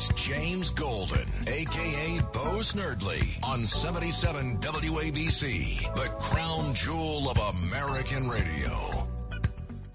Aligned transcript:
It's 0.00 0.08
James 0.14 0.70
Golden, 0.70 1.28
aka 1.46 2.20
Bo 2.32 2.60
Snerdley, 2.60 3.38
on 3.44 3.62
77 3.62 4.56
WABC, 4.56 5.94
the 5.94 6.08
crown 6.18 6.72
jewel 6.72 7.28
of 7.28 7.36
American 7.36 8.26
radio. 8.26 8.72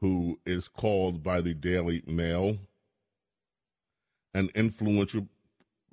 who 0.00 0.38
is 0.44 0.68
called 0.68 1.22
by 1.22 1.40
the 1.40 1.54
Daily 1.54 2.02
Mail 2.06 2.58
an 4.34 4.50
influential 4.54 5.26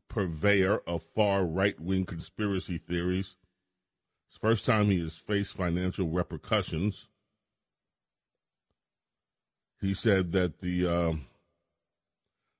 purveyor 0.09 0.79
of 0.85 1.01
far 1.01 1.45
right 1.45 1.79
wing 1.79 2.05
conspiracy 2.05 2.77
theories. 2.77 3.35
It's 4.27 4.37
the 4.39 4.47
first 4.47 4.65
time 4.65 4.89
he 4.89 5.01
has 5.01 5.13
faced 5.13 5.53
financial 5.53 6.09
repercussions. 6.09 7.07
He 9.79 9.93
said 9.93 10.33
that 10.33 10.59
the 10.59 10.87
uh, 10.87 11.13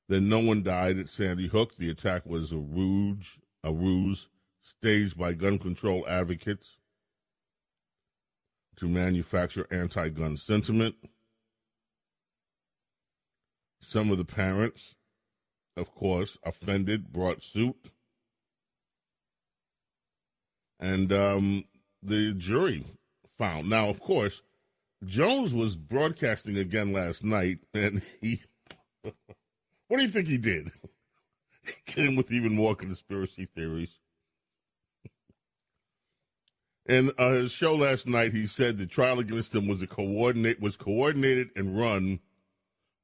that 0.07 0.22
no 0.22 0.40
one 0.40 0.63
died 0.63 1.00
at 1.00 1.09
Sandy 1.09 1.47
Hook. 1.47 1.75
The 1.78 1.90
attack 1.90 2.25
was 2.25 2.51
a 2.51 2.57
ruse, 2.57 3.38
a 3.63 3.73
ruse 3.73 4.28
staged 4.62 5.17
by 5.17 5.34
gun 5.34 5.59
control 5.59 6.06
advocates 6.07 6.78
to 8.78 8.88
manufacture 8.88 9.67
anti-gun 9.69 10.38
sentiment. 10.38 10.96
Some 13.88 14.11
of 14.11 14.17
the 14.17 14.25
parents, 14.25 14.95
of 15.77 15.94
course, 15.94 16.38
offended, 16.44 17.11
brought 17.11 17.44
suit. 17.44 17.75
And 20.79 21.11
um, 21.11 21.66
the 22.01 22.33
jury 22.33 22.85
found. 23.38 23.69
Now, 23.69 23.89
of 23.89 23.99
course, 23.99 24.41
Jones 25.05 25.53
was 25.53 25.75
broadcasting 25.75 26.57
again 26.57 26.93
last 26.93 27.23
night, 27.23 27.59
and 27.73 28.01
he. 28.22 28.41
what 29.01 29.97
do 29.97 30.01
you 30.01 30.09
think 30.09 30.27
he 30.27 30.38
did? 30.38 30.72
He 31.66 31.73
came 31.85 32.16
with 32.16 32.31
even 32.31 32.55
more 32.55 32.75
conspiracy 32.75 33.47
theories. 33.55 33.97
In 36.85 37.11
uh, 37.17 37.31
his 37.31 37.51
show 37.51 37.75
last 37.75 38.05
night, 38.07 38.33
he 38.33 38.45
said 38.45 38.77
the 38.77 38.85
trial 38.85 39.19
against 39.19 39.55
him 39.55 39.67
was 39.67 39.81
a 39.81 39.88
coordinate 39.88 40.59
was 40.59 40.75
coordinated 40.75 41.49
and 41.55 41.77
run 41.77 42.19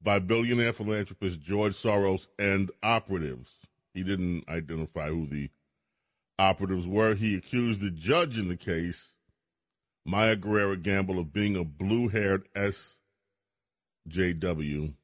by 0.02 0.18
billionaire 0.18 0.72
philanthropist 0.72 1.40
George 1.40 1.74
Soros 1.74 2.26
and 2.38 2.70
operatives. 2.82 3.50
He 3.92 4.02
didn't 4.02 4.48
identify 4.48 5.08
who 5.08 5.26
the 5.26 5.50
operatives 6.38 6.86
were. 6.86 7.14
He 7.14 7.34
accused 7.34 7.80
the 7.80 7.90
judge 7.90 8.38
in 8.38 8.48
the 8.48 8.56
case, 8.56 9.12
Maya 10.06 10.36
Guerrero 10.36 10.76
Gamble, 10.76 11.18
of 11.18 11.32
being 11.32 11.56
a 11.56 11.64
blue 11.64 12.08
haired 12.08 12.48
SJW, 14.08 14.94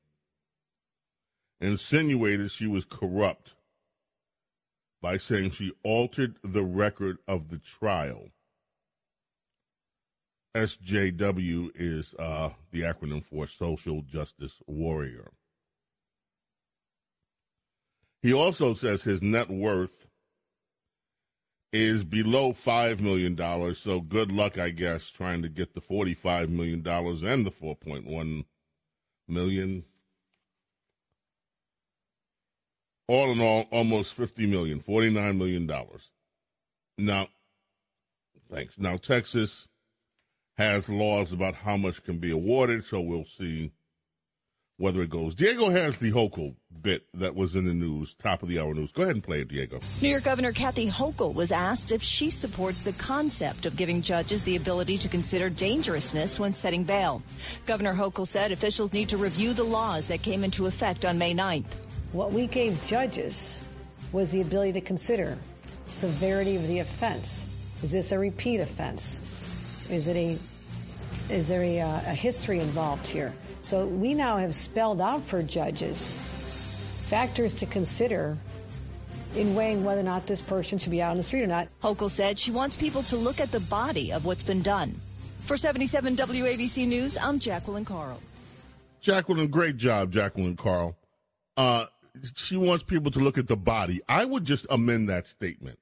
insinuated 1.61 2.51
she 2.51 2.67
was 2.67 2.84
corrupt 2.84 3.53
by 5.03 5.17
saying 5.19 5.51
she 5.51 5.73
altered 5.83 6.37
the 6.43 6.65
record 6.65 7.19
of 7.28 7.51
the 7.51 7.59
trial. 7.59 8.31
SJW 10.56 11.71
is 11.75 12.15
uh, 12.19 12.49
the 12.72 12.81
acronym 12.81 13.22
for 13.22 13.47
Social 13.47 14.00
Justice 14.00 14.55
Warrior. 14.67 15.31
He 18.22 18.33
also 18.33 18.72
says 18.72 19.03
his 19.03 19.21
net 19.21 19.50
worth 19.50 20.06
is 21.75 22.05
below 22.05 22.53
$5 22.53 23.00
million, 23.00 23.75
so 23.75 24.00
good 24.00 24.33
luck, 24.33 24.56
I 24.56 24.71
guess, 24.71 25.09
trying 25.11 25.43
to 25.43 25.50
get 25.50 25.75
the 25.75 25.81
$45 25.81 26.49
million 26.49 26.78
and 26.78 27.47
the 27.47 27.50
4.1 27.50 28.45
million. 29.28 29.84
All 33.09 33.31
in 33.31 33.41
all, 33.43 33.66
almost 33.71 34.16
$50 34.16 34.49
million, 34.49 34.81
$49 34.81 35.37
million. 35.37 35.71
Now, 36.97 37.28
thanks. 38.50 38.78
Now, 38.78 38.97
Texas 38.97 39.69
has 40.59 40.89
laws 40.89 41.33
about 41.33 41.55
how 41.55 41.77
much 41.77 42.03
can 42.05 42.19
be 42.19 42.31
awarded, 42.31 42.84
so 42.84 43.00
we'll 43.00 43.25
see 43.25 43.72
whether 44.78 45.00
it 45.03 45.11
goes. 45.11 45.34
Diego 45.34 45.71
has 45.71 45.97
the 45.97 46.12
Hochul 46.12 46.55
bit 46.83 47.06
that 47.15 47.34
was 47.34 47.55
in 47.55 47.65
the 47.65 47.72
news, 47.72 48.15
top 48.15 48.43
of 48.43 48.49
the 48.49 48.59
hour 48.59 48.75
news. 48.75 48.93
Go 48.93 49.03
ahead 49.03 49.15
and 49.15 49.25
play 49.25 49.41
it, 49.41 49.49
Diego. 49.49 49.81
New 50.03 50.09
York 50.11 50.25
Governor 50.25 50.53
Kathy 50.53 50.89
Hochul 50.89 51.34
was 51.34 51.50
asked 51.50 51.93
if 51.93 52.03
she 52.03 52.28
supports 52.28 52.83
the 52.83 52.93
concept 52.93 53.65
of 53.65 53.77
giving 53.77 54.03
judges 54.03 54.43
the 54.45 54.56
ability 54.56 54.99
to 54.99 55.09
consider 55.09 55.48
dangerousness 55.48 56.39
when 56.39 56.53
setting 56.53 56.84
bail. 56.84 57.22
Governor 57.65 57.95
Hochul 57.95 58.27
said 58.27 58.53
officials 58.53 58.92
need 58.92 59.09
to 59.09 59.16
review 59.16 59.54
the 59.54 59.65
laws 59.65 60.07
that 60.07 60.22
came 60.22 60.45
into 60.45 60.66
effect 60.66 61.04
on 61.04 61.19
May 61.19 61.34
9th. 61.34 61.72
What 62.13 62.33
we 62.33 62.47
gave 62.47 62.83
judges 62.84 63.60
was 64.13 64.30
the 64.30 64.42
ability 64.42 64.72
to 64.72 64.80
consider 64.80 65.39
severity 65.89 66.57
of 66.57 66.66
the 66.66 66.80
offense. 66.80 67.47
Is 67.83 67.92
this 67.92 68.13
a 68.13 68.19
repeat 68.19 68.60
offense? 68.60 69.21
Is 69.89 70.09
it 70.09 70.16
a 70.16 70.39
is 71.28 71.48
there 71.48 71.63
a, 71.63 71.80
uh, 71.80 71.97
a 72.07 72.15
history 72.15 72.60
involved 72.60 73.07
here? 73.07 73.34
So 73.63 73.86
we 73.86 74.15
now 74.15 74.36
have 74.36 74.54
spelled 74.54 75.01
out 75.01 75.22
for 75.22 75.42
judges 75.42 76.13
factors 77.07 77.54
to 77.54 77.66
consider 77.66 78.36
in 79.36 79.54
weighing 79.54 79.84
whether 79.84 80.01
or 80.01 80.04
not 80.04 80.27
this 80.27 80.41
person 80.41 80.78
should 80.78 80.91
be 80.91 81.03
out 81.03 81.10
on 81.10 81.16
the 81.16 81.22
street 81.22 81.42
or 81.42 81.47
not. 81.47 81.68
Hochul 81.83 82.10
said 82.10 82.39
she 82.39 82.51
wants 82.51 82.77
people 82.77 83.03
to 83.04 83.16
look 83.16 83.41
at 83.41 83.51
the 83.53 83.60
body 83.60 84.13
of 84.13 84.24
what's 84.24 84.45
been 84.45 84.63
done. 84.63 85.01
For 85.41 85.57
77 85.57 86.16
WABC 86.16 86.86
News, 86.89 87.16
I'm 87.18 87.39
Jacqueline 87.39 87.84
Carl. 87.84 88.21
Jacqueline, 89.01 89.48
great 89.48 89.77
job, 89.77 90.10
Jacqueline 90.10 90.57
Carl. 90.57 90.97
Uh, 91.57 91.86
she 92.34 92.57
wants 92.57 92.83
people 92.83 93.10
to 93.13 93.21
look 93.21 93.39
at 93.39 93.47
the 93.47 93.57
body. 93.57 94.01
I 94.09 94.24
would 94.24 94.45
just 94.45 94.66
amend 94.71 95.09
that 95.09 95.28
statement. 95.28 95.78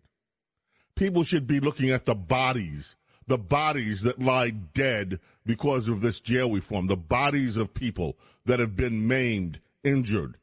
People 0.94 1.24
should 1.24 1.46
be 1.46 1.60
looking 1.60 1.90
at 1.90 2.04
the 2.04 2.14
bodies 2.14 2.96
the 3.26 3.38
bodies 3.38 4.02
that 4.02 4.20
lie 4.20 4.50
dead 4.50 5.18
because 5.46 5.88
of 5.88 6.00
this 6.00 6.20
jail 6.20 6.50
reform, 6.50 6.86
the 6.86 6.96
bodies 6.96 7.56
of 7.56 7.74
people 7.74 8.16
that 8.46 8.60
have 8.60 8.76
been 8.76 9.06
maimed, 9.06 9.60
injured 9.82 10.38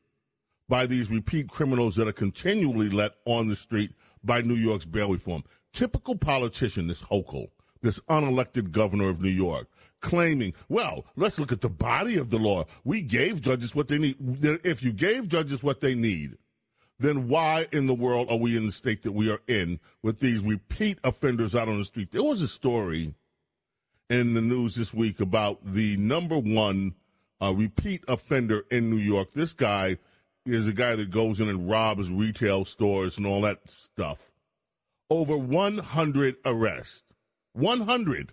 by 0.69 0.85
these 0.85 1.09
repeat 1.09 1.49
criminals 1.49 1.95
that 1.95 2.07
are 2.07 2.13
continually 2.13 2.89
let 2.89 3.15
on 3.25 3.47
the 3.47 3.55
street 3.55 3.91
by 4.23 4.41
New 4.41 4.55
York's 4.55 4.85
bail 4.85 5.11
reform. 5.11 5.43
Typical 5.73 6.15
politician, 6.15 6.87
this 6.87 7.01
Hochul, 7.01 7.49
this 7.81 7.99
unelected 8.01 8.71
governor 8.71 9.09
of 9.09 9.21
New 9.21 9.29
York, 9.29 9.67
claiming, 10.01 10.53
well, 10.69 11.05
let's 11.15 11.39
look 11.39 11.51
at 11.51 11.61
the 11.61 11.69
body 11.69 12.17
of 12.17 12.29
the 12.29 12.37
law. 12.37 12.65
We 12.83 13.01
gave 13.01 13.41
judges 13.41 13.75
what 13.75 13.87
they 13.87 13.97
need. 13.97 14.15
If 14.63 14.83
you 14.83 14.91
gave 14.91 15.27
judges 15.27 15.63
what 15.63 15.81
they 15.81 15.95
need, 15.95 16.37
then 17.01 17.27
why 17.27 17.67
in 17.71 17.87
the 17.87 17.93
world 17.93 18.29
are 18.29 18.37
we 18.37 18.55
in 18.55 18.65
the 18.65 18.71
state 18.71 19.03
that 19.03 19.11
we 19.11 19.29
are 19.29 19.41
in 19.47 19.79
with 20.03 20.19
these 20.19 20.41
repeat 20.41 20.99
offenders 21.03 21.55
out 21.55 21.67
on 21.67 21.77
the 21.77 21.85
street? 21.85 22.11
There 22.11 22.23
was 22.23 22.41
a 22.41 22.47
story 22.47 23.13
in 24.09 24.33
the 24.33 24.41
news 24.41 24.75
this 24.75 24.93
week 24.93 25.19
about 25.19 25.59
the 25.63 25.97
number 25.97 26.37
one 26.37 26.95
uh, 27.41 27.53
repeat 27.53 28.03
offender 28.07 28.65
in 28.69 28.89
New 28.89 28.97
York. 28.97 29.33
This 29.33 29.53
guy 29.53 29.97
is 30.45 30.67
a 30.67 30.73
guy 30.73 30.95
that 30.95 31.11
goes 31.11 31.39
in 31.39 31.49
and 31.49 31.69
robs 31.69 32.09
retail 32.09 32.65
stores 32.65 33.17
and 33.17 33.25
all 33.25 33.41
that 33.41 33.59
stuff. 33.69 34.31
Over 35.09 35.37
100 35.37 36.35
arrests. 36.45 37.03
100. 37.53 38.31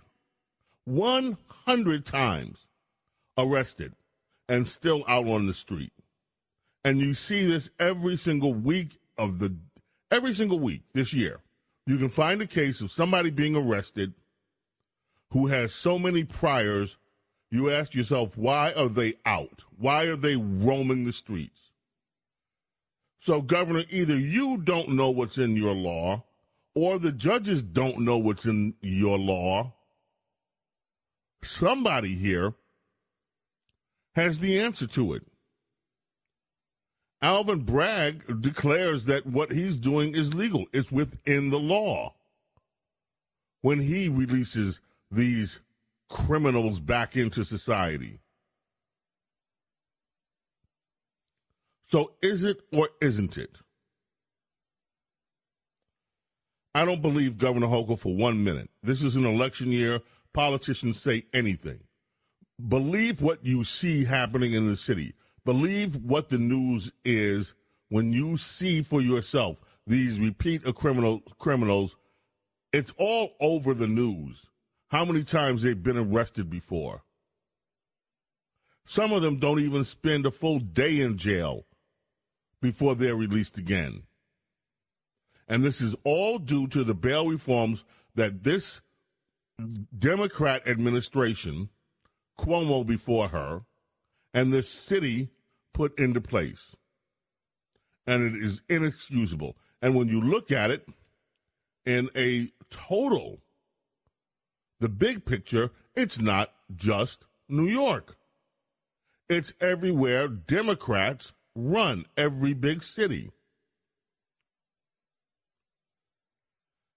100 0.85 2.07
times 2.07 2.67
arrested 3.37 3.93
and 4.49 4.67
still 4.67 5.05
out 5.07 5.27
on 5.27 5.47
the 5.47 5.55
street. 5.55 5.93
And 6.89 7.01
you 7.01 7.13
see 7.13 7.45
this 7.45 7.69
every 7.79 8.17
single 8.17 8.55
week 8.55 8.99
of 9.19 9.41
the 9.41 9.55
every 10.11 10.33
single 10.33 10.59
week 10.59 10.85
this 10.95 11.13
year. 11.13 11.41
You 11.87 11.99
can 11.99 12.09
find 12.09 12.41
a 12.41 12.47
case 12.47 12.81
of 12.81 12.91
somebody 12.91 13.29
being 13.29 13.55
arrested 13.55 14.15
who 15.33 15.49
has 15.49 15.75
so 15.75 15.99
many 15.99 16.25
priors. 16.25 16.97
You 17.51 17.71
ask 17.71 17.93
yourself, 17.93 18.39
why 18.39 18.73
are 18.73 18.89
they 18.89 19.17
out? 19.27 19.65
Why 19.77 20.05
are 20.05 20.17
they 20.17 20.37
roaming 20.37 21.05
the 21.05 21.13
streets? 21.13 21.61
So, 23.21 23.43
Governor, 23.43 23.85
either 23.91 24.17
you 24.17 24.57
don't 24.57 24.89
know 24.89 25.11
what's 25.11 25.37
in 25.37 25.57
your 25.57 25.75
law, 25.75 26.25
or 26.75 26.99
the 26.99 27.13
judges 27.13 27.63
don't 27.63 27.99
know 27.99 28.17
what's 28.17 28.47
in 28.47 28.73
your 28.81 29.19
law, 29.19 29.75
somebody 31.43 32.15
here 32.15 32.55
has 34.15 34.39
the 34.39 34.59
answer 34.59 34.87
to 34.87 35.13
it. 35.13 35.27
Alvin 37.21 37.61
Bragg 37.61 38.41
declares 38.41 39.07
that 39.07 39.27
what 39.27 39.51
he's 39.51 39.77
doing 39.77 40.15
is 40.15 40.35
legal. 40.35 40.67
It's 40.73 40.93
within 40.93 41.51
the 41.51 41.59
law. 41.59 42.15
When 43.61 43.81
he 43.81 44.09
releases 44.09 44.81
these 45.11 45.59
criminals 46.09 46.79
back 46.79 47.17
into 47.17 47.45
society. 47.45 48.21
So 51.89 52.13
is 52.23 52.45
it 52.45 52.61
or 52.73 52.91
isn't 53.01 53.37
it? 53.37 53.57
I 56.75 56.85
don't 56.85 57.03
believe 57.03 57.39
Governor 57.39 57.67
Hochul 57.67 57.99
for 57.99 58.15
one 58.15 58.45
minute. 58.45 58.71
This 58.83 59.03
is 59.03 59.17
an 59.17 59.27
election 59.27 59.73
year 59.73 60.01
politicians 60.33 61.01
say 61.01 61.25
anything. 61.33 61.81
Believe 62.69 63.23
what 63.23 63.45
you 63.45 63.65
see 63.65 64.05
happening 64.05 64.53
in 64.53 64.69
the 64.69 64.77
city. 64.77 65.15
Believe 65.49 65.97
what 65.97 66.29
the 66.29 66.37
news 66.37 66.93
is 67.07 67.55
when 67.89 68.13
you 68.13 68.37
see 68.37 68.83
for 68.83 69.01
yourself 69.01 69.57
these 69.87 70.21
repeat 70.21 70.63
criminal 70.75 71.23
criminals. 71.39 71.97
It's 72.71 72.93
all 72.99 73.31
over 73.41 73.73
the 73.73 73.87
news. 73.87 74.45
How 74.89 75.07
many 75.07 75.25
times 75.25 75.63
they've 75.63 75.83
been 75.83 75.97
arrested 75.97 76.51
before? 76.51 77.03
Some 78.87 79.11
of 79.11 79.23
them 79.23 79.39
don't 79.39 79.61
even 79.61 79.85
spend 79.85 80.27
a 80.27 80.31
full 80.31 80.59
day 80.59 81.01
in 81.01 81.17
jail 81.17 81.65
before 82.61 82.95
they're 82.95 83.17
released 83.17 83.57
again. 83.57 84.03
And 85.49 85.65
this 85.65 85.81
is 85.81 85.97
all 86.05 86.39
due 86.39 86.67
to 86.67 86.85
the 86.85 86.93
bail 86.93 87.27
reforms 87.27 87.87
that 88.17 88.45
this 88.45 88.83
Democrat 89.99 90.69
administration, 90.69 91.71
Cuomo 92.39 92.87
before 92.87 93.29
her, 93.29 93.63
and 94.35 94.53
the 94.53 94.63
city 94.63 95.31
put 95.79 95.97
into 95.97 96.21
place. 96.21 96.75
And 98.05 98.35
it 98.35 98.45
is 98.45 98.61
inexcusable. 98.69 99.57
And 99.81 99.95
when 99.95 100.09
you 100.09 100.21
look 100.21 100.51
at 100.51 100.73
it 100.73 100.85
in 101.87 102.11
a 102.17 102.51
total, 102.69 103.39
the 104.81 104.89
big 104.89 105.25
picture, 105.25 105.71
it's 105.95 106.19
not 106.19 106.53
just 106.75 107.27
New 107.49 107.69
York. 107.69 108.17
It's 109.29 109.53
everywhere 109.61 110.27
Democrats 110.27 111.33
run 111.55 112.07
every 112.17 112.55
big 112.55 112.83
city. 112.83 113.31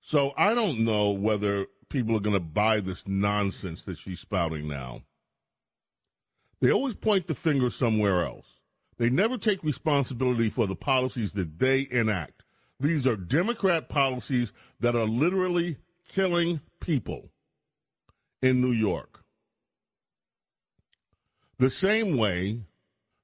So 0.01 0.33
I 0.35 0.55
don't 0.55 0.79
know 0.79 1.11
whether 1.11 1.67
people 1.89 2.15
are 2.15 2.21
going 2.21 2.33
to 2.33 2.39
buy 2.39 2.79
this 2.79 3.07
nonsense 3.07 3.83
that 3.83 3.99
she's 3.99 4.21
spouting 4.21 4.67
now. 4.67 5.03
They 6.61 6.71
always 6.71 6.95
point 6.95 7.27
the 7.27 7.35
finger 7.35 7.69
somewhere 7.69 8.25
else. 8.25 8.60
They 9.01 9.09
never 9.09 9.39
take 9.39 9.63
responsibility 9.63 10.51
for 10.51 10.67
the 10.67 10.75
policies 10.75 11.33
that 11.33 11.57
they 11.57 11.87
enact. 11.89 12.43
These 12.79 13.07
are 13.07 13.15
Democrat 13.15 13.89
policies 13.89 14.53
that 14.79 14.95
are 14.95 15.07
literally 15.07 15.77
killing 16.07 16.61
people 16.79 17.31
in 18.43 18.61
New 18.61 18.73
York. 18.73 19.23
The 21.57 21.71
same 21.71 22.15
way 22.15 22.61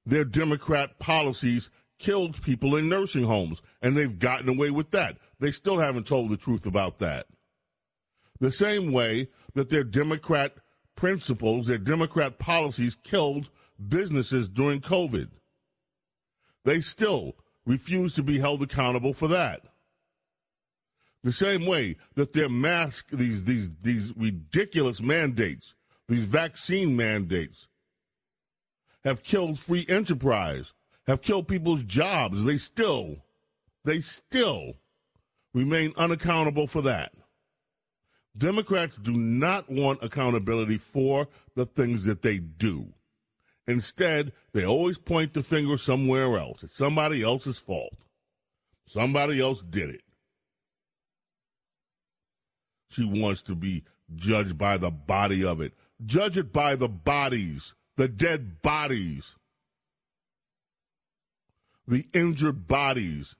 their 0.04 0.24
Democrat 0.24 0.98
policies 0.98 1.70
killed 2.00 2.42
people 2.42 2.74
in 2.74 2.88
nursing 2.88 3.22
homes, 3.22 3.62
and 3.80 3.96
they've 3.96 4.18
gotten 4.18 4.48
away 4.48 4.72
with 4.72 4.90
that. 4.90 5.18
They 5.38 5.52
still 5.52 5.78
haven't 5.78 6.08
told 6.08 6.30
the 6.30 6.36
truth 6.36 6.66
about 6.66 6.98
that 6.98 7.26
the 8.40 8.50
same 8.50 8.90
way 8.90 9.28
that 9.54 9.68
their 9.68 9.84
Democrat 9.84 10.54
principles, 10.96 11.68
their 11.68 11.78
Democrat 11.78 12.40
policies 12.40 12.96
killed 13.04 13.48
businesses 13.88 14.48
during 14.48 14.80
COVID. 14.80 15.28
They 16.64 16.80
still 16.80 17.36
refuse 17.64 18.14
to 18.14 18.22
be 18.22 18.38
held 18.38 18.62
accountable 18.62 19.12
for 19.12 19.28
that. 19.28 19.62
The 21.24 21.32
same 21.32 21.66
way 21.66 21.96
that 22.14 22.32
their 22.32 22.48
mask, 22.48 23.08
these, 23.10 23.44
these, 23.44 23.70
these 23.82 24.12
ridiculous 24.16 25.00
mandates, 25.00 25.74
these 26.08 26.24
vaccine 26.24 26.96
mandates, 26.96 27.66
have 29.04 29.22
killed 29.22 29.58
free 29.58 29.84
enterprise, 29.88 30.72
have 31.06 31.22
killed 31.22 31.48
people's 31.48 31.82
jobs. 31.82 32.44
They 32.44 32.56
still, 32.56 33.16
they 33.84 34.00
still 34.00 34.74
remain 35.52 35.92
unaccountable 35.96 36.66
for 36.66 36.82
that. 36.82 37.12
Democrats 38.36 38.96
do 38.96 39.12
not 39.12 39.68
want 39.68 40.02
accountability 40.02 40.78
for 40.78 41.28
the 41.56 41.66
things 41.66 42.04
that 42.04 42.22
they 42.22 42.38
do. 42.38 42.92
Instead, 43.68 44.32
they 44.54 44.64
always 44.64 44.96
point 44.96 45.34
the 45.34 45.42
finger 45.42 45.76
somewhere 45.76 46.38
else. 46.38 46.62
It's 46.62 46.74
somebody 46.74 47.22
else's 47.22 47.58
fault. 47.58 47.92
Somebody 48.88 49.40
else 49.40 49.60
did 49.60 49.90
it. 49.90 50.00
She 52.88 53.04
wants 53.04 53.42
to 53.42 53.54
be 53.54 53.84
judged 54.16 54.56
by 54.56 54.78
the 54.78 54.90
body 54.90 55.44
of 55.44 55.60
it. 55.60 55.74
Judge 56.06 56.38
it 56.38 56.50
by 56.50 56.76
the 56.76 56.88
bodies, 56.88 57.74
the 57.96 58.08
dead 58.08 58.62
bodies, 58.62 59.36
the 61.86 62.06
injured 62.14 62.66
bodies 62.66 63.36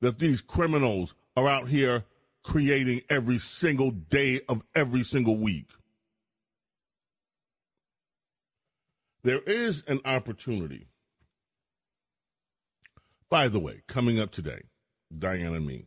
that 0.00 0.18
these 0.18 0.40
criminals 0.40 1.14
are 1.36 1.46
out 1.46 1.68
here 1.68 2.04
creating 2.42 3.02
every 3.08 3.38
single 3.38 3.92
day 3.92 4.40
of 4.48 4.62
every 4.74 5.04
single 5.04 5.36
week. 5.36 5.68
There 9.22 9.40
is 9.40 9.82
an 9.86 10.00
opportunity. 10.04 10.86
By 13.28 13.48
the 13.48 13.60
way, 13.60 13.82
coming 13.86 14.18
up 14.18 14.32
today, 14.32 14.62
Diana 15.16 15.60
Mee, 15.60 15.86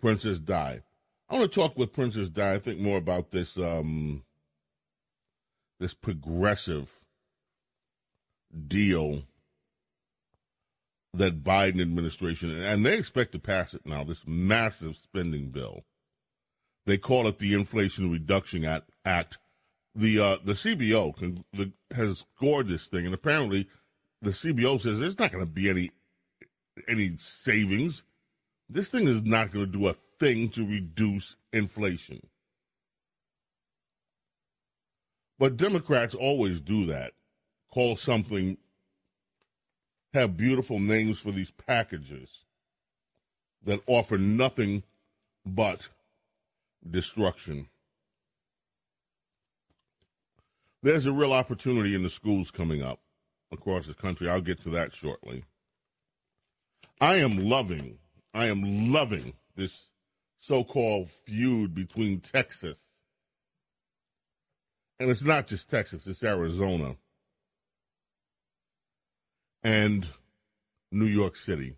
Princess 0.00 0.38
Di. 0.38 0.82
I 1.28 1.34
want 1.34 1.50
to 1.50 1.54
talk 1.54 1.76
with 1.76 1.92
Princess 1.92 2.28
Di. 2.28 2.54
I 2.54 2.58
think 2.58 2.80
more 2.80 2.98
about 2.98 3.30
this 3.30 3.56
um, 3.56 4.24
this 5.78 5.94
progressive 5.94 6.90
deal 8.68 9.22
that 11.14 11.42
Biden 11.42 11.80
administration, 11.80 12.62
and 12.62 12.86
they 12.86 12.96
expect 12.96 13.32
to 13.32 13.38
pass 13.38 13.74
it 13.74 13.82
now, 13.84 14.04
this 14.04 14.22
massive 14.26 14.96
spending 14.96 15.50
bill. 15.50 15.82
They 16.86 16.98
call 16.98 17.26
it 17.26 17.38
the 17.38 17.54
Inflation 17.54 18.10
Reduction 18.10 18.64
Act. 19.04 19.38
The 19.94 20.20
uh, 20.20 20.36
the 20.44 20.52
CBO 20.52 21.16
can, 21.16 21.44
the, 21.52 21.72
has 21.94 22.24
scored 22.36 22.68
this 22.68 22.86
thing, 22.86 23.06
and 23.06 23.14
apparently 23.14 23.68
the 24.22 24.30
CBO 24.30 24.80
says 24.80 24.98
there's 24.98 25.18
not 25.18 25.32
going 25.32 25.44
to 25.44 25.50
be 25.50 25.68
any 25.68 25.90
any 26.88 27.16
savings. 27.18 28.02
This 28.68 28.88
thing 28.88 29.08
is 29.08 29.22
not 29.22 29.50
going 29.50 29.66
to 29.66 29.78
do 29.78 29.88
a 29.88 29.94
thing 29.94 30.48
to 30.50 30.64
reduce 30.64 31.34
inflation. 31.52 32.20
But 35.38 35.56
Democrats 35.56 36.14
always 36.14 36.60
do 36.60 36.86
that. 36.86 37.14
Call 37.72 37.96
something 37.96 38.58
have 40.12 40.36
beautiful 40.36 40.78
names 40.78 41.18
for 41.18 41.32
these 41.32 41.50
packages 41.52 42.44
that 43.64 43.80
offer 43.86 44.18
nothing 44.18 44.82
but 45.46 45.88
destruction. 46.88 47.68
There's 50.82 51.06
a 51.06 51.12
real 51.12 51.32
opportunity 51.32 51.94
in 51.94 52.02
the 52.02 52.08
schools 52.08 52.50
coming 52.50 52.82
up 52.82 53.00
across 53.52 53.86
the 53.86 53.94
country. 53.94 54.28
I'll 54.28 54.40
get 54.40 54.62
to 54.62 54.70
that 54.70 54.94
shortly. 54.94 55.44
I 57.00 57.16
am 57.16 57.38
loving, 57.38 57.98
I 58.32 58.46
am 58.46 58.92
loving 58.92 59.34
this 59.56 59.90
so 60.38 60.64
called 60.64 61.10
feud 61.10 61.74
between 61.74 62.20
Texas, 62.20 62.78
and 64.98 65.10
it's 65.10 65.22
not 65.22 65.46
just 65.46 65.70
Texas, 65.70 66.06
it's 66.06 66.22
Arizona 66.22 66.96
and 69.62 70.06
New 70.90 71.06
York 71.06 71.36
City. 71.36 71.76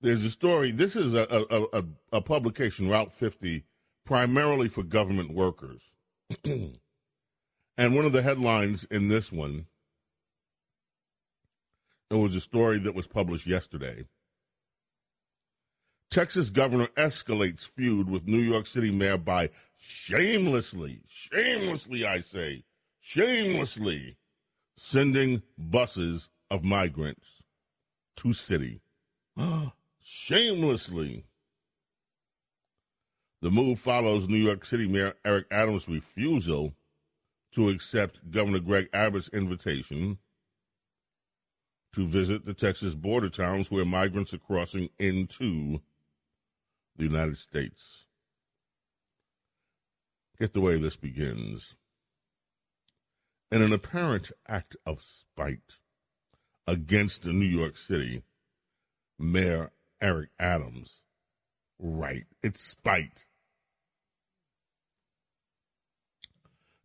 There's 0.00 0.24
a 0.24 0.30
story. 0.30 0.70
This 0.70 0.96
is 0.96 1.12
a, 1.12 1.26
a, 1.50 1.78
a, 1.80 1.84
a 2.12 2.20
publication, 2.20 2.88
Route 2.88 3.12
50, 3.12 3.64
primarily 4.08 4.68
for 4.68 4.82
government 4.82 5.34
workers. 5.34 5.82
and 6.42 6.78
one 7.76 8.06
of 8.06 8.12
the 8.12 8.22
headlines 8.22 8.86
in 8.90 9.08
this 9.08 9.30
one, 9.30 9.66
it 12.10 12.14
was 12.14 12.34
a 12.34 12.40
story 12.40 12.78
that 12.78 12.94
was 12.94 13.06
published 13.06 13.46
yesterday. 13.46 14.06
Texas 16.10 16.48
governor 16.48 16.86
escalates 16.96 17.68
feud 17.68 18.08
with 18.08 18.26
New 18.26 18.40
York 18.40 18.66
City 18.66 18.90
mayor 18.90 19.18
by 19.18 19.50
shamelessly, 19.76 21.02
shamelessly, 21.06 22.06
I 22.06 22.20
say, 22.20 22.64
shamelessly 23.00 24.16
sending 24.78 25.42
buses 25.58 26.30
of 26.50 26.64
migrants 26.64 27.42
to 28.16 28.32
city. 28.32 28.80
shamelessly. 30.02 31.27
The 33.40 33.50
move 33.50 33.78
follows 33.78 34.28
New 34.28 34.36
York 34.36 34.64
City 34.64 34.88
Mayor 34.88 35.14
Eric 35.24 35.46
Adams' 35.50 35.88
refusal 35.88 36.74
to 37.52 37.68
accept 37.68 38.30
Governor 38.30 38.58
Greg 38.58 38.88
Abbott's 38.92 39.28
invitation 39.28 40.18
to 41.94 42.06
visit 42.06 42.44
the 42.44 42.54
Texas 42.54 42.94
border 42.94 43.30
towns 43.30 43.70
where 43.70 43.84
migrants 43.84 44.34
are 44.34 44.38
crossing 44.38 44.90
into 44.98 45.80
the 46.96 47.04
United 47.04 47.38
States. 47.38 48.06
Get 50.38 50.52
the 50.52 50.60
way 50.60 50.78
this 50.78 50.96
begins. 50.96 51.74
In 53.50 53.62
an 53.62 53.72
apparent 53.72 54.30
act 54.46 54.76
of 54.84 55.00
spite 55.02 55.76
against 56.66 57.24
New 57.24 57.46
York 57.46 57.76
City, 57.78 58.22
Mayor 59.18 59.70
Eric 60.00 60.30
Adams, 60.38 61.00
right, 61.78 62.26
it's 62.42 62.60
spite. 62.60 63.24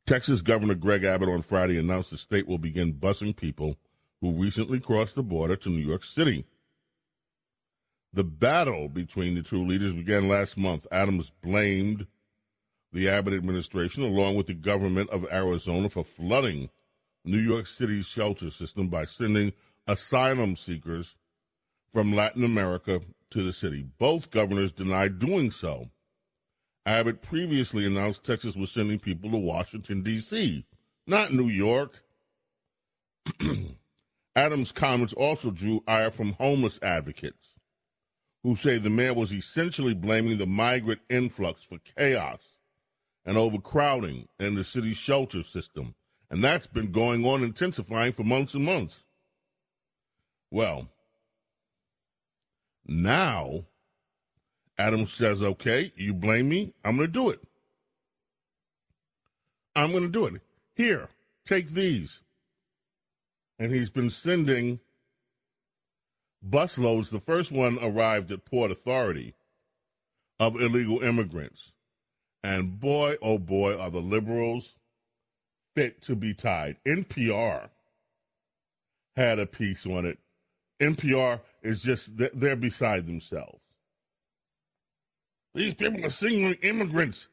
Texas 0.06 0.42
Governor 0.42 0.76
Greg 0.76 1.06
Abbott 1.06 1.30
on 1.30 1.42
Friday 1.42 1.78
announced 1.78 2.12
the 2.12 2.18
state 2.18 2.46
will 2.46 2.58
begin 2.58 2.94
busing 2.94 3.36
people 3.36 3.78
who 4.20 4.32
recently 4.32 4.80
crossed 4.80 5.16
the 5.16 5.24
border 5.24 5.56
to 5.56 5.70
New 5.70 5.86
York 5.86 6.04
City. 6.04 6.46
The 8.12 8.26
battle 8.26 8.90
between 8.90 9.36
the 9.36 9.42
two 9.42 9.66
leaders 9.66 9.94
began 9.94 10.28
last 10.28 10.58
month. 10.58 10.86
Adams 10.92 11.32
blamed 11.42 12.06
the 12.92 13.10
Abbott 13.10 13.34
administration, 13.34 14.04
along 14.04 14.36
with 14.36 14.48
the 14.48 14.54
government 14.54 15.10
of 15.10 15.26
Arizona, 15.32 15.90
for 15.90 16.04
flooding 16.04 16.70
New 17.24 17.40
York 17.40 17.66
City's 17.66 18.06
shelter 18.06 18.52
system 18.52 18.90
by 18.90 19.06
sending 19.06 19.54
asylum 19.88 20.56
seekers 20.56 21.16
from 21.90 22.14
Latin 22.14 22.44
America 22.44 23.00
to 23.30 23.42
the 23.42 23.54
city. 23.54 23.86
Both 23.98 24.32
governors 24.32 24.72
denied 24.72 25.20
doing 25.20 25.50
so. 25.50 25.90
Abbott 26.86 27.22
previously 27.22 27.86
announced 27.86 28.25
Texas 28.25 28.56
was 28.56 28.72
sending 28.72 29.00
people 29.00 29.32
to 29.32 29.38
Washington, 29.38 30.04
D.C., 30.04 30.66
not 31.08 31.34
New 31.34 31.48
York. 31.48 32.04
Adams' 34.36 34.72
comments 34.72 35.13
also 35.13 35.52
drew 35.52 35.84
ire 35.88 36.12
from 36.12 36.34
homeless 36.34 36.80
advocates 36.82 37.54
who 38.44 38.56
say 38.56 38.78
the 38.78 38.90
mayor 38.90 39.13
was 39.13 39.34
essentially 39.34 39.94
blaming 39.94 40.38
the 40.38 40.46
migrant 40.46 41.00
influx 41.10 41.63
for 41.63 41.78
chaos 41.98 42.42
and 43.25 43.38
overcrowding 43.38 44.28
in 44.40 44.56
the 44.56 44.63
city's 44.63 44.98
shelter 44.98 45.44
system. 45.44 45.96
And 46.30 46.44
that's 46.44 46.68
been 46.68 46.92
going 46.92 47.25
on 47.25 47.44
intensifying 47.44 48.12
for 48.12 48.24
months 48.24 48.54
and 48.54 48.66
months. 48.66 48.96
Well, 50.52 50.90
now 52.86 53.66
Adam 54.77 55.08
says, 55.08 55.42
okay, 55.42 55.92
you 55.96 56.13
blame 56.13 56.50
me. 56.50 56.74
I'm 56.84 56.98
going 56.98 57.08
to 57.08 57.13
do 57.13 57.30
it. 57.30 57.39
I'm 59.75 59.92
going 59.92 60.03
to 60.03 60.10
do 60.10 60.25
it. 60.25 60.42
Here, 60.75 61.10
take 61.46 61.70
these. 61.70 62.20
And 63.60 63.74
he's 63.74 63.89
been 63.89 64.10
sending 64.10 64.80
busloads. 66.48 67.10
The 67.10 67.20
first 67.20 67.51
one 67.51 67.77
arrived 67.82 68.32
at 68.32 68.46
Port 68.46 68.72
Authority 68.72 69.36
of 70.39 70.60
illegal 70.60 71.01
immigrants. 71.01 71.72
And 72.44 72.80
boy, 72.80 73.18
oh 73.22 73.38
boy, 73.38 73.77
are 73.77 73.92
the 73.92 74.01
liberals 74.01 74.75
fit 75.75 76.01
to 76.03 76.15
be 76.15 76.34
tied. 76.34 76.77
NPR 76.86 77.70
had 79.15 79.39
a 79.39 79.46
piece 79.46 79.86
on 79.86 80.06
it. 80.06 80.20
NPR 80.82 81.39
is 81.62 81.82
just, 81.82 82.12
they're 82.18 82.56
beside 82.56 83.08
themselves. 83.08 83.62
These 85.54 85.76
people 85.76 86.04
are 86.06 86.10
sending 86.10 86.54
immigrants 86.56 87.28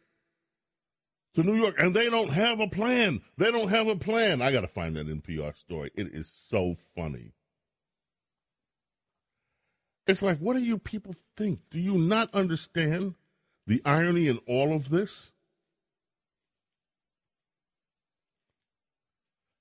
to 1.34 1.42
New 1.42 1.56
York, 1.56 1.76
and 1.78 1.94
they 1.94 2.10
don't 2.10 2.30
have 2.30 2.60
a 2.60 2.66
plan. 2.66 3.22
They 3.38 3.50
don't 3.50 3.68
have 3.68 3.86
a 3.86 3.96
plan. 3.96 4.42
I 4.42 4.52
got 4.52 4.62
to 4.62 4.68
find 4.68 4.96
that 4.96 5.06
NPR 5.06 5.56
story. 5.56 5.90
It 5.94 6.08
is 6.12 6.30
so 6.48 6.76
funny. 6.94 7.32
It's 10.06 10.22
like, 10.22 10.38
what 10.38 10.56
do 10.56 10.64
you 10.64 10.76
people 10.76 11.14
think? 11.36 11.60
Do 11.70 11.78
you 11.78 11.94
not 11.94 12.34
understand 12.34 13.14
the 13.66 13.80
irony 13.84 14.26
in 14.26 14.38
all 14.46 14.74
of 14.74 14.90
this? 14.90 15.30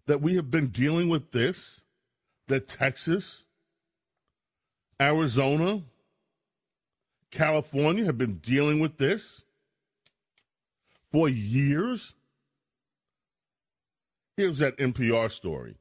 That 0.08 0.22
we 0.22 0.36
have 0.38 0.50
been 0.50 0.70
dealing 0.70 1.08
with 1.08 1.32
this, 1.32 1.82
that 2.48 2.68
Texas, 2.68 3.44
Arizona, 5.00 5.84
California 7.31 8.05
have 8.05 8.17
been 8.17 8.38
dealing 8.38 8.79
with 8.79 8.98
this 8.98 9.41
for 11.12 11.29
years. 11.29 12.13
Here's 14.38 14.59
that 14.59 14.77
NPR 14.77 15.31
story 15.31 15.75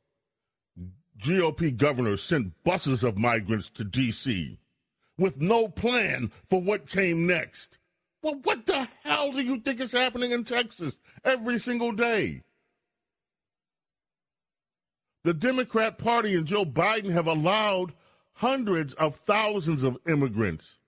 GOP 1.21 1.77
governors 1.77 2.23
sent 2.23 2.63
buses 2.65 3.03
of 3.03 3.19
migrants 3.19 3.71
to 3.71 3.85
D.C. 3.85 4.59
with 5.17 5.41
no 5.41 5.69
plan 5.69 6.31
for 6.49 6.61
what 6.61 6.89
came 6.89 7.27
next. 7.27 7.79
Well, 8.23 8.41
what 8.43 8.67
the 8.67 8.89
hell 9.05 9.33
do 9.33 9.43
you 9.43 9.61
think 9.61 9.81
is 9.81 9.93
happening 9.93 10.33
in 10.33 10.45
Texas 10.45 10.99
every 11.25 11.59
single 11.59 11.93
day? 11.93 12.43
The 15.25 15.35
Democrat 15.35 15.99
Party 15.99 16.35
and 16.35 16.47
Joe 16.47 16.65
Biden 16.65 17.11
have 17.11 17.27
allowed 17.27 17.93
hundreds 18.35 18.95
of 18.95 19.17
thousands 19.17 19.83
of 19.83 19.99
immigrants 20.09 20.79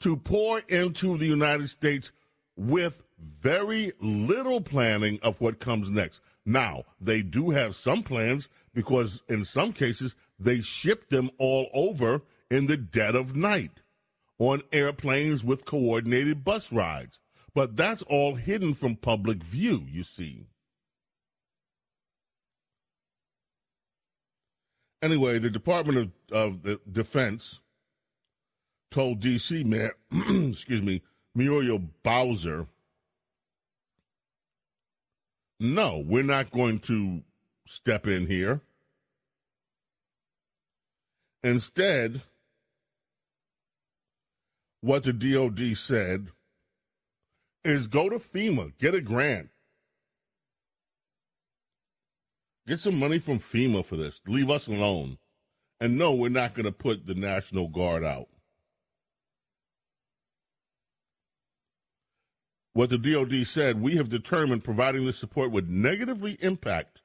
to 0.00 0.16
pour 0.16 0.60
into 0.68 1.16
the 1.16 1.26
United 1.26 1.68
States 1.68 2.12
with 2.56 3.02
very 3.18 3.92
little 4.00 4.60
planning 4.60 5.18
of 5.22 5.40
what 5.40 5.60
comes 5.60 5.90
next. 5.90 6.20
Now, 6.44 6.84
they 7.00 7.22
do 7.22 7.50
have 7.50 7.76
some 7.76 8.02
plans 8.02 8.48
because 8.74 9.22
in 9.28 9.44
some 9.44 9.72
cases 9.72 10.14
they 10.38 10.60
ship 10.60 11.08
them 11.08 11.30
all 11.38 11.68
over 11.72 12.22
in 12.50 12.66
the 12.66 12.76
dead 12.76 13.14
of 13.14 13.34
night 13.34 13.80
on 14.38 14.62
airplanes 14.72 15.42
with 15.44 15.64
coordinated 15.64 16.44
bus 16.44 16.72
rides. 16.72 17.18
But 17.54 17.76
that's 17.76 18.02
all 18.02 18.34
hidden 18.34 18.74
from 18.74 18.96
public 18.96 19.42
view, 19.42 19.86
you 19.88 20.02
see. 20.02 20.46
Anyway, 25.00 25.38
the 25.38 25.50
Department 25.50 25.98
of, 25.98 26.10
of 26.32 26.62
the 26.62 26.80
Defense 26.90 27.60
told 28.94 29.18
D.C. 29.18 29.64
Mayor, 29.64 29.96
excuse 30.12 30.80
me, 30.80 31.02
Muriel 31.34 31.80
Bowser, 32.04 32.68
no, 35.58 35.98
we're 36.06 36.22
not 36.22 36.52
going 36.52 36.78
to 36.80 37.22
step 37.66 38.06
in 38.06 38.28
here. 38.28 38.60
Instead, 41.42 42.22
what 44.80 45.02
the 45.02 45.12
DOD 45.12 45.76
said 45.76 46.28
is 47.64 47.88
go 47.88 48.08
to 48.08 48.20
FEMA, 48.20 48.78
get 48.78 48.94
a 48.94 49.00
grant. 49.00 49.48
Get 52.68 52.78
some 52.78 52.96
money 52.96 53.18
from 53.18 53.40
FEMA 53.40 53.84
for 53.84 53.96
this. 53.96 54.20
Leave 54.28 54.50
us 54.50 54.68
alone. 54.68 55.18
And 55.80 55.98
no, 55.98 56.12
we're 56.12 56.28
not 56.28 56.54
going 56.54 56.64
to 56.64 56.72
put 56.72 57.06
the 57.06 57.14
National 57.14 57.66
Guard 57.66 58.04
out. 58.04 58.28
What 62.74 62.90
the 62.90 62.98
DoD 62.98 63.46
said, 63.46 63.80
we 63.80 63.96
have 63.96 64.08
determined 64.08 64.64
providing 64.64 65.06
this 65.06 65.16
support 65.16 65.52
would 65.52 65.70
negatively 65.70 66.36
impact 66.40 67.00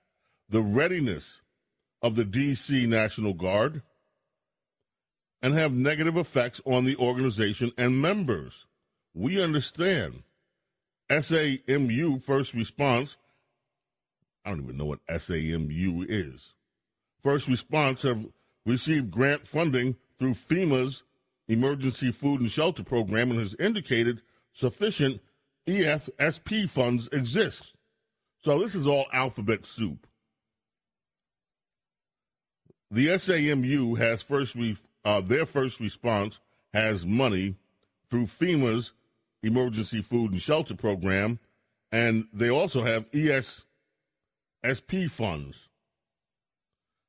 the 0.50 0.62
readiness 0.62 1.42
of 2.02 2.16
the 2.16 2.26
D.C. 2.26 2.88
National 2.88 3.34
Guard 3.34 3.84
and 5.44 5.54
have 5.54 5.72
negative 5.72 6.18
effects 6.18 6.60
on 6.66 6.86
the 6.86 6.96
organization 6.98 7.72
and 7.78 8.02
members. 8.02 8.66
We 9.14 9.42
understand. 9.42 10.24
SAMU 11.12 12.20
First 12.20 12.56
Response, 12.56 13.18
I 14.44 14.50
don't 14.50 14.64
even 14.64 14.78
know 14.78 14.86
what 14.86 15.00
SAMU 15.08 16.06
is. 16.10 16.54
First 17.20 17.48
Response 17.48 18.02
have 18.02 18.26
received 18.66 19.12
grant 19.12 19.48
funding 19.48 19.96
through 20.18 20.34
FEMA's 20.34 21.04
Emergency 21.48 22.12
Food 22.12 22.42
and 22.42 22.52
Shelter 22.52 22.84
Program 22.84 23.30
and 23.32 23.40
has 23.40 23.56
indicated 23.60 24.22
sufficient 24.54 25.22
EFSP 25.68 26.70
funds 26.70 27.10
exist. 27.12 27.74
So 28.42 28.60
this 28.60 28.76
is 28.76 28.88
all 28.88 29.06
alphabet 29.12 29.66
soup. 29.66 30.08
The 32.92 33.20
SAMU 33.20 33.96
has 33.96 34.22
first 34.22 34.56
re- 34.56 34.78
uh, 35.06 35.22
their 35.22 35.46
first 35.46 35.80
response 35.80 36.40
has 36.74 37.06
money 37.06 37.56
through 38.10 38.26
FEMA's 38.26 38.94
Emergency 39.44 40.02
Food 40.02 40.32
and 40.32 40.42
Shelter 40.42 40.76
Program, 40.76 41.40
and 41.92 42.28
they 42.34 42.50
also 42.50 42.84
have 42.84 43.10
ESSP 43.12 43.64
funds. 45.10 45.70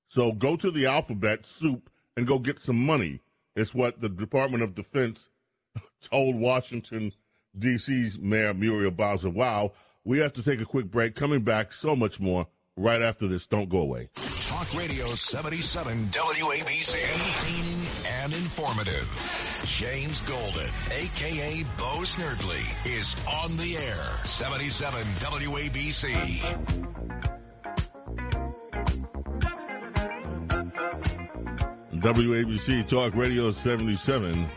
So 0.08 0.32
go 0.32 0.56
to 0.56 0.70
the 0.70 0.86
alphabet 0.86 1.46
soup 1.46 1.88
and 2.16 2.26
go 2.26 2.38
get 2.38 2.60
some 2.60 2.84
money. 2.84 3.20
It's 3.56 3.74
what 3.74 4.00
the 4.00 4.08
Department 4.08 4.62
of 4.62 4.74
Defense 4.74 5.30
told 6.02 6.36
Washington, 6.36 7.12
D.C.'s 7.58 8.18
Mayor 8.18 8.54
Muriel 8.54 8.90
Bowser. 8.90 9.30
Wow, 9.30 9.72
we 10.04 10.18
have 10.18 10.32
to 10.34 10.42
take 10.42 10.60
a 10.60 10.64
quick 10.64 10.90
break. 10.90 11.14
Coming 11.14 11.42
back, 11.42 11.72
so 11.72 11.94
much 11.96 12.20
more 12.20 12.46
right 12.76 13.02
after 13.02 13.28
this. 13.28 13.46
Don't 13.46 13.68
go 13.68 13.78
away. 13.78 14.08
Talk 14.14 14.74
Radio 14.74 15.06
77 15.06 16.06
WABC. 16.08 16.94
Entertaining 17.14 17.86
and 18.22 18.32
informative. 18.34 19.60
James 19.64 20.20
Golden, 20.22 20.68
a.k.a. 20.68 21.64
Bo 21.78 22.02
Snerdley, 22.02 22.64
is 22.86 23.14
on 23.28 23.56
the 23.56 23.76
air. 23.76 24.04
77 24.24 25.02
WABC. 25.02 26.90
WABC 32.00 32.88
Talk 32.88 33.14
Radio 33.14 33.52
77. 33.52 34.48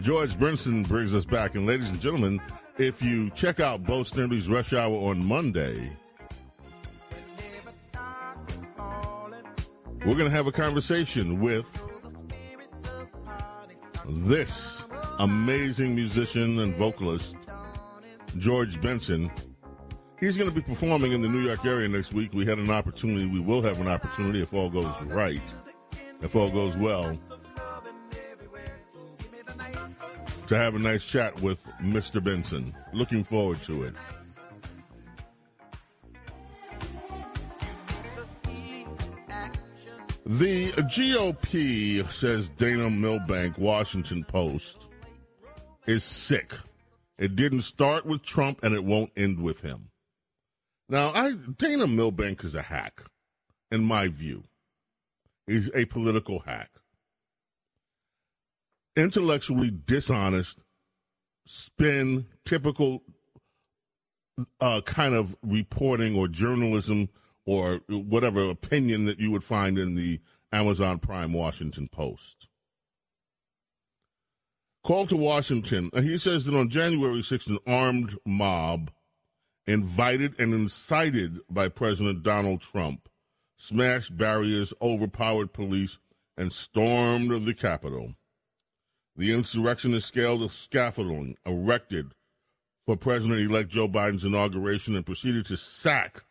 George 0.00 0.38
Benson 0.38 0.82
brings 0.82 1.14
us 1.14 1.24
back. 1.24 1.54
And 1.54 1.66
ladies 1.66 1.88
and 1.88 2.00
gentlemen, 2.00 2.40
if 2.78 3.02
you 3.02 3.30
check 3.30 3.60
out 3.60 3.84
Bo 3.84 4.00
Snerdley's 4.00 4.48
Rush 4.48 4.72
Hour 4.72 4.94
on 5.10 5.24
Monday, 5.24 5.90
we're 10.04 10.14
going 10.14 10.24
to 10.24 10.30
have 10.30 10.46
a 10.46 10.52
conversation 10.52 11.40
with 11.40 11.70
this 14.06 14.86
amazing 15.18 15.94
musician 15.94 16.58
and 16.58 16.74
vocalist, 16.76 17.36
George 18.38 18.80
Benson. 18.80 19.30
He's 20.20 20.36
going 20.36 20.48
to 20.48 20.54
be 20.54 20.62
performing 20.62 21.12
in 21.12 21.22
the 21.22 21.28
New 21.28 21.40
York 21.40 21.64
area 21.64 21.88
next 21.88 22.12
week. 22.12 22.32
We 22.32 22.44
had 22.44 22.58
an 22.58 22.70
opportunity, 22.70 23.26
we 23.26 23.40
will 23.40 23.62
have 23.62 23.80
an 23.80 23.88
opportunity 23.88 24.42
if 24.42 24.52
all 24.52 24.70
goes 24.70 24.92
right 25.02 25.40
if 26.24 26.34
all 26.34 26.50
goes 26.50 26.76
well, 26.76 27.16
to 30.46 30.56
have 30.56 30.74
a 30.74 30.78
nice 30.78 31.04
chat 31.04 31.40
with 31.40 31.66
Mr. 31.80 32.22
Benson. 32.22 32.74
Looking 32.92 33.24
forward 33.24 33.62
to 33.62 33.84
it. 33.84 33.94
The 40.26 40.72
GOP, 40.72 42.10
says 42.10 42.48
Dana 42.50 42.88
Milbank, 42.88 43.58
Washington 43.58 44.24
Post, 44.24 44.78
is 45.86 46.02
sick. 46.02 46.54
It 47.18 47.36
didn't 47.36 47.60
start 47.60 48.06
with 48.06 48.22
Trump 48.22 48.62
and 48.62 48.74
it 48.74 48.84
won't 48.84 49.12
end 49.16 49.38
with 49.40 49.60
him. 49.60 49.90
Now, 50.88 51.12
I, 51.14 51.32
Dana 51.32 51.86
Milbank 51.86 52.42
is 52.42 52.54
a 52.54 52.62
hack, 52.62 53.02
in 53.70 53.84
my 53.84 54.08
view 54.08 54.44
He's 55.46 55.70
a 55.74 55.84
political 55.84 56.40
hack. 56.40 56.70
Intellectually 58.96 59.70
dishonest, 59.86 60.58
spin, 61.46 62.26
typical 62.44 63.02
uh, 64.60 64.80
kind 64.82 65.14
of 65.14 65.36
reporting 65.42 66.16
or 66.16 66.28
journalism 66.28 67.08
or 67.46 67.80
whatever 67.88 68.48
opinion 68.50 69.04
that 69.06 69.18
you 69.18 69.30
would 69.30 69.44
find 69.44 69.78
in 69.78 69.94
the 69.94 70.20
Amazon 70.52 70.98
Prime 70.98 71.32
Washington 71.32 71.88
Post. 71.88 72.48
Call 74.84 75.06
to 75.06 75.16
Washington. 75.16 75.90
And 75.92 76.06
he 76.06 76.18
says 76.18 76.44
that 76.44 76.54
on 76.54 76.68
January 76.68 77.20
6th, 77.20 77.48
an 77.48 77.58
armed 77.66 78.16
mob 78.26 78.90
invited 79.66 80.38
and 80.38 80.52
incited 80.52 81.38
by 81.48 81.68
President 81.68 82.22
Donald 82.22 82.60
Trump 82.60 83.08
smashed 83.56 84.16
barriers, 84.16 84.74
overpowered 84.82 85.52
police, 85.52 85.98
and 86.36 86.52
stormed 86.52 87.46
the 87.46 87.54
Capitol. 87.54 88.14
The 89.16 89.32
insurrectionists 89.32 90.08
scaled 90.08 90.40
the 90.40 90.48
scaffolding 90.48 91.36
erected 91.46 92.14
for 92.84 92.96
President 92.96 93.40
elect 93.40 93.70
Joe 93.70 93.88
Biden's 93.88 94.24
inauguration 94.24 94.96
and 94.96 95.06
proceeded 95.06 95.46
to 95.46 95.56
sack 95.56 96.24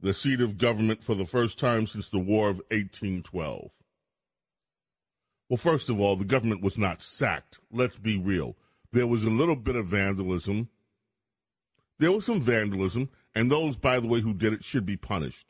the 0.00 0.12
seat 0.12 0.40
of 0.40 0.58
government 0.58 1.04
for 1.04 1.14
the 1.14 1.26
first 1.26 1.58
time 1.58 1.86
since 1.86 2.08
the 2.08 2.18
War 2.18 2.48
of 2.48 2.58
1812. 2.70 3.70
Well, 5.48 5.56
first 5.56 5.88
of 5.88 6.00
all, 6.00 6.16
the 6.16 6.24
government 6.24 6.62
was 6.62 6.76
not 6.76 7.00
sacked. 7.00 7.58
Let's 7.70 7.96
be 7.96 8.18
real. 8.18 8.56
There 8.92 9.06
was 9.06 9.24
a 9.24 9.30
little 9.30 9.56
bit 9.56 9.76
of 9.76 9.86
vandalism. 9.86 10.68
There 11.98 12.12
was 12.12 12.26
some 12.26 12.40
vandalism, 12.40 13.08
and 13.34 13.50
those, 13.50 13.76
by 13.76 14.00
the 14.00 14.08
way, 14.08 14.20
who 14.20 14.34
did 14.34 14.52
it 14.52 14.64
should 14.64 14.84
be 14.84 14.96
punished 14.96 15.47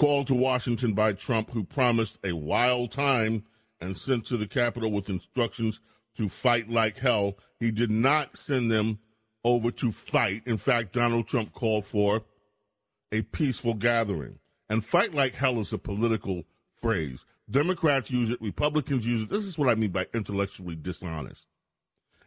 called 0.00 0.26
to 0.26 0.34
Washington 0.34 0.94
by 0.94 1.12
Trump, 1.12 1.50
who 1.50 1.62
promised 1.62 2.16
a 2.24 2.32
wild 2.32 2.90
time 2.90 3.44
and 3.82 3.98
sent 3.98 4.24
to 4.24 4.38
the 4.38 4.46
Capitol 4.46 4.90
with 4.90 5.10
instructions 5.10 5.78
to 6.16 6.26
fight 6.26 6.70
like 6.70 6.96
hell. 6.96 7.36
He 7.58 7.70
did 7.70 7.90
not 7.90 8.38
send 8.38 8.70
them 8.70 8.98
over 9.44 9.70
to 9.72 9.92
fight. 9.92 10.42
In 10.46 10.56
fact, 10.56 10.94
Donald 10.94 11.28
Trump 11.28 11.52
called 11.52 11.84
for 11.84 12.22
a 13.12 13.20
peaceful 13.20 13.74
gathering. 13.74 14.38
And 14.70 14.82
fight 14.82 15.12
like 15.12 15.34
hell 15.34 15.60
is 15.60 15.74
a 15.74 15.78
political 15.78 16.44
phrase. 16.74 17.26
Democrats 17.50 18.10
use 18.10 18.30
it, 18.30 18.40
Republicans 18.40 19.06
use 19.06 19.24
it. 19.24 19.28
This 19.28 19.44
is 19.44 19.58
what 19.58 19.68
I 19.68 19.74
mean 19.74 19.90
by 19.90 20.06
intellectually 20.14 20.76
dishonest. 20.76 21.46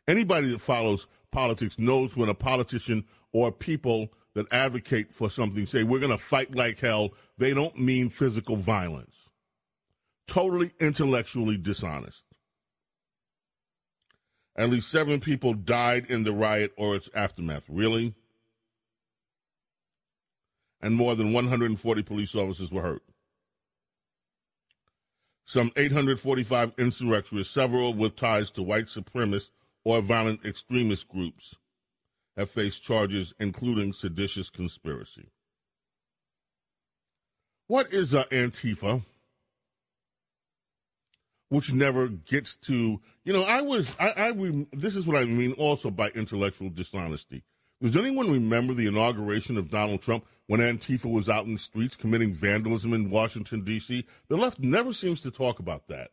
Anybody 0.08 0.50
that 0.50 0.62
follows 0.62 1.08
politics 1.32 1.80
knows 1.80 2.16
when 2.16 2.30
a 2.30 2.36
politician 2.36 3.04
or 3.32 3.52
people 3.52 4.10
that 4.36 4.52
advocate 4.52 5.14
for 5.14 5.30
something 5.30 5.66
say 5.66 5.84
we're 5.84 6.00
going 6.00 6.12
to 6.12 6.18
fight 6.18 6.56
like 6.56 6.80
hell, 6.80 7.14
they 7.38 7.54
don't 7.54 7.80
mean 7.80 8.10
physical 8.10 8.56
violence. 8.56 9.16
Totally 10.28 10.72
intellectually 10.80 11.58
dishonest. 11.58 12.24
At 14.56 14.70
least 14.70 14.90
seven 14.90 15.20
people 15.20 15.54
died 15.54 16.08
in 16.10 16.24
the 16.24 16.34
riot 16.34 16.74
or 16.78 16.96
its 16.96 17.10
aftermath. 17.14 17.66
Really? 17.68 18.14
And 20.82 20.96
more 20.96 21.16
than 21.16 21.34
140 21.34 22.04
police 22.04 22.36
officers 22.36 22.72
were 22.72 22.82
hurt. 22.82 23.04
Some 25.46 25.72
845 25.76 26.74
insurrectionists, 26.78 27.54
several 27.54 27.94
with 27.94 28.16
ties 28.16 28.52
to 28.52 28.64
white 28.64 28.86
supremacist 28.86 29.50
or 29.84 30.02
violent 30.02 30.46
extremist 30.46 31.08
groups, 31.10 31.56
have 32.38 32.50
faced 32.50 32.84
charges 32.84 33.34
including 33.40 33.94
seditious 33.94 34.50
conspiracy. 34.50 35.30
What 37.68 37.94
is 37.94 38.14
uh, 38.14 38.26
Antifa? 38.26 39.04
Which 41.50 41.72
never 41.72 42.08
gets 42.08 42.56
to, 42.68 43.00
you 43.24 43.34
know, 43.34 43.44
I 43.44 43.62
was, 43.62 43.94
I, 44.00 44.30
I, 44.30 44.66
this 44.74 44.96
is 44.96 45.06
what 45.06 45.18
I 45.18 45.26
mean 45.26 45.54
also 45.54 45.92
by 45.92 46.10
intellectual 46.10 46.70
dishonesty. 46.70 47.44
Does 47.82 47.98
anyone 47.98 48.32
remember 48.32 48.74
the 48.74 48.88
inauguration 48.88 49.58
of 49.58 49.70
Donald 49.70 50.02
Trump 50.02 50.26
when 50.48 50.62
Antifa 50.62 51.12
was 51.12 51.30
out 51.30 51.46
in 51.46 51.54
the 51.54 51.60
streets 51.60 51.96
committing 51.96 52.34
vandalism 52.34 52.94
in 52.94 53.10
Washington, 53.10 53.64
D.C.? 53.64 54.06
The 54.30 54.38
left 54.38 54.60
never 54.60 54.94
seems 54.94 55.22
to 55.22 55.32
talk 55.32 55.60
about 55.60 55.88
that. 55.90 56.12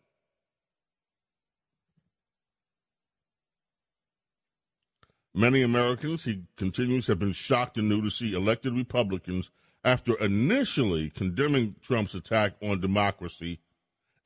Many 5.34 5.62
Americans, 5.62 6.24
he 6.24 6.42
continues, 6.56 7.06
have 7.06 7.18
been 7.18 7.32
shocked 7.32 7.78
and 7.78 7.88
new 7.88 8.02
to 8.02 8.10
see 8.10 8.32
elected 8.32 8.74
Republicans, 8.74 9.50
after 9.84 10.14
initially 10.18 11.08
condemning 11.10 11.76
Trump's 11.80 12.14
attack 12.14 12.54
on 12.60 12.80
democracy, 12.80 13.60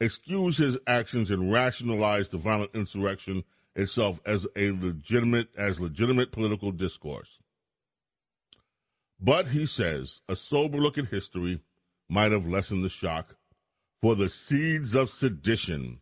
excuse 0.01 0.57
his 0.57 0.77
actions 0.87 1.31
and 1.31 1.53
rationalize 1.53 2.29
the 2.29 2.39
violent 2.39 2.71
insurrection 2.75 3.45
itself 3.77 4.21
as 4.25 4.47
a 4.57 4.71
legitimate 4.71 5.49
as 5.57 5.79
legitimate 5.79 6.33
political 6.33 6.73
discourse. 6.73 7.39
But 9.21 9.49
he 9.49 9.67
says 9.67 10.21
a 10.29 10.37
sober 10.37 10.79
look 10.79 10.99
at 10.99 11.07
history 11.07 11.61
might 12.09 12.33
have 12.33 12.47
lessened 12.47 12.85
the 12.85 12.89
shock, 12.89 13.37
for 14.01 14.15
the 14.15 14.29
seeds 14.29 14.95
of 14.95 15.11
sedition 15.11 16.01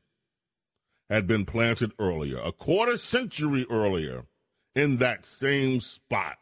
had 1.11 1.27
been 1.27 1.45
planted 1.45 1.93
earlier, 1.99 2.39
a 2.39 2.53
quarter 2.53 2.97
century 2.97 3.67
earlier, 3.69 4.25
in 4.75 4.99
that 4.99 5.27
same 5.27 5.81
spot 5.81 6.37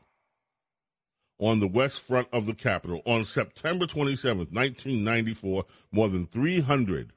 on 1.38 1.58
the 1.58 1.66
west 1.66 2.00
front 2.00 2.28
of 2.32 2.46
the 2.46 2.54
Capitol 2.54 3.00
on 3.06 3.24
September 3.24 3.86
27, 3.86 4.38
1994, 4.50 5.64
more 5.90 6.08
than 6.08 6.26
300 6.26 7.12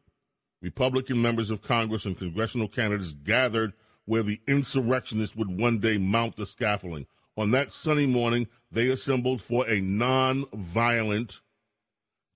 Republican 0.61 1.21
members 1.21 1.51
of 1.51 1.61
Congress 1.61 2.05
and 2.05 2.17
congressional 2.17 2.69
candidates 2.69 3.13
gathered 3.13 3.73
where 4.05 4.23
the 4.23 4.39
insurrectionists 4.47 5.35
would 5.35 5.59
one 5.59 5.79
day 5.79 5.97
mount 5.97 6.35
the 6.37 6.45
scaffolding. 6.45 7.05
On 7.35 7.51
that 7.51 7.73
sunny 7.73 8.05
morning, 8.05 8.47
they 8.71 8.89
assembled 8.89 9.41
for 9.41 9.67
a 9.67 9.81
non-violent 9.81 11.41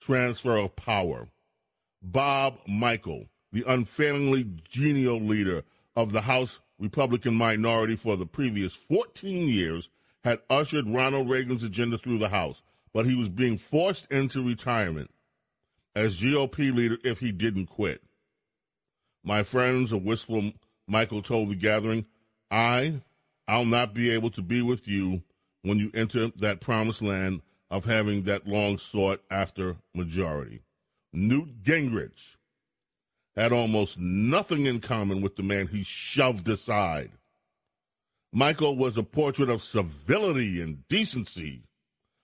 transfer 0.01 0.57
of 0.57 0.75
power. 0.75 1.29
Bob 2.01 2.57
Michel, 2.67 3.25
the 3.51 3.63
unfailingly 3.67 4.45
genial 4.69 5.19
leader 5.21 5.63
of 5.95 6.11
the 6.11 6.21
House 6.21 6.59
Republican 6.79 7.35
minority 7.35 7.95
for 7.95 8.15
the 8.17 8.25
previous 8.25 8.73
14 8.73 9.49
years, 9.49 9.89
had 10.23 10.39
ushered 10.49 10.87
Ronald 10.89 11.29
Reagan's 11.29 11.63
agenda 11.63 11.97
through 11.97 12.19
the 12.19 12.29
House, 12.29 12.61
but 12.93 13.05
he 13.05 13.15
was 13.15 13.29
being 13.29 13.57
forced 13.57 14.11
into 14.11 14.45
retirement 14.45 15.09
as 15.95 16.21
GOP 16.21 16.75
leader 16.75 16.97
if 17.03 17.19
he 17.19 17.31
didn't 17.31 17.67
quit. 17.67 18.03
My 19.23 19.43
friends, 19.43 19.91
a 19.91 19.97
wistful 19.97 20.51
Michel 20.87 21.21
told 21.21 21.49
the 21.49 21.55
gathering, 21.55 22.05
I, 22.51 23.01
I'll 23.47 23.65
not 23.65 23.93
be 23.93 24.09
able 24.11 24.31
to 24.31 24.41
be 24.41 24.61
with 24.61 24.87
you 24.87 25.23
when 25.63 25.79
you 25.79 25.91
enter 25.93 26.29
that 26.37 26.61
promised 26.61 27.01
land 27.01 27.41
of 27.69 27.85
having 27.85 28.23
that 28.23 28.47
long 28.47 28.77
sought 28.77 29.21
after 29.29 29.75
majority. 29.93 30.61
Newt 31.11 31.63
Gingrich 31.63 32.36
had 33.37 33.53
almost 33.53 33.99
nothing 33.99 34.65
in 34.65 34.81
common 34.81 35.21
with 35.21 35.35
the 35.35 35.43
man 35.43 35.67
he 35.67 35.83
shoved 35.83 36.49
aside. 36.49 37.11
Michel 38.33 38.75
was 38.75 38.97
a 38.97 39.03
portrait 39.03 39.49
of 39.49 39.63
civility 39.63 40.59
and 40.59 40.85
decency, 40.89 41.61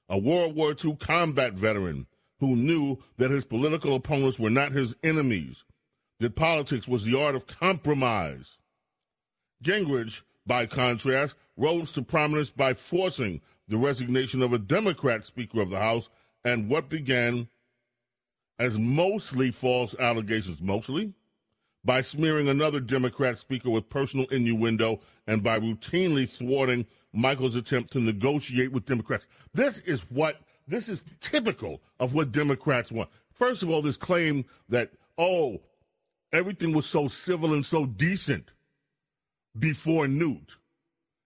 a 0.10 0.18
World 0.18 0.56
War 0.56 0.76
II 0.84 0.98
combat 1.00 1.54
veteran 1.54 2.08
who 2.40 2.56
knew 2.56 2.98
that 3.18 3.32
his 3.32 3.46
political 3.46 3.96
opponents 3.96 4.40
were 4.40 4.50
not 4.50 4.72
his 4.72 4.96
enemies, 5.04 5.64
that 6.20 6.36
politics 6.36 6.88
was 6.88 7.06
the 7.06 7.18
art 7.18 7.36
of 7.36 7.48
compromise. 7.48 8.58
Gingrich, 9.64 10.22
by 10.46 10.66
contrast, 10.66 11.36
rose 11.56 11.92
to 11.92 12.02
prominence 12.02 12.50
by 12.50 12.74
forcing 12.74 13.40
the 13.68 13.78
resignation 13.78 14.42
of 14.42 14.52
a 14.52 14.58
Democrat 14.58 15.26
Speaker 15.26 15.62
of 15.62 15.70
the 15.70 15.80
House 15.80 16.10
and 16.44 16.70
what 16.70 16.90
began 16.90 17.48
as 18.60 18.78
mostly 18.78 19.52
false 19.52 19.96
allegations, 20.00 20.62
mostly 20.62 21.14
by 21.86 22.02
smearing 22.02 22.48
another 22.48 22.80
Democrat 22.80 23.38
Speaker 23.38 23.70
with 23.70 23.90
personal 23.90 24.26
innuendo 24.28 25.02
and 25.28 25.44
by 25.44 25.60
routinely 25.60 26.30
thwarting 26.30 26.86
Michel's 27.14 27.56
attempt 27.56 27.92
to 27.94 28.00
negotiate 28.00 28.72
with 28.72 28.86
Democrats. 28.86 29.28
This 29.54 29.80
is 29.80 30.02
what 30.10 30.38
this 30.68 30.88
is 30.88 31.04
typical 31.20 31.82
of 32.00 32.14
what 32.14 32.32
Democrats 32.32 32.92
want. 32.92 33.10
First 33.34 33.64
of 33.64 33.70
all, 33.70 33.82
this 33.82 33.98
claim 33.98 34.46
that, 34.70 34.92
oh, 35.18 35.62
everything 36.32 36.72
was 36.74 36.86
so 36.86 37.08
civil 37.08 37.54
and 37.54 37.66
so 37.66 37.86
decent 37.86 38.52
before 39.58 40.08
Newt. 40.08 40.56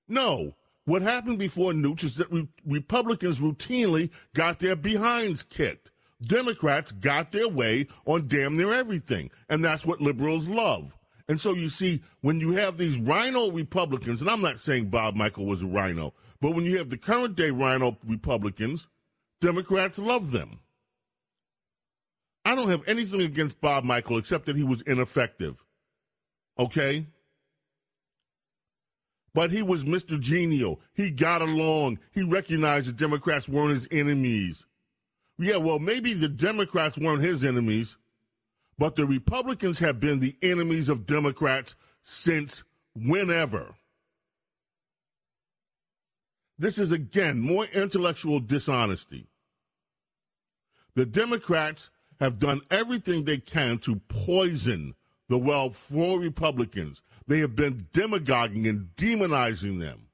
No. 0.08 0.56
What 0.86 1.02
happened 1.02 1.38
before 1.38 1.74
Newt 1.74 2.04
is 2.04 2.16
that 2.16 2.32
re- 2.32 2.48
Republicans 2.66 3.40
routinely 3.40 4.10
got 4.34 4.60
their 4.60 4.76
behinds 4.76 5.44
kicked. 5.44 5.92
Democrats 6.22 6.92
got 6.92 7.32
their 7.32 7.48
way 7.48 7.88
on 8.06 8.28
damn 8.28 8.58
near 8.58 8.74
everything. 8.74 9.30
And 9.50 9.64
that's 9.64 9.86
what 9.86 10.02
liberals 10.02 10.48
love. 10.48 10.98
And 11.30 11.40
so 11.40 11.54
you 11.54 11.70
see, 11.70 12.02
when 12.22 12.40
you 12.40 12.54
have 12.54 12.78
these 12.78 12.98
RINO 12.98 13.52
Republicans, 13.52 14.22
and 14.22 14.30
I'm 14.30 14.42
not 14.42 14.60
saying 14.60 14.90
Bob 14.90 15.16
Michel 15.16 15.46
was 15.46 15.62
a 15.62 15.68
RINO, 15.68 16.14
but 16.40 16.52
when 16.52 16.64
you 16.64 16.78
have 16.78 16.90
the 16.90 16.98
current 16.98 17.36
day 17.36 17.52
RINO 17.52 17.98
Republicans, 18.06 18.88
Democrats 19.42 20.00
love 20.00 20.32
them. 20.32 20.60
I 22.46 22.56
don't 22.56 22.70
have 22.70 22.88
anything 22.88 23.22
against 23.22 23.60
Bob 23.60 23.84
Michel 23.84 24.18
except 24.18 24.46
that 24.46 24.56
he 24.56 24.64
was 24.64 24.82
ineffective. 24.84 25.64
Okay? 26.58 27.06
But 29.34 29.52
he 29.52 29.62
was 29.62 29.84
Mr. 29.84 30.18
Genial. 30.20 30.80
He 30.94 31.12
got 31.12 31.42
along. 31.42 32.00
He 32.14 32.24
recognized 32.24 32.88
the 32.88 32.94
Democrats 32.94 33.50
weren't 33.50 33.76
his 33.76 33.88
enemies. 33.92 34.66
Yeah, 35.40 35.58
well, 35.58 35.80
maybe 35.80 36.14
the 36.14 36.28
Democrats 36.28 36.98
weren't 36.98 37.22
his 37.22 37.46
enemies, 37.46 37.96
but 38.78 38.96
the 38.96 39.06
Republicans 39.06 39.80
have 39.80 40.00
been 40.00 40.20
the 40.20 40.36
enemies 40.42 40.90
of 40.90 41.06
Democrats 41.06 41.76
since 42.04 42.64
whenever. 42.96 43.76
This 46.58 46.80
is, 46.80 46.92
again, 46.92 47.40
more 47.40 47.66
intellectual 47.66 48.40
dishonesty. 48.40 49.28
The 50.96 51.06
Democrats 51.06 51.92
have 52.20 52.40
done 52.40 52.62
everything 52.72 53.24
they 53.24 53.38
can 53.38 53.78
to 53.80 53.98
poison 54.08 54.96
the 55.30 55.38
well 55.38 55.70
for 55.70 56.20
Republicans. 56.20 57.02
They 57.28 57.40
have 57.40 57.56
been 57.56 57.88
demagoguing 57.94 58.66
and 58.66 58.90
demonizing 58.96 59.80
them 59.80 60.08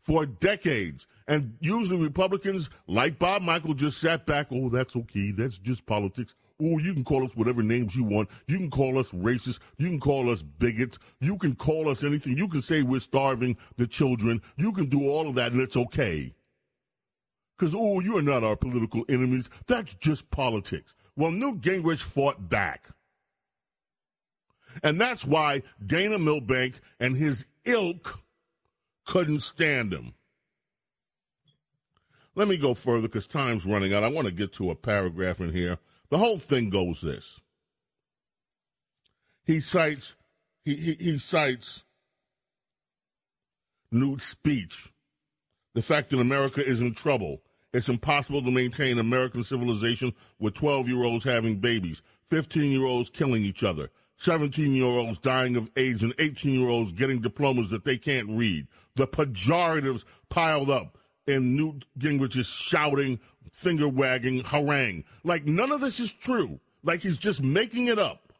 for 0.00 0.26
decades. 0.26 1.06
And 1.28 1.56
usually 1.60 2.00
Republicans, 2.00 2.70
like 2.86 3.18
Bob 3.18 3.42
Michel, 3.42 3.74
just 3.74 3.98
sat 3.98 4.26
back, 4.26 4.46
oh, 4.52 4.68
that's 4.68 4.94
okay. 4.94 5.32
That's 5.32 5.58
just 5.58 5.84
politics. 5.86 6.34
Oh, 6.62 6.78
you 6.78 6.94
can 6.94 7.04
call 7.04 7.24
us 7.24 7.34
whatever 7.34 7.62
names 7.62 7.94
you 7.96 8.04
want. 8.04 8.30
You 8.46 8.56
can 8.56 8.70
call 8.70 8.98
us 8.98 9.10
racist. 9.10 9.58
You 9.76 9.88
can 9.88 10.00
call 10.00 10.30
us 10.30 10.42
bigots. 10.42 10.98
You 11.20 11.36
can 11.36 11.54
call 11.54 11.90
us 11.90 12.04
anything. 12.04 12.38
You 12.38 12.48
can 12.48 12.62
say 12.62 12.82
we're 12.82 13.00
starving 13.00 13.56
the 13.76 13.86
children. 13.86 14.40
You 14.56 14.72
can 14.72 14.86
do 14.86 15.08
all 15.08 15.28
of 15.28 15.34
that 15.34 15.52
and 15.52 15.60
it's 15.60 15.76
okay. 15.76 16.32
Because, 17.58 17.74
oh, 17.74 18.00
you're 18.00 18.22
not 18.22 18.44
our 18.44 18.56
political 18.56 19.04
enemies. 19.08 19.50
That's 19.66 19.94
just 19.94 20.30
politics. 20.30 20.94
Well, 21.16 21.30
Newt 21.30 21.60
Gingrich 21.60 22.02
fought 22.02 22.48
back. 22.48 22.88
And 24.82 25.00
that's 25.00 25.24
why 25.24 25.62
Dana 25.84 26.18
Milbank 26.18 26.80
and 27.00 27.16
his 27.16 27.46
ilk 27.64 28.20
couldn't 29.06 29.40
stand 29.40 29.92
him. 29.92 30.14
Let 32.36 32.48
me 32.48 32.58
go 32.58 32.74
further 32.74 33.08
because 33.08 33.26
time's 33.26 33.66
running 33.66 33.92
out. 33.92 34.04
I 34.04 34.08
want 34.08 34.26
to 34.26 34.32
get 34.32 34.52
to 34.54 34.70
a 34.70 34.74
paragraph 34.76 35.40
in 35.40 35.52
here. 35.52 35.78
The 36.10 36.18
whole 36.18 36.38
thing 36.38 36.70
goes 36.70 37.00
this. 37.00 37.40
He 39.42 39.60
cites 39.60 40.14
he, 40.64 40.74
he, 40.74 40.96
he 40.98 41.18
cites 41.18 41.84
Newt's 43.92 44.24
speech, 44.24 44.92
the 45.74 45.82
fact 45.82 46.10
that 46.10 46.18
America 46.18 46.64
is 46.64 46.80
in 46.80 46.92
trouble. 46.92 47.40
It's 47.72 47.88
impossible 47.88 48.42
to 48.42 48.50
maintain 48.50 48.98
American 48.98 49.44
civilization 49.44 50.12
with 50.40 50.54
12 50.54 50.88
year 50.88 51.04
olds 51.04 51.24
having 51.24 51.60
babies, 51.60 52.02
15 52.30 52.70
year 52.70 52.84
olds 52.84 53.08
killing 53.08 53.44
each 53.44 53.62
other, 53.62 53.90
17 54.18 54.74
year 54.74 54.84
olds 54.84 55.18
dying 55.18 55.56
of 55.56 55.70
AIDS, 55.76 56.02
and 56.02 56.14
18 56.18 56.58
year 56.58 56.68
olds 56.68 56.92
getting 56.92 57.20
diplomas 57.20 57.70
that 57.70 57.84
they 57.84 57.96
can't 57.96 58.28
read. 58.28 58.66
The 58.96 59.06
pejoratives 59.06 60.02
piled 60.28 60.68
up, 60.68 60.98
and 61.26 61.56
Newt 61.56 61.84
Gingrich 61.98 62.36
is 62.36 62.46
shouting, 62.46 63.18
finger 63.50 63.88
wagging, 63.88 64.44
harangue. 64.44 65.04
Like 65.24 65.44
none 65.44 65.72
of 65.72 65.80
this 65.80 66.00
is 66.00 66.12
true. 66.12 66.60
Like 66.82 67.00
he's 67.00 67.16
just 67.16 67.42
making 67.42 67.88
it 67.88 67.98
up. 67.98 68.32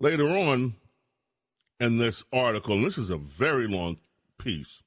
Later 0.00 0.28
on 0.28 0.74
in 1.80 1.98
this 1.98 2.22
article, 2.32 2.74
and 2.76 2.84
this 2.84 2.98
is 2.98 3.10
a 3.10 3.16
very 3.16 3.68
long 3.68 3.98
piece, 4.38 4.82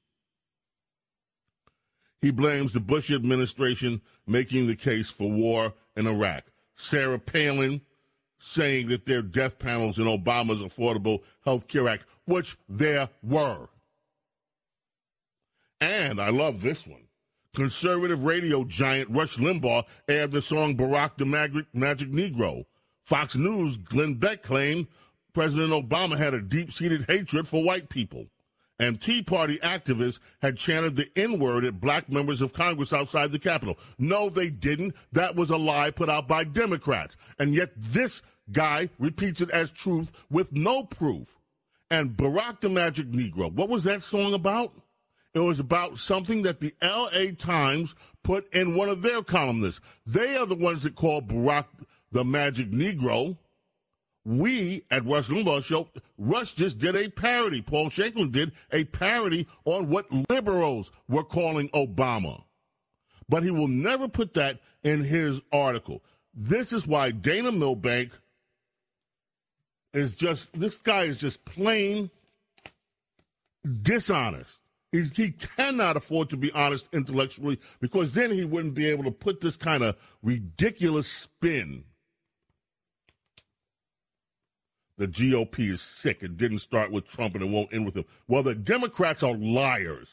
he 2.20 2.30
blames 2.30 2.72
the 2.72 2.80
Bush 2.80 3.12
administration 3.12 4.00
making 4.26 4.66
the 4.66 4.76
case 4.76 5.08
for 5.08 5.30
war 5.30 5.72
in 5.96 6.06
Iraq. 6.06 6.44
Sarah 6.76 7.18
Palin 7.18 7.80
saying 8.40 8.88
that 8.88 9.06
there 9.06 9.18
are 9.18 9.22
death 9.22 9.58
panels 9.58 9.98
in 9.98 10.06
Obama's 10.06 10.62
Affordable 10.62 11.22
Health 11.44 11.66
Care 11.68 11.88
Act, 11.88 12.04
which 12.24 12.56
there 12.68 13.08
were. 13.22 13.68
And 15.80 16.20
I 16.20 16.30
love 16.30 16.60
this 16.60 16.86
one. 16.86 17.04
Conservative 17.54 18.24
radio 18.24 18.64
giant 18.64 19.10
Rush 19.10 19.36
Limbaugh 19.36 19.84
aired 20.06 20.32
the 20.32 20.42
song 20.42 20.76
Barack 20.76 21.16
the 21.16 21.24
Magic, 21.24 21.66
Magic 21.72 22.10
Negro. 22.10 22.64
Fox 23.04 23.36
News' 23.36 23.76
Glenn 23.76 24.14
Beck 24.14 24.42
claimed 24.42 24.86
President 25.32 25.70
Obama 25.70 26.16
had 26.16 26.34
a 26.34 26.40
deep 26.40 26.72
seated 26.72 27.06
hatred 27.08 27.48
for 27.48 27.62
white 27.62 27.88
people. 27.88 28.26
And 28.80 29.00
Tea 29.00 29.22
Party 29.22 29.58
activists 29.58 30.20
had 30.40 30.56
chanted 30.56 30.94
the 30.94 31.10
N 31.16 31.40
word 31.40 31.64
at 31.64 31.80
black 31.80 32.08
members 32.08 32.40
of 32.40 32.52
Congress 32.52 32.92
outside 32.92 33.32
the 33.32 33.38
Capitol. 33.38 33.78
No, 33.98 34.30
they 34.30 34.50
didn't. 34.50 34.94
That 35.12 35.34
was 35.34 35.50
a 35.50 35.56
lie 35.56 35.90
put 35.90 36.08
out 36.08 36.28
by 36.28 36.44
Democrats. 36.44 37.16
And 37.38 37.54
yet 37.54 37.72
this 37.76 38.22
guy 38.52 38.90
repeats 38.98 39.40
it 39.40 39.50
as 39.50 39.70
truth 39.70 40.12
with 40.30 40.52
no 40.52 40.84
proof. 40.84 41.38
And 41.90 42.16
Barack 42.16 42.60
the 42.60 42.68
Magic 42.68 43.10
Negro, 43.10 43.50
what 43.52 43.68
was 43.68 43.84
that 43.84 44.02
song 44.02 44.34
about? 44.34 44.72
It 45.34 45.40
was 45.40 45.60
about 45.60 45.98
something 45.98 46.42
that 46.42 46.60
the 46.60 46.74
LA 46.82 47.32
Times 47.38 47.94
put 48.24 48.52
in 48.54 48.74
one 48.74 48.88
of 48.88 49.02
their 49.02 49.22
columnists. 49.22 49.80
They 50.06 50.36
are 50.36 50.46
the 50.46 50.54
ones 50.54 50.82
that 50.82 50.94
call 50.94 51.22
Barack 51.22 51.66
the 52.10 52.24
Magic 52.24 52.70
Negro. 52.70 53.36
We 54.24 54.84
at 54.90 55.06
Rush 55.06 55.28
Limbaugh 55.28 55.64
Show, 55.64 55.88
Rush 56.18 56.54
just 56.54 56.78
did 56.78 56.96
a 56.96 57.08
parody. 57.08 57.62
Paul 57.62 57.88
Shanklin 57.88 58.30
did 58.30 58.52
a 58.72 58.84
parody 58.84 59.46
on 59.64 59.88
what 59.88 60.06
liberals 60.30 60.90
were 61.08 61.24
calling 61.24 61.68
Obama. 61.70 62.42
But 63.28 63.42
he 63.42 63.50
will 63.50 63.68
never 63.68 64.08
put 64.08 64.34
that 64.34 64.60
in 64.82 65.04
his 65.04 65.40
article. 65.52 66.02
This 66.34 66.72
is 66.72 66.86
why 66.86 67.10
Dana 67.10 67.52
Milbank 67.52 68.12
is 69.92 70.12
just, 70.12 70.48
this 70.52 70.76
guy 70.76 71.04
is 71.04 71.16
just 71.16 71.44
plain 71.44 72.10
dishonest. 73.82 74.57
He, 74.90 75.32
cannot 75.32 75.98
afford 75.98 76.30
to 76.30 76.38
be 76.38 76.50
honest 76.52 76.88
intellectually 76.94 77.60
because 77.78 78.12
then 78.12 78.30
he 78.30 78.44
wouldn't 78.44 78.74
be 78.74 78.86
able 78.86 79.04
to 79.04 79.10
put 79.10 79.40
this 79.40 79.56
kind 79.56 79.82
of 79.82 79.96
ridiculous 80.22 81.06
spin. 81.06 81.84
The 84.96 85.06
GOP 85.06 85.70
is 85.72 85.82
sick. 85.82 86.22
It 86.22 86.38
didn't 86.38 86.60
start 86.60 86.90
with 86.90 87.06
Trump 87.06 87.34
and 87.34 87.44
it 87.44 87.50
won't 87.50 87.72
end 87.72 87.84
with 87.84 87.96
him. 87.96 88.06
Well, 88.26 88.42
the 88.42 88.54
Democrats 88.54 89.22
are 89.22 89.36
liars. 89.36 90.08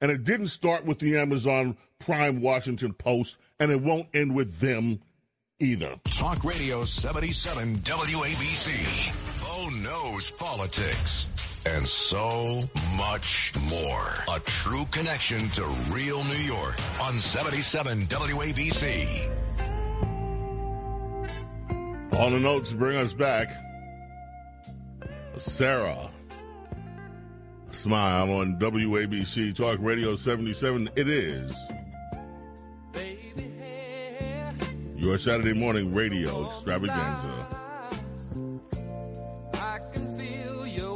And 0.00 0.10
it 0.10 0.24
didn't 0.24 0.48
start 0.48 0.86
with 0.86 0.98
the 0.98 1.18
Amazon 1.18 1.76
Prime 1.98 2.40
Washington 2.40 2.94
Post 2.94 3.36
and 3.58 3.70
it 3.70 3.82
won't 3.82 4.08
end 4.14 4.34
with 4.34 4.60
them 4.60 5.00
either. 5.58 5.96
Talk 6.04 6.44
Radio 6.44 6.84
77 6.84 7.78
WABC. 7.80 9.12
Bo 9.40 9.46
oh, 9.48 9.68
knows 9.82 10.30
politics 10.30 11.28
and 11.66 11.86
so 11.86 12.62
much 12.96 13.52
more. 13.68 14.36
A 14.36 14.40
true 14.40 14.84
connection 14.90 15.48
to 15.50 15.64
real 15.88 16.22
New 16.24 16.36
York 16.36 16.78
on 17.02 17.14
77 17.14 18.06
WABC. 18.06 19.30
Hall 22.12 22.34
and 22.34 22.46
Oates 22.46 22.72
bring 22.72 22.96
us 22.96 23.12
back. 23.12 23.48
Sarah. 25.38 26.10
Smile 27.70 28.32
on 28.32 28.58
WABC 28.58 29.54
Talk 29.54 29.78
Radio 29.80 30.16
77. 30.16 30.90
It 30.96 31.08
is 31.08 31.54
your 34.96 35.16
Saturday 35.16 35.54
morning 35.54 35.94
radio 35.94 36.46
extravaganza. 36.50 37.59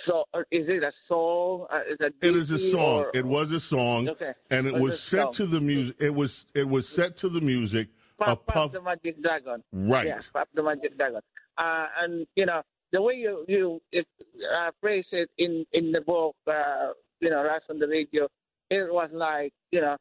so 0.07 0.23
is 0.51 0.67
it 0.67 0.83
a 0.83 0.91
song? 1.07 1.67
Uh, 1.71 1.79
is 1.91 1.97
it, 1.99 2.15
it 2.21 2.35
is 2.35 2.51
a 2.51 2.57
song. 2.57 3.05
Or, 3.05 3.11
it 3.13 3.25
was 3.25 3.51
a 3.51 3.59
song, 3.59 4.09
okay. 4.09 4.33
and 4.49 4.65
it 4.65 4.73
was, 4.73 4.81
was 4.81 5.03
set 5.03 5.21
song? 5.21 5.33
to 5.33 5.45
the 5.45 5.61
music. 5.61 5.95
It 5.99 6.15
was 6.15 6.45
it 6.55 6.67
was 6.67 6.87
set 6.87 7.17
to 7.17 7.29
the 7.29 7.41
music. 7.41 7.89
Pop, 8.19 8.45
Puff 8.45 8.71
the 8.71 8.81
Magic 8.81 9.21
Dragon. 9.21 9.63
Right. 9.71 10.07
Yeah, 10.07 10.21
Puff 10.31 10.47
the 10.53 10.61
Magic 10.61 10.95
Dragon. 10.95 11.21
Uh, 11.61 11.85
and 12.01 12.25
you 12.35 12.45
know 12.45 12.61
the 12.91 13.01
way 13.01 13.13
you 13.13 13.45
you 13.47 13.81
it, 13.91 14.07
uh, 14.55 14.71
phrase 14.81 15.05
it 15.11 15.29
in 15.37 15.65
in 15.73 15.91
the 15.91 16.01
book, 16.01 16.35
uh, 16.47 16.89
you 17.19 17.29
know, 17.29 17.43
that's 17.43 17.65
on 17.69 17.79
the 17.79 17.87
radio. 17.87 18.27
It 18.69 18.91
was 18.91 19.09
like 19.13 19.53
you 19.71 19.81
know, 19.81 19.95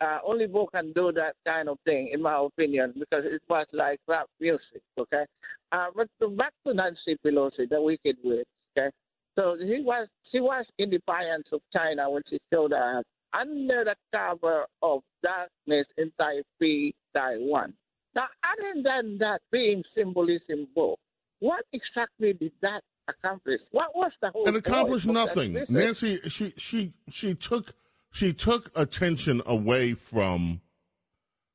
uh, 0.00 0.18
only 0.24 0.46
book 0.46 0.70
can 0.72 0.92
do 0.92 1.10
that 1.12 1.34
kind 1.44 1.68
of 1.68 1.78
thing, 1.84 2.10
in 2.12 2.22
my 2.22 2.38
opinion, 2.38 2.94
because 2.98 3.24
it 3.24 3.42
was 3.48 3.66
like 3.72 3.98
rap 4.06 4.26
music. 4.40 4.82
Okay, 4.98 5.24
uh, 5.72 5.86
but 5.94 6.08
to, 6.20 6.28
back 6.28 6.52
to 6.66 6.74
Nancy 6.74 7.16
Pelosi, 7.24 7.68
the 7.68 7.80
wicked 7.80 8.16
witch. 8.22 8.46
Okay, 8.78 8.90
so 9.36 9.56
he 9.58 9.82
was 9.82 10.06
she 10.30 10.40
was 10.40 10.64
in 10.78 10.90
defiance 10.90 11.48
of 11.52 11.60
China 11.74 12.08
when 12.08 12.22
she 12.30 12.38
showed 12.52 12.72
up 12.72 13.04
under 13.32 13.84
the 13.84 13.94
cover 14.14 14.64
of 14.82 15.02
darkness 15.22 15.86
in 15.98 16.12
Taipei, 16.20 16.92
Taiwan. 17.14 17.74
Now, 18.14 18.26
other 18.42 18.82
than 18.82 19.18
that 19.18 19.40
being 19.52 19.84
symbolism 19.96 20.66
book, 20.74 20.98
what 21.38 21.64
exactly 21.72 22.32
did 22.32 22.52
that 22.62 22.82
accomplish? 23.08 23.60
What 23.70 23.94
was 23.94 24.12
the 24.20 24.30
whole? 24.30 24.46
It 24.48 24.56
accomplished 24.56 25.06
nothing. 25.06 25.64
Nancy, 25.68 26.20
she 26.28 26.52
she 26.56 26.92
she 27.08 27.34
took 27.34 27.72
she 28.10 28.32
took 28.32 28.70
attention 28.74 29.42
away 29.46 29.94
from 29.94 30.60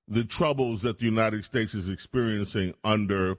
the 0.07 0.23
troubles 0.23 0.81
that 0.81 0.99
the 0.99 1.05
United 1.05 1.43
States 1.45 1.73
is 1.73 1.89
experiencing 1.89 2.73
under 2.83 3.37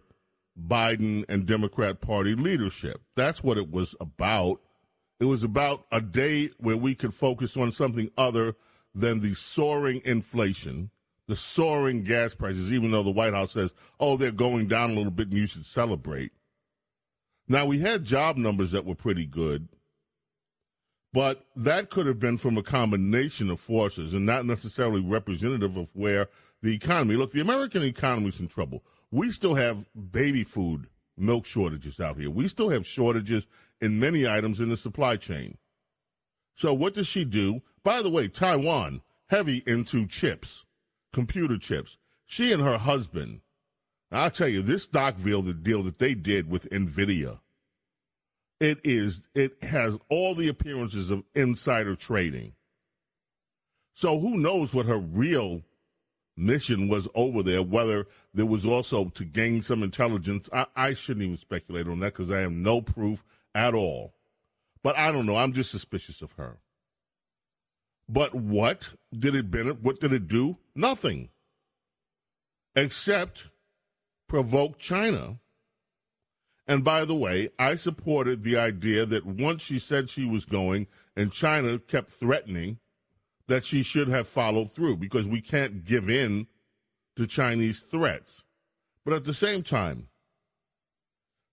Biden 0.68 1.24
and 1.28 1.46
Democrat 1.46 2.00
Party 2.00 2.34
leadership. 2.34 3.00
That's 3.14 3.42
what 3.42 3.56
it 3.56 3.70
was 3.70 3.94
about. 4.00 4.60
It 5.20 5.24
was 5.24 5.42
about 5.42 5.86
a 5.90 6.00
day 6.00 6.50
where 6.58 6.76
we 6.76 6.94
could 6.94 7.14
focus 7.14 7.56
on 7.56 7.72
something 7.72 8.10
other 8.18 8.56
than 8.94 9.20
the 9.20 9.34
soaring 9.34 10.02
inflation 10.04 10.90
the 11.28 11.36
soaring 11.36 12.04
gas 12.04 12.34
prices, 12.34 12.72
even 12.72 12.90
though 12.90 13.02
the 13.02 13.10
White 13.10 13.34
House 13.34 13.52
says, 13.52 13.74
oh, 13.98 14.16
they're 14.16 14.30
going 14.30 14.68
down 14.68 14.90
a 14.90 14.94
little 14.94 15.10
bit 15.10 15.28
and 15.28 15.36
you 15.36 15.46
should 15.46 15.66
celebrate. 15.66 16.32
Now, 17.48 17.66
we 17.66 17.80
had 17.80 18.04
job 18.04 18.36
numbers 18.36 18.72
that 18.72 18.84
were 18.84 18.94
pretty 18.94 19.26
good, 19.26 19.68
but 21.12 21.46
that 21.56 21.90
could 21.90 22.06
have 22.06 22.18
been 22.18 22.38
from 22.38 22.58
a 22.58 22.62
combination 22.62 23.50
of 23.50 23.60
forces 23.60 24.12
and 24.14 24.26
not 24.26 24.44
necessarily 24.44 25.00
representative 25.00 25.76
of 25.76 25.88
where 25.94 26.28
the 26.62 26.74
economy. 26.74 27.14
Look, 27.14 27.32
the 27.32 27.40
American 27.40 27.82
economy 27.82 28.28
is 28.28 28.40
in 28.40 28.48
trouble. 28.48 28.84
We 29.10 29.30
still 29.30 29.54
have 29.54 29.86
baby 30.10 30.44
food, 30.44 30.88
milk 31.16 31.46
shortages 31.46 32.00
out 32.00 32.18
here. 32.18 32.30
We 32.30 32.48
still 32.48 32.68
have 32.70 32.86
shortages 32.86 33.46
in 33.80 34.00
many 34.00 34.28
items 34.28 34.60
in 34.60 34.68
the 34.68 34.76
supply 34.76 35.16
chain. 35.16 35.58
So, 36.56 36.72
what 36.74 36.94
does 36.94 37.06
she 37.06 37.24
do? 37.24 37.62
By 37.84 38.02
the 38.02 38.10
way, 38.10 38.28
Taiwan, 38.28 39.02
heavy 39.28 39.62
into 39.66 40.06
chips 40.06 40.66
computer 41.16 41.56
chips. 41.56 41.96
She 42.26 42.52
and 42.52 42.62
her 42.62 42.76
husband, 42.76 43.40
I'll 44.12 44.30
tell 44.30 44.48
you, 44.48 44.60
this 44.60 44.86
Stockville, 44.86 45.46
the 45.46 45.54
deal 45.54 45.82
that 45.84 45.98
they 45.98 46.12
did 46.12 46.50
with 46.50 46.68
NVIDIA, 46.68 47.38
it 48.60 48.80
is, 48.84 49.22
it 49.34 49.64
has 49.64 49.96
all 50.10 50.34
the 50.34 50.48
appearances 50.48 51.10
of 51.10 51.24
insider 51.34 51.96
trading. 51.96 52.52
So 53.94 54.18
who 54.20 54.36
knows 54.36 54.74
what 54.74 54.84
her 54.84 54.98
real 54.98 55.62
mission 56.36 56.88
was 56.88 57.08
over 57.14 57.42
there, 57.42 57.62
whether 57.62 58.06
there 58.34 58.44
was 58.44 58.66
also 58.66 59.06
to 59.06 59.24
gain 59.24 59.62
some 59.62 59.82
intelligence. 59.82 60.50
I, 60.52 60.66
I 60.76 60.92
shouldn't 60.92 61.24
even 61.24 61.38
speculate 61.38 61.88
on 61.88 62.00
that 62.00 62.12
because 62.12 62.30
I 62.30 62.40
have 62.40 62.52
no 62.52 62.82
proof 62.82 63.24
at 63.54 63.72
all. 63.72 64.12
But 64.82 64.98
I 64.98 65.10
don't 65.12 65.24
know. 65.24 65.38
I'm 65.38 65.54
just 65.54 65.70
suspicious 65.70 66.20
of 66.20 66.32
her. 66.32 66.58
But 68.08 68.34
what 68.34 68.90
did 69.16 69.34
it 69.34 69.50
benefit? 69.50 69.82
What 69.82 70.00
did 70.00 70.12
it 70.12 70.28
do? 70.28 70.58
Nothing. 70.74 71.30
except 72.76 73.48
provoke 74.28 74.78
China. 74.78 75.38
And 76.68 76.84
by 76.84 77.04
the 77.04 77.14
way, 77.14 77.48
I 77.58 77.76
supported 77.76 78.42
the 78.42 78.56
idea 78.56 79.06
that 79.06 79.26
once 79.26 79.62
she 79.62 79.78
said 79.78 80.10
she 80.10 80.24
was 80.24 80.44
going 80.44 80.88
and 81.16 81.32
China 81.32 81.78
kept 81.78 82.10
threatening, 82.10 82.78
that 83.48 83.64
she 83.64 83.82
should 83.82 84.08
have 84.08 84.28
followed 84.28 84.72
through 84.72 84.96
because 84.96 85.28
we 85.28 85.40
can't 85.40 85.84
give 85.84 86.10
in 86.10 86.48
to 87.16 87.26
Chinese 87.26 87.80
threats. 87.80 88.42
But 89.04 89.14
at 89.14 89.24
the 89.24 89.34
same 89.34 89.62
time, 89.62 90.08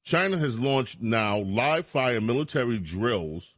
China 0.03 0.37
has 0.39 0.59
launched 0.59 1.01
now 1.01 1.37
live 1.37 1.85
fire 1.85 2.19
military 2.19 2.79
drills 2.79 3.53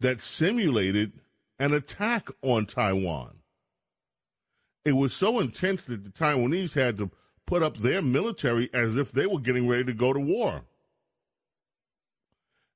that 0.00 0.20
simulated 0.20 1.12
an 1.58 1.72
attack 1.72 2.28
on 2.42 2.66
Taiwan. 2.66 3.38
It 4.84 4.92
was 4.92 5.12
so 5.12 5.38
intense 5.38 5.84
that 5.84 6.04
the 6.04 6.10
Taiwanese 6.10 6.74
had 6.74 6.98
to 6.98 7.10
put 7.46 7.62
up 7.62 7.76
their 7.76 8.02
military 8.02 8.70
as 8.74 8.96
if 8.96 9.12
they 9.12 9.26
were 9.26 9.38
getting 9.38 9.68
ready 9.68 9.84
to 9.84 9.94
go 9.94 10.12
to 10.12 10.20
war. 10.20 10.62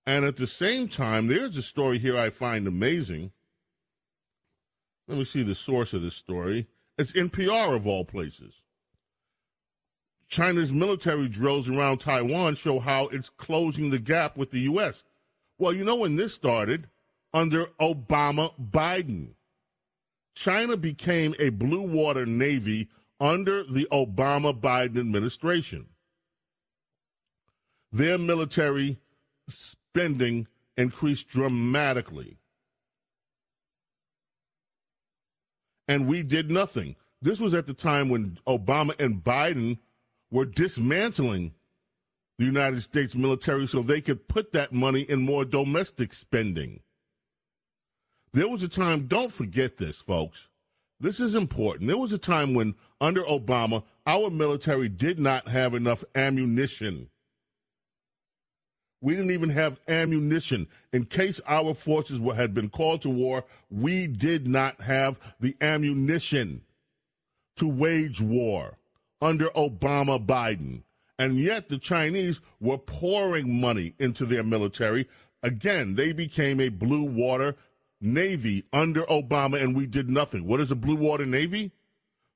And 0.06 0.24
at 0.24 0.36
the 0.36 0.46
same 0.46 0.88
time, 0.88 1.26
there's 1.26 1.56
a 1.56 1.62
story 1.62 1.98
here 1.98 2.16
I 2.16 2.30
find 2.30 2.68
amazing. 2.68 3.32
Let 5.08 5.18
me 5.18 5.24
see 5.24 5.42
the 5.42 5.54
source 5.54 5.92
of 5.92 6.02
this 6.02 6.14
story. 6.14 6.68
It's 6.96 7.12
NPR 7.12 7.74
of 7.74 7.86
all 7.86 8.04
places. 8.04 8.62
China's 10.28 10.72
military 10.72 11.28
drills 11.28 11.68
around 11.68 11.98
Taiwan 11.98 12.56
show 12.56 12.80
how 12.80 13.06
it's 13.08 13.30
closing 13.30 13.90
the 13.90 13.98
gap 13.98 14.36
with 14.36 14.50
the 14.50 14.60
U.S. 14.60 15.04
Well, 15.58 15.72
you 15.72 15.84
know 15.84 15.96
when 15.96 16.16
this 16.16 16.34
started? 16.34 16.88
Under 17.36 17.66
Obama 17.78 18.50
Biden. 18.58 19.34
China 20.34 20.74
became 20.74 21.34
a 21.38 21.50
blue 21.50 21.82
water 21.82 22.24
navy 22.24 22.88
under 23.20 23.62
the 23.62 23.86
Obama 23.92 24.58
Biden 24.58 24.98
administration. 24.98 25.84
Their 27.92 28.16
military 28.16 28.96
spending 29.50 30.46
increased 30.78 31.28
dramatically. 31.28 32.38
And 35.86 36.08
we 36.08 36.22
did 36.22 36.50
nothing. 36.50 36.96
This 37.20 37.38
was 37.38 37.52
at 37.52 37.66
the 37.66 37.74
time 37.74 38.08
when 38.08 38.38
Obama 38.46 38.98
and 38.98 39.22
Biden 39.22 39.76
were 40.30 40.46
dismantling 40.46 41.52
the 42.38 42.46
United 42.46 42.82
States 42.82 43.14
military 43.14 43.66
so 43.66 43.82
they 43.82 44.00
could 44.00 44.26
put 44.26 44.52
that 44.52 44.72
money 44.72 45.02
in 45.02 45.20
more 45.20 45.44
domestic 45.44 46.14
spending. 46.14 46.80
There 48.36 48.48
was 48.50 48.62
a 48.62 48.68
time, 48.68 49.06
don't 49.06 49.32
forget 49.32 49.78
this, 49.78 49.96
folks. 49.96 50.48
This 51.00 51.20
is 51.20 51.34
important. 51.34 51.86
There 51.86 51.96
was 51.96 52.12
a 52.12 52.18
time 52.18 52.52
when, 52.52 52.74
under 53.00 53.22
Obama, 53.22 53.82
our 54.06 54.28
military 54.28 54.90
did 54.90 55.18
not 55.18 55.48
have 55.48 55.72
enough 55.72 56.04
ammunition. 56.14 57.08
We 59.00 59.14
didn't 59.14 59.30
even 59.30 59.48
have 59.48 59.80
ammunition. 59.88 60.68
In 60.92 61.06
case 61.06 61.40
our 61.46 61.72
forces 61.72 62.20
were, 62.20 62.34
had 62.34 62.52
been 62.52 62.68
called 62.68 63.00
to 63.02 63.08
war, 63.08 63.42
we 63.70 64.06
did 64.06 64.46
not 64.46 64.82
have 64.82 65.18
the 65.40 65.56
ammunition 65.62 66.60
to 67.56 67.66
wage 67.66 68.20
war 68.20 68.76
under 69.22 69.46
Obama 69.56 70.22
Biden. 70.22 70.82
And 71.18 71.38
yet 71.38 71.70
the 71.70 71.78
Chinese 71.78 72.42
were 72.60 72.76
pouring 72.76 73.62
money 73.62 73.94
into 73.98 74.26
their 74.26 74.42
military. 74.42 75.08
Again, 75.42 75.94
they 75.94 76.12
became 76.12 76.60
a 76.60 76.68
blue 76.68 77.04
water 77.04 77.56
Navy 78.00 78.64
under 78.72 79.02
Obama, 79.04 79.62
and 79.62 79.74
we 79.74 79.86
did 79.86 80.08
nothing. 80.08 80.46
What 80.46 80.60
is 80.60 80.70
a 80.70 80.76
blue 80.76 80.96
water 80.96 81.26
Navy? 81.26 81.72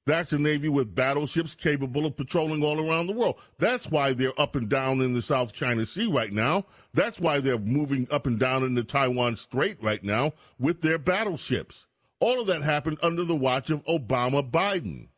That's 0.07 0.33
a 0.33 0.39
Navy 0.39 0.69
with 0.69 0.95
battleships 0.95 1.55
capable 1.55 2.07
of 2.07 2.17
patrolling 2.17 2.65
all 2.65 2.81
around 2.81 3.07
the 3.07 3.13
world. 3.13 3.39
That's 3.59 3.87
why 3.87 4.13
they're 4.13 4.39
up 4.41 4.57
and 4.57 4.69
down 4.69 5.03
in 5.03 5.13
the 5.13 5.23
South 5.23 5.53
China 5.53 5.85
Sea 5.85 6.07
right 6.07 6.33
now. 6.33 6.65
That's 6.95 7.21
why 7.21 7.41
they're 7.41 7.59
moving 7.59 8.09
up 8.11 8.27
and 8.27 8.39
down 8.39 8.65
in 8.65 8.75
the 8.75 8.83
Taiwan 8.83 9.37
Strait 9.37 9.81
right 9.83 10.03
now 10.03 10.33
with 10.59 10.81
their 10.81 10.99
battleships. 10.99 11.87
All 12.19 12.41
of 12.41 12.47
that 12.49 12.63
happened 12.63 12.99
under 13.03 13.25
the 13.25 13.37
watch 13.37 13.71
of 13.71 13.85
Obama 13.85 14.49
Biden. 14.49 15.09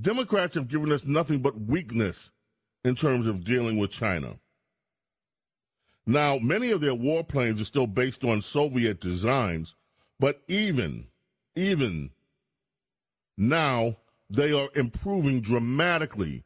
Democrats 0.00 0.54
have 0.54 0.68
given 0.68 0.92
us 0.92 1.04
nothing 1.04 1.40
but 1.40 1.60
weakness 1.60 2.30
in 2.84 2.94
terms 2.94 3.26
of 3.26 3.44
dealing 3.44 3.78
with 3.78 3.90
China. 3.90 4.38
Now, 6.06 6.38
many 6.38 6.70
of 6.70 6.80
their 6.80 6.94
warplanes 6.94 7.60
are 7.60 7.64
still 7.64 7.88
based 7.88 8.22
on 8.22 8.40
Soviet 8.40 9.00
designs, 9.00 9.74
but 10.20 10.42
even, 10.46 11.08
even 11.56 12.10
now, 13.36 13.96
they 14.30 14.52
are 14.52 14.68
improving 14.74 15.40
dramatically 15.40 16.44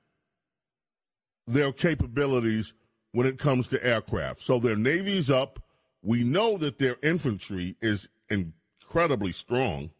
their 1.47 1.73
capabilities 1.73 2.73
when 3.13 3.27
it 3.27 3.39
comes 3.39 3.69
to 3.69 3.85
aircraft. 3.85 4.41
So 4.43 4.59
their 4.59 4.77
navy's 4.77 5.31
up. 5.31 5.63
We 6.03 6.25
know 6.25 6.57
that 6.59 6.79
their 6.79 6.97
infantry 7.03 7.77
is 7.83 8.09
incredibly 8.31 9.33
strong. 9.33 9.91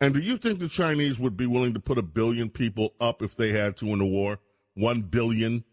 And 0.00 0.14
do 0.14 0.20
you 0.20 0.36
think 0.38 0.58
the 0.58 0.68
Chinese 0.68 1.18
would 1.18 1.36
be 1.36 1.46
willing 1.46 1.74
to 1.74 1.80
put 1.80 1.98
a 1.98 2.02
billion 2.02 2.50
people 2.50 2.94
up 3.00 3.22
if 3.22 3.36
they 3.36 3.52
had 3.52 3.76
to 3.78 3.86
in 3.88 4.00
a 4.00 4.06
war? 4.06 4.38
One 4.76 5.00
billion? 5.00 5.64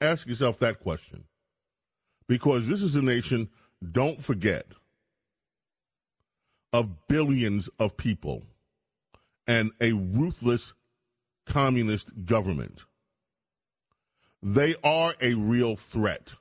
Ask 0.00 0.26
yourself 0.26 0.58
that 0.60 0.80
question. 0.80 1.24
Because 2.26 2.66
this 2.66 2.82
is 2.82 2.96
a 2.96 3.02
nation, 3.02 3.50
don't 3.92 4.24
forget, 4.24 4.66
of 6.72 7.08
billions 7.08 7.68
of 7.78 7.96
people 7.96 8.42
and 9.46 9.70
a 9.80 9.92
ruthless 9.92 10.72
communist 11.46 12.24
government. 12.24 12.84
They 14.42 14.76
are 14.82 15.14
a 15.20 15.34
real 15.34 15.76
threat. 15.76 16.34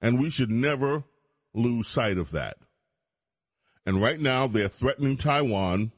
And 0.00 0.20
we 0.20 0.28
should 0.28 0.50
never 0.50 1.04
lose 1.54 1.86
sight 1.86 2.18
of 2.18 2.32
that. 2.32 2.56
And 3.86 4.02
right 4.02 4.18
now, 4.18 4.48
they're 4.48 4.68
threatening 4.68 5.16
Taiwan 5.16 5.92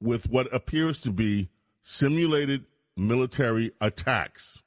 with 0.00 0.28
what 0.28 0.52
appears 0.54 0.98
to 1.00 1.10
be 1.10 1.48
simulated 1.82 2.64
military 2.96 3.72
attacks. 3.80 4.62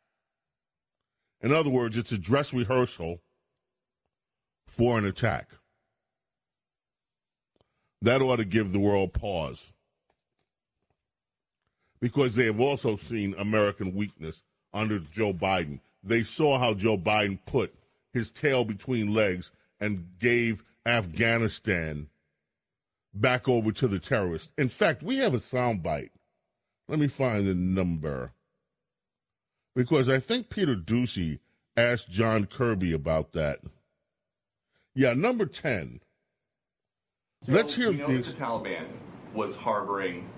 In 1.42 1.52
other 1.52 1.70
words, 1.70 1.98
it's 1.98 2.12
a 2.12 2.18
dress 2.18 2.54
rehearsal 2.54 3.22
for 4.68 4.98
an 4.98 5.06
attack. 5.06 5.50
That 8.02 8.22
ought 8.22 8.38
to 8.38 8.46
give 8.46 8.72
the 8.72 8.80
world 8.80 9.14
pause. 9.14 9.72
Because 12.00 12.36
they 12.36 12.46
have 12.46 12.60
also 12.60 12.98
seen 12.98 13.34
American 13.38 13.96
weakness 13.96 14.44
under 14.74 15.00
Joe 15.00 15.34
Biden. 15.34 15.80
They 16.04 16.24
saw 16.24 16.60
how 16.60 16.74
Joe 16.74 16.98
Biden 16.98 17.40
put 17.46 17.74
his 18.12 18.30
tail 18.30 18.66
between 18.66 19.14
legs 19.14 19.52
and 19.80 20.08
gave 20.20 20.64
Afghanistan 20.86 22.10
back 23.14 23.48
over 23.48 23.72
to 23.72 23.88
the 23.88 24.00
terrorists. 24.00 24.50
In 24.58 24.70
fact, 24.70 25.04
we 25.04 25.18
have 25.18 25.34
a 25.34 25.40
soundbite. 25.40 26.10
Let 26.88 27.00
me 27.00 27.08
find 27.08 27.48
the 27.48 27.54
number. 27.54 28.32
Because 29.76 30.10
I 30.10 30.20
think 30.20 30.50
Peter 30.50 30.76
Doocy 30.76 31.40
asked 31.76 32.10
John 32.10 32.46
Kirby 32.46 32.94
about 32.94 33.34
that. 33.34 33.60
Yeah, 34.96 35.14
number 35.14 35.46
10. 35.46 36.02
So 37.46 37.52
Let's 37.52 37.76
hear 37.76 37.92
we 37.92 37.98
know 37.98 38.08
these. 38.08 38.28
that 38.28 38.38
the 38.38 38.42
Taliban 38.44 38.86
was 39.34 39.56
harboring 39.56 40.30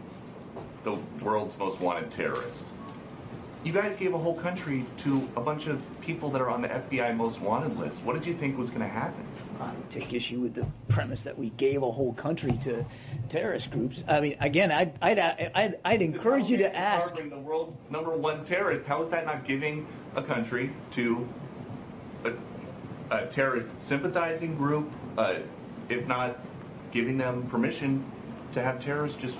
the 0.83 0.97
world's 1.21 1.57
most 1.57 1.79
wanted 1.79 2.11
terrorist. 2.11 2.65
You 3.65 3.71
guys 3.71 3.95
gave 3.95 4.13
a 4.13 4.17
whole 4.19 4.35
country 4.35 4.85
to 4.97 5.27
a 5.35 5.41
bunch 5.41 5.65
of 5.65 5.81
people 5.99 6.29
that 6.29 6.39
are 6.39 6.51
on 6.51 6.61
the 6.61 6.67
FBI 6.67 7.15
most 7.15 7.41
wanted 7.41 7.75
list. 7.75 8.03
What 8.03 8.13
did 8.13 8.23
you 8.23 8.37
think 8.37 8.59
was 8.59 8.69
going 8.69 8.83
to 8.83 8.87
happen? 8.87 9.25
I 9.59 9.73
take 9.89 10.13
issue 10.13 10.39
with 10.39 10.53
the 10.53 10.67
premise 10.87 11.23
that 11.23 11.35
we 11.35 11.49
gave 11.49 11.81
a 11.81 11.91
whole 11.91 12.13
country 12.13 12.59
to 12.63 12.85
terrorist 13.27 13.71
groups. 13.71 14.03
I 14.07 14.19
mean, 14.19 14.37
again, 14.39 14.71
I'd, 14.71 14.95
I'd, 15.01 15.17
I'd, 15.17 15.79
I'd 15.83 16.01
encourage 16.03 16.47
you 16.47 16.57
to 16.57 16.75
ask. 16.75 17.15
the 17.15 17.39
world's 17.39 17.75
number 17.89 18.15
one 18.15 18.45
terrorist. 18.45 18.85
How 18.85 19.01
is 19.01 19.09
that 19.09 19.25
not 19.25 19.45
giving 19.45 19.87
a 20.15 20.21
country 20.21 20.71
to 20.91 21.27
a, 22.23 22.33
a 23.09 23.25
terrorist 23.25 23.67
sympathizing 23.79 24.55
group, 24.57 24.91
uh, 25.17 25.37
if 25.89 26.05
not 26.05 26.39
giving 26.91 27.17
them 27.17 27.47
permission 27.47 28.05
to 28.53 28.61
have 28.61 28.79
terrorists 28.79 29.19
just 29.19 29.37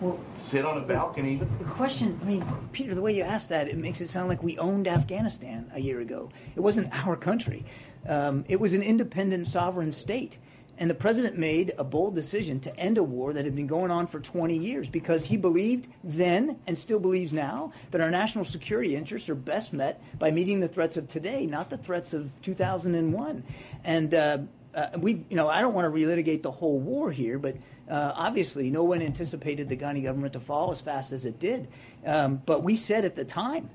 Well, 0.00 0.18
sit 0.34 0.64
on 0.64 0.78
a 0.78 0.80
balcony? 0.80 1.36
the 1.36 1.64
question, 1.64 2.18
I 2.22 2.26
mean, 2.26 2.44
Peter, 2.72 2.94
the 2.94 3.00
way 3.00 3.14
you 3.14 3.22
asked 3.22 3.48
that, 3.50 3.68
it 3.68 3.76
makes 3.76 4.00
it 4.00 4.08
sound 4.08 4.28
like 4.28 4.42
we 4.42 4.58
owned 4.58 4.88
Afghanistan 4.88 5.70
a 5.74 5.80
year 5.80 6.00
ago. 6.00 6.30
It 6.56 6.60
wasn't 6.60 6.92
our 6.92 7.16
country. 7.16 7.64
Um, 8.08 8.44
it 8.48 8.58
was 8.58 8.72
an 8.72 8.82
independent 8.82 9.48
sovereign 9.48 9.92
state. 9.92 10.36
And 10.76 10.90
the 10.90 10.94
president 10.94 11.38
made 11.38 11.72
a 11.78 11.84
bold 11.84 12.16
decision 12.16 12.58
to 12.60 12.76
end 12.76 12.98
a 12.98 13.02
war 13.02 13.32
that 13.32 13.44
had 13.44 13.54
been 13.54 13.68
going 13.68 13.92
on 13.92 14.08
for 14.08 14.18
20 14.18 14.58
years 14.58 14.88
because 14.88 15.24
he 15.24 15.36
believed 15.36 15.86
then 16.02 16.58
and 16.66 16.76
still 16.76 16.98
believes 16.98 17.32
now 17.32 17.72
that 17.92 18.00
our 18.00 18.10
national 18.10 18.44
security 18.44 18.96
interests 18.96 19.28
are 19.28 19.36
best 19.36 19.72
met 19.72 20.02
by 20.18 20.32
meeting 20.32 20.58
the 20.58 20.66
threats 20.66 20.96
of 20.96 21.08
today, 21.08 21.46
not 21.46 21.70
the 21.70 21.78
threats 21.78 22.12
of 22.12 22.28
2001. 22.42 23.44
And 23.84 24.14
uh, 24.14 24.38
uh, 24.74 24.88
we, 24.98 25.24
you 25.30 25.36
know, 25.36 25.48
I 25.48 25.60
don't 25.60 25.74
want 25.74 25.86
to 25.86 25.96
relitigate 25.96 26.42
the 26.42 26.50
whole 26.50 26.80
war 26.80 27.12
here, 27.12 27.38
but 27.38 27.54
uh, 27.90 28.12
obviously 28.14 28.70
no 28.70 28.84
one 28.84 29.02
anticipated 29.02 29.68
the 29.68 29.76
Ghani 29.76 30.02
government 30.02 30.32
to 30.34 30.40
fall 30.40 30.72
as 30.72 30.80
fast 30.80 31.12
as 31.12 31.24
it 31.24 31.38
did. 31.38 31.68
Um, 32.06 32.42
but 32.44 32.62
we 32.62 32.76
said 32.76 33.04
at 33.04 33.16
the 33.16 33.24
time 33.24 33.70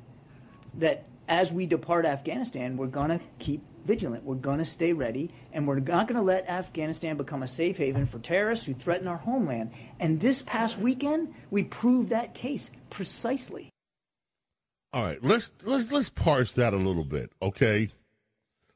that 0.76 1.06
as 1.28 1.52
we 1.52 1.66
depart 1.66 2.06
Afghanistan, 2.06 2.76
we're 2.76 2.88
going 2.88 3.10
to 3.10 3.20
keep 3.38 3.64
vigilant. 3.86 4.24
We're 4.24 4.36
going 4.36 4.60
to 4.60 4.66
stay 4.66 4.94
ready, 4.94 5.32
and 5.54 5.68
we're 5.68 5.80
not 5.80 6.08
going 6.08 6.20
to 6.20 6.26
let 6.26 6.48
Afghanistan 6.50 7.18
become 7.18 7.44
a 7.44 7.48
safe 7.48 7.78
haven 7.78 8.08
for 8.08 8.20
terrorists 8.20 8.66
who 8.66 8.74
threaten 8.74 9.08
our 9.08 9.18
homeland. 9.18 9.72
And 10.00 10.20
this 10.20 10.42
past 10.46 10.78
weekend, 10.78 11.34
we 11.52 11.64
proved 11.64 12.10
that 12.10 12.34
case 12.34 12.70
precisely. 12.90 13.70
All 14.92 15.04
right, 15.04 15.24
let's 15.24 15.52
let's 15.64 15.92
let's 15.92 16.10
parse 16.10 16.54
that 16.54 16.74
a 16.74 16.78
little 16.78 17.04
bit, 17.04 17.32
okay? 17.42 17.90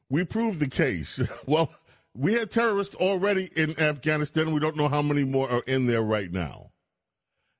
We 0.08 0.22
proved 0.22 0.60
the 0.60 0.68
case. 0.68 1.20
well, 1.46 1.72
we 2.16 2.34
had 2.34 2.50
terrorists 2.50 2.94
already 2.94 3.50
in 3.56 3.78
Afghanistan. 3.78 4.52
We 4.52 4.60
don't 4.60 4.76
know 4.76 4.88
how 4.88 5.02
many 5.02 5.24
more 5.24 5.50
are 5.50 5.62
in 5.66 5.86
there 5.86 6.02
right 6.02 6.30
now. 6.30 6.70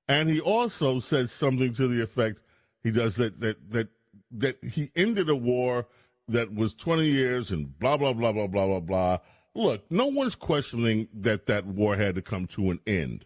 And 0.06 0.28
he 0.28 0.40
also 0.40 1.00
says 1.00 1.32
something 1.32 1.74
to 1.74 1.88
the 1.88 2.02
effect 2.02 2.40
he 2.82 2.90
does 2.90 3.16
that 3.16 3.40
that 3.40 3.70
that 3.70 3.88
that 4.30 4.62
he 4.62 4.90
ended 4.94 5.28
a 5.28 5.36
war 5.36 5.86
that 6.28 6.54
was 6.54 6.74
20 6.74 7.06
years 7.06 7.50
and 7.50 7.78
blah, 7.78 7.96
blah, 7.96 8.12
blah, 8.12 8.32
blah, 8.32 8.46
blah, 8.46 8.66
blah, 8.66 8.80
blah. 8.80 9.18
Look, 9.54 9.90
no 9.90 10.06
one's 10.06 10.34
questioning 10.34 11.08
that 11.12 11.46
that 11.46 11.66
war 11.66 11.96
had 11.96 12.14
to 12.16 12.22
come 12.22 12.46
to 12.48 12.70
an 12.70 12.80
end. 12.86 13.24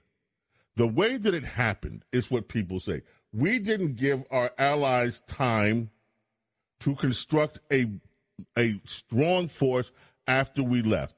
The 0.77 0.87
way 0.87 1.17
that 1.17 1.35
it 1.35 1.45
happened 1.45 2.05
is 2.13 2.31
what 2.31 2.49
people 2.49 2.81
say. 2.81 3.03
We 3.33 3.59
didn't 3.59 3.97
give 3.97 4.25
our 4.31 4.53
allies 4.59 5.23
time 5.27 5.91
to 6.81 6.95
construct 6.95 7.59
a, 7.73 7.91
a 8.57 8.81
strong 8.85 9.49
force 9.49 9.91
after 10.29 10.63
we 10.63 10.83
left. 10.83 11.17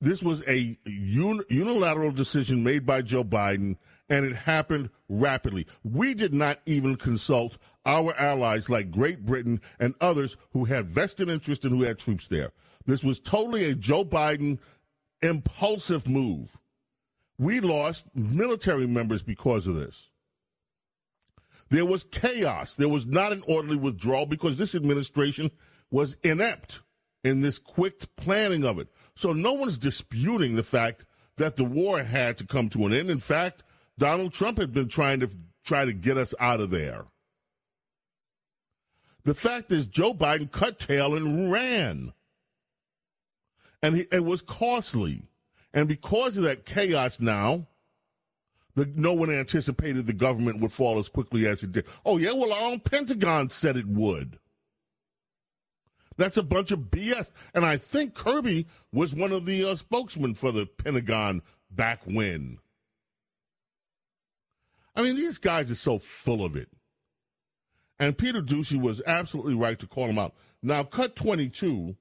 This 0.00 0.22
was 0.22 0.42
a 0.46 0.78
un, 0.86 1.42
unilateral 1.48 2.12
decision 2.12 2.62
made 2.62 2.86
by 2.86 3.02
Joe 3.02 3.24
Biden, 3.24 3.76
and 4.08 4.24
it 4.24 4.36
happened 4.36 4.90
rapidly. 5.08 5.66
We 5.82 6.14
did 6.14 6.32
not 6.32 6.60
even 6.66 6.94
consult 6.96 7.58
our 7.84 8.14
allies 8.14 8.68
like 8.68 8.92
Great 8.92 9.26
Britain 9.26 9.60
and 9.80 9.94
others 10.00 10.36
who 10.52 10.66
had 10.66 10.88
vested 10.88 11.28
interest 11.28 11.64
and 11.64 11.74
who 11.74 11.82
had 11.82 11.98
troops 11.98 12.28
there. 12.28 12.52
This 12.86 13.02
was 13.02 13.18
totally 13.18 13.64
a 13.64 13.74
Joe 13.74 14.04
Biden 14.04 14.58
impulsive 15.20 16.06
move. 16.06 16.56
We 17.38 17.60
lost 17.60 18.06
military 18.14 18.86
members 18.86 19.22
because 19.22 19.66
of 19.66 19.74
this. 19.74 20.10
There 21.70 21.84
was 21.84 22.04
chaos. 22.04 22.74
There 22.74 22.88
was 22.88 23.06
not 23.06 23.32
an 23.32 23.42
orderly 23.46 23.76
withdrawal 23.76 24.26
because 24.26 24.56
this 24.56 24.74
administration 24.74 25.50
was 25.90 26.16
inept 26.22 26.80
in 27.28 27.40
this 27.40 27.58
quick 27.58 28.04
planning 28.16 28.64
of 28.64 28.78
it. 28.78 28.88
So 29.14 29.32
no 29.32 29.52
one's 29.52 29.78
disputing 29.78 30.56
the 30.56 30.62
fact 30.62 31.04
that 31.36 31.56
the 31.56 31.64
war 31.64 32.02
had 32.02 32.38
to 32.38 32.46
come 32.46 32.68
to 32.70 32.86
an 32.86 32.92
end. 32.92 33.10
In 33.10 33.20
fact, 33.20 33.62
Donald 33.98 34.32
Trump 34.32 34.58
had 34.58 34.72
been 34.72 34.88
trying 34.88 35.20
to 35.20 35.30
try 35.64 35.84
to 35.84 35.92
get 35.92 36.16
us 36.16 36.34
out 36.40 36.60
of 36.60 36.70
there. 36.70 37.04
The 39.24 39.34
fact 39.34 39.70
is, 39.70 39.86
Joe 39.86 40.14
Biden 40.14 40.50
cut 40.50 40.78
tail 40.78 41.14
and 41.14 41.52
ran. 41.52 42.12
And 43.82 43.96
he, 43.96 44.06
it 44.10 44.24
was 44.24 44.42
costly. 44.42 45.22
And 45.74 45.86
because 45.86 46.36
of 46.36 46.44
that 46.44 46.64
chaos 46.64 47.20
now, 47.20 47.66
the, 48.74 48.90
no 48.94 49.12
one 49.12 49.30
anticipated 49.30 50.06
the 50.06 50.12
government 50.12 50.60
would 50.60 50.72
fall 50.72 50.98
as 50.98 51.08
quickly 51.08 51.46
as 51.46 51.62
it 51.62 51.72
did. 51.72 51.84
Oh, 52.06 52.16
yeah, 52.16 52.32
well, 52.32 52.52
our 52.52 52.70
own 52.70 52.80
Pentagon 52.80 53.50
said 53.50 53.76
it 53.76 53.86
would. 53.86 54.38
That's 56.18 56.36
a 56.36 56.42
bunch 56.42 56.72
of 56.72 56.80
BS. 56.90 57.28
And 57.54 57.64
I 57.64 57.78
think 57.78 58.14
Kirby 58.14 58.66
was 58.92 59.14
one 59.14 59.32
of 59.32 59.46
the 59.46 59.64
uh, 59.64 59.76
spokesmen 59.76 60.34
for 60.34 60.52
the 60.52 60.66
Pentagon 60.66 61.40
back 61.70 62.00
when. 62.04 62.58
I 64.94 65.02
mean, 65.02 65.14
these 65.14 65.38
guys 65.38 65.70
are 65.70 65.76
so 65.76 65.98
full 65.98 66.44
of 66.44 66.56
it. 66.56 66.68
And 68.00 68.18
Peter 68.18 68.42
Doocy 68.42 68.80
was 68.80 69.00
absolutely 69.06 69.54
right 69.54 69.78
to 69.78 69.86
call 69.86 70.08
him 70.08 70.18
out. 70.18 70.34
Now, 70.62 70.82
cut 70.82 71.14
22, 71.14 71.96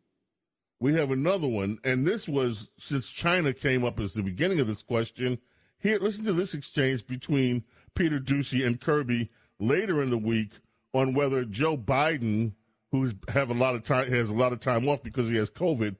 we 0.80 0.94
have 0.96 1.12
another 1.12 1.48
one, 1.48 1.78
and 1.84 2.06
this 2.06 2.28
was 2.28 2.70
since 2.80 3.10
China 3.10 3.54
came 3.54 3.84
up 3.84 4.00
as 4.00 4.14
the 4.14 4.24
beginning 4.24 4.60
of 4.60 4.68
this 4.68 4.82
question. 4.82 5.40
Here, 5.80 6.00
listen 6.00 6.26
to 6.26 6.34
this 6.34 6.54
exchange 6.54 7.06
between 7.06 7.64
Peter 7.96 8.20
Doocy 8.20 8.66
and 8.66 8.82
Kirby 8.82 9.30
later 9.60 10.02
in 10.02 10.10
the 10.10 10.18
week 10.18 10.54
on 10.94 11.14
whether 11.14 11.46
Joe 11.46 11.78
Biden, 11.78 12.54
who's 12.92 13.14
have 13.30 13.50
a 13.50 13.54
lot 13.54 13.76
of 13.76 13.84
time 13.84 14.12
has 14.12 14.30
a 14.30 14.34
lot 14.34 14.54
of 14.54 14.60
time 14.60 14.88
off 14.88 15.04
because 15.04 15.28
he 15.28 15.36
has 15.36 15.50
COVID, 15.50 15.96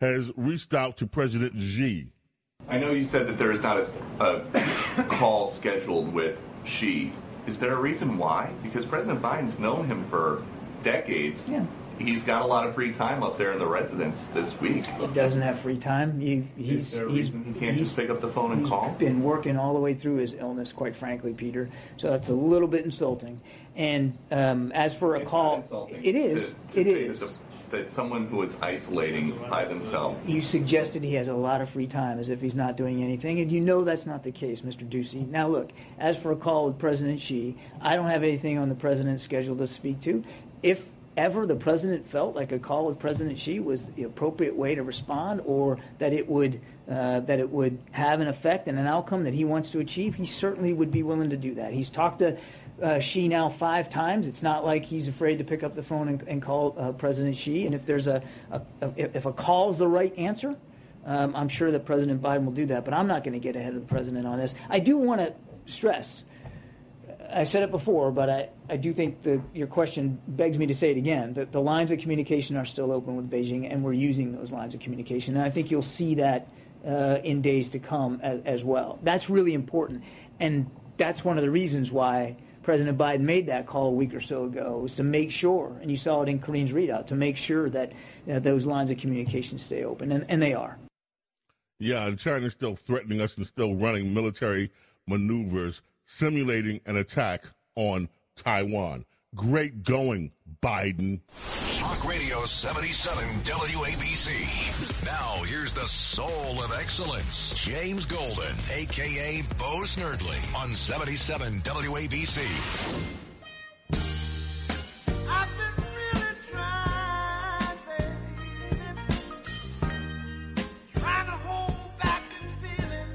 has 0.00 0.30
reached 0.36 0.74
out 0.74 0.96
to 0.98 1.06
President 1.06 1.54
Xi. 1.60 2.12
I 2.68 2.78
know 2.78 2.92
you 2.92 3.04
said 3.04 3.26
that 3.26 3.38
there 3.38 3.50
is 3.50 3.60
not 3.60 3.78
a, 4.20 4.44
a 4.98 5.04
call 5.04 5.50
scheduled 5.50 6.12
with 6.12 6.38
Xi 6.64 7.12
is 7.46 7.58
there 7.58 7.72
a 7.72 7.80
reason 7.80 8.18
why? 8.18 8.52
Because 8.62 8.84
President 8.84 9.20
Biden's 9.22 9.58
known 9.58 9.86
him 9.86 10.06
for 10.08 10.44
decades. 10.82 11.48
Yeah. 11.48 11.64
He's 12.00 12.24
got 12.24 12.40
a 12.40 12.46
lot 12.46 12.66
of 12.66 12.74
free 12.74 12.92
time 12.92 13.22
up 13.22 13.36
there 13.36 13.52
in 13.52 13.58
the 13.58 13.66
residence 13.66 14.26
this 14.32 14.58
week. 14.58 14.86
He 14.86 15.06
doesn't 15.08 15.42
have 15.42 15.60
free 15.60 15.78
time. 15.78 16.18
He, 16.18 16.48
he's, 16.56 16.86
is 16.86 16.92
there 16.92 17.06
a 17.06 17.10
he's, 17.12 17.30
reason 17.30 17.52
he 17.52 17.60
can't 17.60 17.76
he's, 17.76 17.88
just 17.88 17.96
pick 17.96 18.08
up 18.08 18.22
the 18.22 18.30
phone 18.30 18.52
and 18.52 18.60
he's 18.62 18.70
call? 18.70 18.90
been 18.98 19.22
working 19.22 19.58
all 19.58 19.74
the 19.74 19.80
way 19.80 19.92
through 19.94 20.16
his 20.16 20.32
illness, 20.32 20.72
quite 20.72 20.96
frankly, 20.96 21.34
Peter. 21.34 21.68
So 21.98 22.08
that's 22.10 22.28
a 22.28 22.32
little 22.32 22.68
bit 22.68 22.86
insulting. 22.86 23.38
And 23.76 24.16
um, 24.30 24.72
as 24.72 24.94
for 24.94 25.16
a 25.16 25.20
It's 25.20 25.28
call, 25.28 25.90
it 25.90 26.16
is. 26.16 26.46
to- 26.46 26.54
to 26.72 26.80
it 26.80 26.84
say 26.86 27.04
is. 27.04 27.20
That, 27.20 27.26
the, 27.70 27.76
that 27.76 27.92
someone 27.92 28.26
who 28.28 28.42
is 28.42 28.56
isolating 28.62 29.36
by 29.50 29.64
themselves. 29.66 30.18
You 30.26 30.40
suggested 30.40 31.04
he 31.04 31.14
has 31.14 31.28
a 31.28 31.34
lot 31.34 31.60
of 31.60 31.68
free 31.70 31.86
time 31.86 32.18
as 32.18 32.28
if 32.30 32.40
he's 32.40 32.54
not 32.56 32.76
doing 32.76 33.04
anything, 33.04 33.40
and 33.40 33.52
you 33.52 33.60
know 33.60 33.84
that's 33.84 34.06
not 34.06 34.24
the 34.24 34.32
case, 34.32 34.62
Mr. 34.62 34.88
Doocy. 34.88 35.28
Now, 35.28 35.46
look, 35.48 35.70
as 35.98 36.16
for 36.16 36.32
a 36.32 36.36
call 36.36 36.66
with 36.66 36.78
President 36.78 37.20
Xi, 37.20 37.56
I 37.80 37.94
don't 37.94 38.08
have 38.10 38.22
anything 38.24 38.58
on 38.58 38.68
the 38.70 38.74
president's 38.74 39.22
schedule 39.22 39.54
to 39.56 39.68
speak 39.68 40.00
to. 40.00 40.24
If 40.64 40.80
ever 41.20 41.46
the 41.46 41.54
president 41.54 42.10
felt 42.10 42.34
like 42.34 42.52
a 42.52 42.58
call 42.58 42.86
with 42.86 42.98
President 42.98 43.38
Xi 43.38 43.60
was 43.60 43.84
the 43.96 44.04
appropriate 44.04 44.56
way 44.56 44.74
to 44.74 44.82
respond, 44.82 45.42
or 45.44 45.78
that 45.98 46.12
it 46.12 46.28
would 46.28 46.60
uh, 46.90 47.20
that 47.20 47.38
it 47.38 47.48
would 47.48 47.78
have 47.92 48.20
an 48.20 48.26
effect 48.26 48.66
and 48.66 48.78
an 48.78 48.86
outcome 48.86 49.22
that 49.24 49.34
he 49.34 49.44
wants 49.44 49.70
to 49.70 49.78
achieve, 49.78 50.14
he 50.14 50.26
certainly 50.26 50.72
would 50.72 50.90
be 50.90 51.04
willing 51.04 51.30
to 51.30 51.36
do 51.36 51.54
that. 51.54 51.72
He's 51.72 51.88
talked 51.88 52.18
to 52.18 52.36
uh, 52.82 52.98
Xi 52.98 53.28
now 53.28 53.48
five 53.48 53.88
times. 53.90 54.26
It's 54.26 54.42
not 54.42 54.64
like 54.64 54.84
he's 54.84 55.06
afraid 55.06 55.38
to 55.38 55.44
pick 55.44 55.62
up 55.62 55.76
the 55.76 55.84
phone 55.84 56.08
and, 56.08 56.22
and 56.26 56.42
call 56.42 56.74
uh, 56.76 56.92
President 56.92 57.36
Xi. 57.36 57.66
And 57.66 57.74
if 57.74 57.86
there's 57.86 58.08
a, 58.08 58.22
a, 58.50 58.60
a 58.80 59.16
if 59.16 59.26
a 59.26 59.32
call 59.32 59.70
is 59.70 59.78
the 59.78 59.86
right 59.86 60.16
answer, 60.18 60.56
um, 61.06 61.36
I'm 61.36 61.48
sure 61.48 61.70
that 61.70 61.84
President 61.84 62.20
Biden 62.20 62.44
will 62.44 62.52
do 62.52 62.66
that. 62.66 62.84
But 62.84 62.94
I'm 62.94 63.06
not 63.06 63.22
going 63.22 63.34
to 63.34 63.40
get 63.40 63.54
ahead 63.54 63.74
of 63.74 63.80
the 63.80 63.86
president 63.86 64.26
on 64.26 64.38
this. 64.38 64.54
I 64.68 64.80
do 64.80 64.96
want 64.96 65.20
to 65.20 65.32
stress. 65.72 66.24
I 67.32 67.44
said 67.44 67.62
it 67.62 67.70
before, 67.70 68.10
but 68.10 68.28
I, 68.28 68.48
I 68.68 68.76
do 68.76 68.92
think 68.92 69.22
that 69.22 69.40
your 69.54 69.66
question 69.66 70.20
begs 70.28 70.58
me 70.58 70.66
to 70.66 70.74
say 70.74 70.90
it 70.90 70.96
again. 70.96 71.34
That 71.34 71.52
the 71.52 71.60
lines 71.60 71.90
of 71.90 71.98
communication 71.98 72.56
are 72.56 72.64
still 72.64 72.92
open 72.92 73.16
with 73.16 73.30
Beijing, 73.30 73.70
and 73.70 73.84
we're 73.84 73.92
using 73.92 74.32
those 74.32 74.50
lines 74.50 74.74
of 74.74 74.80
communication. 74.80 75.36
And 75.36 75.44
I 75.44 75.50
think 75.50 75.70
you'll 75.70 75.82
see 75.82 76.16
that 76.16 76.48
uh, 76.86 77.18
in 77.22 77.42
days 77.42 77.70
to 77.70 77.78
come 77.78 78.20
as, 78.22 78.40
as 78.44 78.64
well. 78.64 78.98
That's 79.02 79.30
really 79.30 79.54
important, 79.54 80.02
and 80.38 80.70
that's 80.96 81.24
one 81.24 81.38
of 81.38 81.42
the 81.42 81.50
reasons 81.50 81.90
why 81.90 82.36
President 82.62 82.98
Biden 82.98 83.20
made 83.20 83.46
that 83.46 83.66
call 83.66 83.86
a 83.88 83.92
week 83.92 84.14
or 84.14 84.20
so 84.20 84.44
ago 84.44 84.78
was 84.82 84.94
to 84.96 85.02
make 85.02 85.30
sure, 85.30 85.76
and 85.80 85.90
you 85.90 85.96
saw 85.96 86.22
it 86.22 86.28
in 86.28 86.40
Karine's 86.40 86.72
readout, 86.72 87.06
to 87.06 87.14
make 87.14 87.36
sure 87.36 87.70
that 87.70 87.92
uh, 88.30 88.38
those 88.38 88.66
lines 88.66 88.90
of 88.90 88.98
communication 88.98 89.58
stay 89.58 89.84
open, 89.84 90.12
and, 90.12 90.26
and 90.28 90.42
they 90.42 90.54
are. 90.54 90.78
Yeah, 91.78 92.06
and 92.06 92.18
China's 92.18 92.52
still 92.52 92.76
threatening 92.76 93.22
us 93.22 93.36
and 93.38 93.46
still 93.46 93.74
running 93.74 94.12
military 94.12 94.70
maneuvers, 95.06 95.80
simulating 96.10 96.80
an 96.86 96.96
attack 96.96 97.44
on 97.76 98.08
Taiwan. 98.36 99.04
Great 99.34 99.84
going, 99.84 100.32
Biden. 100.60 101.20
Talk 101.78 102.04
Radio 102.04 102.42
77 102.42 103.28
WABC. 103.42 105.04
Now, 105.04 105.42
here's 105.44 105.72
the 105.72 105.86
soul 105.86 106.62
of 106.64 106.72
excellence, 106.78 107.52
James 107.64 108.06
Golden, 108.06 108.56
a.k.a. 108.74 109.42
Bo 109.56 109.82
Snerdley, 109.82 110.56
on 110.56 110.70
77 110.70 111.60
WABC. 111.60 113.26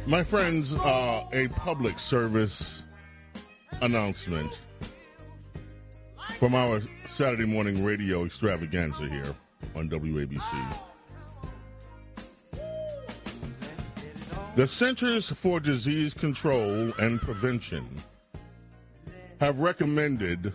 My 0.07 0.23
friends, 0.23 0.73
uh, 0.75 1.25
a 1.33 1.47
public 1.49 1.97
service 1.97 2.84
announcement 3.81 4.59
from 6.39 6.55
our 6.55 6.81
Saturday 7.07 7.45
morning 7.45 7.83
radio 7.83 8.25
extravaganza 8.25 9.07
here 9.07 9.35
on 9.75 9.89
WABC. 9.89 10.79
The 14.55 14.67
Centers 14.67 15.29
for 15.29 15.59
Disease 15.59 16.13
Control 16.13 16.93
and 16.99 17.19
Prevention 17.19 17.85
have 19.39 19.59
recommended 19.59 20.53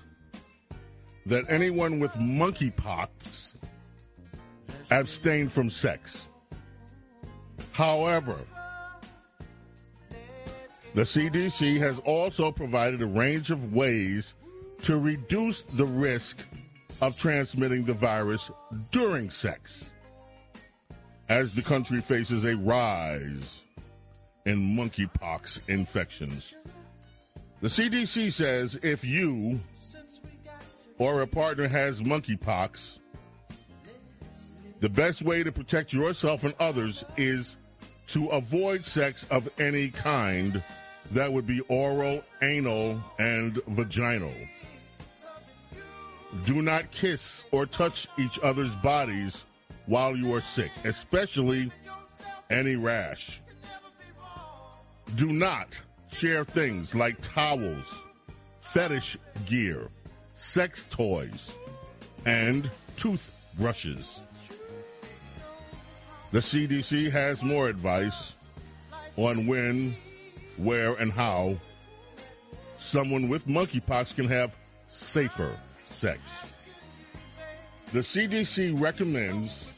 that 1.26 1.44
anyone 1.48 2.00
with 2.00 2.12
monkeypox 2.14 3.54
abstain 4.90 5.48
from 5.48 5.68
sex. 5.70 6.28
However, 7.72 8.38
the 10.94 11.02
CDC 11.02 11.78
has 11.78 11.98
also 12.00 12.50
provided 12.50 13.00
a 13.02 13.06
range 13.06 13.50
of 13.50 13.72
ways 13.72 14.34
to 14.82 14.98
reduce 14.98 15.62
the 15.62 15.84
risk 15.84 16.40
of 17.00 17.16
transmitting 17.16 17.84
the 17.84 17.94
virus 17.94 18.50
during 18.90 19.30
sex 19.30 19.90
as 21.28 21.54
the 21.54 21.62
country 21.62 22.00
faces 22.00 22.44
a 22.44 22.56
rise 22.56 23.62
in 24.46 24.76
monkeypox 24.76 25.68
infections. 25.68 26.54
The 27.60 27.68
CDC 27.68 28.32
says 28.32 28.78
if 28.82 29.04
you 29.04 29.60
or 30.98 31.22
a 31.22 31.26
partner 31.26 31.68
has 31.68 32.02
monkeypox, 32.02 32.98
the 34.80 34.88
best 34.88 35.22
way 35.22 35.42
to 35.42 35.52
protect 35.52 35.92
yourself 35.92 36.42
and 36.42 36.54
others 36.58 37.04
is 37.16 37.58
to 38.08 38.26
avoid 38.28 38.84
sex 38.84 39.24
of 39.30 39.48
any 39.58 39.88
kind 39.88 40.62
that 41.10 41.32
would 41.32 41.46
be 41.46 41.60
oral, 41.68 42.22
anal, 42.42 43.02
and 43.18 43.56
vaginal. 43.68 44.34
Do 46.46 46.62
not 46.62 46.90
kiss 46.90 47.42
or 47.50 47.66
touch 47.66 48.06
each 48.18 48.38
other's 48.42 48.74
bodies 48.76 49.44
while 49.86 50.16
you 50.16 50.32
are 50.34 50.40
sick, 50.40 50.70
especially 50.84 51.70
any 52.50 52.76
rash. 52.76 53.40
Do 55.16 55.32
not 55.32 55.68
share 56.12 56.44
things 56.44 56.94
like 56.94 57.16
towels, 57.22 57.98
fetish 58.60 59.18
gear, 59.46 59.88
sex 60.34 60.86
toys, 60.90 61.52
and 62.24 62.70
toothbrushes. 62.96 64.20
The 66.30 66.38
CDC 66.38 67.10
has 67.10 67.42
more 67.42 67.68
advice 67.68 68.34
on 69.16 69.48
when, 69.48 69.96
where, 70.62 70.94
and 70.94 71.12
how 71.12 71.56
someone 72.78 73.28
with 73.28 73.46
monkeypox 73.46 74.14
can 74.14 74.26
have 74.28 74.54
safer 74.88 75.58
sex. 75.90 76.58
The 77.92 78.00
CDC 78.00 78.80
recommends 78.80 79.72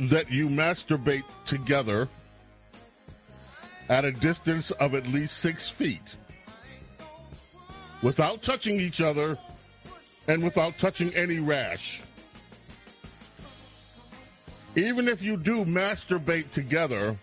that 0.00 0.30
you 0.30 0.48
masturbate 0.48 1.24
together 1.46 2.08
at 3.88 4.04
a 4.04 4.12
distance 4.12 4.70
of 4.72 4.94
at 4.94 5.06
least 5.06 5.38
six 5.38 5.68
feet 5.68 6.16
without 8.02 8.42
touching 8.42 8.80
each 8.80 9.00
other 9.00 9.36
and 10.28 10.44
without 10.44 10.78
touching 10.78 11.12
any 11.14 11.38
rash. 11.38 12.02
Even 14.76 15.08
if 15.08 15.22
you 15.22 15.36
do 15.36 15.64
masturbate 15.64 16.50
together 16.52 17.18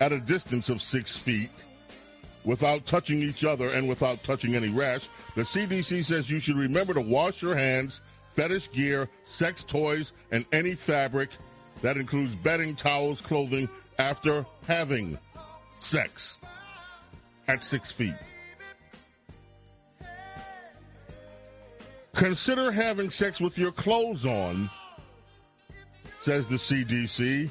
at 0.00 0.12
a 0.12 0.20
distance 0.20 0.68
of 0.68 0.80
six 0.80 1.16
feet 1.16 1.50
without 2.44 2.86
touching 2.86 3.22
each 3.22 3.44
other 3.44 3.70
and 3.70 3.88
without 3.88 4.22
touching 4.22 4.54
any 4.54 4.68
rash, 4.68 5.08
the 5.34 5.42
CDC 5.42 6.04
says 6.04 6.30
you 6.30 6.38
should 6.38 6.56
remember 6.56 6.94
to 6.94 7.00
wash 7.00 7.42
your 7.42 7.54
hands, 7.54 8.00
fetish 8.34 8.70
gear, 8.72 9.08
sex 9.26 9.64
toys, 9.64 10.12
and 10.30 10.44
any 10.52 10.74
fabric 10.74 11.30
that 11.82 11.96
includes 11.96 12.34
bedding, 12.34 12.76
towels, 12.76 13.20
clothing 13.20 13.68
after 13.98 14.46
having 14.66 15.18
sex 15.80 16.38
at 17.48 17.64
six 17.64 17.92
feet. 17.92 18.14
Consider 22.14 22.70
having 22.70 23.10
sex 23.10 23.40
with 23.40 23.56
your 23.56 23.72
clothes 23.72 24.26
on, 24.26 24.68
says 26.22 26.46
the 26.46 26.56
CDC, 26.56 27.50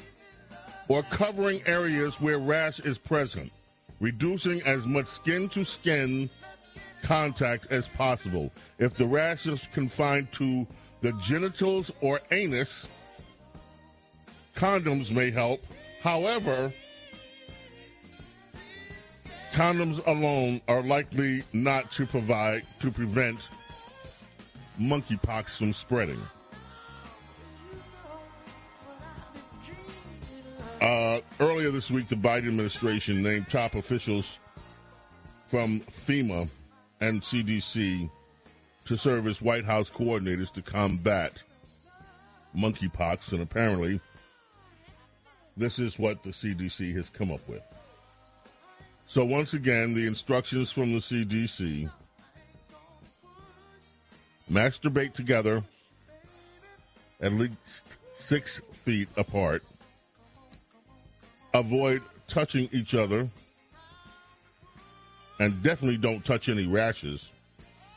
or 0.88 1.02
covering 1.04 1.62
areas 1.66 2.20
where 2.20 2.38
rash 2.38 2.80
is 2.80 2.98
present, 2.98 3.52
reducing 4.00 4.62
as 4.62 4.86
much 4.86 5.08
skin 5.08 5.48
to 5.50 5.64
skin 5.64 6.28
contact 7.02 7.66
as 7.70 7.88
possible. 7.88 8.50
If 8.78 8.94
the 8.94 9.06
rash 9.06 9.46
is 9.46 9.62
confined 9.72 10.32
to 10.32 10.66
the 11.00 11.12
genitals 11.14 11.90
or 12.00 12.20
anus, 12.30 12.86
condoms 14.54 15.10
may 15.10 15.30
help. 15.30 15.64
However, 16.02 16.72
condoms 19.52 20.04
alone 20.06 20.60
are 20.68 20.82
likely 20.82 21.42
not 21.52 21.90
to 21.92 22.06
provide 22.06 22.64
to 22.80 22.90
prevent 22.90 23.40
monkeypox 24.78 25.56
from 25.56 25.72
spreading. 25.72 26.20
Uh, 30.80 31.20
earlier 31.40 31.70
this 31.70 31.90
week, 31.90 32.08
the 32.08 32.16
Biden 32.16 32.48
administration 32.48 33.22
named 33.22 33.48
top 33.48 33.74
officials 33.74 34.38
from 35.46 35.80
FEMA 35.80 36.48
and 37.00 37.20
CDC 37.20 38.10
to 38.86 38.96
serve 38.96 39.26
as 39.26 39.42
White 39.42 39.66
House 39.66 39.90
coordinators 39.90 40.50
to 40.52 40.62
combat 40.62 41.42
monkeypox, 42.56 43.32
and 43.32 43.42
apparently, 43.42 44.00
this 45.56 45.78
is 45.78 45.98
what 45.98 46.22
the 46.22 46.30
CDC 46.30 46.94
has 46.96 47.10
come 47.10 47.30
up 47.30 47.46
with. 47.46 47.62
So, 49.06 49.24
once 49.24 49.52
again, 49.52 49.92
the 49.92 50.06
instructions 50.06 50.72
from 50.72 50.94
the 50.94 51.00
CDC 51.00 51.90
masturbate 54.50 55.12
together 55.12 55.62
at 57.20 57.32
least 57.32 57.96
six 58.16 58.62
feet 58.84 59.08
apart, 59.16 59.62
avoid 61.54 62.02
touching 62.28 62.68
each 62.72 62.94
other, 62.94 63.28
and 65.38 65.62
definitely 65.62 65.98
don't 65.98 66.24
touch 66.24 66.48
any 66.48 66.66
rashes. 66.66 67.28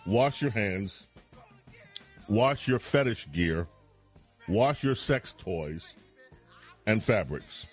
Wash 0.06 0.42
your 0.42 0.52
hands, 0.52 1.08
wash 2.28 2.68
your 2.68 2.80
fetish 2.80 3.28
gear, 3.32 3.68
wash 4.48 4.84
your 4.84 4.96
sex 4.96 5.34
toys 5.38 5.94
and 6.86 7.04
fabrics. 7.04 7.68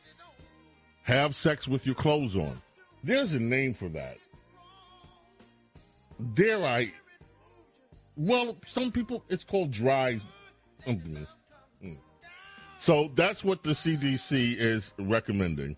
Have 1.03 1.35
sex 1.35 1.67
with 1.67 1.87
your 1.87 1.95
clothes 1.95 2.37
on. 2.37 2.61
There's 3.03 3.33
a 3.33 3.41
name 3.41 3.75
for 3.75 3.89
that. 3.89 4.19
Dare 6.35 6.65
I? 6.65 6.93
Well, 8.17 8.57
some 8.67 8.93
people, 8.93 9.25
it's 9.29 9.43
called 9.43 9.71
dry 9.71 10.21
something. 10.85 11.27
So 12.81 13.11
that's 13.15 13.45
what 13.45 13.63
the 13.63 13.73
CDC 13.73 14.57
is 14.57 14.93
recommending. 14.99 15.77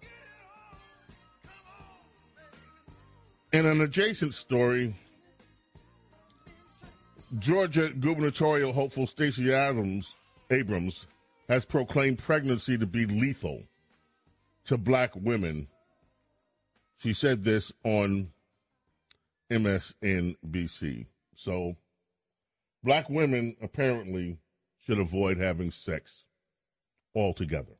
In 3.52 3.66
an 3.66 3.80
adjacent 3.80 4.34
story, 4.34 4.94
Georgia 7.40 7.90
gubernatorial 7.90 8.72
hopeful 8.72 9.08
Stacey 9.08 9.52
Adams 9.52 10.14
Abrams 10.52 11.06
has 11.48 11.64
proclaimed 11.64 12.20
pregnancy 12.20 12.78
to 12.78 12.86
be 12.86 13.04
lethal 13.04 13.64
to 14.66 14.78
black 14.78 15.10
women. 15.16 15.66
She 16.98 17.14
said 17.14 17.42
this 17.42 17.72
on 17.82 18.30
MSNBC. 19.50 21.06
So, 21.34 21.74
black 22.84 23.10
women 23.10 23.56
apparently 23.60 24.38
should 24.78 25.00
avoid 25.00 25.38
having 25.38 25.72
sex 25.72 26.22
altogether. 27.14 27.72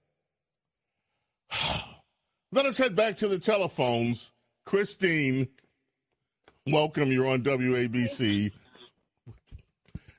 Let 2.53 2.67
us 2.67 2.79
head 2.79 2.95
back 2.95 3.17
to 3.19 3.29
the 3.29 3.39
telephones. 3.39 4.31
Christine, 4.67 5.49
welcome. 6.67 7.11
You're 7.11 7.29
on 7.29 7.43
WABC. 7.43 8.53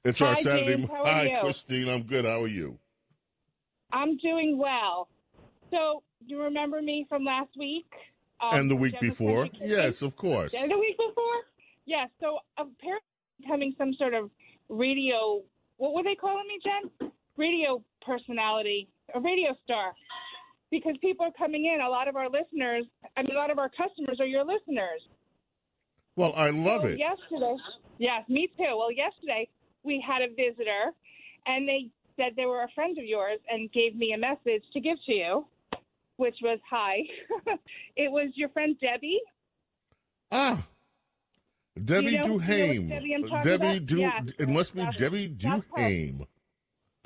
It's 0.06 0.22
our 0.22 0.36
Hi, 0.36 0.42
Saturday. 0.42 0.78
James. 0.78 0.90
Hi, 0.92 1.24
you? 1.24 1.38
Christine. 1.42 1.88
I'm 1.88 2.04
good. 2.04 2.26
How 2.26 2.42
are 2.42 2.48
you? 2.48 2.78
I'm 3.92 4.18
doing 4.18 4.58
well. 4.58 5.08
So, 5.70 6.04
you 6.26 6.42
remember 6.42 6.82
me 6.82 7.06
from 7.08 7.24
last 7.24 7.52
week? 7.58 7.86
Um, 8.42 8.60
and 8.60 8.72
the 8.72 8.76
week 8.76 9.00
before? 9.00 9.48
Yes, 9.62 10.02
of 10.02 10.16
course. 10.18 10.54
And 10.54 10.70
the 10.70 10.78
week 10.78 10.98
before? 10.98 11.24
Yes. 11.86 12.10
so, 12.20 12.40
apparently, 12.58 13.00
having 13.48 13.74
some 13.78 13.94
sort 13.94 14.14
of 14.14 14.30
radio. 14.70 15.42
What 15.78 15.94
were 15.94 16.04
they 16.04 16.16
calling 16.16 16.48
me, 16.48 16.60
Jen? 16.64 17.12
Radio 17.38 17.84
personality, 18.06 18.90
a 19.14 19.20
radio 19.20 19.56
star. 19.64 19.94
Because 20.72 20.96
people 21.02 21.26
are 21.26 21.32
coming 21.38 21.66
in. 21.66 21.82
A 21.82 21.90
lot 21.90 22.08
of 22.08 22.16
our 22.16 22.30
listeners, 22.30 22.86
I 23.16 23.22
mean, 23.22 23.32
a 23.36 23.38
lot 23.38 23.52
of 23.52 23.60
our 23.60 23.70
customers 23.70 24.20
are 24.20 24.26
your 24.26 24.44
listeners. 24.44 25.02
Well, 26.16 26.34
I 26.36 26.50
love 26.50 26.82
So 26.82 26.88
it. 26.88 27.00
Yesterday, 27.00 27.56
yes, 28.00 28.28
me 28.28 28.50
too. 28.58 28.76
Well, 28.78 28.92
yesterday 28.92 29.48
we 29.84 30.04
had 30.06 30.22
a 30.22 30.30
visitor, 30.30 30.92
and 31.46 31.68
they 31.68 31.90
said 32.18 32.34
they 32.36 32.46
were 32.46 32.64
a 32.64 32.68
friend 32.74 32.98
of 32.98 33.06
yours 33.06 33.40
and 33.50 33.72
gave 33.72 33.96
me 33.96 34.14
a 34.14 34.18
message 34.18 34.64
to 34.74 34.80
give 34.80 34.98
to 35.06 35.14
you, 35.14 35.46
which 36.18 36.36
was 36.42 36.60
hi. 36.70 36.98
it 37.96 38.12
was 38.12 38.30
your 38.36 38.50
friend 38.50 38.76
Debbie. 38.82 39.20
Ah, 40.32 40.66
Debbie 41.86 42.06
you 42.06 42.12
know- 42.18 42.24
you 42.26 42.30
know 42.30 42.38
Duhame. 42.40 42.90
Debbie 43.44 43.58
Debbie? 43.58 43.80
Du. 43.80 44.00
Yes, 44.00 44.24
it 44.40 44.50
must 44.50 44.74
be 44.76 44.86
Debbie. 44.98 45.30
Duhame. 45.30 46.26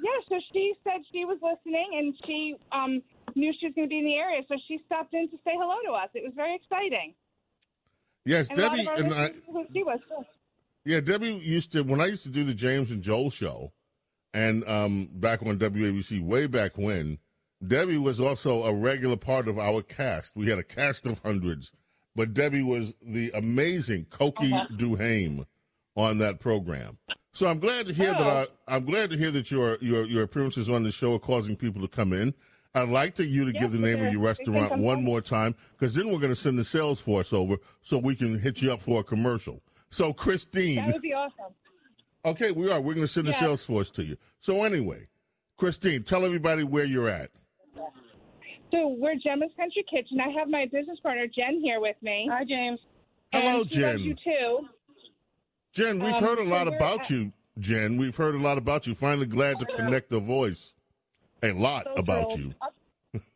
Yeah, 0.01 0.09
so 0.29 0.35
she 0.53 0.73
said 0.83 1.01
she 1.11 1.25
was 1.25 1.39
listening 1.41 1.89
and 1.97 2.13
she 2.25 2.55
um, 2.71 3.01
knew 3.35 3.51
she 3.59 3.67
was 3.67 3.75
going 3.75 3.87
to 3.87 3.89
be 3.89 3.97
in 3.99 4.05
the 4.05 4.15
area, 4.15 4.41
so 4.47 4.55
she 4.67 4.79
stopped 4.85 5.13
in 5.13 5.27
to 5.29 5.37
say 5.37 5.51
hello 5.53 5.75
to 5.87 5.91
us. 5.93 6.09
It 6.13 6.23
was 6.23 6.33
very 6.35 6.55
exciting. 6.55 7.13
Yes, 8.25 8.47
And 8.49 8.57
Debbie 8.57 8.85
and 8.95 9.13
I. 9.13 9.31
who 9.51 9.65
she 9.73 9.83
was. 9.83 9.99
too. 10.07 10.23
Yeah, 10.85 10.99
Debbie 10.99 11.33
used 11.43 11.71
to 11.73 11.81
when 11.83 11.99
I 12.01 12.05
used 12.07 12.23
to 12.23 12.29
do 12.29 12.43
the 12.43 12.53
James 12.53 12.91
and 12.91 13.01
Joel 13.01 13.29
show, 13.31 13.71
and 14.33 14.67
um, 14.67 15.09
back 15.15 15.41
on 15.43 15.57
WABC 15.57 16.21
way 16.23 16.45
back 16.45 16.77
when, 16.77 17.17
Debbie 17.65 17.97
was 17.97 18.21
also 18.21 18.63
a 18.63 18.73
regular 18.73 19.15
part 19.17 19.47
of 19.47 19.57
our 19.57 19.81
cast. 19.81 20.35
We 20.35 20.47
had 20.49 20.59
a 20.59 20.63
cast 20.63 21.05
of 21.05 21.19
hundreds, 21.23 21.71
but 22.15 22.33
Debbie 22.33 22.61
was 22.63 22.93
the 23.01 23.31
amazing 23.33 24.05
Koki 24.09 24.53
Uh-huh. 24.53 24.67
Duhame 24.77 25.45
on 25.95 26.19
that 26.19 26.39
program. 26.39 26.97
So 27.37 27.45
I'm 27.45 27.59
glad 27.59 27.85
to 27.85 27.93
hear 27.93 28.13
that. 28.13 28.19
Oh. 28.19 28.47
I'm 28.67 28.83
glad 28.83 29.11
to 29.11 29.17
hear 29.17 29.29
that 29.29 29.51
your 29.51 29.77
your 29.79 30.05
your 30.05 30.23
appearances 30.23 30.69
on 30.69 30.81
the 30.81 30.91
show 30.91 31.13
are 31.13 31.19
causing 31.19 31.55
people 31.55 31.79
to 31.83 31.87
come 31.87 32.11
in. 32.11 32.33
I'd 32.73 32.89
like 32.89 33.13
to 33.17 33.23
you 33.23 33.45
to 33.45 33.51
Yes, 33.53 33.61
give 33.61 33.73
the 33.73 33.77
name 33.77 34.03
of 34.03 34.11
your 34.11 34.21
restaurant 34.21 34.75
one 34.79 35.03
more 35.03 35.21
time, 35.21 35.53
because 35.73 35.93
then 35.93 36.07
we're 36.07 36.17
going 36.17 36.33
to 36.33 36.35
send 36.35 36.57
the 36.57 36.63
sales 36.63 36.99
force 36.99 37.33
over 37.33 37.57
so 37.83 37.99
we 37.99 38.15
can 38.15 38.39
hit 38.39 38.63
you 38.63 38.73
up 38.73 38.81
for 38.81 39.01
a 39.01 39.03
commercial. 39.03 39.61
So 39.91 40.13
Christine, 40.13 40.77
That 40.77 40.93
would 40.93 41.01
be 41.03 41.13
awesome. 41.13 41.53
Okay, 42.25 42.49
we 42.49 42.71
are. 42.71 42.81
We're 42.81 42.95
going 42.95 43.05
to 43.05 43.13
send 43.13 43.27
the 43.27 43.31
Yeah. 43.33 43.39
sales 43.41 43.63
force 43.63 43.91
to 43.91 44.03
you. 44.03 44.17
So 44.39 44.63
anyway, 44.63 45.07
Christine, 45.57 46.01
tell 46.01 46.25
everybody 46.25 46.63
where 46.63 46.85
you're 46.85 47.07
at. 47.07 47.29
So 48.71 48.95
we're 48.97 49.15
Gemma's 49.15 49.51
Country 49.55 49.85
Kitchen. 49.87 50.19
I 50.19 50.29
have 50.29 50.49
my 50.49 50.65
business 50.65 50.99
partner 51.01 51.27
Jen 51.27 51.61
here 51.61 51.79
with 51.81 51.97
me. 52.01 52.27
Hi, 52.31 52.43
James. 52.43 52.79
Hello, 53.31 53.61
and 53.61 53.71
she 53.71 53.79
loves 53.79 54.01
Jen. 54.01 54.07
you 54.07 54.15
too. 54.15 54.67
Jen, 55.77 55.99
we've 55.99 56.15
Um, 56.15 56.23
heard 56.23 56.39
a 56.39 56.43
lot 56.43 56.67
about 56.67 57.11
you. 57.11 57.31
Jen, 57.59 57.97
we've 57.97 58.15
heard 58.15 58.33
a 58.33 58.39
lot 58.39 58.57
about 58.57 58.87
you. 58.87 58.95
Finally, 58.95 59.27
glad 59.27 59.59
to 59.59 59.65
connect 59.67 60.09
the 60.09 60.19
voice. 60.19 60.73
A 61.43 61.51
lot 61.51 61.85
So 61.85 61.93
about 61.93 62.35
you. 62.35 62.55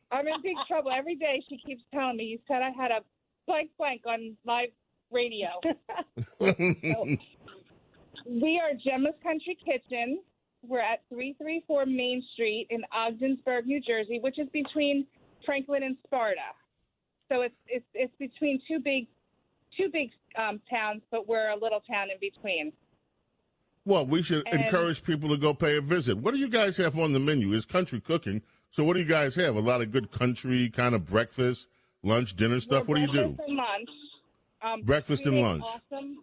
I'm 0.10 0.28
in 0.28 0.42
big 0.42 0.56
trouble. 0.68 0.92
Every 0.92 1.14
day 1.14 1.44
she 1.48 1.60
keeps 1.60 1.84
telling 1.94 2.18
me, 2.18 2.24
you 2.24 2.40
said 2.48 2.64
I 2.64 2.72
had 2.72 2.90
a 2.90 3.02
blank 3.46 3.70
blank 3.78 4.08
on 4.08 4.36
live 4.44 4.70
radio. 5.12 5.50
we 6.40 6.50
are 8.60 8.74
Gemma's 8.84 9.14
Country 9.22 9.56
Kitchen. 9.64 10.24
We're 10.64 10.80
at 10.80 11.04
334 11.10 11.86
Main 11.86 12.24
Street 12.34 12.66
in 12.72 12.84
Ogdensburg, 12.92 13.68
New 13.68 13.82
Jersey, 13.82 14.18
which 14.20 14.40
is 14.40 14.50
between 14.50 15.06
Franklin 15.46 15.84
and 15.84 15.96
Sparta. 16.08 16.42
So 17.30 17.42
it's 17.42 17.54
it's 17.68 17.86
it's 17.94 18.16
between 18.18 18.60
two 18.68 18.80
big 18.80 19.06
two 19.78 19.90
big 19.92 20.12
um, 20.38 20.60
towns, 20.70 21.02
but 21.12 21.28
we're 21.28 21.50
a 21.50 21.56
little 21.56 21.82
town 21.82 22.08
in 22.12 22.18
between. 22.20 22.74
well, 23.86 24.06
we 24.06 24.22
should 24.22 24.48
And- 24.48 24.62
encourage 24.64 25.04
people 25.04 25.30
to 25.30 25.38
go 25.38 25.54
pay 25.54 25.78
a 25.78 25.82
visit. 25.82 26.18
What 26.18 26.34
do 26.34 26.40
you 26.40 26.50
guys 26.50 26.78
have 26.78 26.98
on 27.00 27.14
the 27.14 27.20
menu? 27.20 27.54
It's 27.54 27.66
country 27.66 28.00
cooking. 28.00 28.42
So 28.70 28.84
what 28.84 28.94
do 28.94 29.00
you 29.00 29.06
guys 29.08 29.36
have? 29.36 29.56
A 29.56 29.60
lot 29.60 29.82
of 29.82 29.92
good 29.92 30.12
country 30.12 30.70
kind 30.70 30.94
of 30.96 31.06
breakfast, 31.06 31.68
lunch, 32.04 32.36
dinner 32.36 32.60
stuff. 32.60 32.88
We're 32.88 33.02
What 33.02 33.12
do 33.12 33.18
you 33.18 33.24
do? 33.24 33.30
breakfast 33.34 33.48
and 33.50 33.58
lunch. 33.58 33.90
Um, 34.64 34.82
Breakfast 34.84 35.26
and 35.26 35.42
lunch. 35.42 35.64
Awesome. 35.66 36.18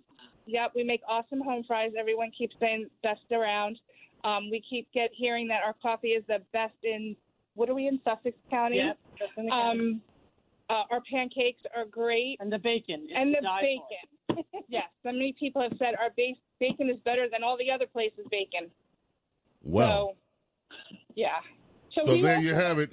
Yep, 0.46 0.72
we 0.76 0.84
make 0.84 1.00
awesome 1.08 1.40
home 1.42 1.64
fries. 1.66 1.92
Everyone 1.98 2.30
keeps 2.30 2.54
saying 2.60 2.86
best 3.02 3.20
around. 3.32 3.78
Um, 4.24 4.48
we 4.50 4.62
keep 4.70 4.90
get 4.92 5.10
hearing 5.12 5.48
that 5.48 5.62
our 5.64 5.74
coffee 5.82 6.08
is 6.08 6.24
the 6.28 6.38
best 6.52 6.74
in. 6.84 7.16
What 7.54 7.68
are 7.68 7.74
we 7.74 7.86
in 7.88 8.00
Sussex 8.04 8.36
County? 8.48 8.76
Yep, 8.76 8.98
best 9.18 9.34
county. 9.34 9.50
Um, 9.50 10.00
uh, 10.70 10.84
our 10.90 11.00
pancakes 11.10 11.62
are 11.76 11.84
great, 11.86 12.36
and 12.40 12.52
the 12.52 12.58
bacon. 12.58 13.02
is 13.04 13.10
and 13.14 13.32
the 13.34 13.36
to 13.36 13.42
die 13.42 13.60
for. 14.28 14.36
bacon. 14.38 14.44
yes, 14.68 14.84
so 15.02 15.12
many 15.12 15.34
people 15.38 15.62
have 15.62 15.72
said 15.78 15.94
our 16.00 16.10
base 16.16 16.36
bacon 16.60 16.90
is 16.90 16.96
better 17.04 17.26
than 17.30 17.42
all 17.42 17.56
the 17.56 17.70
other 17.70 17.86
places' 17.86 18.26
bacon. 18.30 18.70
Well, 19.62 20.16
So, 20.70 20.76
yeah. 21.14 21.28
So, 21.94 22.02
so 22.06 22.12
we 22.12 22.22
there 22.22 22.40
you 22.40 22.54
have 22.54 22.78
it. 22.78 22.92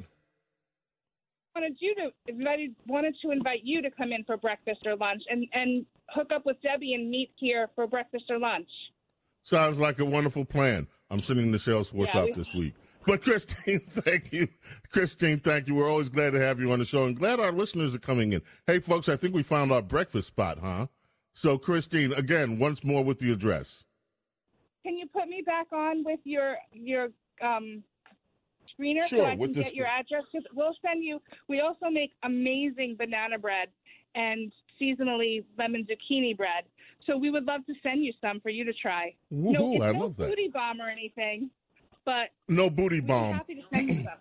wanted 1.56 1.76
you 1.80 1.94
to 1.96 2.10
invited 2.28 2.76
wanted 2.88 3.16
to 3.24 3.32
invite 3.32 3.62
you 3.64 3.82
to 3.82 3.92
come 3.92 4.12
in 4.12 4.24
for 4.24 4.38
breakfast 4.38 4.82
or 4.86 4.96
lunch 4.96 5.22
and 5.30 5.46
and 5.54 5.86
hook 6.10 6.30
up 6.34 6.46
with 6.46 6.58
Debbie 6.62 6.94
and 6.94 7.10
meet 7.10 7.32
here 7.36 7.70
for 7.76 7.88
breakfast 7.88 8.26
or 8.30 8.40
lunch. 8.40 8.70
Sounds 9.44 9.78
like 9.78 10.00
a 10.00 10.06
wonderful 10.06 10.44
plan. 10.46 10.88
I'm 11.12 11.22
sending 11.22 11.52
the 11.52 11.60
sales 11.60 11.90
force 11.90 12.10
Yeah, 12.14 12.22
out 12.22 12.26
we- 12.28 12.34
this 12.34 12.54
week. 12.54 12.74
But 13.06 13.22
Christine, 13.22 13.80
thank 13.90 14.34
you. 14.34 14.48
Christine, 14.92 15.40
thank 15.40 15.68
you. 15.68 15.76
We're 15.76 15.90
always 15.90 16.10
glad 16.10 16.32
to 16.32 16.40
have 16.40 16.60
you 16.60 16.72
on 16.72 16.80
the 16.80 16.86
show 16.86 17.06
and 17.06 17.16
glad 17.18 17.40
our 17.40 17.52
listeners 17.52 17.94
are 17.94 18.00
coming 18.00 18.34
in. 18.34 18.42
Hey, 18.66 18.80
folks, 18.80 19.10
I 19.10 19.16
think 19.16 19.34
we 19.36 19.44
found 19.44 19.72
our 19.72 19.82
breakfast 19.82 20.28
spot, 20.28 20.58
huh? 20.60 20.88
So, 21.34 21.58
Christine, 21.58 22.14
again, 22.14 22.58
once 22.60 22.84
more 22.84 23.04
with 23.04 23.20
the 23.20 23.32
address. 23.32 23.84
Can 24.84 24.98
you 24.98 25.08
put 25.08 25.28
me 25.28 25.44
back 25.46 25.68
on 25.74 26.04
with 26.04 26.20
your 26.24 26.56
your 26.74 27.10
um 27.42 27.84
screener 28.80 29.08
so 29.08 29.26
I 29.26 29.36
can 29.36 29.52
get 29.54 29.76
your 29.76 29.88
address? 29.88 30.24
'Cause 30.32 30.44
we'll 30.54 30.76
send 30.82 31.04
you. 31.04 31.22
We 31.48 31.60
also 31.60 31.90
make 31.90 32.14
amazing 32.24 32.96
banana 32.96 33.38
bread 33.40 33.70
and 34.16 34.52
seasonally 34.82 35.44
lemon 35.58 35.86
zucchini 35.86 36.36
bread. 36.38 36.66
So 37.06 37.18
we 37.18 37.30
would 37.30 37.46
love 37.46 37.66
to 37.66 37.74
send 37.84 38.04
you 38.04 38.14
some 38.22 38.40
for 38.40 38.50
you 38.50 38.64
to 38.64 38.74
try. 38.74 39.14
no, 39.30 39.74
it's 39.74 39.84
I 39.84 39.92
no 39.92 40.00
love 40.00 40.18
that. 40.18 40.30
booty 40.30 40.48
bomb 40.50 40.80
or 40.82 40.88
anything, 40.90 41.50
but 42.06 42.30
No 42.48 42.70
booty 42.70 43.00
bomb. 43.00 43.34
happy 43.34 43.56
to 43.56 43.62
send 43.74 43.90
you. 43.90 44.06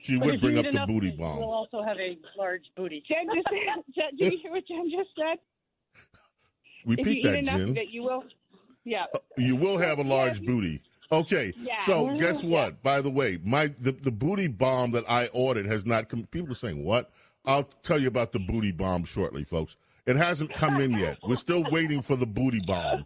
She 0.00 0.16
But 0.16 0.26
would 0.26 0.40
bring 0.40 0.56
up 0.58 0.64
the 0.64 0.84
booty 0.86 1.10
bomb. 1.10 1.38
We'll 1.38 1.50
also 1.52 1.82
have 1.82 1.98
a 1.98 2.16
large 2.36 2.62
booty. 2.76 3.02
Jen 3.06 3.26
just 3.34 3.48
Jen, 3.94 4.16
did 4.16 4.32
you 4.32 4.38
hear 4.40 4.52
what 4.52 4.66
Jen 4.66 4.88
just 4.90 5.10
said? 5.18 5.38
Repeat 6.86 7.18
eat 7.18 7.22
that, 7.24 7.44
Jen. 7.44 7.76
it, 7.76 7.88
you 7.90 8.04
will. 8.04 8.22
Yeah. 8.84 9.06
Uh, 9.12 9.18
you 9.36 9.56
will 9.56 9.76
have 9.76 9.98
a 9.98 10.02
large 10.02 10.40
booty. 10.44 10.80
Okay, 11.10 11.52
Yeah. 11.60 11.80
so 11.84 12.16
guess 12.16 12.42
Yeah. 12.42 12.48
what? 12.50 12.82
By 12.82 13.00
the 13.02 13.10
way, 13.10 13.38
my 13.44 13.66
the, 13.80 13.92
the 13.92 14.10
booty 14.12 14.46
bomb 14.46 14.92
that 14.92 15.04
I 15.10 15.26
ordered 15.28 15.66
has 15.66 15.84
not 15.84 16.08
come. 16.08 16.26
People 16.30 16.52
are 16.52 16.54
saying 16.54 16.84
what? 16.84 17.10
I'll 17.44 17.64
tell 17.82 18.00
you 18.00 18.08
about 18.08 18.32
the 18.32 18.38
booty 18.38 18.70
bomb 18.70 19.04
shortly, 19.04 19.42
folks. 19.42 19.76
It 20.06 20.16
hasn't 20.16 20.52
come 20.52 20.80
in 20.80 20.92
yet. 20.92 21.18
We're 21.26 21.36
still 21.36 21.64
waiting 21.70 22.02
for 22.02 22.14
the 22.16 22.26
booty 22.26 22.60
bomb. 22.66 23.04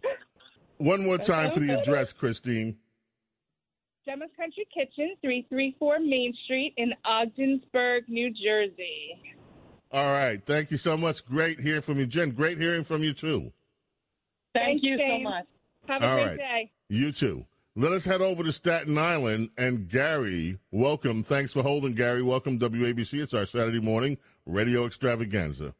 One 0.77 1.03
more 1.05 1.17
time 1.17 1.51
for 1.51 1.59
the 1.59 1.77
address, 1.79 2.13
Christine. 2.13 2.77
Gemma's 4.05 4.29
Country 4.35 4.67
Kitchen, 4.73 5.15
334 5.21 5.99
Main 5.99 6.33
Street 6.43 6.73
in 6.77 6.93
Ogdensburg, 7.05 8.03
New 8.09 8.29
Jersey. 8.31 9.21
All 9.91 10.11
right. 10.11 10.41
Thank 10.45 10.71
you 10.71 10.77
so 10.77 10.97
much. 10.97 11.25
Great 11.25 11.59
hearing 11.59 11.81
from 11.81 11.99
you, 11.99 12.05
Jen. 12.05 12.31
Great 12.31 12.57
hearing 12.59 12.83
from 12.83 13.03
you 13.03 13.13
too. 13.13 13.51
Thank 14.53 14.81
Thanks, 14.81 14.83
you 14.83 14.97
so 14.97 15.19
much. 15.19 15.45
Have 15.87 16.01
a 16.01 16.07
All 16.07 16.15
great 16.15 16.25
right. 16.25 16.37
day. 16.37 16.71
You 16.89 17.11
too. 17.11 17.45
Let 17.75 17.91
us 17.91 18.03
head 18.03 18.21
over 18.21 18.43
to 18.43 18.51
Staten 18.51 18.97
Island 18.97 19.49
and 19.57 19.89
Gary. 19.89 20.59
Welcome. 20.71 21.23
Thanks 21.23 21.53
for 21.53 21.63
holding, 21.63 21.95
Gary. 21.95 22.21
Welcome, 22.21 22.59
WABC. 22.59 23.21
It's 23.21 23.33
our 23.33 23.45
Saturday 23.45 23.79
morning 23.79 24.17
radio 24.45 24.85
extravaganza. 24.85 25.73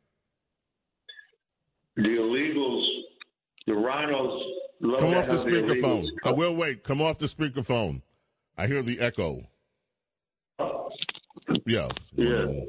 The 1.96 2.04
illegals, 2.04 2.86
the 3.68 3.74
RINOs, 3.74 4.42
love 4.82 5.00
Come 5.00 5.14
off 5.14 5.28
the 5.28 5.38
speakerphone. 5.38 6.08
I 6.24 6.32
will 6.32 6.56
wait. 6.56 6.84
Come 6.84 7.02
off 7.02 7.20
the 7.20 7.28
speakerphone. 7.28 8.02
I 8.58 8.68
hear 8.68 8.84
the 8.84 9.00
echo. 9.00 9.44
Yeah. 11.66 11.88
Yeah. 12.14 12.26
Mm. 12.26 12.66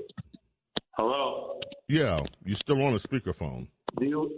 Hello. 0.93 1.61
Yeah. 1.89 2.21
You're 2.45 2.57
still 2.57 2.83
on 2.83 2.95
a 2.95 2.99
speakerphone. 2.99 3.69
Do 3.99 4.07
you, 4.07 4.31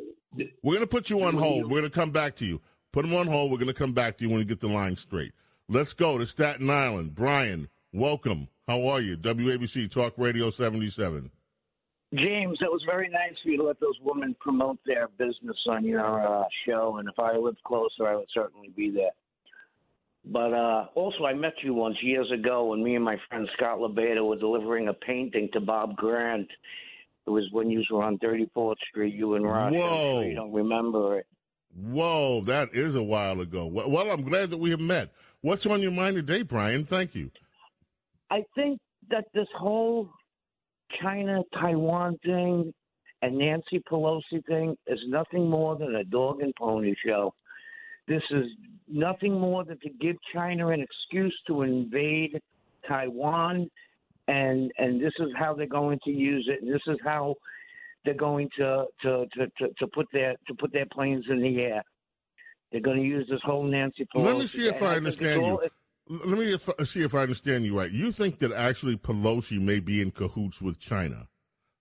We're 0.62 0.74
going 0.74 0.80
to 0.80 0.86
put 0.86 1.10
you 1.10 1.22
on 1.22 1.36
hold. 1.36 1.64
We're 1.64 1.80
going 1.80 1.90
to 1.90 1.90
come 1.90 2.10
back 2.10 2.36
to 2.36 2.44
you. 2.44 2.60
Put 2.92 3.02
them 3.02 3.14
on 3.14 3.26
hold. 3.26 3.50
We're 3.50 3.58
going 3.58 3.68
to 3.68 3.74
come 3.74 3.92
back 3.92 4.18
to 4.18 4.24
you 4.24 4.30
when 4.30 4.38
we 4.38 4.44
get 4.44 4.60
the 4.60 4.68
line 4.68 4.96
straight. 4.96 5.32
Let's 5.68 5.92
go 5.92 6.18
to 6.18 6.26
Staten 6.26 6.70
Island. 6.70 7.14
Brian, 7.14 7.68
welcome. 7.92 8.48
How 8.66 8.86
are 8.88 9.00
you? 9.00 9.16
WABC 9.16 9.90
Talk 9.90 10.14
Radio 10.16 10.50
77. 10.50 11.30
James, 12.14 12.58
it 12.60 12.70
was 12.70 12.82
very 12.86 13.08
nice 13.08 13.34
for 13.42 13.50
you 13.50 13.58
to 13.58 13.64
let 13.64 13.80
those 13.80 13.98
women 14.02 14.34
promote 14.40 14.78
their 14.86 15.08
business 15.18 15.56
on 15.68 15.84
your 15.84 16.00
uh, 16.00 16.44
show, 16.64 16.96
and 16.98 17.08
if 17.08 17.18
I 17.18 17.36
lived 17.36 17.62
closer, 17.64 18.06
I 18.06 18.14
would 18.14 18.28
certainly 18.32 18.70
be 18.76 18.90
there. 18.90 19.10
But 20.26 20.52
uh, 20.52 20.86
also, 20.94 21.24
I 21.24 21.34
met 21.34 21.54
you 21.62 21.72
once 21.72 21.96
years 22.02 22.30
ago 22.32 22.66
when 22.66 22.82
me 22.82 22.96
and 22.96 23.04
my 23.04 23.16
friend 23.28 23.48
Scott 23.56 23.78
LeBeta 23.78 24.26
were 24.26 24.36
delivering 24.36 24.88
a 24.88 24.92
painting 24.92 25.48
to 25.52 25.60
Bob 25.60 25.96
Grant. 25.96 26.48
It 27.26 27.30
was 27.30 27.44
when 27.52 27.70
you 27.70 27.84
were 27.90 28.02
on 28.02 28.18
34th 28.18 28.74
Street, 28.90 29.14
you 29.14 29.34
and 29.34 29.44
Ross. 29.44 29.72
Whoa. 29.72 30.20
sure 30.20 30.24
you 30.24 30.34
don't 30.34 30.52
remember 30.52 31.18
it. 31.18 31.26
Whoa, 31.76 32.42
that 32.42 32.70
is 32.72 32.94
a 32.94 33.02
while 33.02 33.40
ago. 33.40 33.66
Well, 33.66 33.90
well, 33.90 34.10
I'm 34.10 34.22
glad 34.22 34.50
that 34.50 34.56
we 34.56 34.70
have 34.70 34.80
met. 34.80 35.12
What's 35.42 35.66
on 35.66 35.80
your 35.80 35.90
mind 35.92 36.16
today, 36.16 36.42
Brian? 36.42 36.86
Thank 36.86 37.14
you. 37.14 37.30
I 38.30 38.42
think 38.54 38.80
that 39.10 39.26
this 39.32 39.48
whole 39.56 40.10
China 41.00 41.42
Taiwan 41.54 42.18
thing 42.24 42.72
and 43.22 43.38
Nancy 43.38 43.82
Pelosi 43.90 44.44
thing 44.48 44.76
is 44.86 44.98
nothing 45.06 45.48
more 45.48 45.76
than 45.76 45.94
a 45.94 46.04
dog 46.04 46.40
and 46.40 46.54
pony 46.56 46.94
show. 47.04 47.32
This 48.08 48.22
is 48.30 48.46
nothing 48.88 49.38
more 49.38 49.64
than 49.64 49.78
to 49.80 49.90
give 50.00 50.16
China 50.32 50.68
an 50.68 50.80
excuse 50.80 51.36
to 51.48 51.62
invade 51.62 52.40
Taiwan, 52.88 53.68
and 54.28 54.70
and 54.78 55.00
this 55.00 55.12
is 55.18 55.28
how 55.36 55.54
they're 55.54 55.66
going 55.66 55.98
to 56.04 56.10
use 56.10 56.48
it. 56.50 56.62
And 56.62 56.72
this 56.72 56.82
is 56.86 56.98
how 57.04 57.34
they're 58.04 58.14
going 58.14 58.48
to 58.58 58.86
to 59.02 59.26
to 59.34 59.46
to, 59.58 59.68
to 59.78 59.86
put 59.88 60.06
their 60.12 60.34
to 60.46 60.54
put 60.54 60.72
their 60.72 60.86
planes 60.92 61.24
in 61.28 61.42
the 61.42 61.60
air. 61.60 61.82
They're 62.70 62.80
going 62.80 62.98
to 62.98 63.06
use 63.08 63.26
this 63.30 63.40
whole 63.44 63.64
Nancy 63.64 64.06
Pelosi. 64.14 64.24
Let 64.24 64.38
me 64.38 64.46
see 64.46 64.68
if 64.68 64.82
I 64.82 64.96
understand 64.96 65.42
all- 65.42 65.60
you. 65.62 65.70
Let 66.08 66.38
me 66.38 66.52
if, 66.52 66.68
see 66.84 67.02
if 67.02 67.16
I 67.16 67.22
understand 67.22 67.64
you 67.64 67.76
right. 67.76 67.90
You 67.90 68.12
think 68.12 68.38
that 68.38 68.52
actually 68.52 68.96
Pelosi 68.96 69.60
may 69.60 69.80
be 69.80 70.00
in 70.00 70.12
cahoots 70.12 70.62
with 70.62 70.78
China, 70.78 71.26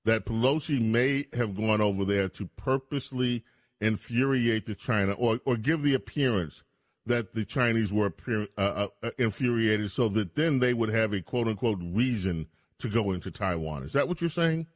that 0.04 0.26
Pelosi 0.26 0.82
may 0.82 1.28
have 1.34 1.56
gone 1.56 1.80
over 1.80 2.06
there 2.06 2.28
to 2.30 2.48
purposely 2.58 3.44
infuriate 3.82 4.66
the 4.66 4.76
China, 4.76 5.14
or 5.14 5.40
or 5.46 5.58
give 5.58 5.84
the 5.84 5.94
appearance 5.94 6.64
that 7.06 7.34
the 7.34 7.46
Chinese 7.46 7.94
were 7.94 8.08
appear, 8.08 8.48
uh, 8.58 8.88
uh, 9.04 9.12
infuriated, 9.18 9.92
so 9.92 10.10
that 10.10 10.36
then 10.36 10.60
they 10.60 10.74
would 10.74 10.90
have 10.90 11.14
a 11.14 11.22
quote 11.22 11.48
unquote 11.48 11.80
reason 11.82 12.48
to 12.80 12.90
go 12.90 13.12
into 13.12 13.32
Taiwan. 13.32 13.84
Is 13.84 13.94
that 13.94 14.08
what 14.08 14.22
you're 14.22 14.30
saying? 14.30 14.68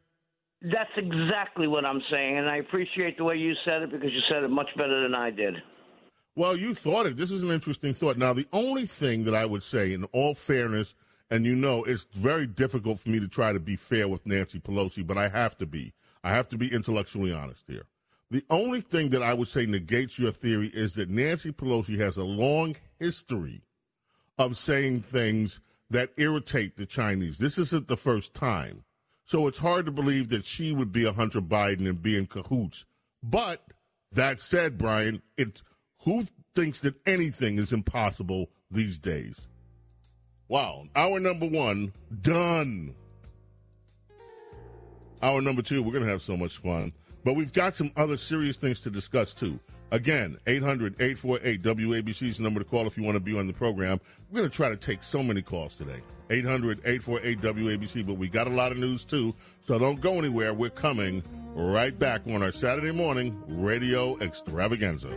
That's 0.61 0.91
exactly 0.97 1.67
what 1.67 1.85
I'm 1.85 2.01
saying, 2.11 2.37
and 2.37 2.49
I 2.49 2.57
appreciate 2.57 3.17
the 3.17 3.23
way 3.23 3.35
you 3.35 3.53
said 3.63 3.81
it 3.81 3.91
because 3.91 4.11
you 4.11 4.21
said 4.29 4.43
it 4.43 4.49
much 4.49 4.69
better 4.75 5.03
than 5.03 5.15
I 5.15 5.31
did. 5.31 5.55
Well, 6.35 6.57
you 6.57 6.73
thought 6.73 7.05
it. 7.05 7.17
This 7.17 7.31
is 7.31 7.43
an 7.43 7.51
interesting 7.51 7.93
thought. 7.93 8.17
Now, 8.17 8.33
the 8.33 8.47
only 8.53 8.85
thing 8.85 9.23
that 9.23 9.35
I 9.35 9.45
would 9.45 9.63
say, 9.63 9.93
in 9.93 10.03
all 10.05 10.33
fairness, 10.33 10.95
and 11.29 11.45
you 11.45 11.55
know, 11.55 11.83
it's 11.83 12.07
very 12.13 12.45
difficult 12.45 12.99
for 12.99 13.09
me 13.09 13.19
to 13.19 13.27
try 13.27 13.53
to 13.53 13.59
be 13.59 13.75
fair 13.75 14.07
with 14.07 14.25
Nancy 14.25 14.59
Pelosi, 14.59 15.05
but 15.05 15.17
I 15.17 15.29
have 15.29 15.57
to 15.57 15.65
be. 15.65 15.93
I 16.23 16.31
have 16.31 16.49
to 16.49 16.57
be 16.57 16.73
intellectually 16.73 17.31
honest 17.31 17.63
here. 17.67 17.83
The 18.31 18.45
only 18.49 18.81
thing 18.81 19.09
that 19.09 19.23
I 19.23 19.33
would 19.33 19.47
say 19.47 19.65
negates 19.65 20.19
your 20.19 20.31
theory 20.31 20.69
is 20.73 20.93
that 20.93 21.09
Nancy 21.09 21.51
Pelosi 21.51 21.97
has 21.99 22.17
a 22.17 22.23
long 22.23 22.75
history 22.99 23.61
of 24.37 24.57
saying 24.57 25.01
things 25.01 25.59
that 25.89 26.11
irritate 26.17 26.77
the 26.77 26.85
Chinese. 26.85 27.39
This 27.39 27.57
isn't 27.57 27.87
the 27.87 27.97
first 27.97 28.35
time. 28.35 28.83
So 29.25 29.47
it's 29.47 29.57
hard 29.57 29.85
to 29.85 29.91
believe 29.91 30.29
that 30.29 30.45
she 30.45 30.71
would 30.71 30.91
be 30.91 31.05
a 31.05 31.11
Hunter 31.11 31.41
Biden 31.41 31.87
and 31.87 32.01
be 32.01 32.15
in 32.15 32.27
cahoots. 32.27 32.85
But 33.23 33.63
that 34.11 34.39
said, 34.39 34.77
Brian, 34.77 35.21
it 35.37 35.61
who 35.99 36.25
thinks 36.55 36.79
that 36.81 36.95
anything 37.05 37.59
is 37.59 37.73
impossible 37.73 38.49
these 38.71 38.97
days? 38.99 39.47
Wow. 40.47 40.85
Hour 40.95 41.19
number 41.19 41.47
one, 41.47 41.93
done. 42.21 42.95
Hour 45.21 45.41
number 45.41 45.61
two, 45.61 45.83
we're 45.83 45.91
going 45.91 46.05
to 46.05 46.09
have 46.09 46.23
so 46.23 46.37
much 46.37 46.57
fun. 46.57 46.93
But 47.29 47.35
we've 47.35 47.53
got 47.53 47.75
some 47.75 47.91
other 47.95 48.17
serious 48.17 48.57
things 48.57 48.79
to 48.81 48.89
discuss, 48.89 49.35
too. 49.35 49.59
Again, 49.91 50.39
800 50.47 50.95
848 50.99 51.61
WABC 51.61 52.27
is 52.27 52.37
the 52.37 52.43
number 52.43 52.59
to 52.59 52.65
call 52.65 52.87
if 52.87 52.97
you 52.97 53.03
want 53.03 53.17
to 53.17 53.19
be 53.19 53.37
on 53.37 53.45
the 53.45 53.53
program. 53.53 54.01
We're 54.31 54.39
going 54.39 54.49
to 54.49 54.55
try 54.55 54.69
to 54.69 54.75
take 54.75 55.03
so 55.03 55.21
many 55.21 55.43
calls 55.43 55.75
today. 55.75 56.01
800 56.31 56.79
848 56.79 57.39
WABC, 57.39 58.07
but 58.07 58.15
we 58.15 58.29
got 58.29 58.47
a 58.47 58.49
lot 58.49 58.71
of 58.71 58.79
news, 58.79 59.05
too. 59.05 59.35
So 59.61 59.77
don't 59.77 60.01
go 60.01 60.17
anywhere. 60.17 60.55
We're 60.55 60.71
coming 60.71 61.21
right 61.53 61.99
back 61.99 62.21
on 62.25 62.41
our 62.41 62.51
Saturday 62.51 62.91
morning 62.91 63.39
radio 63.47 64.17
extravaganza. 64.21 65.15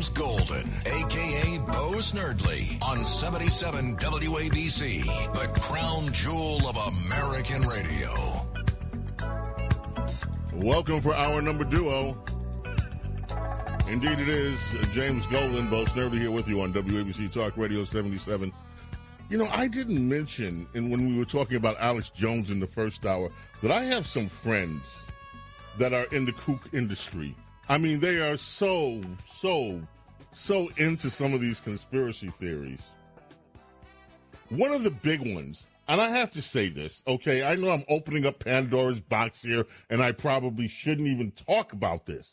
James 0.00 0.08
Golden, 0.18 0.66
aka 0.86 1.58
Bo 1.58 1.98
Snerdley, 1.98 2.82
on 2.82 3.04
77 3.04 3.98
WABC, 3.98 5.04
the 5.04 5.60
crown 5.60 6.10
jewel 6.10 6.66
of 6.66 6.76
American 7.04 7.60
radio. 7.68 8.08
Welcome 10.54 11.02
for 11.02 11.14
our 11.14 11.42
number 11.42 11.64
duo. 11.64 12.16
Indeed, 13.88 14.20
it 14.20 14.28
is 14.28 14.58
James 14.94 15.26
Golden, 15.26 15.68
Bo 15.68 15.84
Snerdley 15.84 16.18
here 16.18 16.30
with 16.30 16.48
you 16.48 16.62
on 16.62 16.72
WABC 16.72 17.30
Talk 17.30 17.58
Radio 17.58 17.84
77. 17.84 18.50
You 19.28 19.36
know, 19.36 19.48
I 19.50 19.68
didn't 19.68 20.08
mention, 20.08 20.66
and 20.72 20.90
when 20.90 21.10
we 21.10 21.18
were 21.18 21.26
talking 21.26 21.58
about 21.58 21.76
Alex 21.78 22.08
Jones 22.08 22.48
in 22.48 22.58
the 22.58 22.66
first 22.66 23.04
hour, 23.04 23.30
that 23.60 23.70
I 23.70 23.84
have 23.84 24.06
some 24.06 24.30
friends 24.30 24.80
that 25.78 25.92
are 25.92 26.04
in 26.04 26.24
the 26.24 26.32
kook 26.32 26.62
industry. 26.72 27.36
I 27.70 27.78
mean, 27.78 28.00
they 28.00 28.16
are 28.16 28.36
so, 28.36 29.00
so, 29.38 29.80
so 30.32 30.70
into 30.76 31.08
some 31.08 31.32
of 31.32 31.40
these 31.40 31.60
conspiracy 31.60 32.30
theories. 32.30 32.80
One 34.48 34.72
of 34.72 34.82
the 34.82 34.90
big 34.90 35.20
ones, 35.20 35.68
and 35.86 36.00
I 36.00 36.08
have 36.10 36.32
to 36.32 36.42
say 36.42 36.68
this, 36.68 37.00
okay? 37.06 37.44
I 37.44 37.54
know 37.54 37.70
I'm 37.70 37.84
opening 37.88 38.26
up 38.26 38.40
Pandora's 38.40 38.98
box 38.98 39.42
here, 39.42 39.66
and 39.88 40.02
I 40.02 40.10
probably 40.10 40.66
shouldn't 40.66 41.06
even 41.06 41.30
talk 41.30 41.72
about 41.72 42.06
this. 42.06 42.32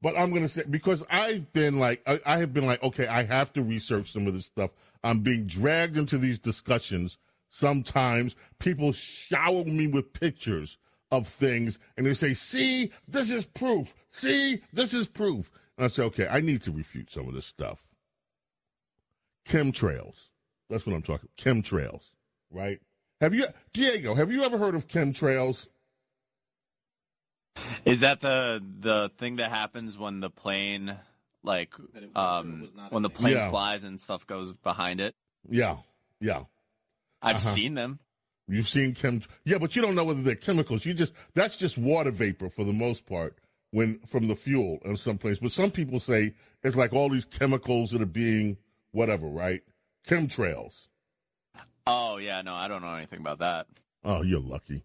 But 0.00 0.16
I'm 0.16 0.30
going 0.30 0.44
to 0.44 0.48
say, 0.48 0.62
because 0.62 1.04
I've 1.10 1.52
been 1.52 1.78
like, 1.78 2.00
I, 2.06 2.18
I 2.24 2.38
have 2.38 2.54
been 2.54 2.64
like, 2.64 2.82
okay, 2.82 3.06
I 3.06 3.24
have 3.24 3.52
to 3.52 3.62
research 3.62 4.14
some 4.14 4.26
of 4.26 4.32
this 4.32 4.46
stuff. 4.46 4.70
I'm 5.04 5.20
being 5.20 5.46
dragged 5.46 5.98
into 5.98 6.16
these 6.16 6.38
discussions. 6.38 7.18
Sometimes 7.50 8.34
people 8.58 8.92
shower 8.92 9.62
me 9.64 9.88
with 9.88 10.14
pictures 10.14 10.78
of 11.12 11.28
things 11.28 11.78
and 11.96 12.06
they 12.06 12.14
say, 12.14 12.34
see, 12.34 12.90
this 13.06 13.30
is 13.30 13.44
proof. 13.44 13.94
See, 14.10 14.62
this 14.72 14.92
is 14.94 15.06
proof. 15.06 15.50
And 15.76 15.84
I 15.84 15.88
say, 15.88 16.02
okay, 16.04 16.26
I 16.26 16.40
need 16.40 16.62
to 16.62 16.72
refute 16.72 17.12
some 17.12 17.28
of 17.28 17.34
this 17.34 17.46
stuff. 17.46 17.86
Chemtrails. 19.48 20.28
That's 20.70 20.86
what 20.86 20.94
I'm 20.94 21.02
talking. 21.02 21.28
Chemtrails, 21.36 22.02
right? 22.50 22.80
Have 23.20 23.34
you, 23.34 23.46
Diego? 23.72 24.14
Have 24.14 24.32
you 24.32 24.42
ever 24.42 24.56
heard 24.58 24.74
of 24.74 24.88
chemtrails? 24.88 25.66
Is 27.84 28.00
that 28.00 28.20
the 28.20 28.62
the 28.80 29.10
thing 29.18 29.36
that 29.36 29.50
happens 29.50 29.98
when 29.98 30.20
the 30.20 30.30
plane 30.30 30.96
like 31.42 31.74
um 32.16 32.70
when 32.90 33.02
the 33.02 33.10
plane 33.10 33.34
Yeah. 33.34 33.50
flies 33.50 33.84
and 33.84 34.00
stuff 34.00 34.26
goes 34.26 34.52
behind 34.54 35.00
it? 35.00 35.14
Yeah, 35.48 35.76
yeah. 36.20 36.44
I've 37.20 37.36
Uh-huh. 37.36 37.54
seen 37.54 37.74
them. 37.74 38.00
You've 38.48 38.68
seen 38.68 38.94
chem, 38.94 39.22
yeah, 39.44 39.58
but 39.58 39.76
you 39.76 39.82
don't 39.82 39.94
know 39.94 40.04
whether 40.04 40.22
they're 40.22 40.34
chemicals. 40.34 40.84
You 40.84 40.94
just 40.94 41.12
that's 41.34 41.56
just 41.56 41.78
water 41.78 42.10
vapor 42.10 42.50
for 42.50 42.64
the 42.64 42.72
most 42.72 43.06
part 43.06 43.38
when 43.70 44.00
from 44.08 44.28
the 44.28 44.34
fuel 44.36 44.78
in 44.84 44.96
some 44.96 45.16
place. 45.18 45.38
But 45.40 45.52
some 45.52 45.70
people 45.70 46.00
say 46.00 46.34
it's 46.62 46.76
like 46.76 46.92
all 46.92 47.08
these 47.08 47.24
chemicals 47.24 47.90
that 47.92 48.02
are 48.02 48.06
being 48.06 48.56
whatever, 48.90 49.26
right? 49.28 49.62
Chemtrails. 50.08 50.74
Oh 51.86 52.16
yeah, 52.18 52.42
no, 52.42 52.54
I 52.54 52.68
don't 52.68 52.82
know 52.82 52.94
anything 52.94 53.20
about 53.20 53.38
that. 53.38 53.66
Oh, 54.04 54.22
you're 54.22 54.40
lucky. 54.40 54.82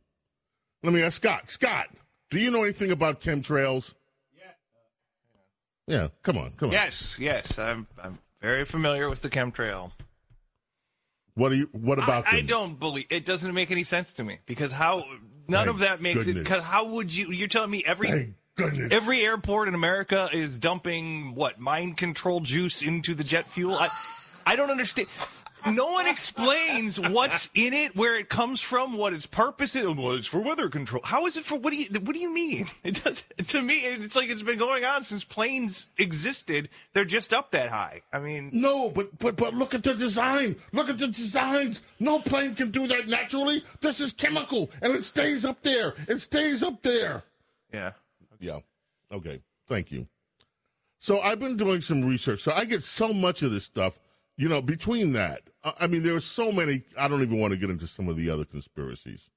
Let 0.83 0.93
me 0.93 1.01
ask 1.01 1.17
Scott. 1.17 1.49
Scott, 1.49 1.87
do 2.29 2.39
you 2.39 2.51
know 2.51 2.63
anything 2.63 2.91
about 2.91 3.21
chemtrails? 3.21 3.93
Yeah, 4.37 4.51
Yeah. 5.87 6.07
come 6.21 6.37
on, 6.37 6.51
come 6.51 6.69
on. 6.69 6.73
Yes, 6.73 7.17
yes, 7.19 7.57
I'm 7.57 7.87
I'm 8.01 8.19
very 8.41 8.65
familiar 8.65 9.09
with 9.09 9.21
the 9.21 9.29
chemtrail. 9.29 9.91
What 11.37 11.49
do 11.49 11.57
you? 11.57 11.69
What 11.71 11.99
about 11.99 12.27
I, 12.27 12.37
I 12.37 12.41
don't 12.41 12.79
believe 12.79 13.05
it. 13.11 13.23
Doesn't 13.23 13.53
make 13.53 13.69
any 13.69 13.83
sense 13.83 14.11
to 14.13 14.23
me 14.23 14.39
because 14.47 14.71
how 14.71 15.05
none 15.47 15.65
Thank 15.65 15.69
of 15.69 15.79
that 15.79 16.01
makes 16.01 16.25
it. 16.25 16.33
Because 16.33 16.63
how 16.63 16.85
would 16.87 17.15
you? 17.15 17.31
You're 17.31 17.47
telling 17.47 17.69
me 17.69 17.83
every 17.85 18.33
goodness. 18.55 18.91
every 18.91 19.21
airport 19.21 19.67
in 19.67 19.75
America 19.75 20.29
is 20.33 20.57
dumping 20.57 21.35
what 21.35 21.59
mind 21.59 21.97
control 21.97 22.39
juice 22.39 22.81
into 22.81 23.13
the 23.13 23.23
jet 23.23 23.45
fuel. 23.51 23.75
I 23.75 23.89
I 24.47 24.55
don't 24.55 24.71
understand. 24.71 25.09
No 25.73 25.91
one 25.91 26.07
explains 26.07 26.99
what's 26.99 27.49
in 27.53 27.73
it, 27.73 27.95
where 27.95 28.15
it 28.17 28.29
comes 28.29 28.61
from, 28.61 28.93
what 28.97 29.13
its 29.13 29.25
purpose 29.25 29.75
is. 29.75 29.87
Well, 29.87 30.11
it's 30.13 30.27
for 30.27 30.39
weather 30.39 30.69
control. 30.69 31.01
How 31.03 31.25
is 31.25 31.37
it 31.37 31.43
for? 31.45 31.57
What 31.57 31.71
do 31.71 31.77
you? 31.77 31.87
What 32.01 32.13
do 32.13 32.19
you 32.19 32.33
mean? 32.33 32.67
It 32.83 33.03
does. 33.03 33.23
To 33.47 33.61
me, 33.61 33.79
it's 33.81 34.15
like 34.15 34.29
it's 34.29 34.43
been 34.43 34.57
going 34.59 34.85
on 34.85 35.03
since 35.03 35.23
planes 35.23 35.87
existed. 35.97 36.69
They're 36.93 37.05
just 37.05 37.33
up 37.33 37.51
that 37.51 37.69
high. 37.69 38.01
I 38.13 38.19
mean, 38.19 38.49
No, 38.53 38.89
but 38.89 39.17
but 39.19 39.35
but 39.35 39.53
look 39.53 39.73
at 39.73 39.83
the 39.83 39.93
design. 39.93 40.55
Look 40.71 40.89
at 40.89 40.97
the 40.97 41.07
designs. 41.07 41.81
No 41.99 42.19
plane 42.19 42.55
can 42.55 42.71
do 42.71 42.87
that 42.87 43.07
naturally. 43.07 43.63
This 43.81 43.99
is 43.99 44.13
chemical, 44.13 44.69
and 44.81 44.93
it 44.95 45.03
stays 45.03 45.43
up 45.45 45.61
there. 45.63 45.95
It 46.07 46.21
stays 46.21 46.63
up 46.63 46.81
there. 46.83 47.23
yeah. 47.73 47.91
Yeah. 48.39 48.59
Okay. 49.11 49.41
Thank 49.67 49.91
you. 49.91 50.07
So 50.99 51.19
I've 51.19 51.39
been 51.39 51.57
doing 51.57 51.81
some 51.81 52.03
research. 52.05 52.41
So 52.41 52.51
I 52.51 52.65
get 52.65 52.83
so 52.83 53.13
much 53.13 53.41
of 53.43 53.51
this 53.51 53.63
stuff. 53.65 53.93
You 54.37 54.47
know, 54.47 54.61
between 54.61 55.13
that, 55.13 55.41
I 55.63 55.87
mean, 55.87 56.03
there 56.03 56.15
are 56.15 56.19
so 56.19 56.51
many. 56.51 56.83
I 56.97 57.07
don't 57.07 57.23
even 57.23 57.39
want 57.39 57.51
to 57.51 57.57
get 57.57 57.71
into 57.71 57.87
some 57.87 58.07
of 58.07 58.15
the 58.15 58.29
other 58.29 58.45
conspiracies. 58.45 59.29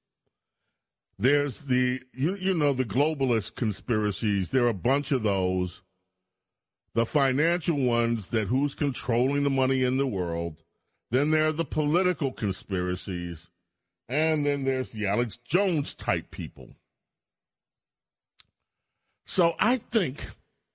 There's 1.19 1.59
the 1.59 2.01
you 2.13 2.37
you 2.37 2.55
know 2.55 2.73
the 2.73 2.85
globalist 2.85 3.55
conspiracies. 3.55 4.51
There 4.51 4.65
are 4.65 4.69
a 4.69 4.75
bunch 4.75 5.11
of 5.13 5.23
those. 5.23 5.83
The 6.95 7.07
financial 7.07 7.77
ones 7.77 8.27
that 8.27 8.49
who's 8.49 8.75
controlling 8.75 9.45
the 9.45 9.51
money 9.51 9.83
in 9.85 9.97
the 9.97 10.07
world. 10.07 10.57
Then 11.11 11.31
there 11.31 11.47
are 11.49 11.53
the 11.53 11.65
political 11.65 12.33
conspiracies, 12.33 13.49
and 14.09 14.47
then 14.47 14.65
there's 14.65 14.91
the 14.91 15.07
Alex 15.07 15.39
Jones 15.45 15.95
type 15.95 16.31
people. 16.31 16.71
So 19.27 19.55
I 19.59 19.77
think, 19.79 20.27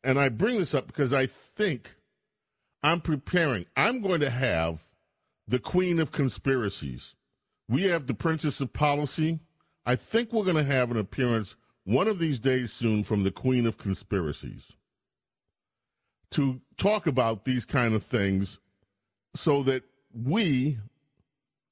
and 0.03 0.19
I 0.19 0.30
bring 0.30 0.59
this 0.59 0.73
up 0.73 0.88
because 0.88 1.13
I 1.13 1.26
think 1.26 1.94
I'm 2.86 3.01
preparing. 3.01 3.65
I'm 3.75 3.99
going 3.99 4.19
to 4.19 4.29
have 4.29 4.88
the 5.47 5.57
queen 5.57 5.99
of 5.99 6.11
conspiracies. 6.11 7.15
We 7.67 7.86
have 7.86 8.05
the 8.05 8.13
princess 8.13 8.61
of 8.61 8.73
policy. 8.73 9.39
I 9.88 9.95
think 9.95 10.31
we're 10.31 10.43
going 10.43 10.55
to 10.55 10.63
have 10.63 10.91
an 10.91 10.97
appearance 10.97 11.55
one 11.86 12.07
of 12.07 12.19
these 12.19 12.38
days 12.38 12.71
soon 12.71 13.03
from 13.03 13.23
the 13.23 13.31
queen 13.31 13.65
of 13.65 13.79
conspiracies 13.79 14.73
to 16.29 16.61
talk 16.77 17.07
about 17.07 17.45
these 17.45 17.65
kind 17.65 17.95
of 17.95 18.03
things 18.03 18.59
so 19.36 19.63
that 19.63 19.81
we 20.13 20.77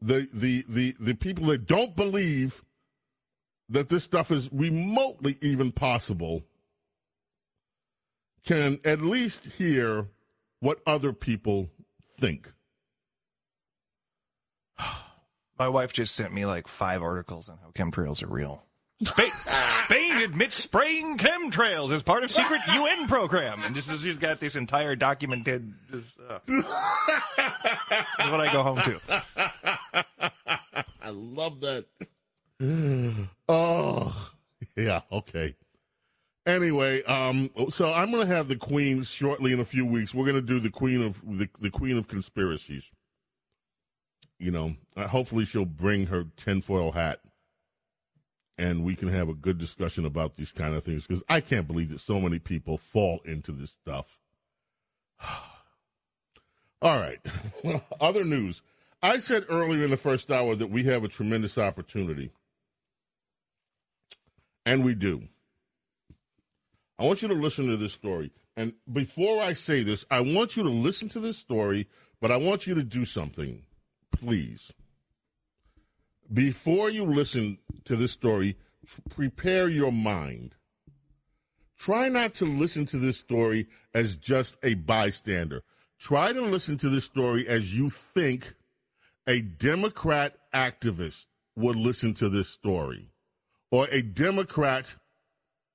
the 0.02 0.28
the 0.34 0.66
the, 0.68 0.96
the 1.00 1.14
people 1.14 1.46
that 1.46 1.68
don't 1.68 1.96
believe 1.96 2.64
that 3.70 3.90
this 3.90 4.04
stuff 4.04 4.32
is 4.32 4.52
remotely 4.52 5.38
even 5.42 5.72
possible 5.72 6.44
can 8.44 8.80
at 8.84 9.02
least 9.02 9.46
hear 9.58 10.08
what 10.64 10.80
other 10.88 11.12
people 11.12 11.70
think. 12.14 12.50
My 15.60 15.68
wife 15.68 15.92
just 15.92 16.16
sent 16.16 16.34
me 16.34 16.46
like 16.46 16.70
five 16.70 17.04
articles 17.04 17.50
on 17.50 17.58
how 17.58 17.72
chemtrails 17.72 18.24
are 18.24 18.28
real. 18.28 18.64
Spain, 19.04 19.32
Spain 19.70 20.18
admits 20.20 20.56
spraying 20.56 21.18
chemtrails 21.18 21.92
as 21.92 22.02
part 22.02 22.24
of 22.24 22.32
secret 22.32 22.62
UN 22.74 23.08
program, 23.08 23.62
and 23.64 23.76
this 23.76 23.90
is 23.90 24.06
you've 24.06 24.22
got 24.22 24.40
this 24.40 24.56
entire 24.56 24.96
documented. 24.96 25.74
Uh, 25.94 26.40
is 26.48 26.64
what 28.18 28.40
I 28.40 28.50
go 28.54 28.64
home 28.64 28.82
to. 28.84 29.02
I 31.02 31.10
love 31.10 31.60
that. 31.62 31.86
Oh, 33.50 34.32
yeah, 34.78 35.02
okay. 35.12 35.56
Anyway, 36.46 37.02
um, 37.04 37.50
so 37.70 37.94
I'm 37.94 38.12
going 38.12 38.28
to 38.28 38.34
have 38.34 38.50
the 38.50 38.58
queen 38.58 39.04
shortly 39.04 39.54
in 39.54 39.62
a 39.62 39.66
few 39.66 39.86
weeks. 39.86 40.14
We're 40.14 40.26
going 40.26 40.36
to 40.36 40.42
do 40.42 40.60
the 40.60 40.70
queen 40.70 41.02
of 41.02 41.22
the, 41.26 41.48
the 41.62 41.70
queen 41.70 41.98
of 41.98 42.08
conspiracies. 42.08 42.92
You 44.40 44.52
know, 44.52 44.76
uh, 44.98 45.08
hopefully 45.08 45.46
she'll 45.46 45.64
bring 45.64 46.08
her 46.08 46.26
tinfoil 46.36 46.92
hat, 46.92 47.22
and 48.58 48.84
we 48.84 48.96
can 48.96 49.08
have 49.08 49.30
a 49.30 49.34
good 49.34 49.58
discussion 49.58 50.06
about 50.06 50.36
these 50.36 50.52
kind 50.52 50.76
of 50.76 50.84
things. 50.84 51.08
Because 51.08 51.24
I 51.30 51.40
can't 51.40 51.66
believe 51.66 51.90
that 51.92 52.02
so 52.02 52.20
many 52.20 52.40
people 52.40 52.78
fall 52.78 53.22
into 53.24 53.54
this 53.54 53.72
stuff. 53.72 54.20
All 56.82 57.00
right, 57.00 57.20
other 58.02 58.26
news. 58.26 58.62
I 59.02 59.20
said 59.20 59.46
earlier 59.50 59.86
in 59.86 59.92
the 59.92 59.98
first 59.98 60.30
hour 60.30 60.56
that 60.56 60.70
we 60.70 60.84
have 60.86 61.06
a 61.06 61.10
tremendous 61.10 61.58
opportunity 61.58 62.32
and 64.66 64.84
we 64.84 64.96
do. 64.96 65.24
I 67.00 67.06
want 67.06 67.22
you 67.22 67.28
to 67.28 67.34
listen 67.34 67.68
to 67.70 67.78
this 67.78 67.94
story. 67.94 68.32
And 68.56 68.74
before 68.92 69.42
I 69.42 69.54
say 69.54 69.84
this, 69.84 70.06
I 70.12 70.22
want 70.22 70.56
you 70.56 70.64
to 70.64 70.70
listen 70.70 71.10
to 71.10 71.20
this 71.20 71.38
story, 71.38 71.88
but 72.22 72.32
I 72.32 72.38
want 72.38 72.68
you 72.68 72.76
to 72.76 72.84
do 72.84 73.04
something, 73.04 73.64
please. 74.12 74.72
Before 76.32 76.90
you 76.90 77.06
listen 77.06 77.58
to 77.86 77.96
this 77.96 78.12
story, 78.12 78.58
prepare 79.10 79.70
your 79.70 79.92
mind. 79.92 80.56
Try 81.78 82.10
not 82.10 82.36
to 82.36 82.46
listen 82.46 82.86
to 82.88 82.98
this 82.98 83.18
story 83.18 83.68
as 83.94 84.16
just 84.16 84.56
a 84.64 84.76
bystander. 84.76 85.64
Try 86.00 86.32
to 86.32 86.42
listen 86.42 86.78
to 86.78 86.90
this 86.90 87.06
story 87.06 87.48
as 87.48 87.76
you 87.76 87.90
think 87.90 88.54
a 89.28 89.42
Democrat 89.42 90.38
activist 90.54 91.28
would 91.56 91.76
listen 91.76 92.14
to 92.16 92.30
this 92.30 92.50
story 92.50 93.10
or 93.72 93.88
a 93.90 94.02
Democrat 94.02 94.96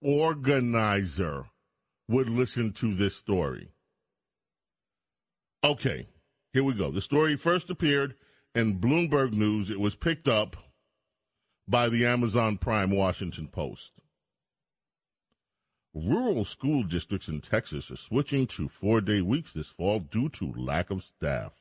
organizer 0.03 1.47
would 2.09 2.29
listen 2.29 2.73
to 2.73 2.95
this 2.95 3.17
story. 3.17 3.69
Okay, 5.65 6.07
here 6.53 6.65
we 6.65 6.75
go. 6.75 6.91
The 6.91 7.01
story 7.01 7.37
first 7.37 7.69
appeared 7.71 8.15
in 8.55 8.81
Bloomberg 8.81 9.33
News. 9.33 9.71
It 9.71 9.81
was 9.81 9.95
picked 9.95 10.29
up 10.29 10.57
by 11.67 11.89
the 11.89 12.07
Amazon 12.07 12.57
Prime 12.57 12.91
Washington 12.91 13.49
Post. 13.49 13.93
Rural 15.95 16.45
school 16.45 16.85
districts 16.85 17.29
in 17.29 17.41
Texas 17.41 17.91
are 17.91 17.97
switching 17.97 18.47
to 18.49 18.69
four 18.69 19.01
day 19.01 19.21
weeks 19.21 19.53
this 19.53 19.69
fall 19.69 20.01
due 20.01 20.29
to 20.31 20.53
lack 20.53 20.91
of 20.91 21.03
staff. 21.03 21.53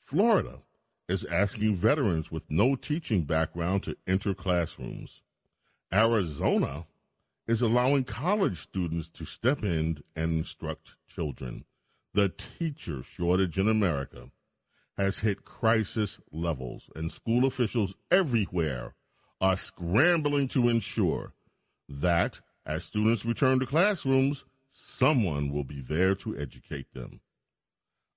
Florida 0.00 0.60
is 1.08 1.24
asking 1.26 1.76
veterans 1.76 2.30
with 2.30 2.44
no 2.48 2.74
teaching 2.74 3.24
background 3.24 3.82
to 3.82 3.96
enter 4.06 4.34
classrooms. 4.34 5.22
Arizona 5.92 6.86
is 7.48 7.62
allowing 7.62 8.04
college 8.04 8.60
students 8.60 9.08
to 9.08 9.24
step 9.24 9.64
in 9.64 10.02
and 10.14 10.38
instruct 10.38 10.90
children. 11.08 11.64
The 12.12 12.28
teacher 12.28 13.02
shortage 13.02 13.58
in 13.58 13.68
America 13.68 14.30
has 14.98 15.18
hit 15.18 15.44
crisis 15.44 16.20
levels, 16.30 16.90
and 16.94 17.10
school 17.10 17.46
officials 17.46 17.94
everywhere 18.10 18.94
are 19.40 19.56
scrambling 19.56 20.48
to 20.48 20.68
ensure 20.68 21.32
that 21.88 22.40
as 22.66 22.84
students 22.84 23.24
return 23.24 23.60
to 23.60 23.66
classrooms, 23.66 24.44
someone 24.72 25.50
will 25.50 25.64
be 25.64 25.80
there 25.80 26.14
to 26.16 26.36
educate 26.36 26.92
them. 26.92 27.20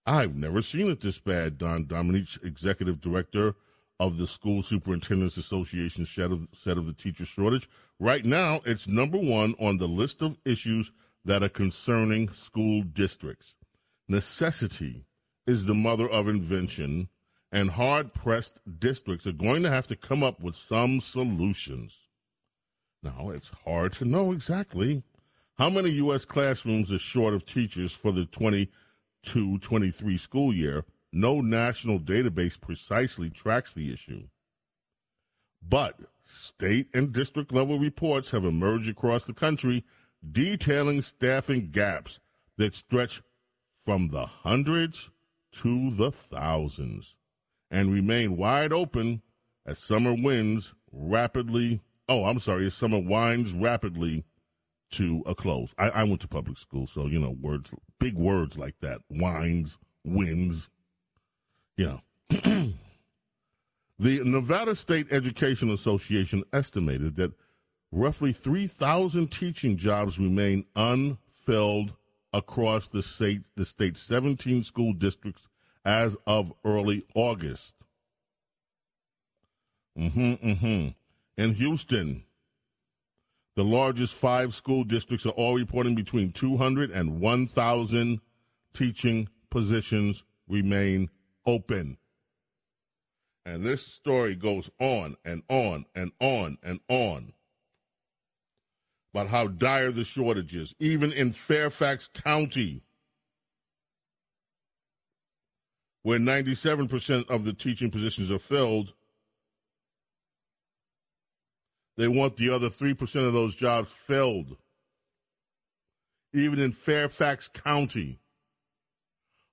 I've 0.05 0.35
never 0.35 0.61
seen 0.61 0.89
it 0.89 0.99
this 0.99 1.19
bad, 1.19 1.57
Don 1.57 1.85
Domenech, 1.85 2.43
executive 2.43 2.99
director 2.99 3.55
of 4.01 4.17
the 4.17 4.25
School 4.25 4.63
Superintendents 4.63 5.37
Association 5.37 6.07
said 6.07 6.31
of, 6.31 6.47
said 6.55 6.79
of 6.79 6.87
the 6.87 6.93
teacher 6.93 7.23
shortage. 7.23 7.69
Right 7.99 8.25
now, 8.25 8.59
it's 8.65 8.87
number 8.87 9.19
one 9.19 9.53
on 9.59 9.77
the 9.77 9.87
list 9.87 10.23
of 10.23 10.39
issues 10.43 10.91
that 11.23 11.43
are 11.43 11.49
concerning 11.49 12.27
school 12.29 12.81
districts. 12.81 13.53
Necessity 14.07 15.05
is 15.45 15.65
the 15.67 15.75
mother 15.75 16.09
of 16.09 16.27
invention, 16.27 17.09
and 17.51 17.69
hard 17.69 18.11
pressed 18.11 18.53
districts 18.79 19.27
are 19.27 19.33
going 19.33 19.61
to 19.61 19.69
have 19.69 19.85
to 19.85 19.95
come 19.95 20.23
up 20.23 20.39
with 20.39 20.55
some 20.55 20.99
solutions. 20.99 21.93
Now, 23.03 23.29
it's 23.29 23.51
hard 23.63 23.93
to 23.93 24.05
know 24.05 24.31
exactly 24.31 25.03
how 25.59 25.69
many 25.69 25.91
U.S. 25.91 26.25
classrooms 26.25 26.91
are 26.91 26.97
short 26.97 27.35
of 27.35 27.45
teachers 27.45 27.91
for 27.91 28.11
the 28.11 28.25
22 28.25 29.59
23 29.59 30.17
school 30.17 30.55
year 30.55 30.85
no 31.11 31.41
national 31.41 31.99
database 31.99 32.59
precisely 32.59 33.29
tracks 33.29 33.73
the 33.73 33.91
issue. 33.91 34.23
But 35.61 35.99
state 36.25 36.87
and 36.93 37.11
district 37.11 37.51
level 37.51 37.77
reports 37.77 38.31
have 38.31 38.45
emerged 38.45 38.89
across 38.89 39.25
the 39.25 39.33
country 39.33 39.83
detailing 40.31 41.01
staffing 41.01 41.71
gaps 41.71 42.19
that 42.57 42.75
stretch 42.75 43.21
from 43.83 44.09
the 44.09 44.25
hundreds 44.25 45.09
to 45.51 45.91
the 45.91 46.11
thousands 46.11 47.15
and 47.69 47.91
remain 47.91 48.37
wide 48.37 48.71
open 48.71 49.21
as 49.65 49.79
summer 49.79 50.13
winds 50.13 50.73
rapidly. 50.91 51.81
Oh, 52.07 52.25
I'm 52.25 52.39
sorry, 52.39 52.67
as 52.67 52.73
summer 52.73 52.99
winds 52.99 53.53
rapidly 53.53 54.23
to 54.91 55.23
a 55.25 55.33
close. 55.33 55.73
I, 55.77 55.89
I 55.89 56.03
went 56.03 56.21
to 56.21 56.27
public 56.27 56.57
school, 56.57 56.85
so 56.87 57.07
you 57.07 57.19
know 57.19 57.35
words, 57.41 57.73
big 57.99 58.15
words 58.15 58.57
like 58.57 58.75
that, 58.81 59.01
winds, 59.09 59.77
winds. 60.03 60.69
Yeah. 61.81 61.97
the 62.29 62.73
Nevada 64.23 64.75
State 64.75 65.07
Education 65.09 65.71
Association 65.71 66.43
estimated 66.53 67.15
that 67.15 67.31
roughly 67.91 68.33
3,000 68.33 69.31
teaching 69.31 69.77
jobs 69.77 70.19
remain 70.19 70.63
unfilled 70.75 71.93
across 72.33 72.87
the 72.87 73.01
state, 73.01 73.41
the 73.55 73.65
state's 73.65 73.99
17 74.03 74.63
school 74.63 74.93
districts 74.93 75.47
as 75.83 76.15
of 76.27 76.53
early 76.63 77.03
August. 77.15 77.73
Mm-hmm, 79.97 80.33
mm-hmm. 80.33 80.87
In 81.41 81.53
Houston, 81.55 82.23
the 83.55 83.63
largest 83.63 84.13
five 84.13 84.53
school 84.53 84.83
districts 84.83 85.25
are 85.25 85.29
all 85.29 85.55
reporting 85.55 85.95
between 85.95 86.31
200 86.31 86.91
and 86.91 87.19
1,000 87.19 88.21
teaching 88.75 89.27
positions 89.49 90.23
remain 90.47 91.09
open. 91.51 91.97
And 93.45 93.65
this 93.65 93.85
story 93.85 94.35
goes 94.35 94.69
on 94.79 95.17
and 95.25 95.43
on 95.49 95.85
and 95.95 96.11
on 96.19 96.57
and 96.63 96.79
on 96.87 97.33
about 99.13 99.27
how 99.27 99.47
dire 99.47 99.91
the 99.91 100.03
shortage 100.03 100.55
is, 100.55 100.73
even 100.79 101.11
in 101.11 101.33
Fairfax 101.33 102.09
County, 102.13 102.81
where 106.03 106.19
97% 106.19 107.29
of 107.29 107.43
the 107.43 107.53
teaching 107.53 107.91
positions 107.91 108.31
are 108.31 108.39
filled. 108.39 108.93
They 111.97 112.07
want 112.07 112.37
the 112.37 112.49
other 112.49 112.69
3% 112.69 113.27
of 113.27 113.33
those 113.33 113.55
jobs 113.55 113.91
filled. 113.91 114.55
Even 116.33 116.59
in 116.59 116.71
Fairfax 116.71 117.49
County, 117.49 118.21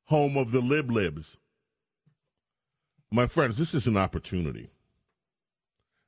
home 0.04 0.36
of 0.36 0.52
the 0.52 0.60
Lib 0.60 0.90
Libs. 0.90 1.36
My 3.10 3.26
friends, 3.26 3.56
this 3.56 3.74
is 3.74 3.86
an 3.86 3.96
opportunity. 3.96 4.70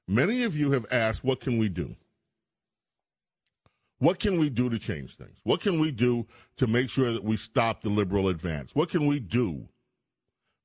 Many 0.07 0.43
of 0.43 0.57
you 0.57 0.73
have 0.73 0.87
asked, 0.91 1.25
what 1.25 1.41
can 1.41 1.59
we 1.59 1.69
do? 1.69 1.97
What 3.99 4.19
can 4.19 4.39
we 4.39 4.51
do 4.51 4.69
to 4.71 4.79
change 4.79 5.17
things? 5.17 5.39
What 5.45 5.61
can 5.61 5.79
we 5.81 5.91
do 5.91 6.27
to 6.57 6.67
make 6.67 6.91
sure 6.91 7.13
that 7.13 7.25
we 7.25 7.37
stop 7.37 7.83
the 7.83 7.91
liberal 7.91 8.29
advance? 8.29 8.75
What 8.75 8.91
can 8.91 9.07
we 9.07 9.19
do 9.21 9.69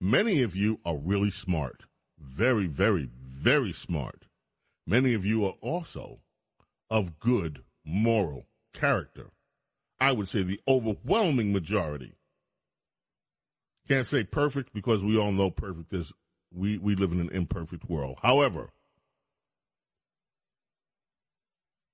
Many 0.02 0.42
of 0.42 0.56
you 0.56 0.80
are 0.86 0.98
really 0.98 1.32
smart. 1.32 1.84
Very, 2.20 2.68
very, 2.68 3.10
very 3.12 3.72
smart. 3.72 4.26
Many 4.86 5.14
of 5.14 5.26
you 5.26 5.46
are 5.46 5.56
also 5.62 6.20
of 6.90 7.20
good 7.20 7.64
moral 7.86 8.46
character. 8.74 9.32
I 10.00 10.12
would 10.12 10.28
say 10.28 10.44
the 10.44 10.60
overwhelming 10.68 11.54
majority. 11.54 12.14
Can't 13.88 14.06
say 14.06 14.24
perfect 14.24 14.74
because 14.74 15.04
we 15.04 15.18
all 15.18 15.32
know 15.32 15.50
perfect 15.50 15.94
is 15.94 16.12
we, 16.56 16.78
we 16.78 16.96
live 16.96 17.12
in 17.12 17.20
an 17.20 17.30
imperfect 17.32 17.90
world. 17.90 18.18
However, 18.22 18.70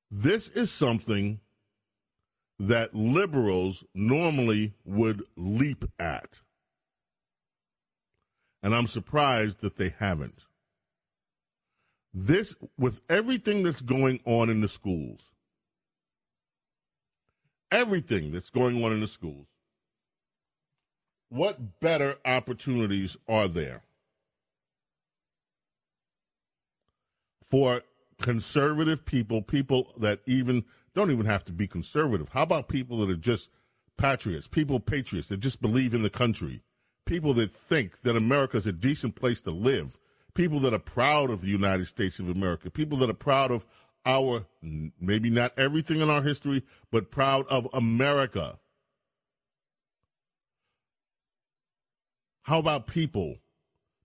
this 0.09 0.49
is 0.49 0.71
something 0.71 1.39
that 2.59 2.93
liberals 2.93 3.83
normally 3.95 4.73
would 4.85 5.23
leap 5.35 5.85
at. 5.97 6.39
And 8.61 8.75
I'm 8.75 8.87
surprised 8.87 9.61
that 9.61 9.77
they 9.77 9.95
haven't. 9.97 10.45
This, 12.13 12.53
with 12.77 13.01
everything 13.09 13.63
that's 13.63 13.81
going 13.81 14.19
on 14.25 14.49
in 14.49 14.61
the 14.61 14.67
schools, 14.67 15.21
everything 17.71 18.31
that's 18.31 18.49
going 18.49 18.83
on 18.83 18.91
in 18.91 18.99
the 18.99 19.07
schools, 19.07 19.47
what 21.29 21.79
better 21.79 22.17
opportunities 22.25 23.15
are 23.27 23.47
there 23.47 23.81
for 27.51 27.81
conservative 28.21 29.05
people, 29.05 29.41
people 29.41 29.93
that 29.97 30.21
even 30.25 30.63
don't 30.95 31.11
even 31.11 31.25
have 31.25 31.43
to 31.45 31.51
be 31.51 31.67
conservative? 31.67 32.29
How 32.29 32.43
about 32.43 32.69
people 32.69 32.97
that 32.99 33.09
are 33.09 33.15
just 33.15 33.49
patriots, 33.97 34.47
people 34.47 34.79
patriots 34.79 35.27
that 35.27 35.41
just 35.41 35.61
believe 35.61 35.93
in 35.93 36.01
the 36.01 36.09
country, 36.09 36.63
people 37.05 37.33
that 37.35 37.51
think 37.51 38.01
that 38.01 38.15
America 38.15 38.57
is 38.57 38.67
a 38.67 38.71
decent 38.71 39.15
place 39.15 39.41
to 39.41 39.51
live, 39.51 39.97
people 40.33 40.59
that 40.61 40.73
are 40.73 40.79
proud 40.79 41.29
of 41.29 41.41
the 41.41 41.49
United 41.49 41.87
States 41.87 42.19
of 42.19 42.29
America, 42.29 42.71
people 42.71 42.97
that 42.99 43.09
are 43.09 43.13
proud 43.13 43.51
of 43.51 43.65
our, 44.05 44.45
maybe 44.99 45.29
not 45.29 45.51
everything 45.59 46.01
in 46.01 46.09
our 46.09 46.23
history, 46.23 46.63
but 46.91 47.11
proud 47.11 47.45
of 47.47 47.67
America. 47.73 48.57
How 52.43 52.57
about 52.57 52.87
people 52.87 53.35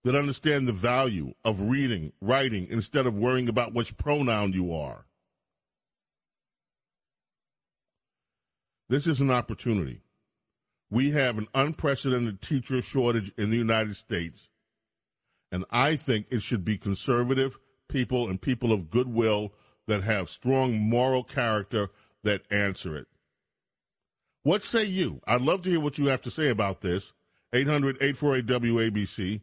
that 0.06 0.14
understand 0.14 0.68
the 0.68 0.72
value 0.72 1.34
of 1.44 1.62
reading, 1.62 2.12
writing, 2.20 2.68
instead 2.70 3.06
of 3.06 3.18
worrying 3.18 3.48
about 3.48 3.74
which 3.74 3.96
pronoun 3.96 4.52
you 4.52 4.72
are? 4.72 5.04
This 8.88 9.08
is 9.08 9.20
an 9.20 9.32
opportunity. 9.32 10.02
We 10.92 11.10
have 11.10 11.38
an 11.38 11.48
unprecedented 11.56 12.40
teacher 12.40 12.80
shortage 12.80 13.32
in 13.36 13.50
the 13.50 13.56
United 13.56 13.96
States, 13.96 14.48
and 15.50 15.64
I 15.70 15.96
think 15.96 16.26
it 16.30 16.40
should 16.40 16.64
be 16.64 16.78
conservative 16.78 17.58
people 17.88 18.28
and 18.28 18.40
people 18.40 18.72
of 18.72 18.90
goodwill 18.90 19.54
that 19.88 20.04
have 20.04 20.30
strong 20.30 20.78
moral 20.78 21.24
character 21.24 21.88
that 22.22 22.42
answer 22.48 22.96
it. 22.96 23.08
What 24.44 24.62
say 24.62 24.84
you? 24.84 25.20
I'd 25.26 25.42
love 25.42 25.62
to 25.62 25.70
hear 25.70 25.80
what 25.80 25.98
you 25.98 26.06
have 26.06 26.22
to 26.22 26.30
say 26.30 26.48
about 26.48 26.80
this. 26.80 27.12
800 27.52 27.96
848 27.96 28.46
WABC, 28.46 29.40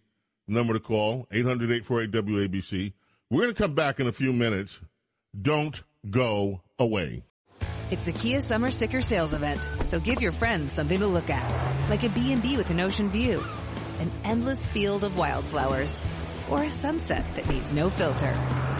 number 0.47 0.73
to 0.73 0.79
call, 0.79 1.27
800 1.31 1.71
848 1.71 2.25
WABC. 2.25 2.93
We're 3.29 3.41
going 3.41 3.53
to 3.53 3.61
come 3.61 3.73
back 3.73 3.99
in 3.99 4.07
a 4.07 4.11
few 4.11 4.33
minutes. 4.33 4.79
Don't 5.39 5.81
go 6.09 6.61
away. 6.77 7.23
It's 7.91 8.03
the 8.03 8.11
Kia 8.11 8.41
Summer 8.41 8.71
Sticker 8.71 9.01
Sales 9.01 9.33
Event, 9.33 9.67
so 9.85 9.99
give 9.99 10.21
your 10.21 10.31
friends 10.31 10.73
something 10.73 10.99
to 10.99 11.07
look 11.07 11.29
at, 11.29 11.89
like 11.89 12.03
a 12.03 12.09
B&B 12.09 12.57
with 12.57 12.69
an 12.69 12.79
ocean 12.79 13.09
view, 13.09 13.43
an 13.99 14.11
endless 14.23 14.65
field 14.67 15.03
of 15.03 15.15
wildflowers, 15.17 15.97
or 16.49 16.63
a 16.63 16.69
sunset 16.69 17.25
that 17.35 17.47
needs 17.47 17.71
no 17.71 17.89
filter. 17.89 18.33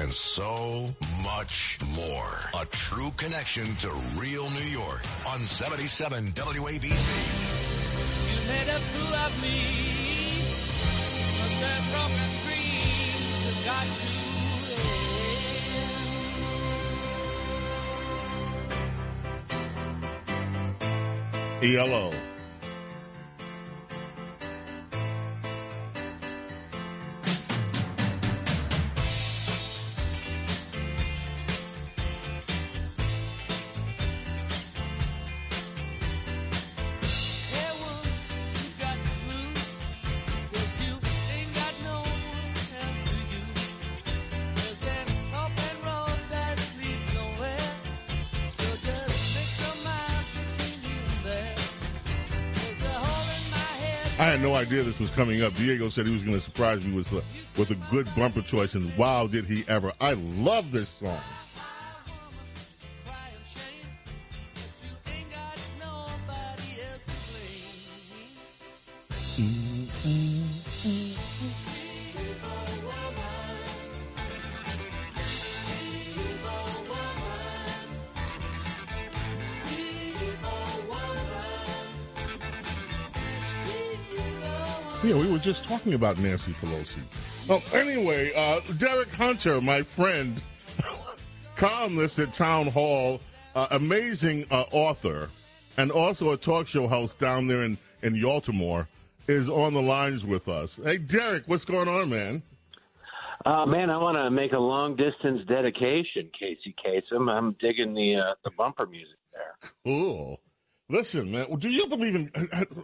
and 0.00 0.12
so 0.12 0.88
much 1.22 1.78
more. 1.94 2.60
A 2.60 2.66
true 2.66 3.10
connection 3.16 3.76
to 3.76 3.90
real 4.14 4.50
New 4.50 4.64
York 4.64 5.02
on 5.28 5.40
77 5.40 6.32
WABC. 6.32 7.64
You 21.62 21.78
I 54.16 54.26
had 54.26 54.40
no 54.42 54.54
idea 54.54 54.84
this 54.84 55.00
was 55.00 55.10
coming 55.10 55.42
up. 55.42 55.56
Diego 55.56 55.88
said 55.88 56.06
he 56.06 56.12
was 56.12 56.22
going 56.22 56.36
to 56.36 56.40
surprise 56.40 56.84
me 56.84 56.94
with 56.94 57.12
a, 57.12 57.22
with 57.58 57.72
a 57.72 57.74
good 57.90 58.08
bumper 58.14 58.42
choice, 58.42 58.76
and 58.76 58.96
wow, 58.96 59.26
did 59.26 59.44
he 59.44 59.64
ever! 59.66 59.92
I 60.00 60.12
love 60.12 60.70
this 60.70 60.88
song. 60.88 61.18
Yeah, 85.04 85.16
we 85.16 85.30
were 85.30 85.38
just 85.38 85.64
talking 85.64 85.92
about 85.92 86.16
Nancy 86.16 86.52
Pelosi. 86.62 87.02
Well, 87.46 87.62
anyway, 87.74 88.32
uh, 88.32 88.60
Derek 88.78 89.12
Hunter, 89.12 89.60
my 89.60 89.82
friend, 89.82 90.40
columnist 91.56 92.18
at 92.18 92.32
Town 92.32 92.68
Hall, 92.68 93.20
uh, 93.54 93.66
amazing 93.72 94.46
uh, 94.50 94.62
author, 94.72 95.28
and 95.76 95.92
also 95.92 96.30
a 96.30 96.38
talk 96.38 96.66
show 96.66 96.88
host 96.88 97.18
down 97.18 97.46
there 97.46 97.64
in, 97.64 97.76
in 98.00 98.18
Baltimore, 98.18 98.88
is 99.28 99.46
on 99.46 99.74
the 99.74 99.82
lines 99.82 100.24
with 100.24 100.48
us. 100.48 100.80
Hey, 100.82 100.96
Derek, 100.96 101.42
what's 101.48 101.66
going 101.66 101.86
on, 101.86 102.08
man? 102.08 102.42
Uh, 103.44 103.66
man, 103.66 103.90
I 103.90 103.98
want 103.98 104.16
to 104.16 104.30
make 104.30 104.52
a 104.52 104.58
long 104.58 104.96
distance 104.96 105.42
dedication, 105.46 106.30
Casey 106.32 106.74
Kasem. 106.82 107.30
I'm 107.30 107.54
digging 107.60 107.92
the 107.92 108.16
uh, 108.16 108.34
the 108.42 108.50
bumper 108.56 108.86
music 108.86 109.18
there. 109.34 109.70
Cool. 109.84 110.40
Listen, 110.88 111.30
man, 111.30 111.54
do 111.58 111.68
you 111.68 111.88
believe 111.88 112.14
in? 112.14 112.30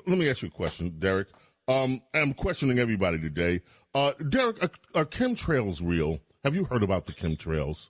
Let 0.06 0.18
me 0.18 0.28
ask 0.28 0.42
you 0.42 0.48
a 0.48 0.50
question, 0.50 0.94
Derek. 0.98 1.28
Um, 1.70 2.02
I'm 2.12 2.34
questioning 2.34 2.80
everybody 2.80 3.20
today. 3.20 3.60
Uh, 3.94 4.12
Derek, 4.28 4.60
are, 4.60 4.70
are 4.96 5.04
chemtrails 5.04 5.80
real? 5.80 6.18
Have 6.42 6.56
you 6.56 6.64
heard 6.64 6.82
about 6.82 7.06
the 7.06 7.12
chemtrails? 7.12 7.86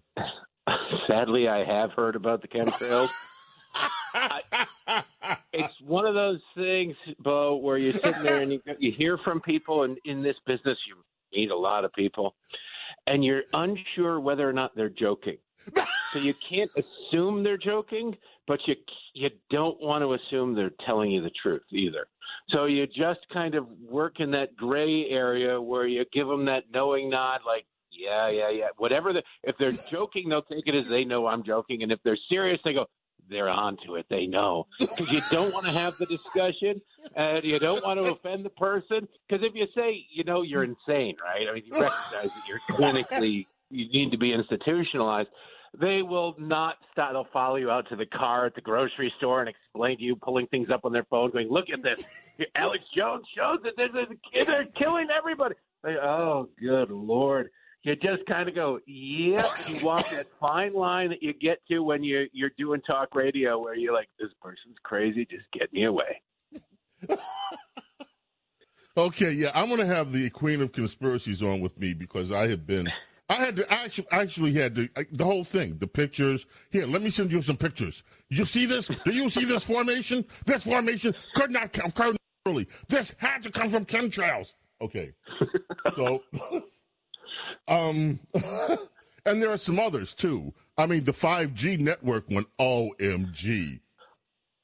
Sadly, 1.08 1.48
I 1.48 1.64
have 1.64 1.92
heard 1.92 2.14
about 2.14 2.42
the 2.42 2.48
chemtrails. 2.48 3.08
I, 4.12 4.40
it's 5.54 5.72
one 5.80 6.04
of 6.04 6.12
those 6.14 6.40
things, 6.54 6.94
Bo, 7.20 7.56
where 7.56 7.78
you're 7.78 7.94
sitting 7.94 8.22
there 8.22 8.42
and 8.42 8.52
you, 8.52 8.60
you 8.78 8.92
hear 8.98 9.16
from 9.16 9.40
people, 9.40 9.84
and 9.84 9.96
in 10.04 10.22
this 10.22 10.36
business, 10.46 10.76
you 10.86 10.96
meet 11.32 11.50
a 11.50 11.56
lot 11.56 11.86
of 11.86 11.92
people, 11.94 12.34
and 13.06 13.24
you're 13.24 13.44
unsure 13.54 14.20
whether 14.20 14.46
or 14.46 14.52
not 14.52 14.76
they're 14.76 14.90
joking. 14.90 15.38
So 16.12 16.18
you 16.18 16.34
can't 16.48 16.70
assume 16.76 17.42
they're 17.42 17.56
joking, 17.56 18.16
but 18.46 18.58
you 18.66 18.74
you 19.14 19.30
don't 19.50 19.80
want 19.80 20.02
to 20.02 20.14
assume 20.14 20.54
they're 20.54 20.72
telling 20.84 21.10
you 21.10 21.22
the 21.22 21.30
truth 21.42 21.62
either. 21.70 22.06
So 22.50 22.64
you 22.66 22.86
just 22.86 23.20
kind 23.32 23.54
of 23.54 23.66
work 23.80 24.20
in 24.20 24.30
that 24.32 24.56
gray 24.56 25.06
area 25.08 25.60
where 25.60 25.86
you 25.86 26.04
give 26.12 26.26
them 26.26 26.44
that 26.46 26.64
knowing 26.72 27.10
nod, 27.10 27.40
like, 27.46 27.64
yeah, 27.92 28.28
yeah, 28.28 28.50
yeah. 28.50 28.68
Whatever 28.78 29.12
the 29.12 29.22
if 29.44 29.56
they're 29.58 29.78
joking, 29.90 30.28
they'll 30.28 30.42
take 30.42 30.66
it 30.66 30.74
as 30.74 30.84
they 30.90 31.04
know 31.04 31.26
I'm 31.26 31.44
joking, 31.44 31.82
and 31.82 31.92
if 31.92 32.00
they're 32.04 32.18
serious, 32.28 32.60
they 32.64 32.72
go, 32.72 32.86
they're 33.28 33.48
onto 33.48 33.94
it. 33.96 34.06
They 34.10 34.26
know 34.26 34.66
because 34.80 35.06
you 35.12 35.20
don't 35.30 35.52
want 35.52 35.66
to 35.66 35.72
have 35.72 35.94
the 35.98 36.06
discussion 36.06 36.80
and 37.14 37.44
you 37.44 37.58
don't 37.58 37.82
want 37.82 37.98
to 37.98 38.04
offend 38.04 38.44
the 38.44 38.50
person. 38.50 39.06
Because 39.28 39.44
if 39.46 39.54
you 39.54 39.66
say, 39.74 40.04
you 40.12 40.24
know, 40.24 40.42
you're 40.42 40.64
insane, 40.64 41.16
right? 41.22 41.46
I 41.48 41.54
mean, 41.54 41.62
you 41.64 41.80
recognize 41.80 42.30
that 42.34 42.44
you're 42.44 42.60
clinically 42.68 43.46
you 43.70 43.86
need 43.92 44.10
to 44.12 44.18
be 44.18 44.32
institutionalized. 44.32 45.28
They 45.78 46.02
will 46.02 46.34
not 46.38 46.76
stop. 46.90 47.12
They'll 47.12 47.28
follow 47.32 47.56
you 47.56 47.70
out 47.70 47.88
to 47.90 47.96
the 47.96 48.06
car 48.06 48.46
at 48.46 48.54
the 48.54 48.60
grocery 48.60 49.12
store 49.18 49.40
and 49.40 49.48
explain 49.48 49.98
to 49.98 50.02
you, 50.02 50.16
pulling 50.16 50.48
things 50.48 50.68
up 50.68 50.84
on 50.84 50.92
their 50.92 51.04
phone, 51.04 51.30
going, 51.30 51.48
"Look 51.48 51.66
at 51.72 51.82
this! 51.82 52.04
Alex 52.56 52.82
Jones 52.96 53.24
shows 53.36 53.60
that. 53.62 53.74
They're 54.46 54.64
killing 54.76 55.08
everybody." 55.16 55.54
Like, 55.84 55.96
oh, 55.96 56.48
good 56.58 56.90
lord! 56.90 57.50
You 57.84 57.94
just 57.94 58.26
kind 58.26 58.48
of 58.48 58.54
go, 58.56 58.80
"Yeah." 58.84 59.48
You 59.68 59.84
walk 59.84 60.10
that 60.10 60.26
fine 60.40 60.74
line 60.74 61.10
that 61.10 61.22
you 61.22 61.32
get 61.32 61.58
to 61.68 61.80
when 61.80 62.02
you 62.02 62.26
you're 62.32 62.50
doing 62.58 62.80
talk 62.82 63.14
radio, 63.14 63.58
where 63.60 63.76
you're 63.76 63.94
like, 63.94 64.08
"This 64.18 64.30
person's 64.42 64.76
crazy. 64.82 65.24
Just 65.24 65.46
get 65.52 65.72
me 65.72 65.84
away." 65.84 66.20
Okay, 68.96 69.30
yeah, 69.30 69.52
I'm 69.54 69.68
going 69.68 69.80
to 69.80 69.86
have 69.86 70.12
the 70.12 70.28
Queen 70.30 70.60
of 70.60 70.72
Conspiracies 70.72 71.42
on 71.42 71.60
with 71.60 71.78
me 71.78 71.94
because 71.94 72.32
I 72.32 72.48
have 72.48 72.66
been. 72.66 72.90
I 73.30 73.36
had 73.36 73.56
to 73.56 73.72
I 73.72 73.84
actually 73.84 74.08
actually 74.10 74.52
had 74.54 74.74
to 74.74 74.88
the 75.12 75.24
whole 75.24 75.44
thing, 75.44 75.78
the 75.78 75.86
pictures. 75.86 76.46
Here, 76.70 76.84
let 76.84 77.00
me 77.00 77.10
send 77.10 77.30
you 77.30 77.40
some 77.40 77.56
pictures. 77.56 78.02
You 78.28 78.44
see 78.44 78.66
this? 78.66 78.90
Do 79.04 79.12
you 79.12 79.30
see 79.30 79.44
this 79.44 79.62
formation? 79.62 80.24
This 80.46 80.64
formation 80.64 81.14
could 81.36 81.52
not 81.52 81.72
come 81.72 81.92
naturally. 82.44 82.66
This 82.88 83.14
had 83.18 83.44
to 83.44 83.52
come 83.52 83.70
from 83.70 83.86
chemtrails. 83.86 84.54
Okay, 84.82 85.12
so 85.94 86.22
um, 87.68 88.18
and 88.34 89.40
there 89.40 89.50
are 89.50 89.58
some 89.58 89.78
others 89.78 90.12
too. 90.12 90.52
I 90.76 90.86
mean, 90.86 91.04
the 91.04 91.12
5G 91.12 91.78
network 91.78 92.24
went 92.30 92.48
OMG. 92.58 93.78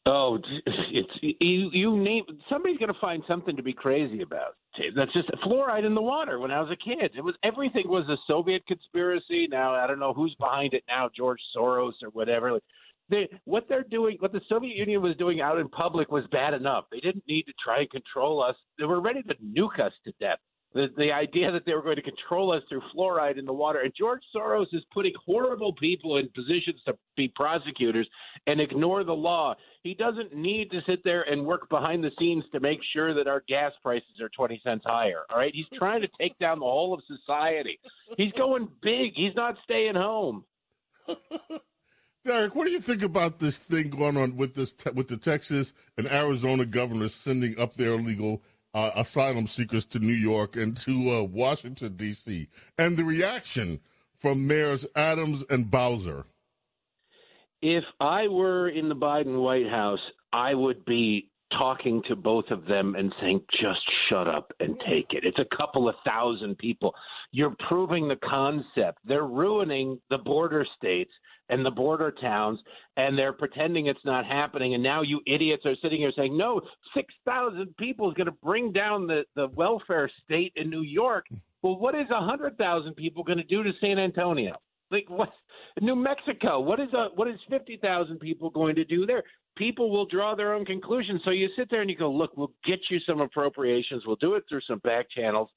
Oh, 0.06 0.38
it's 0.66 1.10
you. 1.22 1.70
You 1.72 1.96
name 1.96 2.24
somebody's 2.48 2.78
going 2.78 2.92
to 2.92 3.00
find 3.00 3.22
something 3.28 3.54
to 3.56 3.62
be 3.62 3.72
crazy 3.72 4.22
about. 4.22 4.56
That's 4.94 5.12
just 5.12 5.28
fluoride 5.44 5.86
in 5.86 5.94
the 5.94 6.02
water. 6.02 6.38
When 6.38 6.50
I 6.50 6.60
was 6.60 6.70
a 6.70 6.76
kid, 6.76 7.12
it 7.16 7.22
was 7.22 7.34
everything 7.42 7.84
was 7.88 8.08
a 8.08 8.16
Soviet 8.26 8.66
conspiracy. 8.66 9.46
Now 9.50 9.74
I 9.74 9.86
don't 9.86 9.98
know 9.98 10.12
who's 10.12 10.34
behind 10.38 10.74
it 10.74 10.84
now, 10.88 11.10
George 11.16 11.40
Soros 11.56 11.92
or 12.02 12.10
whatever. 12.10 12.52
Like, 12.52 12.62
they, 13.08 13.28
what 13.44 13.66
they're 13.68 13.84
doing, 13.84 14.16
what 14.18 14.32
the 14.32 14.40
Soviet 14.48 14.76
Union 14.76 15.00
was 15.00 15.16
doing 15.16 15.40
out 15.40 15.58
in 15.58 15.68
public 15.68 16.10
was 16.10 16.24
bad 16.32 16.54
enough. 16.54 16.84
They 16.90 17.00
didn't 17.00 17.24
need 17.28 17.44
to 17.44 17.52
try 17.62 17.80
and 17.80 17.90
control 17.90 18.42
us. 18.42 18.56
They 18.78 18.84
were 18.84 19.00
ready 19.00 19.22
to 19.22 19.34
nuke 19.36 19.80
us 19.80 19.92
to 20.04 20.12
death. 20.20 20.38
The, 20.74 20.88
the 20.96 21.10
idea 21.10 21.50
that 21.52 21.64
they 21.64 21.72
were 21.72 21.82
going 21.82 21.96
to 21.96 22.02
control 22.02 22.52
us 22.52 22.62
through 22.68 22.82
fluoride 22.94 23.38
in 23.38 23.46
the 23.46 23.52
water. 23.52 23.80
And 23.80 23.92
George 23.96 24.20
Soros 24.34 24.66
is 24.72 24.82
putting 24.92 25.12
horrible 25.24 25.72
people 25.72 26.18
in 26.18 26.28
positions 26.34 26.82
to 26.84 26.94
be 27.16 27.32
prosecutors 27.34 28.06
and 28.46 28.60
ignore 28.60 29.02
the 29.02 29.14
law. 29.14 29.54
He 29.82 29.94
doesn't 29.94 30.34
need 30.34 30.70
to 30.72 30.80
sit 30.86 31.02
there 31.02 31.22
and 31.22 31.46
work 31.46 31.70
behind 31.70 32.04
the 32.04 32.10
scenes 32.18 32.44
to 32.52 32.60
make 32.60 32.80
sure 32.92 33.14
that 33.14 33.26
our 33.26 33.42
gas 33.48 33.72
prices 33.82 34.20
are 34.20 34.28
20 34.28 34.60
cents 34.62 34.84
higher. 34.84 35.22
All 35.30 35.38
right. 35.38 35.52
He's 35.54 35.78
trying 35.78 36.02
to 36.02 36.08
take 36.20 36.38
down 36.38 36.58
the 36.58 36.66
whole 36.66 36.92
of 36.92 37.00
society. 37.06 37.78
He's 38.18 38.32
going 38.32 38.68
big. 38.82 39.12
He's 39.14 39.34
not 39.34 39.56
staying 39.64 39.94
home. 39.94 40.44
Derek, 42.26 42.56
what 42.56 42.66
do 42.66 42.72
you 42.72 42.80
think 42.80 43.02
about 43.02 43.38
this 43.38 43.56
thing 43.56 43.88
going 43.88 44.16
on 44.16 44.36
with 44.36 44.54
this 44.54 44.72
te- 44.72 44.90
with 44.90 45.06
the 45.06 45.16
Texas 45.16 45.72
and 45.96 46.08
Arizona 46.08 46.64
governors 46.66 47.14
sending 47.14 47.56
up 47.56 47.76
their 47.76 47.92
illegal 47.92 48.42
uh, 48.74 48.90
asylum 48.96 49.46
seekers 49.46 49.86
to 49.86 49.98
New 49.98 50.14
York 50.14 50.56
and 50.56 50.76
to 50.78 51.10
uh, 51.10 51.22
Washington 51.22 51.96
D.C. 51.96 52.48
and 52.78 52.96
the 52.96 53.04
reaction 53.04 53.80
from 54.18 54.46
mayors 54.46 54.86
Adams 54.94 55.44
and 55.50 55.70
Bowser? 55.70 56.24
If 57.62 57.84
I 58.00 58.28
were 58.28 58.68
in 58.68 58.88
the 58.88 58.96
Biden 58.96 59.42
White 59.42 59.68
House, 59.68 60.00
I 60.32 60.54
would 60.54 60.84
be 60.84 61.30
talking 61.50 62.02
to 62.08 62.16
both 62.16 62.50
of 62.50 62.66
them 62.66 62.94
and 62.96 63.14
saying, 63.20 63.40
just 63.60 63.80
shut 64.08 64.28
up 64.28 64.52
and 64.60 64.78
take 64.88 65.12
it. 65.12 65.24
It's 65.24 65.38
a 65.38 65.56
couple 65.56 65.88
of 65.88 65.94
thousand 66.04 66.58
people. 66.58 66.94
You're 67.32 67.54
proving 67.68 68.08
the 68.08 68.16
concept. 68.16 68.98
They're 69.04 69.26
ruining 69.26 70.00
the 70.10 70.18
border 70.18 70.66
states 70.76 71.10
and 71.48 71.64
the 71.64 71.70
border 71.70 72.12
towns, 72.20 72.58
and 72.96 73.16
they're 73.16 73.32
pretending 73.32 73.86
it's 73.86 74.04
not 74.04 74.26
happening. 74.26 74.74
And 74.74 74.82
now 74.82 75.02
you 75.02 75.20
idiots 75.26 75.64
are 75.64 75.76
sitting 75.80 75.98
here 76.00 76.12
saying, 76.16 76.36
no, 76.36 76.60
6,000 76.94 77.76
people 77.76 78.10
is 78.10 78.14
going 78.14 78.26
to 78.26 78.36
bring 78.42 78.72
down 78.72 79.06
the, 79.06 79.22
the 79.36 79.48
welfare 79.48 80.10
state 80.24 80.52
in 80.56 80.70
New 80.70 80.82
York. 80.82 81.26
Well, 81.62 81.78
what 81.78 81.94
is 81.94 82.08
100,000 82.10 82.94
people 82.94 83.22
going 83.22 83.38
to 83.38 83.44
do 83.44 83.62
to 83.62 83.70
San 83.80 83.98
Antonio? 83.98 84.56
Like 84.90 85.06
what? 85.08 85.32
New 85.80 85.96
Mexico. 85.96 86.60
What 86.60 86.80
is 86.80 86.92
a 86.94 87.08
what 87.14 87.28
is 87.28 87.38
fifty 87.50 87.76
thousand 87.76 88.20
people 88.20 88.50
going 88.50 88.76
to 88.76 88.84
do 88.84 89.04
there? 89.04 89.22
People 89.56 89.90
will 89.90 90.06
draw 90.06 90.34
their 90.34 90.54
own 90.54 90.64
conclusions. 90.64 91.20
So 91.24 91.30
you 91.30 91.48
sit 91.56 91.68
there 91.70 91.80
and 91.80 91.90
you 91.90 91.96
go, 91.96 92.10
look, 92.10 92.36
we'll 92.36 92.52
get 92.64 92.78
you 92.90 92.98
some 93.00 93.20
appropriations. 93.20 94.04
We'll 94.06 94.16
do 94.16 94.34
it 94.34 94.44
through 94.48 94.60
some 94.68 94.78
back 94.80 95.06
channels. 95.10 95.48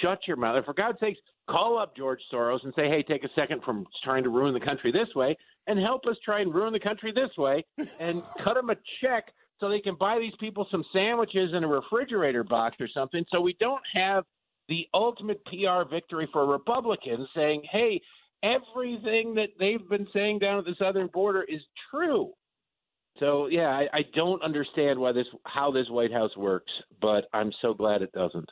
Shut 0.00 0.20
your 0.26 0.36
mouth. 0.36 0.56
And 0.56 0.64
for 0.64 0.74
God's 0.74 0.98
sakes, 1.00 1.18
call 1.50 1.78
up 1.78 1.96
George 1.96 2.20
Soros 2.32 2.64
and 2.64 2.72
say, 2.76 2.88
hey, 2.88 3.02
take 3.02 3.24
a 3.24 3.28
second 3.34 3.62
from 3.62 3.86
trying 4.04 4.22
to 4.22 4.30
ruin 4.30 4.54
the 4.54 4.60
country 4.60 4.92
this 4.92 5.14
way 5.14 5.36
and 5.66 5.78
help 5.78 6.06
us 6.06 6.16
try 6.24 6.40
and 6.40 6.54
ruin 6.54 6.72
the 6.72 6.80
country 6.80 7.12
this 7.12 7.30
way 7.36 7.64
and 8.00 8.22
cut 8.44 8.54
them 8.54 8.70
a 8.70 8.76
check 9.00 9.24
so 9.58 9.68
they 9.68 9.80
can 9.80 9.96
buy 9.98 10.18
these 10.18 10.32
people 10.40 10.66
some 10.70 10.84
sandwiches 10.92 11.50
and 11.52 11.64
a 11.64 11.68
refrigerator 11.68 12.42
box 12.42 12.76
or 12.80 12.88
something 12.92 13.24
so 13.30 13.40
we 13.40 13.56
don't 13.60 13.82
have 13.94 14.24
the 14.68 14.86
ultimate 14.94 15.44
PR 15.46 15.88
victory 15.90 16.28
for 16.32 16.46
Republicans 16.46 17.28
saying, 17.34 17.62
hey, 17.70 18.00
everything 18.42 19.34
that 19.34 19.48
they've 19.58 19.88
been 19.88 20.06
saying 20.12 20.38
down 20.38 20.58
at 20.58 20.64
the 20.64 20.74
southern 20.78 21.08
border 21.08 21.42
is 21.42 21.60
true. 21.90 22.32
So 23.18 23.46
yeah, 23.48 23.68
I, 23.68 23.86
I 23.92 24.00
don't 24.14 24.42
understand 24.42 24.98
why 24.98 25.12
this 25.12 25.26
how 25.44 25.70
this 25.70 25.88
White 25.90 26.12
House 26.12 26.34
works, 26.36 26.72
but 27.00 27.26
I'm 27.32 27.52
so 27.60 27.74
glad 27.74 28.02
it 28.02 28.12
doesn't. 28.12 28.48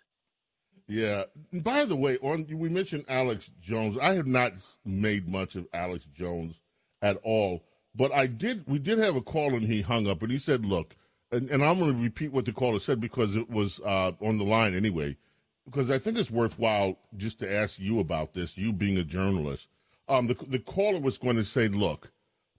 Yeah. 0.90 1.22
By 1.52 1.84
the 1.84 1.94
way, 1.94 2.18
on 2.18 2.46
we 2.50 2.68
mentioned 2.68 3.04
Alex 3.08 3.48
Jones. 3.62 3.96
I 4.02 4.14
have 4.14 4.26
not 4.26 4.54
made 4.84 5.28
much 5.28 5.54
of 5.54 5.68
Alex 5.72 6.04
Jones 6.12 6.56
at 7.00 7.16
all, 7.22 7.62
but 7.94 8.10
I 8.10 8.26
did. 8.26 8.64
We 8.66 8.80
did 8.80 8.98
have 8.98 9.14
a 9.14 9.20
call 9.20 9.54
and 9.54 9.64
he 9.64 9.82
hung 9.82 10.08
up 10.08 10.22
and 10.22 10.32
he 10.32 10.38
said, 10.38 10.66
"Look," 10.66 10.96
and, 11.30 11.48
and 11.48 11.62
I'm 11.62 11.78
going 11.78 11.92
to 11.94 12.02
repeat 12.02 12.32
what 12.32 12.44
the 12.44 12.52
caller 12.52 12.80
said 12.80 13.00
because 13.00 13.36
it 13.36 13.48
was 13.48 13.78
uh, 13.86 14.12
on 14.20 14.38
the 14.38 14.44
line 14.44 14.74
anyway. 14.74 15.16
Because 15.64 15.92
I 15.92 16.00
think 16.00 16.18
it's 16.18 16.30
worthwhile 16.30 16.98
just 17.16 17.38
to 17.38 17.52
ask 17.52 17.78
you 17.78 18.00
about 18.00 18.34
this. 18.34 18.58
You 18.58 18.72
being 18.72 18.98
a 18.98 19.04
journalist, 19.04 19.68
um, 20.08 20.26
the 20.26 20.36
the 20.48 20.58
caller 20.58 20.98
was 20.98 21.18
going 21.18 21.36
to 21.36 21.44
say, 21.44 21.68
"Look, 21.68 22.10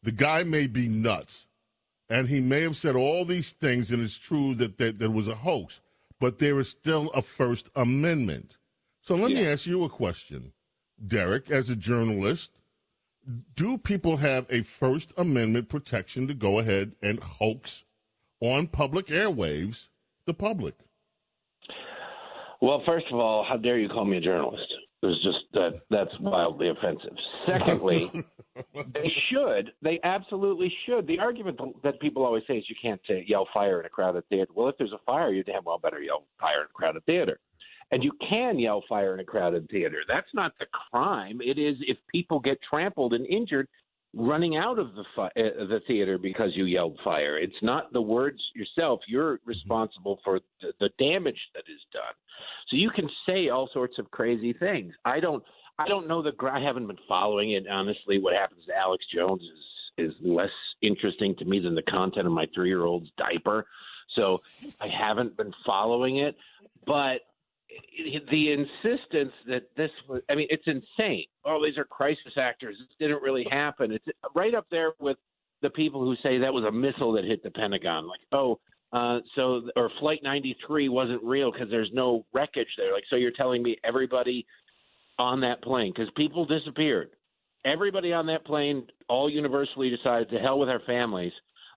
the 0.04 0.12
guy 0.14 0.44
may 0.44 0.68
be 0.68 0.88
nuts." 0.88 1.48
And 2.10 2.28
he 2.28 2.42
may 2.42 2.62
have 2.64 2.76
said 2.76 2.98
all 2.98 3.24
these 3.24 3.52
things, 3.54 3.90
and 3.90 4.04
it's 4.04 4.18
true 4.18 4.54
that 4.56 4.78
there, 4.78 4.92
there 4.92 5.10
was 5.10 5.30
a 5.30 5.36
hoax 5.36 5.80
but 6.22 6.38
there 6.38 6.60
is 6.60 6.70
still 6.70 7.10
a 7.16 7.22
First 7.22 7.68
Amendment. 7.76 8.56
So 9.02 9.16
let 9.16 9.32
me 9.32 9.46
ask 9.46 9.66
you 9.66 9.84
a 9.84 9.90
question, 9.90 10.54
Derek, 11.08 11.50
as 11.50 11.72
a 11.72 11.76
journalist. 11.76 12.52
Do 13.56 13.80
people 13.80 14.18
have 14.18 14.46
a 14.50 14.62
First 14.62 15.12
Amendment 15.18 15.68
protection 15.68 16.28
to 16.28 16.36
go 16.36 16.60
ahead 16.60 16.92
and 17.02 17.20
hoax 17.20 17.84
on 18.40 18.68
public 18.68 19.08
airwaves 19.08 19.88
the 20.26 20.34
public? 20.36 20.76
Well, 22.62 22.84
first 22.86 23.08
of 23.12 23.18
all, 23.18 23.44
how 23.44 23.58
dare 23.58 23.80
you 23.80 23.90
call 23.90 24.06
me 24.06 24.18
a 24.18 24.22
journalist? 24.22 24.72
It's 25.04 25.24
just 25.24 25.40
that 25.54 25.82
that's 25.90 26.12
wildly 26.20 26.70
offensive. 26.70 27.16
Secondly, 27.48 28.12
they 28.76 29.12
should. 29.32 29.72
They 29.82 30.00
absolutely 30.04 30.72
should. 30.86 31.08
The 31.08 31.18
argument 31.18 31.60
that 31.84 32.00
people 32.00 32.24
always 32.24 32.44
say 32.48 32.58
is 32.58 32.66
you 32.70 32.76
can't 32.80 33.02
say, 33.08 33.26
yell 33.28 33.48
fire 33.52 33.80
in 33.80 33.86
a 33.88 33.90
crowded 33.90 34.28
theater. 34.30 34.52
Well, 34.54 34.70
if 34.70 34.78
there's 34.78 34.92
a 34.92 35.04
fire, 35.06 35.32
you 35.32 35.44
damn 35.44 35.64
well 35.64 35.80
better 35.80 36.02
yell 36.02 36.26
fire 36.40 36.62
in 36.62 36.66
a 36.66 36.74
crowded 36.74 37.04
theater. 37.06 37.40
And 37.92 38.04
you 38.04 38.12
can 38.30 38.60
yell 38.60 38.84
fire 38.88 39.14
in 39.16 39.20
a 39.20 39.26
crowded 39.26 39.68
theater. 39.70 39.98
That's 40.08 40.34
not 40.34 40.54
the 40.60 40.68
crime. 40.92 41.42
It 41.42 41.58
is 41.58 41.76
if 41.82 41.98
people 42.10 42.40
get 42.40 42.60
trampled 42.70 43.14
and 43.14 43.26
injured 43.26 43.68
running 44.14 44.58
out 44.58 44.78
of 44.78 44.94
the 44.96 45.06
fi- 45.16 45.28
uh, 45.28 45.66
the 45.68 45.80
theater 45.88 46.18
because 46.18 46.52
you 46.56 46.66
yelled 46.66 47.00
fire. 47.04 47.38
It's 47.38 47.54
not 47.62 47.94
the 47.94 48.02
words 48.02 48.40
yourself. 48.56 49.00
You're 49.08 49.40
responsible 49.46 50.20
for 50.24 50.40
the, 50.62 50.74
the 50.80 50.90
damage 51.00 51.40
that 51.56 51.64
is 51.72 51.80
done. 51.94 52.14
So 52.70 52.78
you 52.78 52.90
can 52.90 53.10
say 53.26 53.50
all 53.50 53.70
sorts 53.74 53.98
of 54.00 54.12
crazy 54.12 54.54
things. 54.54 54.94
I 55.06 55.20
don't. 55.20 55.44
I 55.80 55.88
don't 55.88 56.08
know 56.08 56.22
the. 56.22 56.32
I 56.46 56.62
haven't 56.62 56.88
been 56.88 56.98
following 57.08 57.54
it 57.54 57.68
honestly. 57.68 58.20
What 58.20 58.36
happens 58.36 58.66
to 58.68 58.76
Alex 58.76 59.04
Jones 59.14 59.42
is 59.42 60.10
is 60.10 60.14
less 60.22 60.50
interesting 60.82 61.36
to 61.38 61.46
me 61.46 61.60
than 61.60 61.76
the 61.76 61.84
content 61.84 62.28
of 62.28 62.34
my 62.34 62.48
three 62.54 62.70
year 62.70 62.84
old's 62.84 63.10
diaper. 63.18 63.66
So 64.16 64.40
I 64.80 64.88
haven't 64.88 65.38
been 65.38 65.54
following 65.66 66.18
it, 66.18 66.36
but 66.86 67.22
the 68.30 68.52
insistence 68.52 69.34
that 69.48 69.64
this 69.76 69.92
was 70.08 70.22
I 70.30 70.36
mean, 70.36 70.48
it's 70.50 70.68
insane. 70.68 71.26
Oh, 71.46 71.64
these 71.64 71.78
are 71.78 71.86
crisis 71.86 72.34
actors. 72.38 72.76
This 72.80 72.88
didn't 73.00 73.22
really 73.22 73.46
happen. 73.50 73.92
It's 73.92 74.06
right 74.36 74.54
up 74.54 74.66
there 74.72 74.94
with 75.00 75.18
the 75.62 75.70
people 75.70 76.02
who 76.04 76.16
say 76.24 76.40
that 76.40 76.54
was 76.54 76.66
a 76.66 76.72
missile 76.72 77.12
that 77.14 77.24
hit 77.24 77.44
the 77.44 77.52
Pentagon. 77.52 78.08
Like, 78.08 78.22
oh, 78.32 78.60
uh, 78.94 79.20
so 79.36 79.62
or 79.76 79.90
Flight 80.00 80.20
93 80.24 80.90
wasn't 80.90 81.24
real 81.24 81.52
because 81.52 81.70
there's 81.70 81.92
no 81.94 82.26
wreckage 82.34 82.68
there. 82.78 82.94
Like, 82.94 83.04
so 83.10 83.16
you're 83.16 83.32
telling 83.32 83.64
me 83.64 83.78
everybody 83.84 84.46
on 85.18 85.42
that 85.42 85.62
plane 85.62 85.94
because 85.96 86.12
people 86.16 86.46
disappeared. 86.46 87.10
Everybody 87.64 88.12
on 88.12 88.26
that 88.26 88.46
plane 88.46 88.88
all 89.08 89.30
universally 89.30 89.90
decided 89.90 90.30
to 90.32 90.40
hell 90.40 90.60
with 90.60 90.68
our 90.68 90.82
families, 90.88 91.32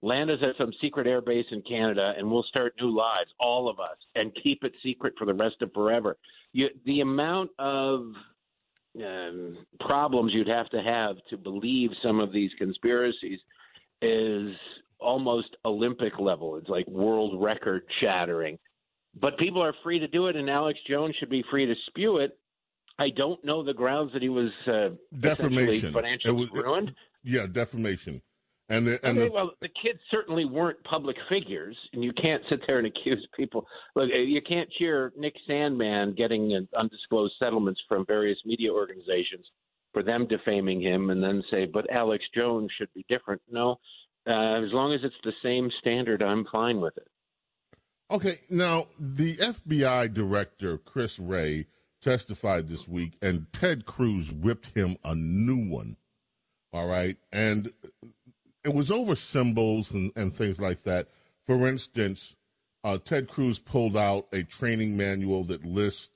land 0.04 0.30
us 0.30 0.38
at 0.42 0.56
some 0.58 0.70
secret 0.80 1.06
air 1.06 1.20
base 1.22 1.46
in 1.50 1.62
Canada, 1.62 2.12
and 2.16 2.30
we'll 2.30 2.42
start 2.44 2.74
new 2.80 2.90
lives, 2.94 3.30
all 3.40 3.68
of 3.68 3.80
us, 3.80 3.96
and 4.14 4.30
keep 4.42 4.62
it 4.62 4.72
secret 4.82 5.14
for 5.18 5.24
the 5.24 5.32
rest 5.34 5.56
of 5.62 5.72
forever. 5.72 6.16
You, 6.52 6.68
the 6.84 7.00
amount 7.00 7.50
of 7.58 8.00
um, 9.02 9.58
problems 9.80 10.32
you'd 10.34 10.46
have 10.48 10.68
to 10.70 10.82
have 10.82 11.16
to 11.30 11.36
believe 11.36 11.90
some 12.02 12.20
of 12.20 12.32
these 12.32 12.50
conspiracies 12.58 13.40
is 14.02 14.54
almost 15.00 15.48
Olympic 15.64 16.18
level. 16.18 16.56
It's 16.56 16.68
like 16.68 16.86
world 16.86 17.42
record 17.42 17.82
shattering. 18.00 18.58
But 19.20 19.38
people 19.38 19.62
are 19.62 19.74
free 19.82 19.98
to 19.98 20.08
do 20.08 20.26
it, 20.26 20.36
and 20.36 20.50
Alex 20.50 20.78
Jones 20.88 21.14
should 21.18 21.30
be 21.30 21.44
free 21.50 21.66
to 21.66 21.74
spew 21.86 22.18
it. 22.18 22.38
I 22.98 23.08
don't 23.16 23.42
know 23.44 23.64
the 23.64 23.74
grounds 23.74 24.12
that 24.12 24.22
he 24.22 24.28
was 24.28 24.50
uh, 24.66 24.90
Defamation. 25.18 25.92
financially 25.92 26.30
It 26.34 26.50
was- 26.52 26.62
ruined. 26.64 26.92
Yeah, 27.26 27.46
defamation. 27.46 28.20
And 28.70 28.86
the, 28.86 29.06
and 29.06 29.18
okay, 29.18 29.28
the, 29.28 29.34
well, 29.34 29.50
the 29.60 29.68
kids 29.68 29.98
certainly 30.10 30.46
weren't 30.46 30.82
public 30.84 31.16
figures, 31.28 31.76
and 31.92 32.02
you 32.02 32.12
can't 32.12 32.42
sit 32.48 32.60
there 32.66 32.78
and 32.78 32.86
accuse 32.96 33.26
people. 33.36 33.66
Look, 33.94 34.10
uh, 34.10 34.16
you 34.16 34.40
can't 34.40 34.70
cheer 34.78 35.12
Nick 35.16 35.34
Sandmann 35.48 36.16
getting 36.16 36.54
uh, 36.54 36.78
undisclosed 36.78 37.34
settlements 37.38 37.80
from 37.88 38.06
various 38.06 38.38
media 38.44 38.72
organizations 38.72 39.46
for 39.92 40.02
them 40.02 40.26
defaming 40.26 40.80
him, 40.80 41.10
and 41.10 41.22
then 41.22 41.42
say, 41.50 41.66
"But 41.66 41.90
Alex 41.90 42.24
Jones 42.34 42.70
should 42.76 42.92
be 42.94 43.04
different." 43.08 43.42
No, 43.50 43.78
uh, 44.26 44.64
as 44.64 44.72
long 44.72 44.94
as 44.94 45.00
it's 45.04 45.14
the 45.24 45.32
same 45.42 45.70
standard, 45.80 46.22
I'm 46.22 46.46
fine 46.50 46.80
with 46.80 46.96
it. 46.96 47.06
Okay, 48.10 48.38
now 48.50 48.86
the 48.98 49.36
FBI 49.36 50.12
director 50.12 50.78
Chris 50.78 51.18
Wray 51.18 51.66
testified 52.02 52.68
this 52.68 52.86
week, 52.88 53.16
and 53.20 53.46
Ted 53.52 53.86
Cruz 53.86 54.30
whipped 54.32 54.66
him 54.74 54.96
a 55.04 55.14
new 55.14 55.68
one. 55.68 55.96
All 56.72 56.88
right, 56.88 57.16
and 57.32 57.72
it 58.64 58.72
was 58.74 58.90
over 58.90 59.14
symbols 59.14 59.90
and, 59.90 60.10
and 60.16 60.34
things 60.36 60.58
like 60.58 60.82
that. 60.84 61.08
For 61.46 61.68
instance, 61.68 62.34
uh, 62.82 62.98
Ted 63.04 63.28
Cruz 63.28 63.58
pulled 63.58 63.96
out 63.96 64.26
a 64.32 64.42
training 64.42 64.96
manual 64.96 65.44
that 65.44 65.64
lists 65.64 66.08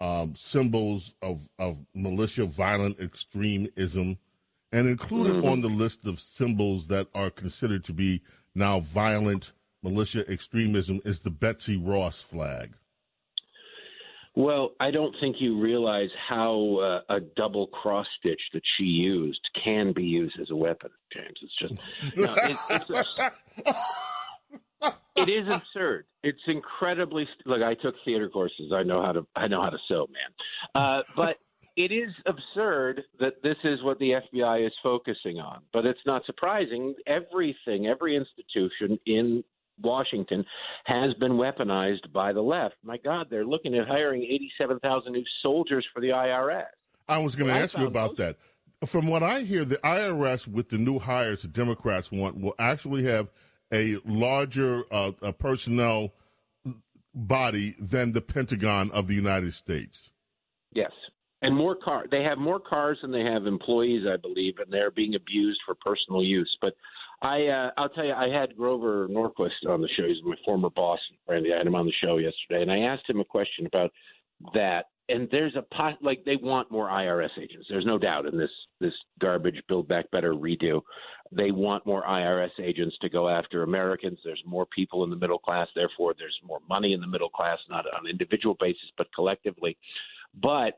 um, 0.00 0.34
symbols 0.36 1.12
of, 1.22 1.48
of 1.60 1.76
militia 1.94 2.44
violent 2.44 2.98
extremism, 3.00 4.18
and 4.72 4.88
included 4.88 5.36
Mhm. 5.36 5.52
on 5.52 5.60
the 5.60 5.68
list 5.68 6.06
of 6.06 6.18
symbols 6.18 6.88
that 6.88 7.06
are 7.14 7.30
considered 7.30 7.84
to 7.84 7.92
be 7.92 8.20
now 8.56 8.80
violent 8.80 9.52
militia 9.84 10.28
extremism 10.28 11.00
is 11.04 11.20
the 11.20 11.30
Betsy 11.30 11.76
Ross 11.76 12.20
flag. 12.20 12.72
Well, 14.34 14.70
I 14.80 14.90
don't 14.90 15.14
think 15.20 15.36
you 15.40 15.60
realize 15.60 16.08
how 16.28 17.02
uh, 17.08 17.14
a 17.16 17.20
double 17.20 17.66
cross 17.66 18.06
stitch 18.18 18.40
that 18.54 18.62
she 18.76 18.84
used 18.84 19.40
can 19.62 19.92
be 19.92 20.04
used 20.04 20.40
as 20.40 20.50
a 20.50 20.56
weapon, 20.56 20.90
James. 21.12 21.38
It's 21.42 21.58
just 21.58 21.74
no, 22.16 22.34
it, 22.34 22.56
it's 22.70 23.20
it 25.16 25.28
is 25.28 25.46
absurd. 25.50 26.06
It's 26.22 26.40
incredibly 26.46 27.24
st- 27.24 27.46
look. 27.46 27.62
I 27.62 27.74
took 27.74 27.94
theater 28.06 28.30
courses. 28.30 28.72
I 28.74 28.82
know 28.82 29.02
how 29.02 29.12
to 29.12 29.26
I 29.36 29.48
know 29.48 29.62
how 29.62 29.70
to 29.70 29.78
sew, 29.86 30.08
man. 30.10 30.82
Uh, 30.82 31.02
but 31.14 31.36
it 31.76 31.92
is 31.92 32.10
absurd 32.26 33.02
that 33.20 33.42
this 33.42 33.56
is 33.64 33.82
what 33.82 33.98
the 33.98 34.12
FBI 34.32 34.66
is 34.66 34.72
focusing 34.82 35.38
on. 35.38 35.60
But 35.74 35.84
it's 35.84 36.00
not 36.06 36.24
surprising. 36.24 36.94
Everything, 37.06 37.86
every 37.86 38.16
institution 38.16 38.98
in 39.06 39.44
Washington 39.82 40.44
has 40.84 41.12
been 41.14 41.32
weaponized 41.32 42.12
by 42.12 42.32
the 42.32 42.40
left. 42.42 42.76
My 42.82 42.96
God, 42.98 43.26
they're 43.30 43.44
looking 43.44 43.74
at 43.76 43.86
hiring 43.86 44.22
87,000 44.22 45.12
new 45.12 45.24
soldiers 45.42 45.86
for 45.92 46.00
the 46.00 46.08
IRS. 46.08 46.66
I 47.08 47.18
was 47.18 47.34
going 47.34 47.48
to 47.48 47.54
Well, 47.54 47.62
ask 47.62 47.76
you 47.76 47.86
about 47.86 48.10
most- 48.10 48.18
that. 48.18 48.36
From 48.86 49.06
what 49.06 49.22
I 49.22 49.42
hear, 49.42 49.64
the 49.64 49.78
IRS 49.84 50.48
with 50.48 50.68
the 50.68 50.78
new 50.78 50.98
hires 50.98 51.42
the 51.42 51.48
Democrats 51.48 52.10
want 52.10 52.40
will 52.40 52.54
actually 52.58 53.04
have 53.04 53.28
a 53.72 53.96
larger 54.04 54.82
uh, 54.92 55.12
a 55.22 55.32
personnel 55.32 56.12
body 57.14 57.76
than 57.78 58.12
the 58.12 58.20
Pentagon 58.20 58.90
of 58.90 59.06
the 59.06 59.14
United 59.14 59.54
States. 59.54 60.10
Yes. 60.72 60.90
And 61.42 61.56
more 61.56 61.74
car 61.76 62.06
they 62.10 62.22
have 62.22 62.38
more 62.38 62.60
cars 62.60 62.98
than 63.02 63.10
they 63.12 63.22
have 63.24 63.46
employees, 63.46 64.06
I 64.06 64.16
believe, 64.16 64.54
and 64.58 64.72
they're 64.72 64.90
being 64.92 65.14
abused 65.14 65.60
for 65.66 65.74
personal 65.74 66.22
use. 66.22 66.56
But 66.60 66.74
I 67.22 67.46
uh, 67.46 67.70
I'll 67.76 67.88
tell 67.88 68.04
you, 68.04 68.14
I 68.14 68.28
had 68.28 68.56
Grover 68.56 69.08
Norquist 69.08 69.68
on 69.68 69.80
the 69.80 69.88
show. 69.96 70.06
He's 70.06 70.22
my 70.24 70.34
former 70.44 70.70
boss, 70.70 70.98
Randy. 71.28 71.52
I 71.54 71.58
had 71.58 71.66
him 71.66 71.76
on 71.76 71.86
the 71.86 71.92
show 72.02 72.18
yesterday, 72.18 72.62
and 72.62 72.70
I 72.70 72.80
asked 72.80 73.08
him 73.08 73.20
a 73.20 73.24
question 73.24 73.66
about 73.66 73.92
that. 74.54 74.86
And 75.08 75.28
there's 75.30 75.54
a 75.56 75.62
pot 75.74 75.98
like 76.00 76.24
they 76.24 76.36
want 76.36 76.70
more 76.70 76.88
IRS 76.88 77.38
agents. 77.40 77.66
There's 77.68 77.86
no 77.86 77.98
doubt 77.98 78.26
in 78.26 78.36
this 78.36 78.50
this 78.80 78.94
garbage 79.20 79.62
Build 79.68 79.86
Back 79.86 80.10
Better 80.10 80.34
redo. 80.34 80.80
They 81.30 81.52
want 81.52 81.86
more 81.86 82.02
IRS 82.02 82.58
agents 82.60 82.96
to 83.02 83.08
go 83.08 83.28
after 83.28 83.62
Americans. 83.62 84.18
There's 84.24 84.42
more 84.44 84.66
people 84.66 85.04
in 85.04 85.10
the 85.10 85.16
middle 85.16 85.38
class, 85.38 85.68
therefore 85.76 86.14
there's 86.18 86.38
more 86.44 86.60
money 86.68 86.92
in 86.92 87.00
the 87.00 87.06
middle 87.06 87.30
class, 87.30 87.58
not 87.70 87.84
on 87.86 88.04
an 88.04 88.10
individual 88.10 88.56
basis, 88.58 88.90
but 88.98 89.06
collectively. 89.14 89.76
But 90.40 90.74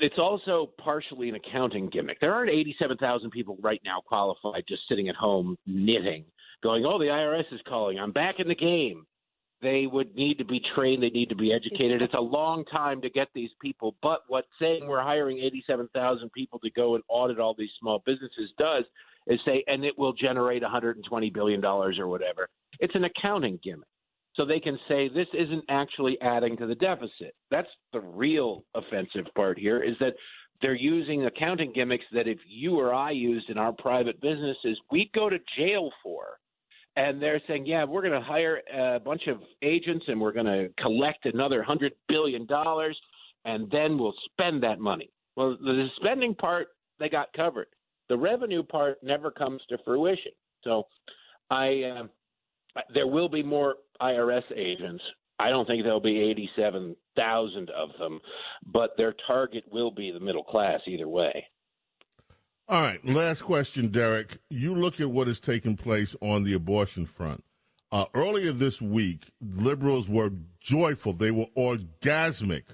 it's 0.00 0.18
also 0.18 0.70
partially 0.78 1.28
an 1.28 1.34
accounting 1.34 1.88
gimmick. 1.88 2.20
There 2.20 2.34
aren't 2.34 2.50
87,000 2.50 3.30
people 3.30 3.58
right 3.60 3.80
now 3.84 4.00
qualified 4.04 4.64
just 4.68 4.82
sitting 4.88 5.08
at 5.08 5.16
home 5.16 5.56
knitting, 5.66 6.24
going, 6.62 6.84
"Oh, 6.84 6.98
the 6.98 7.10
IRS 7.10 7.52
is 7.52 7.60
calling. 7.62 7.98
I'm 7.98 8.12
back 8.12 8.40
in 8.40 8.48
the 8.48 8.54
game." 8.54 9.06
They 9.60 9.86
would 9.86 10.14
need 10.14 10.38
to 10.38 10.44
be 10.44 10.60
trained. 10.74 11.02
They 11.02 11.08
need 11.08 11.30
to 11.30 11.34
be 11.34 11.54
educated. 11.54 12.02
It's 12.02 12.12
a 12.12 12.20
long 12.20 12.66
time 12.66 13.00
to 13.00 13.08
get 13.08 13.28
these 13.34 13.50
people. 13.62 13.96
But 14.02 14.20
what 14.28 14.44
saying 14.60 14.86
we're 14.86 15.00
hiring 15.00 15.38
87,000 15.38 16.30
people 16.32 16.58
to 16.58 16.70
go 16.70 16.96
and 16.96 17.04
audit 17.08 17.38
all 17.38 17.54
these 17.54 17.70
small 17.80 18.02
businesses 18.04 18.52
does 18.58 18.84
is 19.26 19.40
say, 19.46 19.64
and 19.66 19.82
it 19.84 19.98
will 19.98 20.12
generate 20.12 20.60
120 20.60 21.30
billion 21.30 21.62
dollars 21.62 21.98
or 21.98 22.08
whatever. 22.08 22.50
It's 22.78 22.94
an 22.94 23.04
accounting 23.04 23.58
gimmick 23.62 23.88
so 24.36 24.44
they 24.44 24.60
can 24.60 24.78
say 24.88 25.08
this 25.08 25.28
isn't 25.32 25.64
actually 25.68 26.20
adding 26.20 26.56
to 26.56 26.66
the 26.66 26.74
deficit. 26.74 27.34
That's 27.50 27.68
the 27.92 28.00
real 28.00 28.64
offensive 28.74 29.26
part 29.36 29.58
here 29.58 29.82
is 29.82 29.96
that 30.00 30.14
they're 30.60 30.74
using 30.74 31.26
accounting 31.26 31.72
gimmicks 31.72 32.04
that 32.12 32.26
if 32.26 32.38
you 32.46 32.78
or 32.78 32.92
I 32.94 33.10
used 33.10 33.50
in 33.50 33.58
our 33.58 33.72
private 33.72 34.20
businesses, 34.20 34.78
we'd 34.90 35.12
go 35.12 35.28
to 35.28 35.38
jail 35.58 35.90
for. 36.02 36.38
And 36.96 37.20
they're 37.20 37.42
saying, 37.48 37.66
yeah, 37.66 37.84
we're 37.84 38.02
going 38.02 38.12
to 38.12 38.20
hire 38.20 38.60
a 38.72 39.00
bunch 39.00 39.26
of 39.26 39.38
agents 39.62 40.04
and 40.08 40.20
we're 40.20 40.32
going 40.32 40.46
to 40.46 40.68
collect 40.80 41.26
another 41.26 41.62
hundred 41.62 41.92
billion 42.08 42.46
dollars, 42.46 42.98
and 43.44 43.68
then 43.72 43.98
we'll 43.98 44.14
spend 44.30 44.62
that 44.62 44.78
money. 44.78 45.10
Well, 45.36 45.56
the 45.60 45.88
spending 45.96 46.36
part 46.36 46.68
they 47.00 47.08
got 47.08 47.32
covered. 47.32 47.66
The 48.08 48.16
revenue 48.16 48.62
part 48.62 48.98
never 49.02 49.32
comes 49.32 49.60
to 49.68 49.78
fruition. 49.84 50.32
So, 50.62 50.84
I. 51.50 51.82
Uh, 51.82 52.06
there 52.92 53.06
will 53.06 53.28
be 53.28 53.42
more 53.42 53.76
IRS 54.00 54.44
agents. 54.54 55.02
I 55.38 55.50
don't 55.50 55.66
think 55.66 55.82
there'll 55.82 56.00
be 56.00 56.20
87,000 56.30 57.70
of 57.70 57.90
them, 57.98 58.20
but 58.66 58.90
their 58.96 59.14
target 59.26 59.64
will 59.70 59.90
be 59.90 60.12
the 60.12 60.20
middle 60.20 60.44
class 60.44 60.80
either 60.86 61.08
way. 61.08 61.46
All 62.66 62.80
right, 62.80 63.04
last 63.04 63.42
question, 63.42 63.90
Derek. 63.90 64.38
You 64.48 64.74
look 64.74 65.00
at 65.00 65.10
what 65.10 65.26
has 65.26 65.40
taken 65.40 65.76
place 65.76 66.16
on 66.22 66.44
the 66.44 66.54
abortion 66.54 67.04
front. 67.04 67.44
Uh, 67.92 68.06
earlier 68.14 68.52
this 68.52 68.80
week, 68.80 69.30
liberals 69.40 70.08
were 70.08 70.30
joyful. 70.60 71.12
They 71.12 71.30
were 71.30 71.46
orgasmic. 71.56 72.64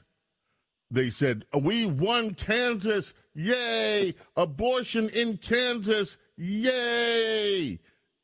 They 0.91 1.11
said, 1.11 1.45
We 1.59 1.87
won 1.87 2.35
Kansas. 2.35 3.15
Yay! 3.35 4.15
Abortion 4.37 5.09
in 5.11 5.37
Kansas. 5.39 6.17
Yay! 6.37 7.79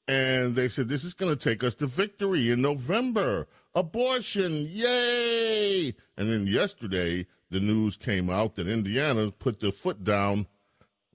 And 0.08 0.54
they 0.54 0.68
said, 0.68 0.88
This 0.88 1.04
is 1.04 1.14
going 1.14 1.36
to 1.36 1.42
take 1.42 1.64
us 1.64 1.74
to 1.76 1.86
victory 1.86 2.50
in 2.50 2.62
November. 2.62 3.48
Abortion. 3.74 4.68
Yay! 4.70 5.94
And 6.16 6.30
then 6.30 6.46
yesterday, 6.46 7.26
the 7.50 7.60
news 7.60 7.96
came 7.96 8.30
out 8.30 8.54
that 8.56 8.68
Indiana 8.68 9.30
put 9.30 9.60
their 9.60 9.72
foot 9.72 10.04
down 10.04 10.46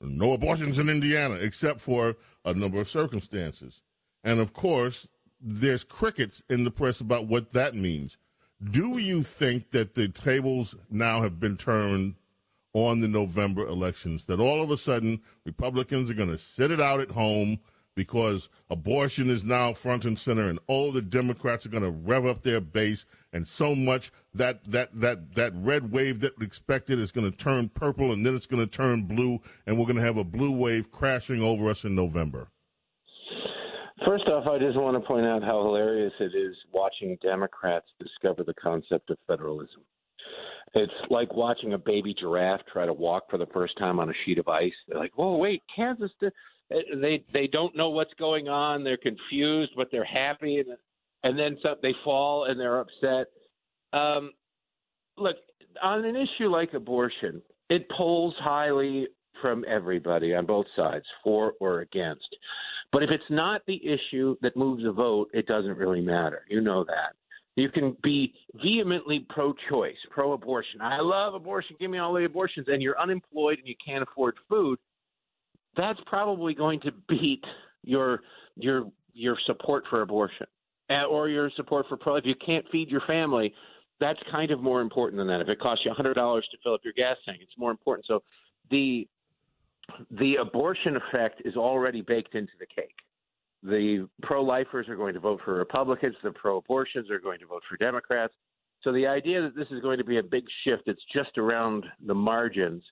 no 0.02 0.34
abortions 0.34 0.80
in 0.80 0.90
Indiana, 0.90 1.36
except 1.36 1.80
for 1.80 2.16
a 2.44 2.54
number 2.54 2.80
of 2.80 2.90
circumstances. 2.90 3.82
And 4.24 4.40
of 4.40 4.54
course, 4.54 5.08
there's 5.40 5.84
crickets 5.84 6.42
in 6.50 6.64
the 6.64 6.72
press 6.72 7.02
about 7.02 7.28
what 7.28 7.54
that 7.54 7.76
means. 7.76 8.18
Do 8.72 8.98
you 8.98 9.24
think 9.24 9.72
that 9.72 9.96
the 9.96 10.08
tables 10.08 10.76
now 10.90 11.22
have 11.22 11.40
been 11.40 11.58
turned 11.58 12.16
on 12.74 13.00
the 13.00 13.08
November 13.08 13.66
elections? 13.68 14.24
That 14.26 14.40
all 14.40 14.62
of 14.62 14.72
a 14.72 14.78
sudden 14.78 15.22
Republicans 15.46 16.12
are 16.12 16.16
going 16.16 16.30
to 16.30 16.38
sit 16.38 16.72
it 16.72 16.80
out 16.82 17.00
at 17.00 17.12
home 17.12 17.60
because 17.96 18.50
abortion 18.70 19.30
is 19.30 19.44
now 19.44 19.74
front 19.74 20.06
and 20.06 20.18
center, 20.18 20.48
and 20.50 20.60
all 20.68 20.92
the 20.92 21.02
Democrats 21.02 21.66
are 21.66 21.70
going 21.70 21.84
to 21.84 21.92
rev 21.92 22.26
up 22.26 22.42
their 22.42 22.62
base, 22.62 23.06
and 23.34 23.48
so 23.48 23.76
much 23.76 24.12
that 24.34 24.60
that 24.66 24.90
that 24.94 25.36
that 25.36 25.54
red 25.56 25.92
wave 25.92 26.20
that 26.22 26.38
we 26.40 26.46
expected 26.46 27.00
is 27.00 27.12
going 27.12 27.30
to 27.30 27.38
turn 27.38 27.70
purple, 27.70 28.14
and 28.14 28.26
then 28.26 28.36
it's 28.36 28.48
going 28.48 28.66
to 28.66 28.72
turn 28.72 29.04
blue, 29.04 29.40
and 29.66 29.78
we're 29.78 29.86
going 29.86 29.98
to 29.98 30.02
have 30.02 30.18
a 30.18 30.24
blue 30.24 30.52
wave 30.52 30.92
crashing 30.92 31.42
over 31.42 31.70
us 31.70 31.84
in 31.84 31.96
November. 31.96 32.48
First 34.06 34.28
off, 34.28 34.48
I 34.48 34.58
just 34.58 34.78
want 34.78 35.02
to 35.02 35.08
point 35.08 35.26
out 35.26 35.44
how 35.44 35.62
hilarious 35.64 36.14
it 36.20 36.36
is 36.36 36.56
watching 36.74 37.18
Democrats 37.22 37.86
discover 38.00 38.44
the 38.44 38.54
concept 38.56 39.12
of 39.12 39.18
federalism. 39.28 39.82
It's 40.74 40.92
like 41.10 41.34
watching 41.36 41.74
a 41.74 41.78
baby 41.78 42.16
giraffe 42.18 42.62
try 42.72 42.86
to 42.86 42.94
walk 42.94 43.30
for 43.30 43.38
the 43.38 43.46
first 43.48 43.78
time 43.78 44.00
on 44.00 44.10
a 44.10 44.14
sheet 44.26 44.40
of 44.40 44.48
ice. 44.48 44.72
They're 44.88 44.98
like, 44.98 45.12
"Whoa, 45.16 45.36
wait, 45.36 45.62
Kansas!" 45.76 46.12
Did... 46.20 46.32
They 47.02 47.24
they 47.34 47.48
don't 47.48 47.76
know 47.76 47.90
what's 47.90 48.14
going 48.20 48.48
on. 48.48 48.84
They're 48.84 48.98
confused, 48.98 49.72
but 49.76 49.90
they're 49.92 50.04
happy, 50.06 50.60
and 50.60 50.78
and 51.24 51.38
then 51.38 51.58
some, 51.62 51.76
they 51.82 51.94
fall 52.04 52.46
and 52.46 52.60
they're 52.60 52.80
upset. 52.80 53.28
Um, 53.94 54.32
look, 55.18 55.36
on 55.84 56.06
an 56.06 56.16
issue 56.16 56.50
like 56.50 56.74
abortion, 56.74 57.42
it 57.70 57.88
polls 57.96 58.34
highly 58.40 59.08
from 59.42 59.66
everybody 59.68 60.34
on 60.36 60.46
both 60.46 60.68
sides, 60.76 61.06
for 61.24 61.54
or 61.60 61.82
against. 61.82 62.36
But 62.92 63.04
if 63.04 63.10
it's 63.10 63.24
not 63.30 63.62
the 63.68 63.82
issue 63.86 64.36
that 64.42 64.56
moves 64.56 64.84
a 64.86 64.92
vote, 64.92 65.30
it 65.34 65.48
doesn't 65.48 65.78
really 65.78 66.02
matter. 66.02 66.44
You 66.50 66.62
know 66.62 66.84
that. 66.84 67.16
You 67.56 67.70
can 67.70 67.96
be 68.02 68.34
vehemently 68.62 69.26
pro 69.30 69.54
choice, 69.70 69.98
pro 70.10 70.34
abortion. 70.34 70.82
I 70.82 71.00
love 71.00 71.34
abortion. 71.34 71.76
Give 71.80 71.92
me 71.92 71.98
all 71.98 72.14
the 72.14 72.26
abortions. 72.26 72.68
And 72.70 72.82
you're 72.82 73.00
unemployed 73.00 73.60
and 73.60 73.68
you 73.68 73.76
can't 73.86 74.04
afford 74.04 74.36
food. 74.50 74.80
That's 75.78 76.00
probably 76.06 76.54
going 76.54 76.80
to 76.82 76.92
beat 77.08 77.44
your 77.84 78.22
your 78.56 78.92
your 79.14 79.38
support 79.46 79.84
for 79.90 80.02
abortion 80.02 80.48
uh, 80.90 81.06
or 81.06 81.30
your 81.30 81.50
support 81.56 81.86
for 81.88 81.98
pro. 81.98 82.16
If 82.16 82.26
you 82.26 82.36
can't 82.46 82.66
feed 82.72 82.90
your 82.90 83.02
family, 83.08 83.54
that's 84.00 84.20
kind 84.32 84.52
of 84.52 84.62
more 84.62 84.82
important 84.82 85.20
than 85.20 85.28
that. 85.28 85.42
If 85.42 85.50
it 85.50 85.60
costs 85.60 85.86
you 85.86 85.92
$100 85.92 86.14
to 86.16 86.42
fill 86.64 86.74
up 86.74 86.82
your 86.84 86.94
gas 86.94 87.18
tank, 87.26 87.40
it's 87.42 87.58
more 87.58 87.72
important. 87.72 88.06
So 88.08 88.24
the 88.70 89.08
the 90.10 90.36
abortion 90.36 90.96
effect 90.96 91.42
is 91.44 91.56
already 91.56 92.02
baked 92.02 92.36
into 92.36 92.54
the 92.60 92.66
cake. 92.66 92.96
The 93.64 94.08
pro 94.22 94.42
lifers 94.42 94.88
are 94.88 94.96
going 94.96 95.14
to 95.14 95.20
vote 95.20 95.42
for 95.44 95.56
Republicans, 95.56 96.16
the 96.24 96.32
pro 96.32 96.58
abortions 96.58 97.10
are 97.10 97.20
going 97.20 97.40
to 97.40 97.46
vote 97.46 97.64
for 97.70 97.78
Democrats. 97.78 98.34
So 98.84 98.92
the 98.92 99.06
idea 99.06 99.42
that 99.42 99.56
this 99.56 99.68
is 99.70 99.82
going 99.82 99.98
to 99.98 100.04
be 100.04 100.18
a 100.18 100.24
big 100.24 100.46
shift, 100.64 100.84
it's 100.88 101.02
just 101.14 101.38
around 101.38 101.86
the 102.06 102.16
margins, 102.16 102.84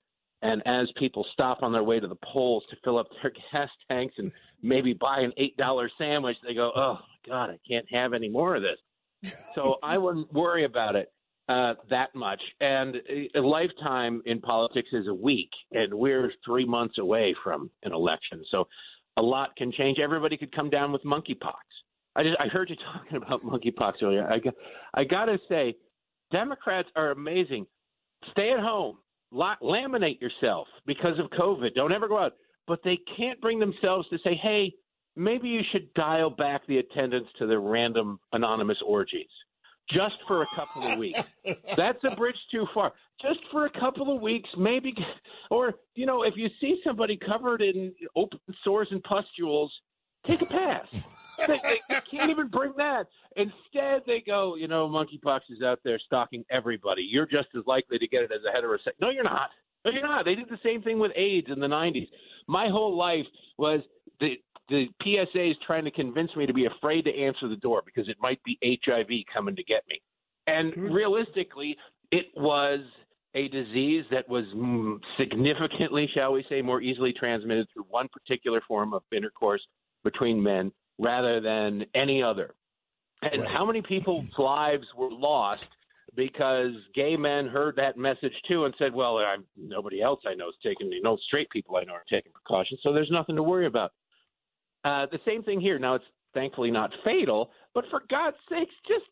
and 0.42 0.62
as 0.66 0.88
people 0.98 1.26
stop 1.34 1.64
on 1.64 1.72
their 1.72 1.84
way 1.84 2.00
to 2.00 2.08
the 2.08 2.18
polls 2.24 2.64
to 2.70 2.78
fill 2.84 2.98
up 2.98 3.08
their 3.22 3.32
gas 3.52 3.70
tanks 3.90 4.16
and 4.18 4.32
maybe 4.62 4.94
buy 4.94 5.20
an 5.20 5.34
$8 5.40 5.90
sandwich, 5.98 6.38
they 6.46 6.54
go, 6.54 6.72
oh, 6.76 7.00
God, 7.28 7.50
I 7.50 7.60
can't 7.68 7.86
have 7.92 8.14
any 8.14 8.30
more 8.30 8.56
of 8.56 8.62
this. 8.62 9.32
So 9.56 9.78
I 9.84 9.98
wouldn't 9.98 10.32
worry 10.34 10.66
about 10.66 10.96
it 10.96 11.12
uh, 11.50 11.74
that 11.90 12.14
much. 12.16 12.42
And 12.62 12.96
a 13.36 13.40
lifetime 13.40 14.22
in 14.26 14.40
politics 14.40 14.90
is 14.94 15.08
a 15.08 15.14
week, 15.14 15.50
and 15.72 15.94
we're 15.94 16.32
three 16.46 16.66
months 16.66 16.98
away 17.00 17.36
from 17.44 17.70
an 17.84 17.92
election. 17.92 18.44
So 18.52 18.68
a 19.18 19.22
lot 19.22 19.56
can 19.58 19.72
change. 19.72 20.00
Everybody 20.00 20.38
could 20.38 20.56
come 20.56 20.70
down 20.70 20.92
with 20.92 21.04
monkeypox. 21.04 21.54
I 22.16 22.24
just 22.24 22.38
I 22.40 22.48
heard 22.48 22.70
you 22.70 22.76
talking 22.94 23.18
about 23.18 23.44
monkeypox 23.44 24.02
earlier. 24.02 24.32
I 24.32 24.40
got, 24.40 24.54
I 24.94 25.04
got 25.04 25.26
to 25.26 25.38
say, 25.50 25.76
Democrats 26.32 26.88
are 26.96 27.12
amazing. 27.12 27.66
Stay 28.32 28.52
at 28.52 28.60
home, 28.60 28.98
laminate 29.34 30.22
yourself 30.22 30.68
because 30.86 31.20
of 31.20 31.30
COVID. 31.32 31.76
Don't 31.76 31.92
ever 31.92 32.08
go 32.08 32.18
out. 32.18 32.34
But 32.68 32.82
they 32.84 33.00
can't 33.18 33.42
bring 33.42 33.60
themselves 33.60 34.08
to 34.10 34.18
say, 34.24 34.36
hey, 34.36 34.74
maybe 35.16 35.50
you 35.50 35.62
should 35.72 35.94
dial 35.96 36.30
back 36.30 36.66
the 36.68 36.78
attendance 36.78 37.28
to 37.40 37.48
the 37.48 37.58
random 37.58 38.20
anonymous 38.32 38.78
orgies 38.86 39.30
just 39.92 40.18
for 40.28 40.44
a 40.44 40.48
couple 40.56 40.84
of 40.84 40.98
weeks. 40.98 41.20
That's 41.78 42.04
a 42.04 42.16
bridge 42.16 42.36
too 42.52 42.68
far. 42.74 42.94
Just 43.22 43.40
for 43.52 43.66
a 43.66 43.70
couple 43.70 44.16
of 44.16 44.22
weeks, 44.22 44.50
maybe, 44.58 44.94
or 45.50 45.74
you 45.96 46.06
know, 46.06 46.24
if 46.24 46.36
you 46.38 46.48
see 46.62 46.80
somebody 46.84 47.18
covered 47.18 47.62
in 47.62 47.94
open 48.16 48.40
sores 48.64 48.88
and 48.92 49.04
pustules, 49.04 49.74
take 50.28 50.42
a 50.42 50.46
pass. 50.46 50.88
They, 51.48 51.60
they, 51.90 52.02
can't 52.12 52.30
even 52.30 52.48
bring 52.48 52.74
that. 52.78 53.06
Instead, 53.36 54.02
they 54.06 54.24
go, 54.26 54.56
you 54.56 54.68
know, 54.68 54.88
monkeypox 54.88 55.42
is 55.50 55.62
out 55.64 55.80
there 55.84 56.00
stalking 56.06 56.44
everybody. 56.52 57.02
You're 57.02 57.26
just 57.26 57.50
as 57.58 57.64
likely 57.66 57.98
to 58.00 58.08
get 58.08 58.24
it 58.24 58.32
as 58.32 58.42
a 58.48 58.56
heterosexual. 58.56 59.02
No, 59.02 59.10
you're 59.10 59.24
not. 59.24 59.50
No, 59.86 59.92
you're 59.92 60.04
not. 60.04 60.26
They 60.26 60.36
did 60.36 60.50
the 60.50 60.60
same 60.64 60.82
thing 60.82 61.00
with 61.00 61.12
AIDS 61.16 61.48
in 61.52 61.60
the 61.60 61.68
90s. 61.68 62.08
My 62.48 62.68
whole 62.70 62.98
life 62.98 63.26
was 63.58 63.82
the 64.20 64.36
the 64.70 64.86
PSA 65.02 65.50
is 65.50 65.58
trying 65.66 65.84
to 65.86 65.92
convince 65.92 66.36
me 66.36 66.46
to 66.46 66.54
be 66.54 66.68
afraid 66.68 67.04
to 67.06 67.18
answer 67.18 67.48
the 67.48 67.56
door 67.56 67.82
because 67.84 68.08
it 68.08 68.18
might 68.22 68.40
be 68.44 68.60
HIV 68.64 69.08
coming 69.34 69.56
to 69.56 69.64
get 69.64 69.82
me. 69.90 70.00
And 70.46 70.94
realistically, 70.94 71.76
it 72.12 72.26
was 72.36 72.82
a 73.36 73.48
disease 73.48 74.06
that 74.12 74.28
was 74.28 74.46
mm, 74.56 75.00
significantly, 75.18 76.10
shall 76.14 76.34
we 76.34 76.46
say, 76.50 76.62
more 76.62 76.82
easily 76.82 77.14
transmitted 77.14 77.68
through 77.74 77.86
one 77.90 78.08
particular 78.10 78.62
form 78.68 78.94
of 78.94 79.04
intercourse 79.16 79.62
between 80.04 80.42
men 80.42 80.72
rather 81.00 81.40
than 81.40 81.86
any 81.96 82.22
other. 82.22 82.54
And 83.22 83.48
how 83.48 83.66
many 83.66 83.82
people's 83.82 84.26
lives 84.38 84.86
were 84.96 85.12
lost 85.12 85.66
because 86.16 86.72
gay 86.94 87.16
men 87.16 87.48
heard 87.48 87.76
that 87.78 87.98
message 87.98 88.34
too 88.48 88.66
and 88.66 88.74
said, 88.78 88.94
"Well, 88.94 89.18
I'm, 89.18 89.46
nobody 89.58 90.02
else 90.02 90.20
I 90.28 90.36
know 90.36 90.50
is 90.50 90.56
taking, 90.64 90.92
no 91.02 91.18
straight 91.28 91.50
people 91.50 91.78
I 91.78 91.84
know 91.84 91.94
are 91.94 92.04
taking 92.10 92.32
precautions, 92.32 92.80
so 92.84 92.94
there's 92.94 93.12
nothing 93.12 93.36
to 93.36 93.44
worry 93.44 93.66
about." 93.66 93.92
Uh, 94.84 95.06
the 95.12 95.20
same 95.26 95.44
thing 95.44 95.60
here. 95.60 95.78
Now 95.80 95.96
it's 95.96 96.06
thankfully 96.34 96.72
not 96.72 96.92
fatal, 97.04 97.52
but 97.74 97.86
for 97.90 98.04
God's 98.10 98.38
sakes, 98.50 98.74
just 98.88 99.06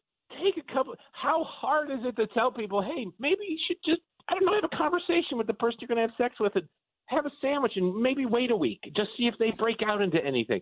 take 0.44 0.58
a 0.58 0.74
couple. 0.74 0.96
How 1.12 1.44
hard 1.44 1.92
is 1.92 2.00
it 2.04 2.16
to 2.16 2.28
tell 2.28 2.52
people, 2.52 2.82
hey, 2.82 3.08
maybe 3.20 3.42
you 3.48 3.58
should 3.68 3.78
just, 3.86 4.02
I 4.30 4.34
don't 4.34 4.46
know, 4.46 4.54
have 4.54 4.70
a 4.72 4.76
conversation 4.76 5.38
with 5.38 5.48
the 5.48 5.54
person 5.54 5.80
you're 5.82 5.88
going 5.88 5.98
to 5.98 6.02
have 6.02 6.18
sex 6.18 6.36
with 6.40 6.56
and 6.56 6.68
have 7.08 7.26
a 7.26 7.32
sandwich 7.42 7.74
and 7.76 7.96
maybe 7.96 8.26
wait 8.26 8.52
a 8.52 8.56
week, 8.56 8.80
just 8.96 9.10
see 9.18 9.28
if 9.28 9.36
they 9.40 9.52
break 9.58 9.78
out 9.86 10.02
into 10.02 10.24
anything. 10.24 10.62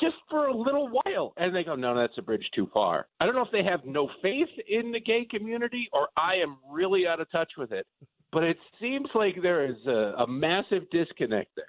Just 0.00 0.16
for 0.28 0.46
a 0.46 0.54
little 0.54 0.88
while. 0.88 1.32
And 1.36 1.54
they 1.54 1.64
go, 1.64 1.74
no, 1.74 1.96
that's 1.96 2.16
a 2.18 2.22
bridge 2.22 2.46
too 2.54 2.68
far. 2.72 3.06
I 3.20 3.24
don't 3.26 3.34
know 3.34 3.44
if 3.44 3.52
they 3.52 3.64
have 3.64 3.84
no 3.84 4.08
faith 4.20 4.48
in 4.68 4.92
the 4.92 5.00
gay 5.00 5.26
community 5.30 5.88
or 5.92 6.08
I 6.16 6.34
am 6.34 6.58
really 6.70 7.06
out 7.06 7.20
of 7.20 7.30
touch 7.30 7.52
with 7.56 7.72
it, 7.72 7.86
but 8.32 8.42
it 8.42 8.58
seems 8.80 9.08
like 9.14 9.36
there 9.42 9.64
is 9.64 9.76
a, 9.86 10.14
a 10.18 10.26
massive 10.26 10.90
disconnect 10.90 11.50
there. 11.56 11.64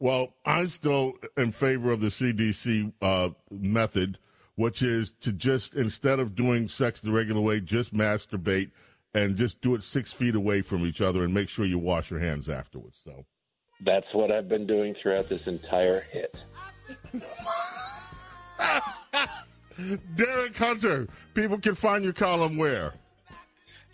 Well, 0.00 0.34
I'm 0.44 0.68
still 0.68 1.14
in 1.36 1.52
favor 1.52 1.90
of 1.92 2.00
the 2.00 2.08
CDC 2.08 2.92
uh, 3.00 3.30
method, 3.50 4.18
which 4.56 4.82
is 4.82 5.12
to 5.22 5.32
just 5.32 5.74
instead 5.74 6.18
of 6.20 6.34
doing 6.34 6.68
sex 6.68 7.00
the 7.00 7.12
regular 7.12 7.40
way, 7.40 7.60
just 7.60 7.94
masturbate 7.94 8.70
and 9.14 9.36
just 9.36 9.60
do 9.60 9.74
it 9.74 9.82
six 9.82 10.12
feet 10.12 10.34
away 10.34 10.60
from 10.60 10.84
each 10.84 11.00
other 11.00 11.22
and 11.24 11.32
make 11.32 11.48
sure 11.48 11.64
you 11.64 11.78
wash 11.78 12.10
your 12.10 12.20
hands 12.20 12.48
afterwards. 12.48 12.98
So 13.04 13.24
That's 13.84 14.06
what 14.12 14.30
I've 14.30 14.48
been 14.48 14.66
doing 14.66 14.94
throughout 15.00 15.28
this 15.28 15.46
entire 15.46 16.00
hit. 16.00 16.36
Derek 20.16 20.56
Hunter, 20.56 21.08
people 21.34 21.58
can 21.58 21.74
find 21.74 22.04
your 22.04 22.12
column 22.12 22.56
where? 22.56 22.94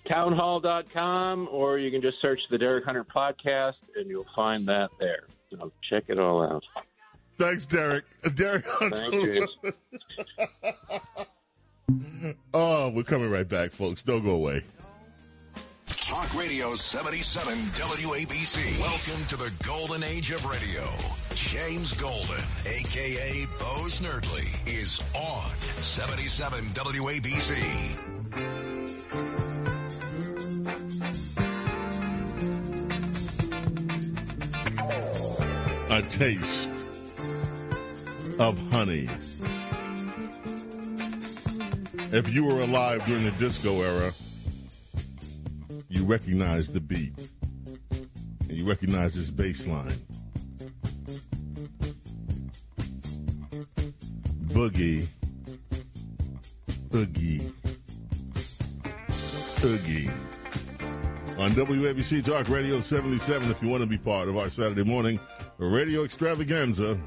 Townhall.com, 0.08 1.48
or 1.50 1.78
you 1.78 1.90
can 1.90 2.02
just 2.02 2.20
search 2.20 2.40
the 2.50 2.58
Derek 2.58 2.84
Hunter 2.84 3.04
podcast 3.04 3.74
and 3.96 4.08
you'll 4.08 4.26
find 4.34 4.66
that 4.68 4.90
there. 4.98 5.24
So 5.50 5.72
check 5.88 6.04
it 6.08 6.18
all 6.18 6.42
out. 6.42 6.64
Thanks, 7.38 7.64
Derek. 7.66 8.04
Derek 8.34 8.66
Hunter. 8.66 8.96
Thank 8.96 9.14
you. 9.14 9.46
oh, 12.54 12.88
we're 12.90 13.02
coming 13.02 13.30
right 13.30 13.48
back, 13.48 13.72
folks. 13.72 14.02
Don't 14.02 14.24
go 14.24 14.32
away. 14.32 14.62
Talk 15.86 16.36
Radio 16.38 16.74
77 16.74 17.58
WABC. 17.58 18.80
Welcome 18.80 19.24
to 19.26 19.36
the 19.36 19.50
golden 19.64 20.02
age 20.02 20.32
of 20.32 20.44
radio. 20.44 20.82
James 21.50 21.92
Golden, 21.94 22.44
aka 22.64 23.44
Bo 23.58 23.88
Snerdley, 23.88 24.68
is 24.68 25.02
on 25.16 25.50
77 25.82 26.64
WABC. 26.66 27.56
A 35.90 36.02
taste 36.02 36.70
of 38.38 38.56
honey. 38.70 39.08
If 42.12 42.28
you 42.28 42.44
were 42.44 42.60
alive 42.60 43.04
during 43.06 43.24
the 43.24 43.32
disco 43.40 43.82
era, 43.82 44.12
you 45.88 46.04
recognize 46.04 46.68
the 46.68 46.78
beat. 46.78 47.18
And 48.42 48.52
you 48.52 48.64
recognize 48.64 49.14
this 49.14 49.30
bass 49.30 49.66
line. 49.66 49.98
Boogie. 54.52 55.06
Oogie. 56.92 57.52
Oogie. 59.64 60.10
On 61.38 61.50
WABC 61.52 62.24
Talk 62.24 62.48
Radio 62.48 62.80
77, 62.80 63.48
if 63.50 63.62
you 63.62 63.68
want 63.68 63.82
to 63.82 63.88
be 63.88 63.96
part 63.96 64.28
of 64.28 64.36
our 64.36 64.50
Saturday 64.50 64.82
morning 64.82 65.20
radio 65.58 66.04
extravaganza, 66.04 66.98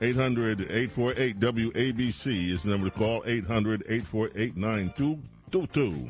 800 0.00 0.62
848 0.62 1.38
WABC 1.38 2.48
is 2.48 2.62
the 2.62 2.70
number 2.70 2.88
to 2.88 2.96
call 2.98 3.22
800 3.26 3.82
848 3.88 4.56
9222. 4.56 6.08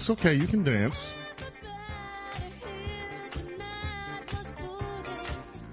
It's 0.00 0.08
okay, 0.08 0.32
you 0.32 0.46
can 0.46 0.64
dance. 0.64 1.12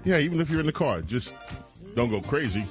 Yeah, 0.04 0.18
even 0.18 0.38
if 0.38 0.50
you're 0.50 0.60
in 0.60 0.66
the 0.66 0.72
car, 0.72 1.00
just 1.00 1.32
don't 1.94 2.10
go 2.10 2.20
crazy. 2.20 2.66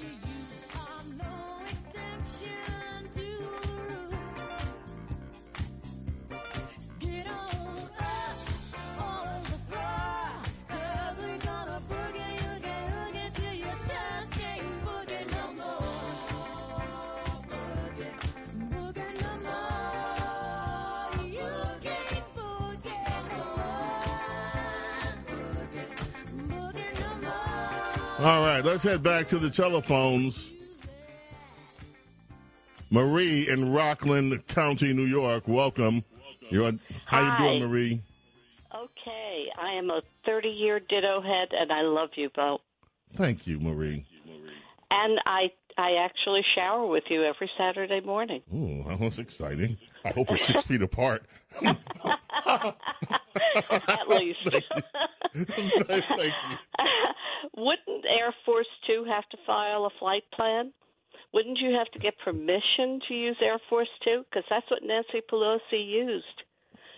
Let's 28.77 28.83
head 28.83 29.01
back 29.01 29.27
to 29.27 29.39
the 29.39 29.49
telephones. 29.49 30.51
Marie 32.91 33.49
in 33.49 33.73
Rockland 33.73 34.45
County, 34.45 34.93
New 34.93 35.07
York. 35.07 35.47
Welcome. 35.47 36.03
You're 36.51 36.67
on, 36.67 36.79
how 37.07 37.23
Hi. 37.23 37.43
you 37.43 37.49
doing, 37.49 37.67
Marie? 37.67 38.01
Okay, 38.71 39.47
I 39.59 39.71
am 39.71 39.89
a 39.89 40.03
30 40.27 40.49
year 40.49 40.79
ditto 40.79 41.21
head, 41.21 41.47
and 41.59 41.71
I 41.71 41.81
love 41.81 42.09
you, 42.17 42.29
Bo. 42.35 42.59
Thank 43.13 43.47
you, 43.47 43.59
Marie. 43.59 44.05
And 44.91 45.19
I 45.25 45.49
I 45.77 45.93
actually 46.03 46.41
shower 46.55 46.87
with 46.87 47.03
you 47.09 47.23
every 47.23 47.49
Saturday 47.57 47.99
morning. 48.01 48.41
Ooh, 48.53 48.83
that 48.89 48.99
was 48.99 49.19
exciting. 49.19 49.77
I 50.03 50.09
hope 50.09 50.29
we're 50.29 50.37
six 50.37 50.61
feet 50.67 50.81
apart. 50.81 51.23
At 52.47 54.07
least. 54.09 54.39
Thank 55.33 55.49
you. 55.49 56.57
Wouldn't 57.55 58.05
Air 58.05 58.33
Force 58.45 58.67
Two 58.87 59.05
have 59.09 59.27
to 59.29 59.37
file 59.45 59.85
a 59.85 59.89
flight 59.99 60.23
plan? 60.33 60.73
Wouldn't 61.33 61.59
you 61.59 61.71
have 61.77 61.91
to 61.91 61.99
get 61.99 62.13
permission 62.23 62.99
to 63.07 63.13
use 63.13 63.37
Air 63.41 63.59
Force 63.69 63.89
Two? 64.03 64.23
Because 64.29 64.43
that's 64.49 64.69
what 64.71 64.81
Nancy 64.83 65.21
Pelosi 65.31 65.85
used 65.87 66.25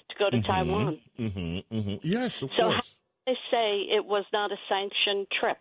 to 0.10 0.16
go 0.18 0.30
to 0.30 0.42
Taiwan. 0.42 1.00
Mm-hmm, 1.20 1.76
mm-hmm. 1.76 1.96
Yes, 2.04 2.42
of 2.42 2.50
So 2.58 2.64
how 2.64 2.70
course. 2.72 2.86
do 2.86 3.34
they 3.34 3.38
say 3.52 3.82
it 3.96 4.06
was 4.06 4.26
not 4.32 4.52
a 4.52 4.58
sanctioned 4.70 5.28
trip? 5.40 5.58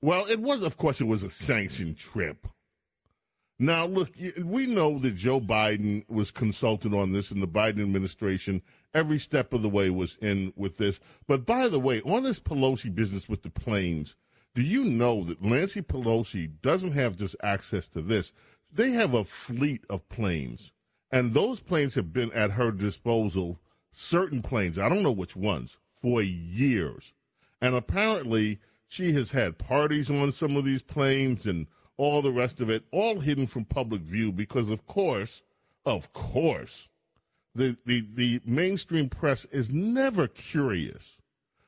Well, 0.00 0.26
it 0.26 0.40
was, 0.40 0.62
of 0.62 0.76
course, 0.76 1.00
it 1.00 1.06
was 1.06 1.22
a 1.22 1.30
sanctioned 1.30 1.96
trip. 1.98 2.46
Now, 3.58 3.86
look, 3.86 4.10
we 4.44 4.66
know 4.66 5.00
that 5.00 5.16
Joe 5.16 5.40
Biden 5.40 6.08
was 6.08 6.30
consulted 6.30 6.94
on 6.94 7.10
this, 7.12 7.32
and 7.32 7.42
the 7.42 7.48
Biden 7.48 7.82
administration, 7.82 8.62
every 8.94 9.18
step 9.18 9.52
of 9.52 9.62
the 9.62 9.68
way, 9.68 9.90
was 9.90 10.16
in 10.22 10.52
with 10.54 10.76
this. 10.78 11.00
But 11.26 11.44
by 11.44 11.66
the 11.66 11.80
way, 11.80 12.00
on 12.02 12.22
this 12.22 12.38
Pelosi 12.38 12.94
business 12.94 13.28
with 13.28 13.42
the 13.42 13.50
planes, 13.50 14.14
do 14.54 14.62
you 14.62 14.84
know 14.84 15.24
that 15.24 15.42
Nancy 15.42 15.82
Pelosi 15.82 16.48
doesn't 16.62 16.92
have 16.92 17.16
just 17.16 17.34
access 17.42 17.88
to 17.88 18.00
this? 18.00 18.32
They 18.72 18.92
have 18.92 19.14
a 19.14 19.24
fleet 19.24 19.84
of 19.90 20.08
planes, 20.08 20.70
and 21.10 21.34
those 21.34 21.58
planes 21.58 21.96
have 21.96 22.12
been 22.12 22.30
at 22.32 22.52
her 22.52 22.70
disposal, 22.70 23.58
certain 23.92 24.42
planes, 24.42 24.78
I 24.78 24.88
don't 24.88 25.02
know 25.02 25.10
which 25.10 25.34
ones, 25.34 25.78
for 26.00 26.22
years. 26.22 27.12
And 27.60 27.74
apparently, 27.74 28.60
she 28.88 29.12
has 29.12 29.30
had 29.30 29.58
parties 29.58 30.10
on 30.10 30.32
some 30.32 30.56
of 30.56 30.64
these 30.64 30.82
planes 30.82 31.46
and 31.46 31.66
all 31.96 32.22
the 32.22 32.32
rest 32.32 32.60
of 32.60 32.70
it, 32.70 32.84
all 32.90 33.20
hidden 33.20 33.46
from 33.46 33.64
public 33.64 34.00
view 34.00 34.32
because, 34.32 34.70
of 34.70 34.86
course, 34.86 35.42
of 35.84 36.12
course, 36.12 36.88
the, 37.54 37.76
the, 37.84 38.04
the 38.14 38.40
mainstream 38.44 39.08
press 39.08 39.44
is 39.46 39.70
never 39.70 40.26
curious 40.26 41.18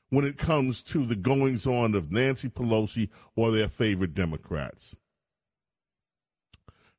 when 0.09 0.25
it 0.25 0.39
comes 0.39 0.83
to 0.83 1.05
the 1.05 1.17
goings 1.17 1.67
on 1.67 1.95
of 1.95 2.11
Nancy 2.11 2.49
Pelosi 2.49 3.09
or 3.37 3.51
their 3.51 3.69
favorite 3.69 4.15
Democrats. 4.15 4.95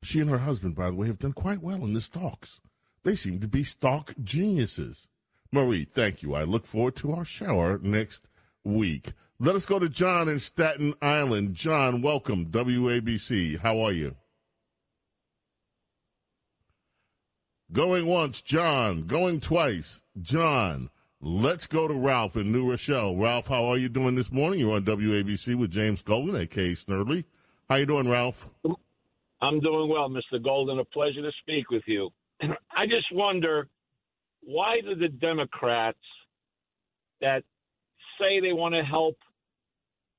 She 0.03 0.19
and 0.19 0.30
her 0.30 0.39
husband, 0.39 0.76
by 0.76 0.89
the 0.89 0.95
way, 0.95 1.07
have 1.07 1.19
done 1.19 1.34
quite 1.34 1.61
well 1.61 1.84
in 1.84 1.93
the 1.93 2.02
stocks. 2.02 2.60
They 3.03 3.15
seem 3.15 3.39
to 3.39 3.48
be 3.48 3.64
stock 3.64 4.14
geniuses. 4.23 5.07
Marie, 5.52 5.85
thank 5.85 6.22
you. 6.22 6.34
I 6.34 6.43
look 6.43 6.65
forward 6.65 6.95
to 6.98 7.11
our 7.14 7.26
shower 7.26 7.80
next 7.81 8.30
week. 8.64 9.14
Let 9.43 9.55
us 9.55 9.65
go 9.65 9.80
to 9.80 9.89
John 9.89 10.30
in 10.30 10.38
Staten 10.38 10.93
Island. 11.01 11.55
John, 11.55 12.03
welcome. 12.03 12.45
WABC. 12.51 13.57
How 13.57 13.80
are 13.80 13.91
you? 13.91 14.15
Going 17.72 18.05
once, 18.05 18.43
John. 18.43 19.07
Going 19.07 19.39
twice, 19.39 20.03
John. 20.22 20.91
Let's 21.22 21.65
go 21.65 21.88
to 21.88 21.93
Ralph 21.95 22.38
in 22.38 22.51
New 22.51 22.69
Rochelle. 22.69 23.15
Ralph, 23.15 23.47
how 23.47 23.65
are 23.65 23.77
you 23.77 23.89
doing 23.89 24.13
this 24.13 24.31
morning? 24.31 24.59
You're 24.59 24.76
on 24.76 24.84
WABC 24.84 25.55
with 25.55 25.72
James 25.72 26.03
Golden, 26.03 26.35
aka 26.35 26.73
Snerdley. 26.73 27.23
How 27.68 27.77
you 27.77 27.88
doing, 27.88 28.07
Ralph? 28.07 28.47
I'm 29.41 29.59
doing 29.59 29.89
well, 29.89 30.07
Mr. 30.07 30.39
Golden. 30.43 30.77
A 30.77 30.85
pleasure 30.85 31.23
to 31.23 31.31
speak 31.41 31.72
with 31.72 31.84
you. 31.88 32.11
I 32.43 32.85
just 32.85 33.11
wonder 33.11 33.69
why 34.43 34.81
do 34.81 34.93
the 34.93 35.09
Democrats 35.09 35.97
that 37.22 37.43
say 38.19 38.39
they 38.39 38.53
want 38.53 38.76
to 38.76 38.84
help, 38.84 39.18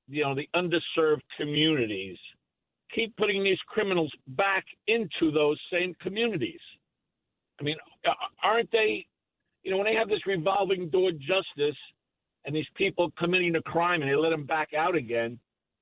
you 0.07 0.23
know, 0.23 0.35
the 0.35 0.49
underserved 0.55 1.21
communities 1.37 2.17
keep 2.93 3.15
putting 3.17 3.43
these 3.43 3.57
criminals 3.67 4.11
back 4.27 4.65
into 4.87 5.31
those 5.31 5.59
same 5.71 5.95
communities? 6.01 6.59
I 7.59 7.63
mean, 7.63 7.75
aren't 8.43 8.71
they, 8.71 9.05
you 9.63 9.71
know, 9.71 9.77
when 9.77 9.85
they 9.85 9.95
have 9.95 10.09
this 10.09 10.25
revolving 10.25 10.89
door 10.89 11.11
justice 11.11 11.77
and 12.45 12.55
these 12.55 12.65
people 12.75 13.11
committing 13.17 13.55
a 13.55 13.61
crime 13.61 14.01
and 14.01 14.11
they 14.11 14.15
let 14.15 14.29
them 14.29 14.45
back 14.45 14.69
out 14.77 14.95
again, 14.95 15.39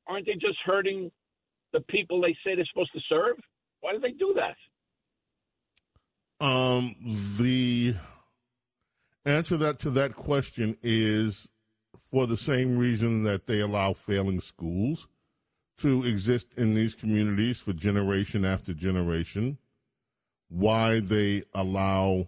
aren't 0.07 0.25
they 0.25 0.33
just 0.33 0.57
hurting 0.65 1.11
the 1.73 1.81
people 1.81 2.21
they 2.21 2.35
say 2.43 2.55
they're 2.55 2.65
supposed 2.71 2.93
to 2.93 2.99
serve? 3.09 3.37
Why 3.81 3.93
do 3.93 3.99
they 3.99 4.11
do 4.11 4.35
that? 4.35 4.55
Um, 6.45 6.95
the 7.39 7.95
answer 9.25 9.57
that 9.57 9.79
to 9.79 9.91
that 9.91 10.15
question 10.15 10.77
is 10.81 11.47
for 12.11 12.27
the 12.27 12.37
same 12.37 12.77
reason 12.77 13.23
that 13.23 13.47
they 13.47 13.59
allow 13.59 13.93
failing 13.93 14.41
schools 14.41 15.07
to 15.77 16.03
exist 16.03 16.47
in 16.57 16.75
these 16.75 16.93
communities 16.93 17.59
for 17.59 17.73
generation 17.73 18.45
after 18.45 18.73
generation. 18.73 19.57
Why 20.49 20.99
they 20.99 21.43
allow 21.53 22.27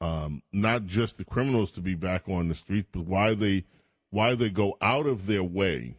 um, 0.00 0.42
not 0.52 0.86
just 0.86 1.18
the 1.18 1.24
criminals 1.24 1.72
to 1.72 1.80
be 1.80 1.94
back 1.94 2.28
on 2.28 2.48
the 2.48 2.54
street, 2.54 2.86
but 2.92 3.02
why 3.02 3.34
they 3.34 3.64
why 4.10 4.34
they 4.34 4.48
go 4.48 4.76
out 4.80 5.06
of 5.06 5.26
their 5.26 5.44
way 5.44 5.96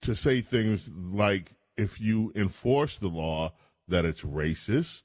to 0.00 0.14
say 0.14 0.40
things 0.40 0.90
like 0.90 1.52
if 1.76 2.00
you 2.00 2.32
enforce 2.34 2.98
the 2.98 3.08
law 3.08 3.52
that 3.86 4.04
it's 4.04 4.22
racist, 4.22 5.04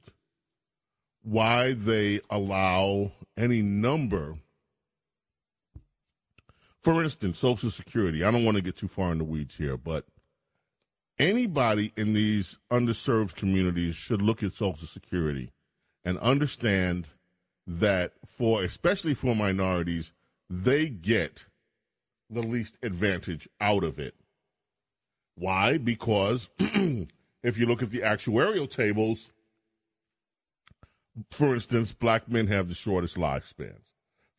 why 1.22 1.73
they 1.73 2.19
allow 2.30 3.11
any 3.35 3.61
number. 3.61 4.38
For 6.83 7.03
instance, 7.03 7.39
Social 7.39 7.71
Security. 7.71 8.23
I 8.23 8.31
don't 8.31 8.45
want 8.45 8.57
to 8.57 8.63
get 8.63 8.77
too 8.77 8.87
far 8.87 9.11
in 9.11 9.17
the 9.17 9.23
weeds 9.23 9.57
here, 9.57 9.77
but 9.77 10.05
anybody 11.19 11.91
in 11.97 12.13
these 12.13 12.57
underserved 12.71 13.35
communities 13.35 13.95
should 13.95 14.21
look 14.21 14.43
at 14.43 14.53
Social 14.53 14.87
Security 14.87 15.51
and 16.05 16.17
understand 16.19 17.07
that 17.65 18.13
for, 18.25 18.63
especially 18.63 19.13
for 19.13 19.35
minorities, 19.35 20.13
they 20.49 20.87
get 20.87 21.45
the 22.29 22.41
least 22.41 22.77
advantage 22.81 23.47
out 23.59 23.83
of 23.83 23.99
it. 23.99 24.15
Why? 25.35 25.77
Because 25.77 26.49
if 26.59 27.57
you 27.57 27.65
look 27.65 27.83
at 27.83 27.91
the 27.91 28.01
actuarial 28.01 28.69
tables, 28.69 29.29
for 31.31 31.53
instance, 31.53 31.91
black 31.91 32.29
men 32.29 32.47
have 32.47 32.67
the 32.67 32.73
shortest 32.73 33.17
lifespans. 33.17 33.86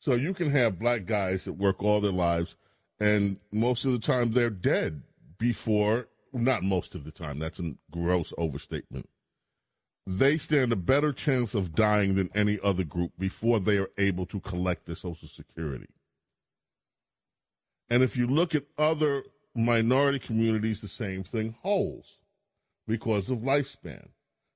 So 0.00 0.14
you 0.14 0.32
can 0.32 0.50
have 0.50 0.78
black 0.78 1.06
guys 1.06 1.44
that 1.44 1.54
work 1.54 1.82
all 1.82 2.00
their 2.00 2.12
lives, 2.12 2.54
and 3.00 3.38
most 3.52 3.84
of 3.84 3.92
the 3.92 3.98
time 3.98 4.32
they're 4.32 4.50
dead 4.50 5.02
before, 5.38 6.08
not 6.32 6.62
most 6.62 6.94
of 6.94 7.04
the 7.04 7.10
time, 7.10 7.38
that's 7.38 7.58
a 7.58 7.74
gross 7.90 8.32
overstatement. 8.38 9.08
They 10.06 10.38
stand 10.38 10.72
a 10.72 10.76
better 10.76 11.12
chance 11.12 11.54
of 11.54 11.74
dying 11.74 12.14
than 12.14 12.30
any 12.34 12.58
other 12.62 12.84
group 12.84 13.12
before 13.18 13.60
they 13.60 13.76
are 13.76 13.90
able 13.98 14.24
to 14.26 14.40
collect 14.40 14.86
their 14.86 14.96
Social 14.96 15.28
Security. 15.28 15.88
And 17.90 18.02
if 18.02 18.16
you 18.16 18.26
look 18.26 18.54
at 18.54 18.64
other 18.78 19.24
minority 19.54 20.18
communities, 20.18 20.80
the 20.80 20.88
same 20.88 21.24
thing 21.24 21.56
holds 21.62 22.18
because 22.86 23.28
of 23.30 23.38
lifespan. 23.38 24.08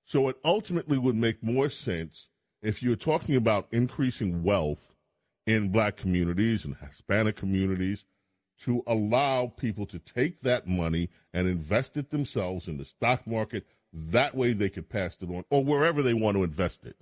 So 0.06 0.28
it 0.28 0.36
ultimately 0.44 0.98
would 0.98 1.16
make 1.16 1.42
more 1.42 1.68
sense 1.68 2.28
if 2.62 2.82
you're 2.82 2.96
talking 2.96 3.36
about 3.36 3.68
increasing 3.72 4.42
wealth 4.42 4.94
in 5.46 5.70
black 5.70 5.96
communities 5.96 6.64
and 6.64 6.76
Hispanic 6.76 7.36
communities 7.36 8.04
to 8.62 8.82
allow 8.86 9.48
people 9.48 9.86
to 9.86 9.98
take 9.98 10.40
that 10.42 10.68
money 10.68 11.08
and 11.34 11.48
invest 11.48 11.96
it 11.96 12.10
themselves 12.10 12.68
in 12.68 12.76
the 12.76 12.84
stock 12.84 13.26
market. 13.26 13.66
That 13.92 14.34
way 14.34 14.52
they 14.52 14.68
could 14.70 14.88
pass 14.88 15.16
it 15.20 15.28
on 15.28 15.44
or 15.50 15.64
wherever 15.64 16.02
they 16.02 16.14
want 16.14 16.36
to 16.36 16.44
invest 16.44 16.84
it. 16.86 16.96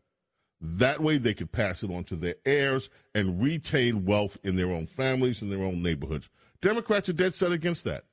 That 0.62 1.00
way 1.00 1.18
they 1.18 1.34
could 1.34 1.52
pass 1.52 1.82
it 1.82 1.90
on 1.90 2.04
to 2.04 2.16
their 2.16 2.36
heirs 2.44 2.90
and 3.14 3.42
retain 3.42 4.04
wealth 4.04 4.38
in 4.42 4.56
their 4.56 4.70
own 4.70 4.86
families 4.86 5.42
and 5.42 5.50
their 5.50 5.64
own 5.64 5.82
neighborhoods. 5.82 6.28
Democrats 6.60 7.08
are 7.08 7.14
dead 7.14 7.34
set 7.34 7.52
against 7.52 7.84
that. 7.84 8.04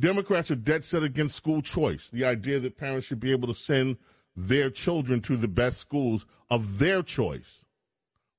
Democrats 0.00 0.50
are 0.50 0.56
dead 0.56 0.84
set 0.84 1.02
against 1.02 1.36
school 1.36 1.62
choice, 1.62 2.08
the 2.12 2.24
idea 2.24 2.58
that 2.58 2.76
parents 2.76 3.06
should 3.06 3.20
be 3.20 3.30
able 3.30 3.46
to 3.46 3.54
send 3.54 3.96
their 4.34 4.70
children 4.70 5.20
to 5.20 5.36
the 5.36 5.48
best 5.48 5.78
schools 5.78 6.24
of 6.50 6.78
their 6.78 7.02
choice. 7.02 7.61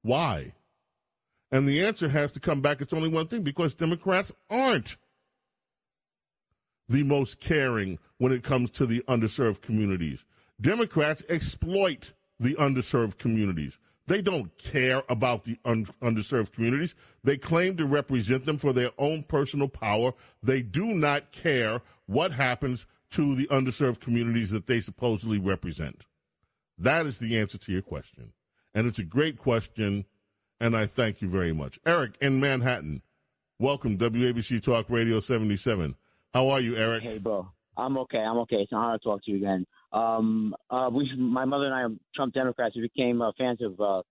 Why? 0.03 0.53
And 1.51 1.67
the 1.67 1.84
answer 1.84 2.09
has 2.09 2.31
to 2.34 2.39
come 2.39 2.61
back. 2.61 2.81
It's 2.81 2.93
only 2.93 3.09
one 3.09 3.27
thing 3.27 3.43
because 3.43 3.73
Democrats 3.73 4.31
aren't 4.49 4.97
the 6.89 7.03
most 7.03 7.39
caring 7.39 7.97
when 8.17 8.31
it 8.31 8.43
comes 8.43 8.69
to 8.71 8.85
the 8.85 9.01
underserved 9.07 9.61
communities. 9.61 10.25
Democrats 10.61 11.23
exploit 11.30 12.11
the 12.39 12.55
underserved 12.55 13.17
communities. 13.17 13.80
They 14.05 14.21
don't 14.21 14.55
care 14.57 15.03
about 15.07 15.45
the 15.45 15.57
un- 15.63 15.88
underserved 16.01 16.51
communities. 16.51 16.93
They 17.23 17.38
claim 17.38 17.77
to 17.77 17.85
represent 17.85 18.45
them 18.45 18.57
for 18.57 18.73
their 18.73 18.91
own 18.97 19.23
personal 19.23 19.69
power. 19.69 20.13
They 20.41 20.61
do 20.61 20.88
not 20.88 21.31
care 21.31 21.81
what 22.05 22.34
happens 22.34 22.85
to 23.11 23.35
the 23.35 23.47
underserved 23.47 24.01
communities 24.01 24.49
that 24.49 24.67
they 24.67 24.81
supposedly 24.81 25.38
represent. 25.38 26.03
That 26.77 27.05
is 27.05 27.19
the 27.19 27.38
answer 27.38 27.57
to 27.59 27.71
your 27.71 27.81
question. 27.81 28.34
And 28.73 28.87
it's 28.87 28.99
a 28.99 29.03
great 29.03 29.37
question, 29.37 30.05
and 30.59 30.75
I 30.75 30.87
thank 30.87 31.21
you 31.21 31.29
very 31.29 31.53
much. 31.53 31.79
Eric 31.85 32.13
in 32.21 32.39
Manhattan, 32.39 33.01
welcome, 33.59 33.97
WABC 33.97 34.63
Talk 34.63 34.89
Radio 34.89 35.19
77. 35.19 35.95
How 36.33 36.49
are 36.49 36.59
you, 36.59 36.75
Eric? 36.75 37.03
Hey, 37.03 37.19
bro. 37.19 37.47
I'm 37.77 37.97
okay. 37.99 38.17
I'm 38.17 38.37
okay. 38.39 38.57
It's 38.57 38.71
an 38.71 38.79
honor 38.79 38.97
to 38.97 39.03
talk 39.03 39.23
to 39.25 39.31
you 39.31 39.37
again. 39.37 39.65
Um, 39.91 40.55
uh, 40.69 40.89
we, 40.91 41.11
my 41.15 41.45
mother 41.45 41.65
and 41.65 41.73
I 41.73 41.81
are 41.81 41.89
Trump 42.15 42.33
Democrats. 42.33 42.75
We 42.75 42.81
became 42.81 43.21
uh, 43.21 43.31
fans 43.37 43.61
of 43.61 43.79
uh, 43.79 44.01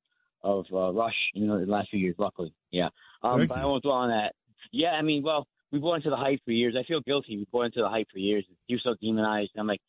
of 0.44 0.66
uh, 0.72 0.92
Rush 0.92 1.14
in 1.34 1.48
the 1.48 1.54
last 1.54 1.90
few 1.90 1.98
years. 1.98 2.14
Luckily, 2.18 2.52
yeah. 2.70 2.88
Um, 3.22 3.38
Thank 3.38 3.48
but 3.48 3.58
you. 3.58 3.62
I 3.62 3.66
won't 3.66 3.82
dwell 3.82 3.96
on 3.96 4.10
that. 4.10 4.34
Yeah, 4.72 4.90
I 4.90 5.02
mean, 5.02 5.22
well, 5.22 5.46
we 5.72 5.78
bought 5.78 5.96
into 5.96 6.10
the 6.10 6.16
hype 6.16 6.40
for 6.44 6.52
years. 6.52 6.76
I 6.78 6.84
feel 6.86 7.00
guilty. 7.00 7.36
We 7.36 7.46
bought 7.50 7.66
into 7.66 7.80
the 7.80 7.88
hype 7.88 8.08
for 8.12 8.18
years. 8.18 8.44
You're 8.68 8.80
so 8.82 8.94
demonized. 9.00 9.50
I'm 9.56 9.66
like, 9.66 9.80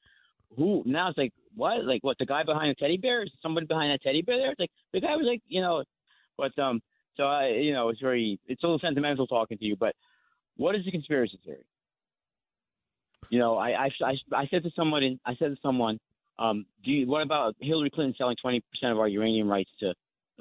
who? 0.56 0.84
Now 0.86 1.10
it's 1.10 1.18
like, 1.18 1.34
what? 1.56 1.84
Like, 1.86 2.04
what? 2.04 2.18
The 2.20 2.26
guy 2.26 2.44
behind 2.44 2.72
the 2.72 2.76
teddy 2.76 2.98
bear? 2.98 3.24
Is 3.24 3.32
somebody 3.42 3.66
behind 3.66 3.92
that 3.92 4.02
teddy 4.02 4.22
bear 4.22 4.38
there? 4.38 4.52
It's 4.52 4.60
like 4.60 4.72
the 4.92 5.02
guy 5.02 5.16
was 5.16 5.26
like, 5.28 5.42
you 5.48 5.62
know, 5.62 5.84
but 6.38 6.58
um, 6.62 6.82
so 7.16 7.24
I, 7.24 7.50
you 7.50 7.74
know, 7.74 7.90
it's 7.90 8.00
very, 8.00 8.40
it's 8.48 8.64
a 8.64 8.66
little 8.66 8.80
sentimental 8.80 9.28
talking 9.28 9.58
to 9.58 9.66
you. 9.66 9.76
But 9.76 9.96
what 10.58 10.76
is 10.76 10.86
the 10.86 10.92
conspiracy 10.92 11.40
theory? 11.46 11.66
You 13.30 13.40
know, 13.40 13.58
I 13.58 13.86
I, 13.86 13.90
I, 14.04 14.14
I 14.36 14.48
said 14.52 14.64
to 14.64 14.72
someone, 14.76 15.20
I 15.26 15.36
said 15.36 15.50
to 15.50 15.58
someone, 15.62 16.00
um, 16.40 16.66
do 16.84 16.92
you, 16.92 17.08
what 17.08 17.22
about 17.22 17.56
Hillary 17.60 17.90
Clinton 17.90 18.16
selling 18.18 18.36
twenty 18.42 18.62
percent 18.72 18.92
of 18.92 19.00
our 19.00 19.08
uranium 19.08 19.48
rights 19.48 19.70
to 19.80 19.94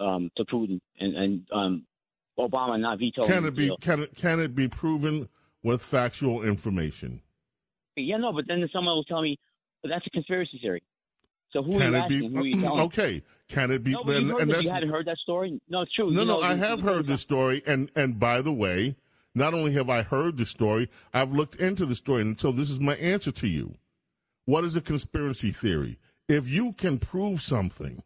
um 0.02 0.30
to 0.36 0.44
Putin 0.44 0.80
and 0.98 1.16
and 1.16 1.46
um 1.52 1.86
Obama 2.38 2.80
not 2.80 2.98
vetoing 2.98 3.28
Can 3.28 3.44
it 3.44 3.54
be 3.54 3.66
deal? 3.66 3.76
can 3.80 4.00
it 4.00 4.16
can 4.16 4.40
it 4.40 4.54
be 4.54 4.68
proven 4.68 5.28
with 5.62 5.82
factual 5.82 6.42
information? 6.42 7.22
Yeah, 7.94 8.16
no, 8.16 8.32
but 8.32 8.46
then 8.48 8.66
someone 8.72 8.94
will 8.96 9.04
tell 9.04 9.20
me 9.22 9.38
but 9.82 9.88
that's 9.88 10.06
a 10.06 10.10
conspiracy 10.10 10.58
theory. 10.62 10.82
So 11.52 11.62
who 11.62 11.78
Can 11.78 11.94
it 11.94 12.08
be 12.08 12.16
asking? 12.16 12.32
Who 12.32 12.42
are 12.42 12.46
you 12.46 12.66
uh, 12.66 12.84
okay? 12.84 13.22
Can 13.48 13.70
it 13.70 13.84
be? 13.84 13.92
No, 13.92 14.04
but 14.04 14.12
you, 14.12 14.18
and- 14.18 14.30
heard 14.30 14.40
and 14.40 14.50
that's- 14.50 14.64
you 14.64 14.70
hadn't 14.72 14.88
heard 14.90 15.06
that 15.06 15.18
story? 15.18 15.60
No, 15.68 15.84
true. 15.94 16.10
No, 16.10 16.20
You 16.22 16.26
no, 16.26 16.40
know, 16.40 16.42
I 16.42 16.54
have 16.56 16.80
heard 16.80 17.06
the 17.06 17.16
story, 17.16 17.62
and 17.66 17.90
and 17.94 18.18
by 18.18 18.40
the 18.40 18.52
way, 18.52 18.96
not 19.34 19.52
only 19.54 19.72
have 19.72 19.90
I 19.90 20.02
heard 20.02 20.38
the 20.38 20.46
story, 20.46 20.88
I've 21.12 21.32
looked 21.32 21.56
into 21.56 21.84
the 21.86 21.94
story, 21.94 22.22
and 22.22 22.38
so 22.38 22.52
this 22.52 22.70
is 22.70 22.80
my 22.80 22.96
answer 22.96 23.32
to 23.32 23.48
you. 23.48 23.74
What 24.46 24.64
is 24.64 24.76
a 24.76 24.80
conspiracy 24.80 25.52
theory? 25.52 25.98
If 26.28 26.48
you 26.48 26.72
can 26.72 26.98
prove 26.98 27.42
something 27.42 28.02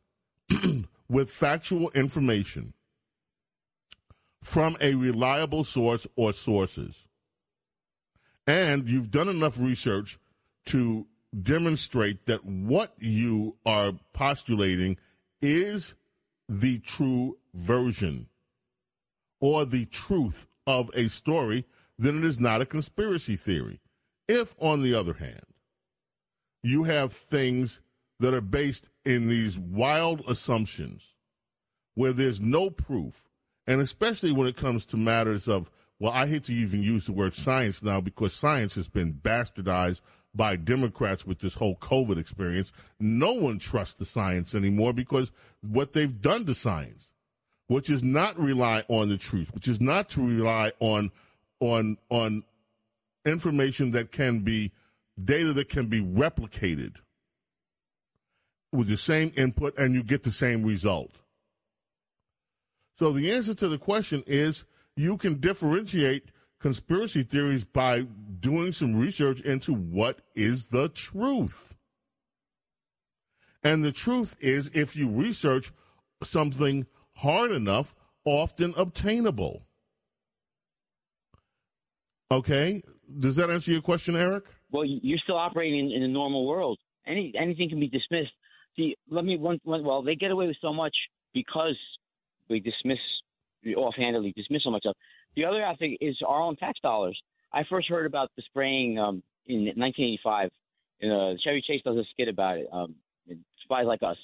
with 1.08 1.30
factual 1.30 1.90
information 1.92 2.74
from 4.42 4.76
a 4.80 4.94
reliable 4.94 5.64
source 5.64 6.06
or 6.16 6.32
sources, 6.32 7.04
and 8.46 8.88
you've 8.88 9.10
done 9.10 9.28
enough 9.28 9.58
research 9.60 10.18
to 10.66 11.06
demonstrate 11.42 12.26
that 12.26 12.44
what 12.44 12.94
you 12.98 13.56
are 13.64 13.92
postulating 14.12 14.96
is 15.42 15.94
the 16.48 16.78
true 16.78 17.36
version 17.54 18.26
or 19.40 19.64
the 19.64 19.84
truth 19.86 20.46
of 20.66 20.90
a 20.94 21.08
story, 21.08 21.64
then 21.98 22.18
it 22.18 22.24
is 22.24 22.40
not 22.40 22.60
a 22.60 22.66
conspiracy 22.66 23.36
theory. 23.36 23.80
If, 24.28 24.54
on 24.58 24.82
the 24.82 24.94
other 24.94 25.14
hand, 25.14 25.46
you 26.62 26.84
have 26.84 27.12
things 27.12 27.80
that 28.18 28.34
are 28.34 28.40
based 28.40 28.88
in 29.04 29.28
these 29.28 29.58
wild 29.58 30.22
assumptions 30.26 31.02
where 31.94 32.12
there's 32.12 32.40
no 32.40 32.70
proof, 32.70 33.28
and 33.66 33.80
especially 33.80 34.32
when 34.32 34.48
it 34.48 34.56
comes 34.56 34.84
to 34.86 34.96
matters 34.96 35.48
of, 35.48 35.70
well, 35.98 36.12
I 36.12 36.26
hate 36.26 36.44
to 36.44 36.52
even 36.52 36.82
use 36.82 37.06
the 37.06 37.12
word 37.12 37.34
science 37.34 37.82
now 37.82 38.00
because 38.00 38.32
science 38.32 38.74
has 38.74 38.88
been 38.88 39.14
bastardized 39.14 40.02
by 40.36 40.56
Democrats 40.56 41.26
with 41.26 41.38
this 41.40 41.54
whole 41.54 41.76
COVID 41.76 42.18
experience. 42.18 42.72
No 43.00 43.32
one 43.32 43.58
trusts 43.58 43.94
the 43.94 44.04
science 44.04 44.54
anymore 44.54 44.92
because 44.92 45.32
what 45.62 45.92
they've 45.92 46.20
done 46.20 46.44
to 46.46 46.54
science, 46.54 47.08
which 47.68 47.90
is 47.90 48.02
not 48.02 48.38
rely 48.38 48.84
on 48.88 49.08
the 49.08 49.16
truth, 49.16 49.52
which 49.54 49.68
is 49.68 49.80
not 49.80 50.08
to 50.10 50.26
rely 50.26 50.72
on 50.80 51.10
on 51.60 51.96
on 52.10 52.44
information 53.24 53.92
that 53.92 54.12
can 54.12 54.40
be 54.40 54.72
data 55.24 55.52
that 55.52 55.68
can 55.68 55.86
be 55.86 56.00
replicated 56.02 56.94
with 58.72 58.88
the 58.88 58.96
same 58.96 59.32
input 59.36 59.76
and 59.78 59.94
you 59.94 60.02
get 60.02 60.22
the 60.22 60.32
same 60.32 60.62
result. 60.62 61.12
So 62.98 63.12
the 63.12 63.32
answer 63.32 63.54
to 63.54 63.68
the 63.68 63.78
question 63.78 64.22
is 64.26 64.64
you 64.96 65.16
can 65.16 65.40
differentiate 65.40 66.30
conspiracy 66.60 67.22
theories 67.22 67.64
by 67.64 68.00
doing 68.40 68.72
some 68.72 68.96
research 68.96 69.40
into 69.40 69.74
what 69.74 70.20
is 70.34 70.66
the 70.66 70.88
truth. 70.88 71.74
And 73.62 73.84
the 73.84 73.92
truth 73.92 74.36
is 74.40 74.70
if 74.74 74.94
you 74.96 75.08
research 75.08 75.72
something 76.22 76.86
hard 77.14 77.50
enough, 77.50 77.94
often 78.24 78.74
obtainable. 78.76 79.62
Okay? 82.30 82.82
Does 83.18 83.36
that 83.36 83.50
answer 83.50 83.72
your 83.72 83.82
question, 83.82 84.16
Eric? 84.16 84.44
Well, 84.70 84.84
you- 84.84 85.00
you're 85.02 85.18
still 85.18 85.36
operating 85.36 85.90
in, 85.90 86.02
a 86.02 86.08
normal 86.08 86.46
world. 86.46 86.78
Any 87.06 87.32
anything 87.36 87.68
can 87.68 87.78
be 87.78 87.88
dismissed. 87.88 88.32
See, 88.74 88.96
let 89.08 89.24
me 89.24 89.36
one, 89.36 89.60
one. 89.62 89.84
Well, 89.84 90.02
they 90.02 90.16
get 90.16 90.32
away 90.32 90.48
with 90.48 90.56
so 90.60 90.72
much 90.72 90.94
because 91.32 91.78
we 92.48 92.60
dismiss 92.60 92.98
offhandedly 93.76 94.32
dismiss 94.36 94.62
so 94.62 94.70
much 94.70 94.82
stuff. 94.82 94.96
The 95.36 95.44
other 95.44 95.62
aspect 95.62 95.98
is 96.00 96.16
our 96.26 96.40
own 96.40 96.56
tax 96.56 96.80
dollars. 96.80 97.18
I 97.52 97.62
first 97.68 97.88
heard 97.88 98.06
about 98.06 98.30
the 98.36 98.42
spraying 98.42 98.98
um, 98.98 99.22
in 99.46 99.66
1985. 99.76 100.50
Uh, 101.02 101.34
Chevy 101.44 101.62
Chase 101.66 101.82
does 101.84 101.96
a 101.96 102.04
skit 102.12 102.28
about 102.28 102.58
it. 102.58 102.66
Um, 102.72 102.94
spies 103.64 103.84
like 103.86 104.02
us, 104.02 104.16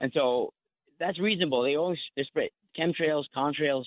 and 0.00 0.12
so 0.14 0.52
that's 0.98 1.18
reasonable. 1.18 1.62
They 1.62 1.76
always 1.76 1.98
they 2.16 2.24
spray 2.24 2.50
chemtrails, 2.78 3.24
contrails. 3.34 3.84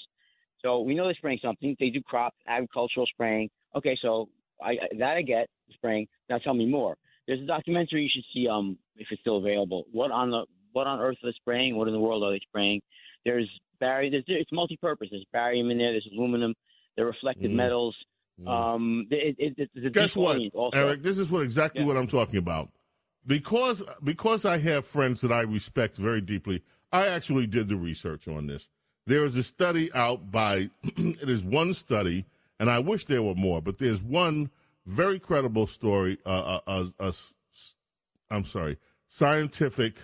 So 0.61 0.81
we 0.81 0.95
know 0.95 1.05
they're 1.05 1.13
spraying 1.15 1.39
something. 1.43 1.75
They 1.79 1.89
do 1.89 2.01
crop 2.01 2.33
agricultural 2.47 3.05
spraying. 3.07 3.49
Okay, 3.75 3.97
so 4.01 4.29
I- 4.61 4.77
that 4.97 5.17
I 5.17 5.21
get 5.21 5.47
spraying. 5.73 6.07
Now 6.29 6.39
tell 6.39 6.53
me 6.53 6.65
more. 6.65 6.95
There's 7.27 7.41
a 7.41 7.45
documentary 7.45 8.03
you 8.03 8.09
should 8.13 8.25
see 8.33 8.47
um 8.47 8.77
if 8.97 9.07
it's 9.11 9.21
still 9.21 9.37
available. 9.37 9.85
What 9.91 10.11
on 10.11 10.31
the 10.31 10.45
what 10.71 10.87
on 10.87 10.99
earth 10.99 11.17
are 11.23 11.29
they 11.29 11.35
spraying? 11.35 11.75
What 11.75 11.87
in 11.87 11.93
the 11.93 11.99
world 11.99 12.23
are 12.23 12.31
they 12.31 12.41
spraying? 12.47 12.81
There's 13.25 13.49
barium. 13.85 14.11
There's 14.11 14.23
it's 14.27 14.51
multi-purpose. 14.51 15.09
There's 15.11 15.25
barium 15.31 15.69
in 15.71 15.77
there. 15.77 15.91
There's 15.91 16.07
aluminum. 16.15 16.53
There 16.95 17.05
are 17.05 17.11
reflective 17.11 17.51
Mm. 17.51 17.55
metals. 17.55 17.95
Um, 18.47 19.07
it, 19.11 19.35
it, 19.37 19.53
it, 19.57 19.69
it's 19.75 19.85
a 19.85 19.89
Guess 19.89 20.15
what, 20.15 20.39
also. 20.53 20.77
Eric? 20.77 21.03
This 21.03 21.17
is 21.19 21.29
what 21.29 21.43
exactly 21.43 21.83
what 21.83 21.97
I'm 21.97 22.07
talking 22.07 22.39
about. 22.39 22.69
Because 23.25 23.83
because 24.03 24.43
I 24.45 24.57
have 24.57 24.85
friends 24.85 25.21
that 25.21 25.31
I 25.31 25.41
respect 25.41 25.97
very 25.97 26.19
deeply, 26.21 26.61
I 26.91 27.07
actually 27.07 27.47
did 27.47 27.67
the 27.69 27.75
research 27.75 28.27
on 28.27 28.47
this. 28.47 28.69
There 29.05 29.23
is 29.25 29.35
a 29.37 29.43
study 29.43 29.91
out 29.93 30.31
by 30.31 30.69
it 30.83 31.29
is 31.29 31.43
one 31.43 31.73
study, 31.73 32.25
and 32.59 32.69
I 32.69 32.79
wish 32.79 33.05
there 33.05 33.23
were 33.23 33.35
more, 33.35 33.61
but 33.61 33.77
there's 33.77 34.01
one 34.01 34.49
very 34.85 35.19
credible 35.19 35.67
story. 35.67 36.17
Uh, 36.25 36.29
uh, 36.29 36.59
uh, 36.67 36.85
uh, 36.99 37.11
I'm 38.31 38.45
sorry, 38.45 38.77
scientific 39.07 39.95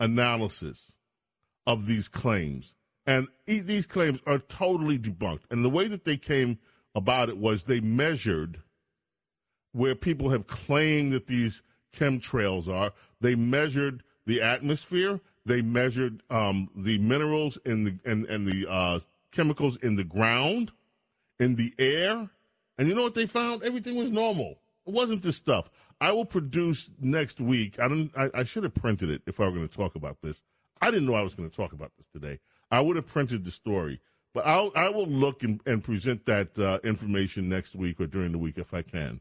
analysis 0.00 0.92
of 1.66 1.86
these 1.86 2.08
claims, 2.08 2.74
and 3.06 3.28
these 3.46 3.86
claims 3.86 4.20
are 4.26 4.38
totally 4.38 4.98
debunked. 4.98 5.42
And 5.50 5.64
the 5.64 5.70
way 5.70 5.88
that 5.88 6.04
they 6.04 6.16
came 6.16 6.58
about 6.94 7.28
it 7.28 7.36
was 7.36 7.64
they 7.64 7.80
measured 7.80 8.62
where 9.72 9.94
people 9.94 10.30
have 10.30 10.46
claimed 10.46 11.12
that 11.12 11.26
these 11.26 11.62
chemtrails 11.94 12.68
are. 12.68 12.92
They 13.20 13.34
measured 13.34 14.02
the 14.26 14.40
atmosphere. 14.40 15.20
They 15.44 15.60
measured 15.60 16.22
um, 16.30 16.70
the 16.74 16.98
minerals 16.98 17.58
in 17.66 17.84
the 17.84 17.98
and, 18.10 18.24
and 18.26 18.46
the 18.46 18.70
uh, 18.70 19.00
chemicals 19.32 19.76
in 19.82 19.96
the 19.96 20.04
ground, 20.04 20.72
in 21.38 21.56
the 21.56 21.74
air, 21.78 22.30
and 22.78 22.88
you 22.88 22.94
know 22.94 23.02
what 23.02 23.14
they 23.14 23.26
found? 23.26 23.62
Everything 23.62 23.96
was 23.96 24.10
normal. 24.10 24.58
It 24.86 24.92
wasn't 24.92 25.22
this 25.22 25.36
stuff. 25.36 25.70
I 26.00 26.12
will 26.12 26.24
produce 26.24 26.90
next 27.00 27.40
week. 27.40 27.78
I 27.78 27.88
don't. 27.88 28.10
I, 28.16 28.30
I 28.34 28.44
should 28.44 28.62
have 28.64 28.74
printed 28.74 29.10
it 29.10 29.22
if 29.26 29.40
I 29.40 29.44
were 29.44 29.52
going 29.52 29.68
to 29.68 29.76
talk 29.76 29.94
about 29.94 30.18
this. 30.22 30.42
I 30.80 30.90
didn't 30.90 31.06
know 31.06 31.14
I 31.14 31.22
was 31.22 31.34
going 31.34 31.48
to 31.48 31.56
talk 31.56 31.72
about 31.72 31.92
this 31.96 32.06
today. 32.06 32.38
I 32.74 32.80
would 32.80 32.96
have 32.96 33.06
printed 33.06 33.44
the 33.44 33.52
story, 33.52 34.00
But 34.34 34.46
I'll 34.46 34.72
I 34.74 34.88
will 34.88 35.06
look 35.06 35.44
and, 35.44 35.60
and 35.64 35.82
present 35.82 36.26
that 36.26 36.58
uh, 36.58 36.80
information 36.82 37.48
next 37.48 37.76
week 37.76 38.00
or 38.00 38.08
during 38.08 38.32
the 38.32 38.38
week 38.38 38.58
if 38.58 38.74
I 38.74 38.82
can. 38.82 39.20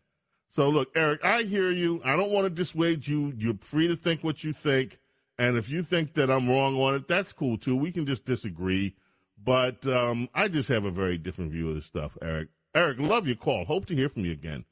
So 0.50 0.70
look, 0.70 0.90
Eric, 0.96 1.24
I 1.24 1.44
hear 1.44 1.70
you. 1.70 2.02
I 2.04 2.16
don't 2.16 2.32
want 2.32 2.46
to 2.46 2.50
dissuade 2.50 3.06
you. 3.06 3.32
You're 3.38 3.58
free 3.62 3.88
to 3.88 3.96
think 3.96 4.24
what 4.24 4.44
you 4.44 4.54
think, 4.54 4.98
and 5.38 5.56
if 5.56 5.70
you 5.70 5.84
think 5.84 6.16
that 6.16 6.32
I'm 6.32 6.50
wrong 6.50 6.82
on 6.82 6.96
it, 6.96 7.08
that's 7.08 7.32
cool 7.32 7.60
too. 7.60 7.76
We 7.76 7.92
can 7.92 8.08
just 8.08 8.26
disagree. 8.26 8.96
But 9.44 9.86
um, 9.86 10.30
I 10.34 10.48
just 10.48 10.70
have 10.70 10.86
a 10.86 10.92
very 10.92 11.20
different 11.20 11.52
view 11.52 11.70
of 11.70 11.76
this 11.76 11.86
stuff, 11.86 12.18
Eric. 12.22 12.50
Eric, 12.74 12.98
love 13.00 13.28
your 13.28 13.36
call. 13.36 13.66
Hope 13.66 13.86
to 13.88 13.96
hear 13.96 14.10
from 14.10 14.26
you 14.26 14.32
again. 14.32 14.66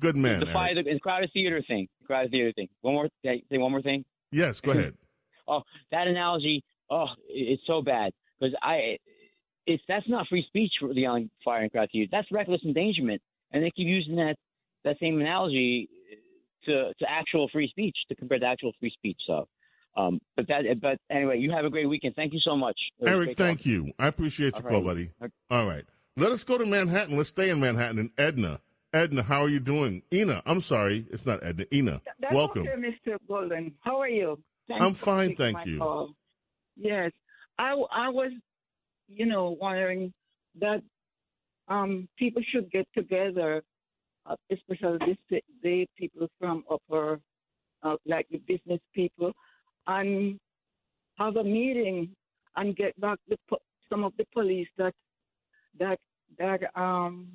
Good 0.00 0.16
man. 0.16 0.40
the 0.40 0.46
Eric. 0.46 0.84
the, 0.84 0.98
crowded 1.00 1.30
theater 1.32 1.62
thing. 1.68 1.86
The 2.00 2.06
crowded 2.06 2.32
theater 2.32 2.52
thing. 2.52 2.68
One 2.80 2.94
more. 2.94 3.08
Say 3.24 3.42
one 3.52 3.70
more 3.70 3.82
thing. 3.82 4.04
Yes, 4.32 4.60
go 4.60 4.70
ahead. 4.72 4.94
Oh, 5.46 5.62
that 5.92 6.08
analogy. 6.08 6.64
Oh, 6.90 7.06
it's 7.28 7.62
so 7.66 7.82
bad 7.82 8.12
because 8.38 8.54
I. 8.62 8.98
It's 9.68 9.82
that's 9.88 10.08
not 10.08 10.28
free 10.28 10.44
speech 10.46 10.70
for 10.78 10.94
the 10.94 11.06
on 11.06 11.28
fire 11.44 11.62
and 11.62 11.72
crowd 11.72 11.88
theater. 11.90 12.08
That's 12.12 12.30
reckless 12.30 12.60
endangerment, 12.64 13.20
and 13.50 13.64
they 13.64 13.72
keep 13.74 13.88
using 13.88 14.14
that 14.16 14.36
that 14.84 14.96
same 15.00 15.20
analogy 15.20 15.88
to 16.66 16.92
to 16.98 17.06
actual 17.08 17.48
free 17.52 17.68
speech 17.68 17.96
to 18.08 18.14
compare 18.14 18.38
to 18.38 18.46
actual 18.46 18.72
free 18.78 18.90
speech. 18.90 19.18
So, 19.26 19.48
um, 19.96 20.20
but 20.36 20.46
that. 20.46 20.62
But 20.80 20.98
anyway, 21.10 21.40
you 21.40 21.50
have 21.50 21.64
a 21.64 21.70
great 21.70 21.88
weekend. 21.88 22.14
Thank 22.14 22.32
you 22.32 22.40
so 22.44 22.56
much. 22.56 22.78
Eric, 23.04 23.36
thank 23.36 23.58
talking. 23.60 23.72
you. 23.72 23.92
I 23.98 24.06
appreciate 24.06 24.54
your 24.54 24.64
All 24.66 24.70
call, 24.70 24.84
right. 24.84 25.10
buddy. 25.20 25.32
All 25.50 25.66
right. 25.66 25.84
Let 26.16 26.30
us 26.30 26.44
go 26.44 26.58
to 26.58 26.64
Manhattan. 26.64 27.16
Let's 27.16 27.30
stay 27.30 27.50
in 27.50 27.58
Manhattan. 27.58 27.98
And 27.98 28.10
Edna. 28.16 28.60
Edna, 28.94 29.22
how 29.22 29.42
are 29.42 29.48
you 29.48 29.60
doing? 29.60 30.02
Ina, 30.12 30.42
I'm 30.46 30.62
sorry. 30.62 31.06
It's 31.10 31.26
not 31.26 31.44
Edna. 31.44 31.66
Ina, 31.72 32.00
That's 32.20 32.32
welcome. 32.34 32.62
okay, 32.62 32.80
Mr. 32.80 33.18
Golden. 33.28 33.74
How 33.80 34.00
are 34.00 34.08
you? 34.08 34.38
Thanks 34.68 34.82
I'm 34.82 34.94
fine, 34.94 35.36
thank 35.36 35.66
you. 35.66 35.78
call. 35.78 36.14
Yes, 36.76 37.12
I, 37.58 37.72
I 37.92 38.08
was, 38.08 38.32
you 39.08 39.26
know, 39.26 39.56
wondering 39.60 40.12
that 40.60 40.82
um, 41.68 42.08
people 42.18 42.42
should 42.52 42.70
get 42.70 42.86
together, 42.94 43.62
uh, 44.26 44.36
especially 44.50 44.98
this, 45.30 45.40
the 45.62 45.86
people 45.96 46.28
from 46.38 46.64
upper, 46.70 47.20
uh, 47.82 47.96
like 48.06 48.26
the 48.30 48.38
business 48.38 48.80
people, 48.94 49.32
and 49.86 50.38
have 51.18 51.36
a 51.36 51.44
meeting 51.44 52.10
and 52.56 52.76
get 52.76 52.98
back 53.00 53.18
the 53.28 53.36
po- 53.48 53.62
some 53.88 54.04
of 54.04 54.12
the 54.18 54.26
police 54.32 54.68
that 54.78 54.94
that 55.78 55.98
that 56.38 56.60
um 56.80 57.28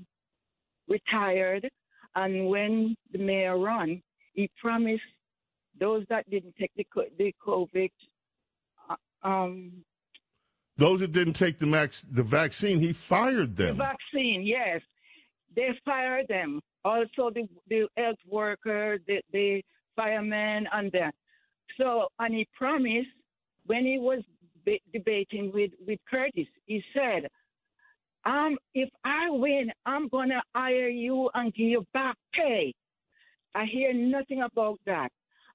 retired. 0.87 1.67
And 2.15 2.47
when 2.47 2.95
the 3.13 3.19
mayor 3.19 3.57
ran 3.57 4.01
he 4.33 4.49
promised 4.59 5.03
those 5.79 6.05
that 6.09 6.29
didn't 6.29 6.55
take 6.59 6.71
the 6.75 6.85
the 7.17 7.33
covid 7.45 7.91
um 9.23 9.71
Those 10.77 10.99
that 11.01 11.11
didn't 11.11 11.33
take 11.33 11.59
the 11.59 11.65
max 11.67 12.01
the 12.11 12.23
vaccine, 12.23 12.79
he 12.79 12.93
fired 12.93 13.55
them. 13.55 13.77
the 13.77 13.83
vaccine 13.83 14.41
yes. 14.43 14.81
They 15.55 15.69
fired 15.85 16.27
them. 16.27 16.61
Also 16.85 17.29
the 17.33 17.47
the 17.69 17.87
health 17.97 18.17
worker 18.27 18.97
the 19.07 19.21
the 19.31 19.61
firemen 19.95 20.67
and 20.73 20.91
that 20.93 21.13
so 21.77 22.07
and 22.19 22.33
he 22.33 22.47
promised 22.57 23.09
when 23.65 23.85
he 23.85 23.99
was 23.99 24.21
ba- 24.65 24.79
debating 24.93 25.51
with 25.53 25.71
with 25.85 25.99
Curtis 26.09 26.47
he 26.65 26.81
said 26.93 27.27
um 28.25 28.57
if 28.73 28.89
I 29.03 29.29
win 29.29 29.71
I'm 29.85 30.07
gonna 30.07 30.41
hire 30.55 30.87
you 30.89 31.29
and 31.33 31.53
give 31.53 31.67
you 31.67 31.85
back 31.93 32.15
pay. 32.33 32.73
I 33.53 33.65
hear 33.65 33.93
nothing 33.93 34.41
about 34.43 34.79
that 34.85 35.09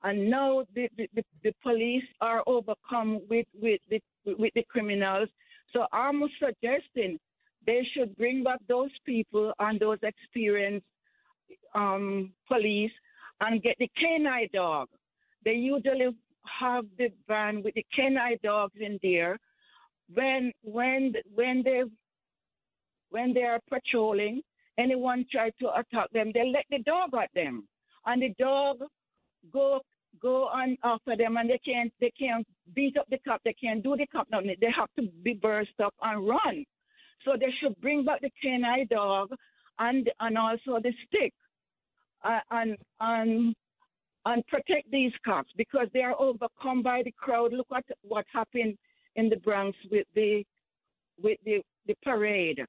and 0.07 0.31
now 0.31 0.65
the, 0.77 0.89
the, 0.97 1.09
the, 1.17 1.25
the 1.43 1.53
police 1.65 2.05
are 2.21 2.43
overcome 2.47 3.21
with 3.29 3.47
with 3.61 3.81
the 3.91 4.01
with 4.39 4.55
the 4.55 4.65
criminals. 4.69 5.29
So 5.73 5.87
I'm 5.93 6.23
suggesting 6.39 7.19
they 7.67 7.85
should 7.93 8.17
bring 8.17 8.45
back 8.45 8.61
those 8.69 8.93
people 9.05 9.53
and 9.59 9.81
those 9.81 9.99
experienced 10.05 10.87
um, 11.75 12.33
police 12.47 12.93
and 13.41 13.61
get 13.61 13.75
the 13.81 13.91
canine 13.99 14.49
dog. 14.55 14.89
They 15.45 15.55
usually 15.55 16.17
have 16.61 16.85
the 16.99 17.09
van 17.27 17.65
with 17.65 17.75
the 17.75 17.85
canine 17.95 18.39
dogs 18.45 18.77
in 18.81 19.01
there. 19.03 19.39
When 20.15 20.53
when 20.63 21.15
when 21.35 21.65
they 21.65 21.83
when 23.11 23.35
they 23.35 23.43
are 23.43 23.61
patrolling, 23.69 24.43
anyone 24.79 25.27
try 25.33 25.51
to 25.61 25.67
attack 25.81 26.13
them, 26.13 26.31
they 26.33 26.53
let 26.55 26.65
the 26.71 26.79
dog 26.85 27.11
at 27.21 27.31
them, 27.35 27.67
and 28.07 28.23
the 28.23 28.33
dog 28.39 28.79
go 29.53 29.81
go 30.21 30.45
on 30.45 30.77
after 30.85 31.17
them, 31.17 31.37
and 31.37 31.51
they 31.51 31.61
can't 31.65 31.93
they 32.01 32.13
can't 32.19 32.47
beat 32.75 32.97
up 32.97 33.07
the 33.11 33.19
cop, 33.27 33.41
they 33.45 33.55
can't 33.55 33.83
do 33.83 33.97
the 33.97 34.07
cop 34.07 34.29
nothing. 34.31 34.55
They 34.61 34.73
have 34.77 34.89
to 34.99 35.11
be 35.23 35.35
burst 35.35 35.79
up 35.83 35.95
and 36.03 36.27
run. 36.27 36.65
So 37.25 37.33
they 37.39 37.53
should 37.61 37.81
bring 37.81 38.05
back 38.05 38.21
the 38.21 38.31
canine 38.43 38.87
dog 38.91 39.31
and 39.79 40.11
and 40.21 40.39
also 40.39 40.81
the 40.83 40.93
stick, 41.07 41.33
uh, 42.25 42.41
and 42.51 42.77
and 43.01 43.55
and 44.25 44.47
protect 44.49 44.91
these 44.91 45.13
cops 45.25 45.51
because 45.57 45.89
they 45.95 46.03
are 46.03 46.21
overcome 46.21 46.83
by 46.83 47.03
the 47.05 47.13
crowd. 47.13 47.53
Look 47.53 47.69
at 47.75 47.85
what 48.03 48.25
happened 48.33 48.77
in 49.15 49.29
the 49.29 49.37
Bronx 49.37 49.77
with 49.91 50.07
the 50.15 50.45
with 51.23 51.39
the 51.45 51.63
the 51.87 51.95
parade. 52.03 52.61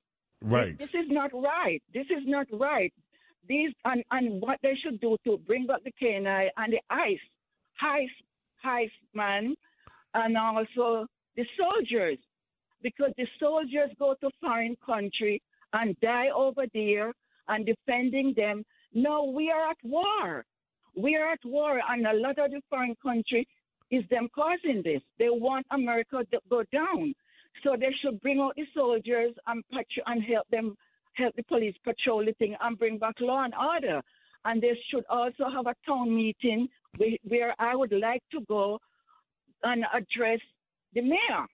Right. 0.42 0.78
This, 0.78 0.90
this 0.92 1.02
is 1.06 1.08
not 1.10 1.32
right. 1.34 1.82
This 1.94 2.06
is 2.06 2.24
not 2.26 2.48
right. 2.54 2.94
These 3.48 3.72
and, 3.86 4.04
and 4.12 4.42
what 4.42 4.60
they 4.62 4.74
should 4.84 5.00
do 5.00 5.18
to 5.26 5.38
bring 5.38 5.68
back 5.68 5.84
the 5.84 5.92
canine 6.00 6.50
and 6.58 6.74
the 6.74 6.82
ice, 6.90 7.20
ice, 7.82 8.10
ice 8.64 8.90
man, 9.14 9.56
and 10.14 10.38
also 10.38 11.08
the 11.36 11.46
soldiers, 11.58 12.18
because 12.82 13.12
the 13.18 13.28
soldiers 13.40 13.90
go 14.00 14.16
to 14.22 14.30
foreign 14.42 14.76
country 14.86 15.42
and 15.74 16.00
die 16.00 16.30
over 16.36 16.66
there 16.74 17.14
and 17.48 17.66
defending 17.66 18.34
them. 18.36 18.64
No, 18.94 19.26
we 19.26 19.52
are 19.52 19.70
at 19.70 19.78
war. 19.84 20.46
We 20.96 21.16
are 21.16 21.32
at 21.32 21.46
war, 21.46 21.80
and 21.90 22.08
a 22.08 22.14
lot 22.14 22.40
of 22.40 22.52
the 22.52 22.62
foreign 22.70 22.96
country 23.04 23.48
is 23.92 24.04
them 24.10 24.28
causing 24.34 24.82
this. 24.84 25.02
They 25.20 25.30
want 25.30 25.66
America 25.72 26.26
to 26.32 26.40
go 26.50 26.64
down. 26.74 27.14
So 27.64 27.76
they 27.80 27.94
should 28.02 28.20
bring 28.22 28.40
out 28.40 28.56
the 28.56 28.66
soldiers 28.74 29.34
and 29.48 29.64
patro- 29.72 30.04
and 30.08 30.24
help 30.24 30.48
them 30.50 30.76
help 31.14 31.36
the 31.36 31.44
police 31.44 31.76
patrol 31.84 32.24
the 32.24 32.34
thing 32.34 32.56
and 32.62 32.78
bring 32.78 32.98
back 32.98 33.16
law 33.20 33.44
and 33.44 33.54
order. 33.56 34.02
And 34.46 34.62
they 34.62 34.78
should 34.90 35.04
also 35.10 35.50
have 35.54 35.66
a 35.66 35.76
town 35.86 36.16
meeting 36.16 36.68
where, 37.24 37.56
I 37.60 37.76
would 37.76 37.92
like 37.92 38.24
to 38.32 38.42
go 38.48 38.80
and 39.64 39.86
address 39.94 40.40
the 40.94 41.02
mayor 41.02 41.46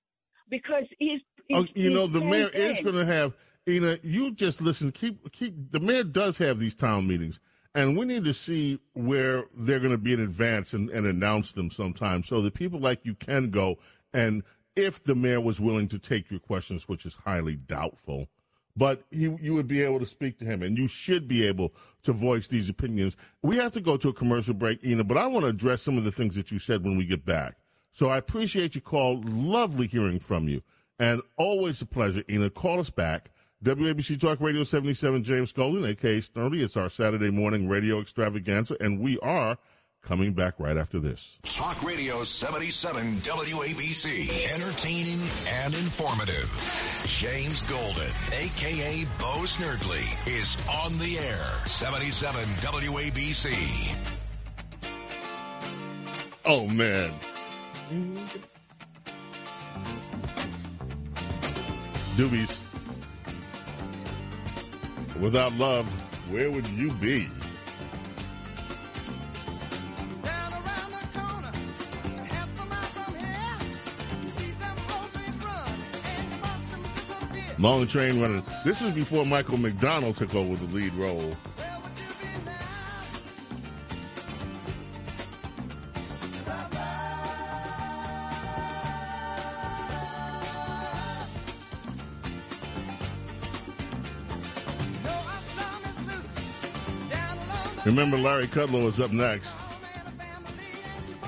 because 0.50 0.84
he's, 1.00 1.22
he's 1.48 1.58
Oh, 1.58 1.66
you 1.76 1.90
know, 1.90 2.06
he's 2.08 2.14
the 2.14 2.22
mayor 2.22 2.50
is 2.50 2.80
going 2.82 2.96
to 2.96 3.06
have. 3.06 3.34
Ina, 3.68 4.00
you 4.04 4.32
just 4.32 4.62
listen. 4.62 4.92
Keep 4.92 5.32
keep. 5.32 5.72
The 5.72 5.80
mayor 5.80 6.04
does 6.04 6.38
have 6.38 6.60
these 6.60 6.76
town 6.76 7.08
meetings, 7.08 7.40
and 7.74 7.98
we 7.98 8.06
need 8.06 8.26
to 8.26 8.34
see 8.34 8.80
where 8.94 9.46
they're 9.56 9.80
going 9.80 9.92
to 9.92 9.98
be 9.98 10.12
in 10.14 10.20
advance 10.20 10.74
and, 10.74 10.90
and 10.90 11.08
announce 11.08 11.54
them 11.54 11.72
sometime, 11.72 12.24
so 12.24 12.42
that 12.42 12.54
people 12.54 12.80
like 12.80 13.00
you 13.06 13.16
can 13.16 13.52
go. 13.52 13.78
And 14.14 14.44
if 14.76 15.04
the 15.04 15.16
mayor 15.16 15.40
was 15.40 15.62
willing 15.62 15.88
to 15.90 16.00
take 16.00 16.30
your 16.30 16.42
questions, 16.42 16.90
which 16.90 17.06
is 17.06 17.16
highly 17.16 17.56
doubtful, 17.56 18.28
but 18.76 19.04
you 19.12 19.38
you 19.42 19.54
would 19.54 19.68
be 19.68 19.82
able 19.82 20.00
to 20.00 20.06
speak 20.06 20.40
to 20.40 20.46
him, 20.46 20.64
and 20.64 20.78
you 20.78 20.88
should 20.88 21.28
be 21.28 21.46
able 21.46 21.74
to 22.04 22.14
voice 22.14 22.48
these 22.48 22.70
opinions. 22.70 23.16
We 23.42 23.58
have 23.58 23.72
to 23.74 23.82
go 23.82 23.98
to 23.98 24.10
a 24.10 24.14
commercial 24.14 24.54
break, 24.54 24.84
Ina, 24.84 25.04
but 25.04 25.18
I 25.18 25.28
want 25.28 25.44
to 25.44 25.50
address 25.50 25.82
some 25.82 25.98
of 25.98 26.04
the 26.04 26.12
things 26.12 26.36
that 26.36 26.52
you 26.52 26.60
said 26.60 26.84
when 26.84 26.98
we 26.98 27.06
get 27.06 27.26
back. 27.26 27.56
So 27.92 28.10
I 28.10 28.18
appreciate 28.18 28.76
your 28.76 28.82
call. 28.82 29.22
Lovely 29.24 29.88
hearing 29.88 30.20
from 30.20 30.48
you. 30.48 30.64
And 31.00 31.22
always 31.38 31.82
a 31.82 31.86
pleasure, 31.86 32.24
Ina. 32.30 32.50
Call 32.52 32.80
us 32.80 32.90
back. 32.90 33.30
WABC 33.64 34.20
Talk 34.20 34.42
Radio 34.42 34.64
77, 34.64 35.24
James 35.24 35.54
Golden, 35.54 35.86
aka 35.86 36.20
Snerdley. 36.20 36.64
It's 36.64 36.76
our 36.76 36.90
Saturday 36.90 37.30
morning 37.30 37.70
radio 37.70 38.02
extravaganza, 38.02 38.76
and 38.82 39.00
we 39.00 39.18
are 39.20 39.58
coming 40.04 40.34
back 40.34 40.60
right 40.60 40.78
after 40.78 41.00
this. 41.00 41.38
Talk 41.44 41.82
Radio 41.84 42.24
77 42.24 43.22
WABC. 43.22 44.54
Entertaining 44.54 45.20
and 45.48 45.74
informative. 45.76 47.04
James 47.08 47.62
Golden, 47.64 48.12
aka 48.34 49.06
Bo 49.20 49.44
Snerdley, 49.46 50.28
is 50.28 50.58
on 50.84 50.98
the 51.00 51.18
air. 51.18 51.46
77 51.66 52.42
WABC. 52.62 53.96
Oh, 56.46 56.68
man. 56.68 57.14
Doobies. 62.18 62.58
Without 65.22 65.54
love, 65.54 65.88
where 66.30 66.52
would 66.52 66.68
you 66.68 66.92
be? 66.94 67.30
Long 77.64 77.88
Train 77.88 78.20
Running. 78.20 78.44
This 78.66 78.82
was 78.82 78.94
before 78.94 79.26
Michael 79.26 79.56
McDonald 79.56 80.18
took 80.18 80.36
over 80.36 80.54
the 80.54 80.66
lead 80.74 80.94
role. 80.96 81.34
Remember, 97.86 98.18
Larry 98.18 98.48
Kudlow 98.48 98.88
is 98.88 99.00
up 99.00 99.14
next. 99.14 99.56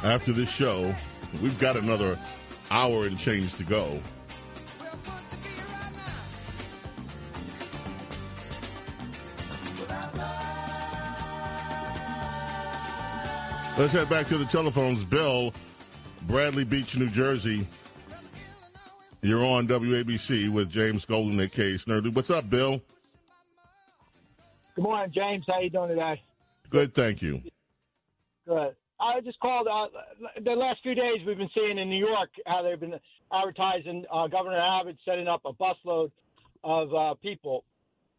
After 0.03 0.33
this 0.33 0.49
show, 0.49 0.93
we've 1.41 1.57
got 1.59 1.77
another 1.77 2.19
hour 2.69 3.05
and 3.05 3.17
change 3.17 3.55
to 3.55 3.63
go. 3.63 4.01
Let's 13.77 13.91
head 13.91 14.07
back 14.07 14.27
to 14.27 14.37
the 14.37 14.45
telephones. 14.45 15.03
Bill, 15.03 15.53
Bradley 16.27 16.63
Beach, 16.63 16.97
New 16.97 17.09
Jersey. 17.09 17.67
You're 19.21 19.45
on 19.45 19.67
WABC 19.67 20.49
with 20.49 20.71
James 20.71 21.03
Golden, 21.03 21.37
aka 21.41 21.73
Snerdley. 21.73 22.13
What's 22.13 22.29
up, 22.29 22.49
Bill? 22.49 22.81
Good 24.75 24.81
morning, 24.81 25.11
James. 25.13 25.43
How 25.45 25.59
you 25.59 25.69
doing 25.69 25.89
today? 25.89 26.21
Good, 26.69 26.93
thank 26.93 27.21
you. 27.21 27.41
Good. 28.47 28.75
I 28.97 29.19
just 29.19 29.41
called. 29.41 29.67
Uh, 29.67 29.87
the 30.41 30.51
last 30.51 30.79
few 30.81 30.95
days, 30.95 31.19
we've 31.27 31.37
been 31.37 31.49
seeing 31.53 31.77
in 31.77 31.89
New 31.89 31.99
York 31.99 32.29
how 32.47 32.61
they've 32.63 32.79
been 32.79 32.97
advertising 33.33 34.05
uh, 34.09 34.27
Governor 34.27 34.57
Abbott 34.57 34.95
setting 35.03 35.27
up 35.27 35.41
a 35.43 35.51
busload 35.51 36.11
of 36.63 36.93
uh, 36.93 37.13
people, 37.15 37.65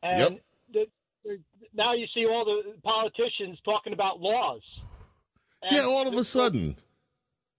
and 0.03 0.39
the, 0.71 0.85
the, 1.25 1.39
now 1.75 1.95
you 1.95 2.07
see 2.13 2.27
all 2.27 2.45
the 2.45 2.75
politicians 2.83 3.59
talking 3.65 3.95
about 3.95 4.21
laws. 4.21 4.61
Yeah, 5.71 5.83
all 5.83 6.07
of 6.07 6.15
a 6.15 6.25
sudden. 6.25 6.77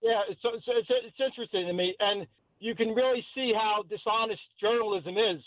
Yeah, 0.01 0.21
it's, 0.29 0.39
it's, 0.43 0.65
it's, 0.67 0.89
it's 0.89 1.19
interesting 1.19 1.67
to 1.67 1.73
me, 1.73 1.95
and 1.99 2.27
you 2.59 2.75
can 2.75 2.89
really 2.89 3.25
see 3.35 3.51
how 3.53 3.83
dishonest 3.89 4.41
journalism 4.61 5.17
is, 5.17 5.41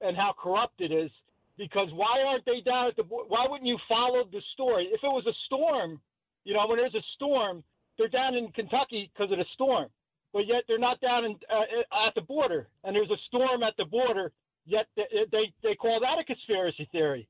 and 0.00 0.16
how 0.16 0.34
corrupt 0.38 0.80
it 0.80 0.92
is. 0.92 1.10
Because 1.56 1.88
why 1.92 2.22
aren't 2.24 2.44
they 2.44 2.60
down 2.64 2.86
at 2.86 2.96
the? 2.96 3.02
Why 3.02 3.46
wouldn't 3.48 3.66
you 3.66 3.78
follow 3.88 4.22
the 4.30 4.40
story? 4.54 4.88
If 4.92 5.02
it 5.02 5.08
was 5.08 5.26
a 5.26 5.34
storm, 5.46 6.00
you 6.44 6.54
know, 6.54 6.64
when 6.68 6.78
there's 6.78 6.94
a 6.94 7.02
storm, 7.16 7.64
they're 7.98 8.08
down 8.08 8.36
in 8.36 8.52
Kentucky 8.52 9.10
because 9.12 9.32
of 9.32 9.38
the 9.38 9.44
storm, 9.54 9.88
but 10.32 10.46
yet 10.46 10.62
they're 10.68 10.78
not 10.78 11.00
down 11.00 11.24
in, 11.24 11.34
uh, 11.50 12.06
at 12.06 12.14
the 12.14 12.20
border, 12.20 12.68
and 12.84 12.94
there's 12.94 13.10
a 13.10 13.18
storm 13.26 13.64
at 13.64 13.74
the 13.76 13.86
border. 13.86 14.30
Yet 14.66 14.86
they, 14.94 15.02
they 15.32 15.52
they 15.64 15.74
call 15.74 15.98
that 15.98 16.20
a 16.20 16.24
conspiracy 16.24 16.88
theory. 16.92 17.26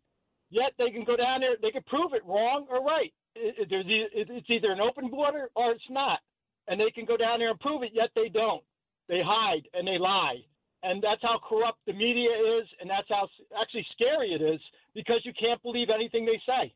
Yet 0.51 0.72
they 0.76 0.90
can 0.90 1.05
go 1.05 1.16
down 1.16 1.40
there, 1.40 1.56
they 1.60 1.70
can 1.70 1.82
prove 1.85 2.12
it 2.12 2.24
wrong 2.26 2.66
or 2.68 2.85
right. 2.85 3.12
It, 3.39 3.70
it, 3.70 3.86
it, 3.86 4.28
it's 4.31 4.51
either 4.51 4.73
an 4.73 4.81
open 4.81 5.10
border 5.10 5.48
or 5.55 5.73
it's 5.73 5.90
not, 5.90 6.20
and 6.66 6.81
they 6.81 6.90
can 6.90 7.05
go 7.05 7.16
down 7.16 7.39
there 7.39 7.51
and 7.51 7.60
prove 7.60 7.82
it. 7.82 7.93
Yet 7.94 8.10
they 8.15 8.28
don't. 8.28 8.62
They 9.09 9.20
hide 9.24 9.66
and 9.73 9.86
they 9.86 9.98
lie, 9.98 10.44
and 10.82 11.02
that's 11.02 11.23
how 11.23 11.40
corrupt 11.48 11.78
the 11.86 11.94
media 11.94 12.31
is, 12.60 12.69
and 12.81 12.90
that's 12.90 13.09
how 13.09 13.28
actually 13.60 13.86
scary 13.93 14.35
it 14.35 14.43
is 14.43 14.60
because 14.94 15.23
you 15.24 15.32
can't 15.39 15.62
believe 15.62 15.89
anything 15.94 16.27
they 16.27 16.40
say 16.44 16.74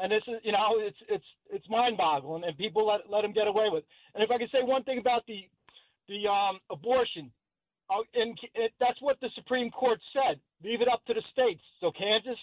and 0.00 0.10
this 0.10 0.22
is 0.26 0.40
you 0.42 0.52
know 0.52 0.80
it's 0.80 0.96
it's 1.08 1.24
it's 1.52 1.68
mind-boggling, 1.68 2.44
and 2.44 2.56
people 2.56 2.86
let 2.86 3.00
let 3.08 3.22
them 3.22 3.32
get 3.32 3.46
away 3.46 3.68
with. 3.70 3.84
And 4.14 4.24
if 4.24 4.30
I 4.30 4.38
could 4.38 4.50
say 4.50 4.62
one 4.62 4.82
thing 4.84 4.98
about 4.98 5.26
the 5.26 5.44
the 6.08 6.26
um, 6.26 6.58
abortion, 6.70 7.30
uh, 7.90 8.02
and 8.14 8.36
it, 8.54 8.72
that's 8.80 9.00
what 9.00 9.20
the 9.20 9.28
Supreme 9.34 9.70
Court 9.70 10.00
said. 10.12 10.40
Leave 10.64 10.80
it 10.80 10.88
up 10.88 11.04
to 11.06 11.14
the 11.14 11.22
states. 11.32 11.62
So 11.80 11.92
Kansas, 11.92 12.38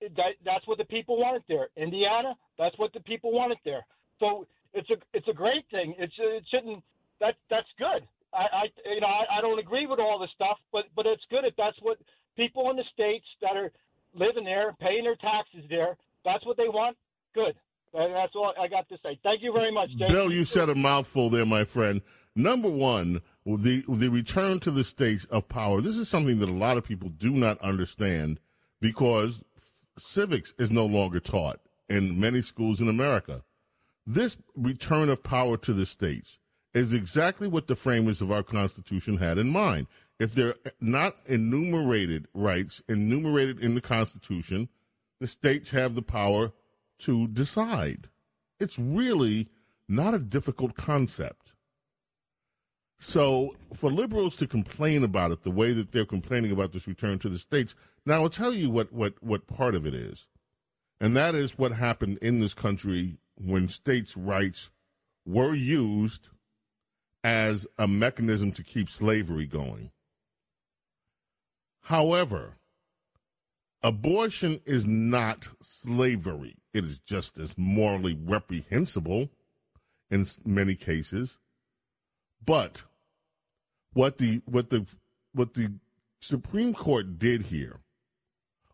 that 0.00 0.32
that's 0.44 0.66
what 0.66 0.78
the 0.78 0.84
people 0.84 1.18
wanted 1.18 1.42
there. 1.48 1.68
Indiana, 1.76 2.34
that's 2.58 2.78
what 2.78 2.92
the 2.92 3.00
people 3.00 3.32
wanted 3.32 3.58
there. 3.64 3.84
So 4.20 4.46
it's 4.74 4.88
a 4.90 4.96
it's 5.12 5.28
a 5.28 5.32
great 5.32 5.64
thing. 5.70 5.94
It's 5.98 6.14
it 6.18 6.44
shouldn't 6.50 6.82
that 7.20 7.34
that's 7.50 7.68
good. 7.78 8.06
I, 8.32 8.64
I 8.66 8.90
you 8.92 9.00
know 9.00 9.06
I, 9.06 9.38
I 9.38 9.40
don't 9.40 9.58
agree 9.58 9.86
with 9.86 9.98
all 9.98 10.18
this 10.18 10.30
stuff, 10.34 10.58
but 10.72 10.84
but 10.94 11.06
it's 11.06 11.22
good 11.30 11.44
if 11.44 11.54
that's 11.56 11.76
what 11.82 11.98
people 12.36 12.70
in 12.70 12.76
the 12.76 12.84
states 12.92 13.26
that 13.42 13.56
are 13.56 13.70
living 14.14 14.44
there, 14.44 14.74
paying 14.80 15.04
their 15.04 15.16
taxes 15.16 15.64
there, 15.68 15.96
that's 16.24 16.44
what 16.46 16.56
they 16.56 16.68
want. 16.68 16.96
Good. 17.34 17.54
That's 17.92 18.34
all 18.34 18.52
I 18.60 18.68
got 18.68 18.88
to 18.90 18.96
say. 19.02 19.18
Thank 19.22 19.42
you 19.42 19.52
very 19.52 19.72
much. 19.72 19.88
Bill, 19.96 20.30
you 20.30 20.44
said 20.44 20.68
a 20.68 20.74
mouthful 20.74 21.30
there, 21.30 21.46
my 21.46 21.64
friend. 21.64 22.02
Number 22.34 22.68
one, 22.68 23.22
the 23.46 23.82
the 23.88 24.08
return 24.08 24.60
to 24.60 24.70
the 24.70 24.84
states 24.84 25.24
of 25.30 25.48
power. 25.48 25.80
This 25.80 25.96
is 25.96 26.08
something 26.08 26.38
that 26.40 26.50
a 26.50 26.52
lot 26.52 26.76
of 26.76 26.84
people 26.84 27.08
do 27.08 27.30
not 27.30 27.58
understand 27.60 28.38
because 28.80 29.42
civics 29.98 30.54
is 30.58 30.70
no 30.70 30.86
longer 30.86 31.20
taught 31.20 31.60
in 31.88 32.18
many 32.18 32.42
schools 32.42 32.80
in 32.80 32.88
America. 32.88 33.42
This 34.06 34.36
return 34.54 35.08
of 35.08 35.22
power 35.22 35.56
to 35.58 35.72
the 35.72 35.86
states 35.86 36.38
is 36.74 36.92
exactly 36.92 37.48
what 37.48 37.66
the 37.66 37.76
framers 37.76 38.20
of 38.20 38.30
our 38.30 38.42
Constitution 38.42 39.16
had 39.16 39.38
in 39.38 39.48
mind. 39.48 39.86
If 40.18 40.34
they're 40.34 40.54
not 40.80 41.16
enumerated 41.26 42.28
rights 42.34 42.82
enumerated 42.88 43.58
in 43.60 43.74
the 43.74 43.80
Constitution, 43.80 44.68
the 45.20 45.26
states 45.26 45.70
have 45.70 45.94
the 45.94 46.02
power 46.02 46.52
to 47.00 47.28
decide. 47.28 48.08
It's 48.60 48.78
really 48.78 49.48
not 49.88 50.14
a 50.14 50.18
difficult 50.18 50.76
concept. 50.76 51.45
So, 52.98 53.54
for 53.74 53.90
liberals 53.90 54.36
to 54.36 54.46
complain 54.46 55.04
about 55.04 55.30
it 55.30 55.42
the 55.42 55.50
way 55.50 55.72
that 55.72 55.92
they're 55.92 56.06
complaining 56.06 56.50
about 56.50 56.72
this 56.72 56.88
return 56.88 57.18
to 57.20 57.28
the 57.28 57.38
states, 57.38 57.74
now 58.06 58.22
I'll 58.22 58.30
tell 58.30 58.54
you 58.54 58.70
what, 58.70 58.92
what, 58.92 59.22
what 59.22 59.46
part 59.46 59.74
of 59.74 59.86
it 59.86 59.94
is. 59.94 60.26
And 61.00 61.14
that 61.16 61.34
is 61.34 61.58
what 61.58 61.72
happened 61.72 62.18
in 62.22 62.40
this 62.40 62.54
country 62.54 63.18
when 63.36 63.68
states' 63.68 64.16
rights 64.16 64.70
were 65.26 65.54
used 65.54 66.28
as 67.22 67.66
a 67.76 67.86
mechanism 67.86 68.52
to 68.52 68.62
keep 68.62 68.88
slavery 68.88 69.46
going. 69.46 69.90
However, 71.82 72.54
abortion 73.82 74.60
is 74.64 74.86
not 74.86 75.48
slavery. 75.62 76.56
It 76.72 76.84
is 76.84 76.98
just 77.00 77.36
as 77.38 77.58
morally 77.58 78.18
reprehensible 78.24 79.28
in 80.10 80.26
many 80.44 80.74
cases. 80.74 81.38
But 82.46 82.84
what 83.92 84.18
the 84.18 84.40
what 84.46 84.70
the 84.70 84.86
what 85.32 85.54
the 85.54 85.72
Supreme 86.20 86.72
Court 86.72 87.18
did 87.18 87.42
here 87.42 87.80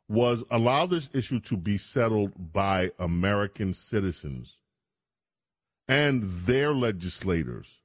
was 0.08 0.44
allow 0.50 0.86
this 0.86 1.08
issue 1.12 1.40
to 1.40 1.56
be 1.56 1.78
settled 1.78 2.52
by 2.52 2.92
American 2.98 3.72
citizens 3.72 4.58
and 5.88 6.22
their 6.22 6.74
legislators, 6.74 7.80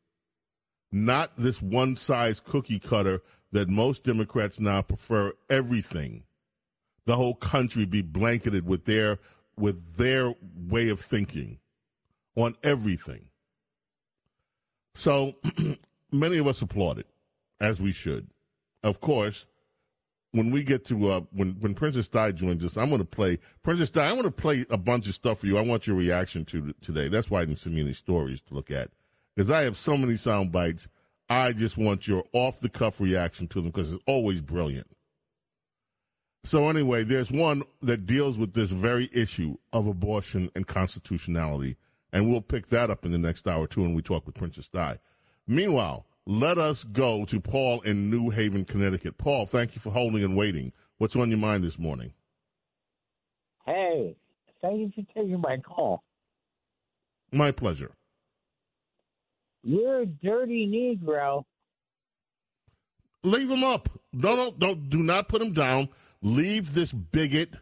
not 0.91 1.31
this 1.37 1.61
one 1.61 1.95
size 1.95 2.39
cookie 2.39 2.79
cutter 2.79 3.21
that 3.51 3.69
most 3.69 4.03
Democrats 4.03 4.59
now 4.59 4.81
prefer 4.81 5.33
everything 5.49 6.23
the 7.05 7.15
whole 7.15 7.35
country 7.35 7.85
be 7.85 8.01
blanketed 8.01 8.67
with 8.67 8.85
their 8.85 9.17
with 9.57 9.95
their 9.95 10.35
way 10.69 10.89
of 10.89 10.99
thinking 10.99 11.59
on 12.35 12.55
everything. 12.61 13.29
So 14.97 15.33
many 16.11 16.39
of 16.39 16.47
us 16.47 16.61
applaud 16.63 16.97
it, 16.97 17.05
as 17.61 17.79
we 17.79 17.91
should. 17.91 18.27
Of 18.81 18.99
course, 18.99 19.45
when 20.31 20.49
we 20.51 20.63
get 20.63 20.85
to 20.85 21.11
uh, 21.11 21.21
when 21.31 21.55
when 21.59 21.75
Princess 21.75 22.09
Di 22.09 22.31
joins 22.31 22.65
us, 22.65 22.77
I'm 22.77 22.89
going 22.89 22.99
to 22.99 23.05
play 23.05 23.37
Princess 23.61 23.91
Di. 23.91 24.03
I 24.03 24.11
want 24.13 24.25
to 24.25 24.31
play 24.31 24.65
a 24.71 24.77
bunch 24.77 25.07
of 25.07 25.13
stuff 25.13 25.39
for 25.39 25.45
you. 25.45 25.57
I 25.57 25.61
want 25.61 25.85
your 25.85 25.95
reaction 25.95 26.45
to 26.45 26.73
today. 26.81 27.09
That's 27.09 27.29
why 27.29 27.41
I 27.41 27.45
didn't 27.45 27.59
send 27.59 27.75
me 27.75 27.81
any 27.81 27.93
stories 27.93 28.41
to 28.41 28.55
look 28.55 28.71
at 28.71 28.89
because 29.35 29.51
I 29.51 29.61
have 29.61 29.77
so 29.77 29.95
many 29.95 30.15
sound 30.15 30.51
bites. 30.51 30.87
I 31.29 31.51
just 31.51 31.77
want 31.77 32.07
your 32.07 32.23
off 32.33 32.59
the 32.59 32.69
cuff 32.69 32.99
reaction 32.99 33.47
to 33.49 33.61
them 33.61 33.69
because 33.69 33.93
it's 33.93 34.03
always 34.07 34.41
brilliant. 34.41 34.87
So 36.43 36.69
anyway, 36.69 37.03
there's 37.03 37.31
one 37.31 37.61
that 37.83 38.07
deals 38.07 38.39
with 38.39 38.53
this 38.53 38.71
very 38.71 39.11
issue 39.13 39.57
of 39.73 39.85
abortion 39.85 40.49
and 40.55 40.65
constitutionality, 40.65 41.75
and 42.13 42.29
we'll 42.29 42.41
pick 42.41 42.67
that 42.67 42.89
up 42.89 43.05
in 43.05 43.11
the 43.11 43.17
next 43.17 43.47
hour 43.47 43.67
too 43.67 43.81
when 43.81 43.93
we 43.93 44.01
talk 44.01 44.25
with 44.25 44.35
Princess 44.35 44.69
Di. 44.69 44.97
Meanwhile, 45.47 46.05
let 46.25 46.57
us 46.57 46.83
go 46.83 47.25
to 47.25 47.39
Paul 47.39 47.81
in 47.81 48.09
New 48.09 48.29
Haven, 48.29 48.65
Connecticut. 48.65 49.17
Paul, 49.17 49.45
thank 49.45 49.75
you 49.75 49.81
for 49.81 49.91
holding 49.91 50.23
and 50.23 50.35
waiting. 50.35 50.73
What's 50.97 51.15
on 51.15 51.29
your 51.29 51.39
mind 51.39 51.63
this 51.63 51.79
morning? 51.79 52.13
Hey, 53.65 54.15
thank 54.61 54.79
you 54.79 54.91
for 54.93 55.13
taking 55.13 55.39
my 55.39 55.57
call. 55.57 56.03
My 57.31 57.51
pleasure. 57.51 57.91
You're 59.63 60.01
a 60.01 60.05
dirty 60.05 60.67
Negro. 60.67 61.43
Leave 63.23 63.49
him 63.49 63.63
up. 63.63 63.89
Don't, 64.17 64.37
don't, 64.37 64.59
don't 64.59 64.89
do 64.89 64.99
not 64.99 65.27
put 65.27 65.41
him 65.41 65.53
down. 65.53 65.89
Leave 66.21 66.73
this 66.73 66.91
bigot 66.91 67.53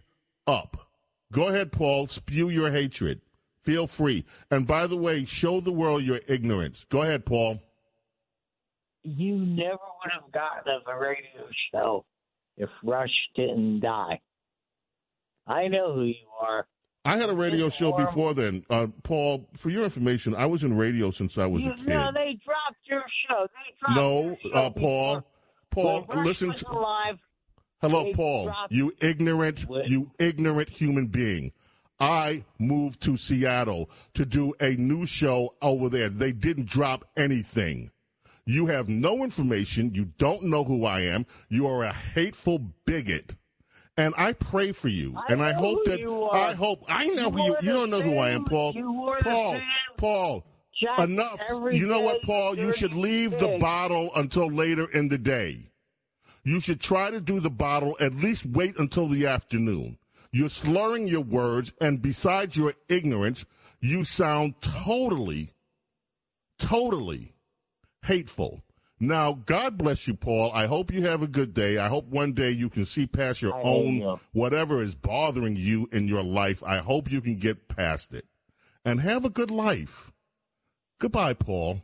up. 0.47 0.89
Go 1.31 1.47
ahead, 1.47 1.71
Paul. 1.71 2.07
Spew 2.07 2.49
your 2.49 2.71
hatred. 2.71 3.21
Feel 3.65 3.87
free. 3.87 4.25
And 4.51 4.67
by 4.67 4.87
the 4.87 4.95
way, 4.95 5.25
show 5.25 5.59
the 5.59 5.71
world 5.71 6.03
your 6.03 6.21
ignorance. 6.27 6.85
Go 6.89 7.01
ahead, 7.01 7.25
Paul. 7.25 7.59
You 9.03 9.35
never 9.35 9.71
would 9.71 10.11
have 10.13 10.31
gotten 10.31 10.71
on 10.71 10.81
the 10.85 10.93
radio 10.93 11.47
show 11.71 12.05
if 12.57 12.69
Rush 12.83 13.09
didn't 13.35 13.81
die. 13.81 14.21
I 15.47 15.67
know 15.67 15.93
who 15.93 16.03
you 16.05 16.15
are. 16.41 16.67
I 17.03 17.17
had 17.17 17.29
a 17.29 17.35
radio 17.35 17.69
show 17.69 17.91
before 17.91 18.33
then. 18.33 18.63
Uh, 18.67 18.87
Paul, 19.03 19.47
for 19.55 19.69
your 19.69 19.83
information, 19.83 20.35
I 20.35 20.47
was 20.47 20.63
in 20.63 20.75
radio 20.75 21.11
since 21.11 21.37
I 21.37 21.45
was 21.45 21.63
You 21.63 21.73
a 21.73 21.75
kid. 21.75 21.87
No, 21.87 22.11
they 22.11 22.39
dropped 22.43 22.79
your 22.85 23.03
show. 23.29 23.45
They 23.45 23.75
dropped 23.79 23.95
No, 23.95 24.21
your 24.23 24.37
show 24.41 24.49
uh, 24.57 24.69
Paul. 24.71 25.27
Paul, 25.69 26.05
listen 26.15 26.53
to. 26.53 26.69
alive. 26.71 27.17
Hello, 27.81 28.11
Paul. 28.13 28.51
You 28.69 28.93
ignorant, 29.01 29.65
you 29.85 30.09
ignorant 30.17 30.69
human 30.69 31.05
being. 31.07 31.51
I 31.99 32.43
moved 32.59 33.01
to 33.03 33.17
Seattle 33.17 33.89
to 34.13 34.25
do 34.25 34.53
a 34.59 34.71
new 34.75 35.05
show 35.05 35.55
over 35.61 35.89
there. 35.89 36.09
They 36.09 36.31
didn't 36.31 36.67
drop 36.67 37.05
anything. 37.15 37.91
You 38.45 38.67
have 38.67 38.87
no 38.87 39.23
information. 39.23 39.93
You 39.95 40.05
don't 40.17 40.43
know 40.43 40.63
who 40.63 40.85
I 40.85 41.01
am. 41.01 41.25
You 41.49 41.67
are 41.67 41.83
a 41.83 41.93
hateful 41.93 42.59
bigot. 42.85 43.35
And 43.97 44.13
I 44.17 44.33
pray 44.33 44.71
for 44.73 44.89
you. 44.89 45.17
and 45.29 45.41
I 45.41 45.53
hope 45.53 45.85
that. 45.85 46.01
I 46.33 46.53
hope 46.53 46.83
I 46.87 47.07
know 47.07 47.25
You 47.25 47.31
who 47.31 47.43
you 47.45 47.55
you 47.61 47.71
don't 47.73 47.89
know 47.89 48.01
who 48.01 48.17
I 48.17 48.31
am, 48.31 48.43
Paul. 48.43 48.73
Paul, 49.21 49.61
Paul. 49.97 50.45
Jack 50.79 50.99
Enough. 50.99 51.39
You 51.71 51.87
know 51.87 52.01
what, 52.01 52.21
Paul? 52.23 52.57
You 52.57 52.73
should 52.73 52.93
leave 52.93 53.31
the 53.39 53.57
bottle 53.59 54.11
until 54.15 54.47
later 54.51 54.91
in 54.91 55.07
the 55.07 55.17
day. 55.17 55.71
You 56.43 56.59
should 56.59 56.81
try 56.81 57.09
to 57.09 57.21
do 57.21 57.39
the 57.39 57.49
bottle, 57.49 57.95
at 58.01 58.13
least 58.15 58.45
wait 58.45 58.77
until 58.77 59.07
the 59.07 59.25
afternoon. 59.25 59.97
You're 60.35 60.49
slurring 60.49 61.07
your 61.07 61.21
words, 61.21 61.71
and 61.79 62.01
besides 62.01 62.57
your 62.57 62.73
ignorance, 62.89 63.45
you 63.79 64.03
sound 64.03 64.55
totally, 64.59 65.53
totally 66.59 67.35
hateful. 68.03 68.61
Now, 68.99 69.31
God 69.31 69.77
bless 69.77 70.09
you, 70.09 70.13
Paul. 70.13 70.51
I 70.53 70.65
hope 70.65 70.91
you 70.91 71.03
have 71.03 71.21
a 71.21 71.27
good 71.27 71.53
day. 71.53 71.77
I 71.77 71.87
hope 71.87 72.07
one 72.07 72.33
day 72.33 72.51
you 72.51 72.69
can 72.69 72.85
see 72.85 73.07
past 73.07 73.41
your 73.41 73.55
I 73.55 73.61
own, 73.61 73.95
you. 73.95 74.19
whatever 74.33 74.83
is 74.83 74.93
bothering 74.93 75.55
you 75.55 75.87
in 75.93 76.09
your 76.09 76.23
life. 76.23 76.61
I 76.63 76.79
hope 76.79 77.09
you 77.09 77.21
can 77.21 77.37
get 77.37 77.69
past 77.69 78.13
it 78.13 78.25
and 78.83 78.99
have 78.99 79.23
a 79.23 79.29
good 79.29 79.51
life. 79.51 80.11
Goodbye, 80.99 81.35
Paul, 81.35 81.81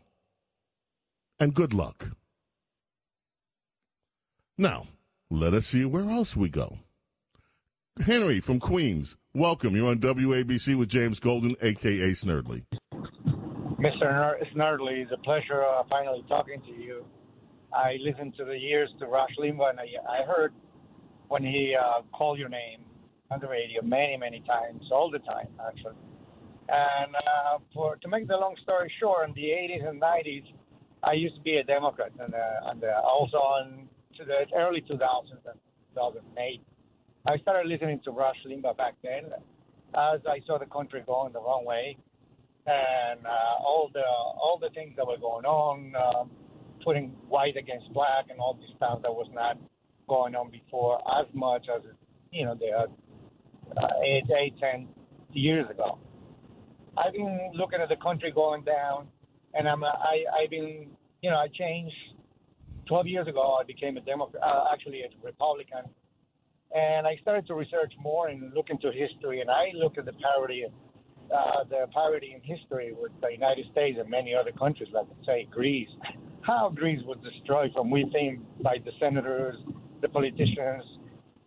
and 1.40 1.54
good 1.54 1.74
luck. 1.74 2.06
Now, 4.58 4.88
let 5.30 5.54
us 5.54 5.68
see 5.68 5.86
where 5.86 6.10
else 6.10 6.36
we 6.36 6.50
go. 6.50 6.80
Henry 8.00 8.40
from 8.40 8.60
Queens, 8.60 9.18
welcome. 9.34 9.76
You're 9.76 9.90
on 9.90 10.00
WABC 10.00 10.78
with 10.78 10.88
James 10.88 11.20
Golden, 11.20 11.56
a.k.a. 11.62 12.12
Snerdley. 12.14 12.64
Mr. 12.94 14.34
Snerdley, 14.56 15.04
it's 15.04 15.12
a 15.12 15.18
pleasure 15.18 15.64
uh, 15.64 15.84
finally 15.90 16.24
talking 16.28 16.62
to 16.62 16.72
you. 16.72 17.06
I 17.74 17.98
listened 18.00 18.34
to 18.38 18.46
the 18.46 18.58
years 18.58 18.90
to 19.00 19.08
Rush 19.08 19.32
Limbaugh, 19.38 19.72
and 19.72 19.80
I, 19.80 19.88
I 20.10 20.26
heard 20.26 20.54
when 21.28 21.44
he 21.44 21.76
uh, 21.80 22.02
called 22.14 22.40
your 22.40 22.50
name 22.50 22.86
on 23.30 23.40
the 23.40 23.48
radio 23.48 23.82
many, 23.84 24.18
many 24.18 24.42
times, 24.48 24.84
all 24.92 25.12
the 25.12 25.20
time, 25.20 25.50
actually. 25.68 25.96
And 26.70 27.16
uh, 27.16 27.60
for 27.74 27.98
to 27.98 28.08
make 28.08 28.28
the 28.28 28.38
long 28.38 28.56
story 28.64 28.92
short, 29.00 29.28
in 29.28 29.36
the 29.36 29.44
80s 29.44 29.88
and 29.88 30.02
90s, 30.02 30.46
I 31.04 31.14
used 31.14 31.36
to 31.36 31.42
be 31.42 31.58
a 31.58 31.64
Democrat, 31.64 32.12
and, 32.20 32.34
uh, 32.34 32.70
and 32.70 32.84
uh, 32.84 33.02
also 33.04 33.38
on 33.38 33.90
to 34.18 34.24
the 34.24 34.46
early 34.58 34.82
2000s 34.82 34.98
and 35.46 35.60
2008. 35.94 36.62
I 37.26 37.38
started 37.38 37.68
listening 37.70 38.02
to 38.06 38.12
Rush 38.12 38.38
Limbaugh 38.48 38.78
back 38.78 38.96
then, 39.04 39.26
as 39.94 40.22
I 40.28 40.40
saw 40.48 40.58
the 40.58 40.66
country 40.66 41.04
going 41.06 41.34
the 41.34 41.40
wrong 41.40 41.66
way 41.66 41.98
and 42.66 43.26
uh, 43.26 43.64
all 43.64 43.90
the 43.94 44.04
all 44.04 44.60
the 44.62 44.70
things 44.70 44.94
that 44.98 45.06
were 45.06 45.18
going 45.18 45.46
on, 45.46 45.94
um, 45.96 46.32
putting 46.84 47.10
white 47.28 47.58
against 47.58 47.92
black, 47.94 48.26
and 48.30 48.40
all 48.40 48.54
this 48.54 48.70
stuff 48.78 49.02
that 49.02 49.12
was 49.12 49.28
not 49.34 49.58
going 50.08 50.36
on 50.36 50.52
before 50.52 51.00
as 51.20 51.28
much 51.34 51.68
as 51.74 51.82
you 52.32 52.46
know 52.46 52.56
they 52.60 52.68
had 52.68 52.90
uh, 53.78 53.88
eight, 54.06 54.24
eight, 54.40 54.54
ten 54.60 54.88
years 55.32 55.70
ago. 55.70 55.98
I've 56.98 57.14
been 57.14 57.52
looking 57.54 57.80
at 57.82 57.90
the 57.90 57.96
country 57.96 58.32
going 58.32 58.64
down, 58.64 59.08
and 59.54 59.68
I'm 59.68 59.84
I 59.84 60.24
I've 60.42 60.50
been 60.50 60.88
you 61.22 61.30
know 61.30 61.38
I 61.38 61.48
changed. 61.54 61.96
Twelve 62.88 63.08
years 63.08 63.28
ago, 63.28 63.58
I 63.62 63.64
became 63.64 63.96
a 63.96 64.02
Democrat, 64.02 64.42
uh, 64.44 64.66
actually 64.74 65.02
a 65.02 65.10
Republican, 65.24 65.86
and 66.76 67.06
I 67.06 67.18
started 67.22 67.48
to 67.48 67.56
research 67.56 67.94
more 68.00 68.30
and 68.30 68.54
look 68.54 68.70
into 68.70 68.92
history, 68.92 69.42
and 69.42 69.50
I 69.50 69.72
look 69.76 69.98
at 69.98 70.06
the 70.06 70.14
parity 70.14 70.66
uh, 71.32 71.64
the 71.70 71.88
parity 71.94 72.36
in 72.36 72.42
history 72.42 72.94
with 73.00 73.12
the 73.22 73.30
United 73.32 73.66
States 73.72 73.98
and 74.00 74.10
many 74.10 74.36
other 74.36 74.52
countries, 74.52 74.90
like 74.94 75.06
say 75.26 75.48
Greece. 75.50 75.90
How 76.42 76.70
Greece 76.70 77.02
was 77.06 77.18
destroyed 77.24 77.72
from 77.74 77.90
within 77.90 78.44
by 78.62 78.78
the 78.84 78.92
senators, 79.00 79.56
the 80.02 80.10
politicians. 80.10 80.84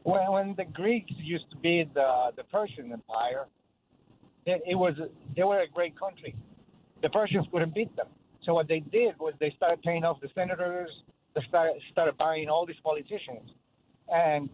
When, 0.03 0.33
when 0.33 0.55
the 0.57 0.65
Greeks 0.65 1.13
used 1.19 1.51
to 1.51 1.57
be 1.59 1.85
the 1.95 2.31
the 2.37 2.45
Persian 2.45 2.93
Empire, 2.93 3.47
it, 4.47 4.63
it 4.67 4.75
was 4.75 4.95
they 5.37 5.43
were 5.43 5.61
a 5.61 5.69
great 5.69 5.99
country. 5.99 6.35
The 7.03 7.11
Persians 7.11 7.47
couldn't 7.53 7.75
beat 7.75 7.95
them. 7.97 8.07
So 8.45 8.55
what 8.55 8.69
they 8.69 8.81
did 8.81 9.19
was 9.19 9.35
they 9.41 9.53
started 9.57 9.83
paying 9.83 10.05
off 10.05 10.21
the 10.21 10.29
senators. 10.35 10.91
They 11.35 11.43
started, 11.49 11.81
started 11.91 12.17
buying 12.17 12.49
all 12.49 12.65
these 12.65 12.77
politicians, 12.83 13.51
and 14.09 14.49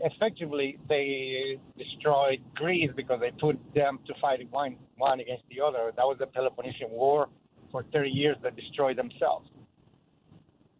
effectively 0.00 0.78
they 0.88 1.58
destroyed 1.78 2.40
Greece 2.54 2.90
because 2.96 3.20
they 3.20 3.30
put 3.40 3.58
them 3.74 3.98
to 4.06 4.14
fight 4.20 4.40
one 4.50 4.76
one 4.96 5.20
against 5.20 5.44
the 5.50 5.64
other. 5.64 5.92
That 5.96 6.04
was 6.04 6.16
the 6.18 6.26
Peloponnesian 6.26 6.90
War 6.90 7.28
for 7.70 7.84
30 7.92 8.10
years 8.10 8.36
that 8.42 8.54
destroyed 8.56 8.96
themselves. 8.96 9.48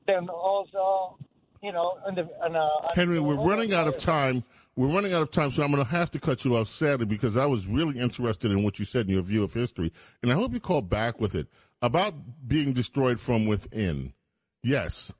Then 0.06 0.28
also, 0.28 1.16
you 1.62 1.72
know, 1.72 1.98
and 2.06 2.16
the, 2.16 2.28
and, 2.42 2.56
uh, 2.56 2.68
Henry, 2.94 3.20
we're 3.20 3.36
running 3.36 3.72
out 3.72 3.88
of 3.88 3.98
time. 3.98 4.44
We're 4.74 4.92
running 4.92 5.12
out 5.12 5.22
of 5.22 5.30
time, 5.30 5.52
so 5.52 5.62
I'm 5.62 5.70
going 5.70 5.84
to 5.84 5.90
have 5.90 6.10
to 6.12 6.18
cut 6.18 6.44
you 6.46 6.56
off 6.56 6.68
sadly 6.68 7.04
because 7.04 7.36
I 7.36 7.44
was 7.44 7.66
really 7.66 7.98
interested 7.98 8.50
in 8.50 8.64
what 8.64 8.78
you 8.78 8.86
said 8.86 9.06
in 9.06 9.12
your 9.12 9.22
view 9.22 9.42
of 9.42 9.52
history, 9.52 9.92
and 10.22 10.32
I 10.32 10.34
hope 10.34 10.54
you 10.54 10.60
call 10.60 10.80
back 10.80 11.20
with 11.20 11.34
it 11.34 11.46
about 11.82 12.14
being 12.48 12.72
destroyed 12.72 13.20
from 13.20 13.46
within. 13.46 14.14
Yes, 14.62 15.12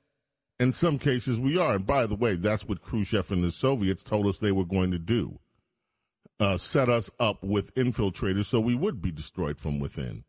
in 0.59 0.71
some 0.71 0.99
cases 0.99 1.39
we 1.39 1.57
are, 1.57 1.75
and 1.75 1.85
by 1.85 2.05
the 2.05 2.15
way, 2.15 2.35
that's 2.35 2.67
what 2.67 2.81
Khrushchev 2.81 3.31
and 3.31 3.43
the 3.43 3.51
Soviets 3.51 4.03
told 4.03 4.27
us 4.27 4.37
they 4.37 4.51
were 4.51 4.65
going 4.65 4.91
to 4.91 4.99
do: 4.99 5.39
uh, 6.39 6.57
set 6.57 6.89
us 6.89 7.09
up 7.19 7.43
with 7.43 7.73
infiltrators, 7.75 8.45
so 8.45 8.59
we 8.59 8.75
would 8.75 9.01
be 9.01 9.11
destroyed 9.11 9.59
from 9.59 9.79
within. 9.79 10.23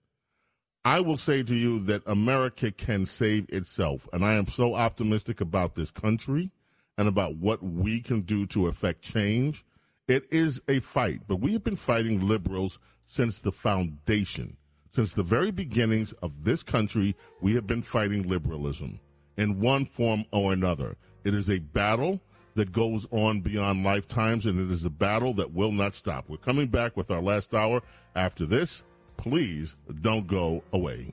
I 0.85 1.01
will 1.01 1.17
say 1.17 1.43
to 1.43 1.55
you 1.55 1.81
that 1.85 2.03
America 2.07 2.71
can 2.71 3.07
save 3.07 3.47
itself, 3.51 4.09
and 4.13 4.25
I 4.25 4.35
am 4.35 4.47
so 4.47 4.75
optimistic 4.75 5.41
about 5.41 5.75
this 5.75 5.91
country 5.91 6.53
and 6.97 7.09
about 7.09 7.37
what 7.37 7.63
we 7.63 8.01
can 8.01 8.23
do 8.23 8.47
to 8.47 8.67
affect 8.67 9.03
change. 9.03 9.65
It 10.09 10.25
is 10.31 10.61
a 10.69 10.81
fight, 10.81 11.23
but 11.27 11.41
we 11.41 11.53
have 11.55 11.65
been 11.65 11.77
fighting 11.77 12.27
liberals 12.27 12.79
since 13.07 13.41
the 13.41 13.53
foundation. 13.53 14.57
Since 14.95 15.13
the 15.13 15.23
very 15.23 15.51
beginnings 15.51 16.13
of 16.23 16.45
this 16.45 16.63
country, 16.63 17.17
we 17.41 17.55
have 17.55 17.67
been 17.67 17.83
fighting 17.83 18.29
liberalism 18.29 19.01
in 19.37 19.61
one 19.61 19.87
form 19.87 20.25
or 20.33 20.53
another. 20.53 20.97
It 21.25 21.35
is 21.35 21.51
a 21.51 21.59
battle 21.59 22.21
that 22.55 22.73
goes 22.73 23.07
on 23.11 23.41
beyond 23.41 23.83
lifetimes, 23.83 24.47
and 24.47 24.59
it 24.61 24.73
is 24.73 24.85
a 24.85 24.91
battle 24.91 25.35
that 25.35 25.53
will 25.53 25.73
not 25.73 25.95
stop. 25.95 26.29
We're 26.29 26.37
coming 26.37 26.69
back 26.69 26.97
with 26.97 27.11
our 27.11 27.23
last 27.23 27.55
hour 27.55 27.83
after 28.15 28.47
this. 28.47 28.83
Please 29.17 29.75
don't 30.03 30.27
go 30.27 30.63
away. 30.73 31.13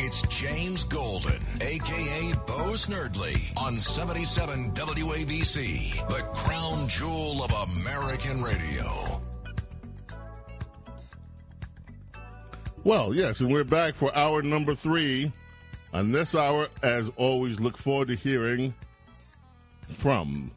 It's 0.00 0.22
James 0.22 0.84
Golden, 0.84 1.42
aka 1.62 2.32
Bo 2.46 2.72
Snerdley, 2.74 3.56
on 3.56 3.76
77 3.76 4.72
WABC, 4.72 6.08
the 6.08 6.22
crown 6.34 6.88
jewel 6.88 7.42
of 7.44 7.70
American 7.70 8.42
radio. 8.42 8.84
Well, 12.84 13.12
yes, 13.12 13.40
and 13.40 13.52
we're 13.52 13.64
back 13.64 13.94
for 13.94 14.14
hour 14.16 14.40
number 14.40 14.74
three. 14.74 15.32
On 15.92 16.12
this 16.12 16.34
hour, 16.34 16.68
as 16.82 17.10
always, 17.16 17.60
look 17.60 17.76
forward 17.76 18.08
to 18.08 18.14
hearing 18.14 18.74
from 19.94 20.50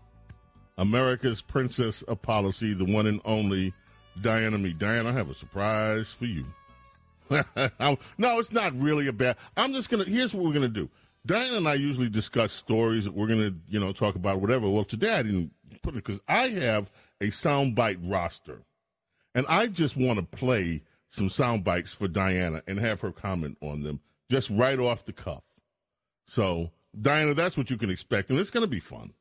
America's 0.77 1.41
Princess 1.41 2.01
of 2.03 2.21
Policy, 2.21 2.73
the 2.73 2.85
one 2.85 3.07
and 3.07 3.21
only 3.25 3.73
Diana 4.21 4.57
Mee. 4.57 4.73
Diana, 4.73 5.09
I 5.09 5.13
have 5.13 5.29
a 5.29 5.35
surprise 5.35 6.11
for 6.11 6.25
you. 6.25 6.45
no, 8.17 8.39
it's 8.39 8.51
not 8.51 8.77
really 8.79 9.07
a 9.07 9.13
bad. 9.13 9.37
I'm 9.55 9.73
just 9.73 9.89
gonna. 9.89 10.05
Here's 10.05 10.33
what 10.33 10.45
we're 10.45 10.53
gonna 10.53 10.67
do. 10.67 10.89
Diana 11.25 11.57
and 11.57 11.67
I 11.67 11.75
usually 11.75 12.09
discuss 12.09 12.51
stories 12.51 13.05
that 13.05 13.13
we're 13.13 13.27
gonna, 13.27 13.53
you 13.69 13.79
know, 13.79 13.93
talk 13.93 14.15
about 14.15 14.41
whatever. 14.41 14.69
Well, 14.69 14.83
today 14.83 15.13
I 15.13 15.23
didn't 15.23 15.51
put 15.81 15.93
it 15.93 16.03
because 16.03 16.19
I 16.27 16.49
have 16.49 16.91
a 17.21 17.27
soundbite 17.27 17.99
roster, 18.03 18.63
and 19.35 19.45
I 19.47 19.67
just 19.67 19.95
want 19.95 20.19
to 20.19 20.37
play 20.37 20.83
some 21.09 21.29
sound 21.29 21.63
bites 21.63 21.91
for 21.91 22.07
Diana 22.07 22.63
and 22.67 22.79
have 22.79 23.01
her 23.01 23.11
comment 23.11 23.57
on 23.61 23.83
them 23.83 23.99
just 24.29 24.49
right 24.49 24.79
off 24.79 25.05
the 25.05 25.13
cuff. 25.13 25.43
So, 26.25 26.71
Diana, 26.99 27.33
that's 27.33 27.57
what 27.57 27.69
you 27.69 27.77
can 27.77 27.89
expect, 27.89 28.29
and 28.29 28.39
it's 28.39 28.49
going 28.49 28.63
to 28.63 28.69
be 28.69 28.79
fun. 28.79 29.13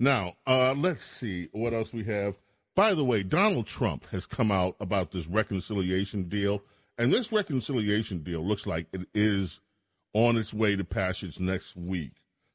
Now, 0.00 0.34
uh, 0.46 0.74
let's 0.74 1.04
see 1.04 1.48
what 1.52 1.72
else 1.72 1.92
we 1.92 2.02
have. 2.04 2.34
By 2.74 2.94
the 2.94 3.04
way, 3.04 3.22
Donald 3.22 3.66
Trump 3.66 4.06
has 4.12 4.24
come 4.24 4.50
out 4.50 4.76
about 4.80 5.10
this 5.10 5.26
reconciliation 5.26 6.28
deal, 6.30 6.62
and 6.96 7.12
this 7.12 7.30
reconciliation 7.30 8.20
deal 8.20 8.46
looks 8.46 8.66
like 8.66 8.86
it 8.94 9.02
is 9.12 9.60
on 10.14 10.38
its 10.38 10.54
way 10.54 10.74
to 10.76 10.84
passage 10.84 11.38
next 11.38 11.76
week. 11.76 12.12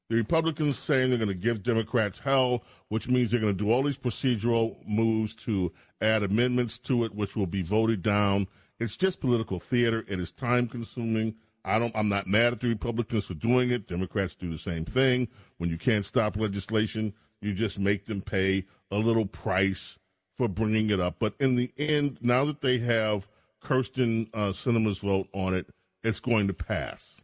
The 0.10 0.15
Republicans 0.15 0.80
saying 0.80 1.10
they're 1.10 1.19
going 1.19 1.27
to 1.27 1.35
give 1.35 1.61
Democrats 1.61 2.18
hell, 2.18 2.64
which 2.88 3.07
means 3.07 3.30
they're 3.30 3.39
going 3.39 3.56
to 3.56 3.64
do 3.64 3.72
all 3.72 3.84
these 3.84 3.98
procedural 3.98 4.77
moves 4.88 5.35
to 5.35 5.72
add 6.02 6.23
amendments 6.23 6.80
to 6.80 7.03
it, 7.03 7.14
which 7.14 7.35
will 7.35 7.45
be 7.45 7.61
voted 7.61 8.02
down 8.02 8.48
It's 8.80 8.98
just 8.98 9.19
political 9.19 9.60
theater. 9.60 10.03
It 10.07 10.19
is 10.19 10.31
time 10.31 10.68
consuming. 10.68 11.35
I 11.64 11.77
don't. 11.77 11.95
I'm 11.95 12.10
not 12.10 12.26
mad 12.26 12.53
at 12.53 12.60
the 12.61 12.69
Republicans 12.69 13.26
for 13.26 13.34
doing 13.35 13.69
it. 13.69 13.88
Democrats 13.88 14.34
do 14.35 14.49
the 14.49 14.57
same 14.57 14.85
thing. 14.85 15.27
When 15.57 15.69
you 15.69 15.77
can't 15.77 16.06
stop 16.06 16.38
legislation, 16.38 17.14
you 17.41 17.53
just 17.53 17.77
make 17.77 18.06
them 18.06 18.22
pay 18.22 18.65
a 18.89 18.98
little 18.98 19.26
price 19.26 19.98
for 20.38 20.47
bringing 20.47 20.89
it 20.89 20.99
up. 20.99 21.15
But 21.19 21.34
in 21.39 21.55
the 21.55 21.72
end, 21.77 22.19
now 22.22 22.45
that 22.45 22.61
they 22.61 22.77
have 22.80 23.27
Kyrsten 23.64 24.30
uh, 24.34 24.51
Sinema's 24.51 24.99
vote 24.99 25.27
on 25.34 25.53
it, 25.53 25.68
it's 26.03 26.19
going 26.19 26.47
to 26.47 26.53
pass. 26.53 27.18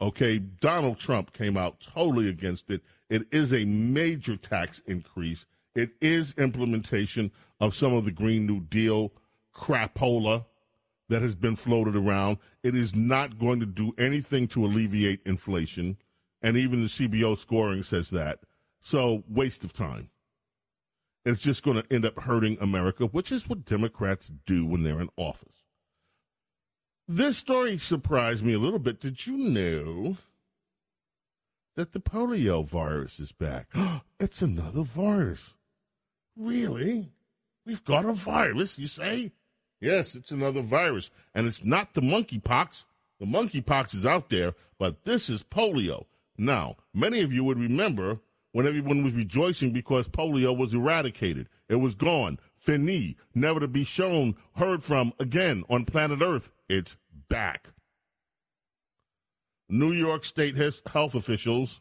Okay, 0.00 0.38
Donald 0.38 0.98
Trump 0.98 1.32
came 1.32 1.56
out 1.56 1.80
totally 1.80 2.28
against 2.28 2.70
it. 2.70 2.82
It 3.10 3.26
is 3.32 3.52
a 3.52 3.64
major 3.64 4.36
tax 4.36 4.80
increase. 4.86 5.44
It 5.74 5.90
is 6.00 6.34
implementation 6.38 7.32
of 7.60 7.74
some 7.74 7.94
of 7.94 8.04
the 8.04 8.12
Green 8.12 8.46
New 8.46 8.60
Deal 8.60 9.12
crapola 9.54 10.44
that 11.08 11.22
has 11.22 11.34
been 11.34 11.56
floated 11.56 11.96
around. 11.96 12.38
It 12.62 12.74
is 12.74 12.94
not 12.94 13.38
going 13.38 13.60
to 13.60 13.66
do 13.66 13.92
anything 13.98 14.46
to 14.48 14.64
alleviate 14.64 15.20
inflation, 15.26 15.96
and 16.42 16.56
even 16.56 16.82
the 16.82 16.88
CBO 16.88 17.36
scoring 17.36 17.82
says 17.82 18.10
that. 18.10 18.40
So, 18.80 19.24
waste 19.28 19.64
of 19.64 19.72
time. 19.72 20.10
It's 21.28 21.42
just 21.42 21.62
going 21.62 21.82
to 21.82 21.92
end 21.92 22.06
up 22.06 22.18
hurting 22.18 22.56
America, 22.58 23.04
which 23.04 23.30
is 23.30 23.46
what 23.46 23.66
Democrats 23.66 24.30
do 24.46 24.64
when 24.64 24.82
they're 24.82 25.00
in 25.00 25.10
office. 25.16 25.64
This 27.06 27.36
story 27.36 27.76
surprised 27.76 28.42
me 28.42 28.54
a 28.54 28.58
little 28.58 28.78
bit. 28.78 28.98
Did 28.98 29.26
you 29.26 29.36
know 29.36 30.16
that 31.76 31.92
the 31.92 32.00
polio 32.00 32.66
virus 32.66 33.20
is 33.20 33.30
back? 33.32 33.68
it's 34.20 34.40
another 34.40 34.82
virus. 34.82 35.54
Really? 36.34 37.10
We've 37.66 37.84
got 37.84 38.06
a 38.06 38.14
virus, 38.14 38.78
you 38.78 38.86
say? 38.86 39.32
Yes, 39.82 40.14
it's 40.14 40.30
another 40.30 40.62
virus. 40.62 41.10
And 41.34 41.46
it's 41.46 41.62
not 41.62 41.92
the 41.92 42.00
monkeypox. 42.00 42.84
The 43.20 43.26
monkeypox 43.26 43.94
is 43.94 44.06
out 44.06 44.30
there, 44.30 44.54
but 44.78 45.04
this 45.04 45.28
is 45.28 45.42
polio. 45.42 46.06
Now, 46.38 46.76
many 46.94 47.20
of 47.20 47.32
you 47.34 47.44
would 47.44 47.58
remember 47.58 48.20
when 48.58 48.66
everyone 48.66 49.04
was 49.04 49.12
rejoicing 49.12 49.72
because 49.72 50.08
polio 50.08 50.52
was 50.52 50.74
eradicated. 50.74 51.48
It 51.68 51.76
was 51.76 51.94
gone. 51.94 52.40
Fini, 52.58 53.16
never 53.32 53.60
to 53.60 53.68
be 53.68 53.84
shown, 53.84 54.34
heard 54.56 54.82
from 54.82 55.12
again 55.20 55.62
on 55.70 55.84
planet 55.84 56.20
Earth. 56.20 56.50
It's 56.68 56.96
back. 57.28 57.68
New 59.68 59.92
York 59.92 60.24
State 60.24 60.56
health 60.56 61.14
officials 61.14 61.80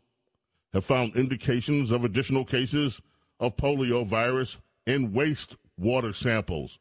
have 0.72 0.86
found 0.86 1.16
indications 1.16 1.90
of 1.90 2.04
additional 2.04 2.46
cases 2.46 3.02
of 3.40 3.58
polio 3.58 4.06
virus 4.06 4.60
in 4.86 5.14
wastewater 5.14 6.14
samples 6.14 6.78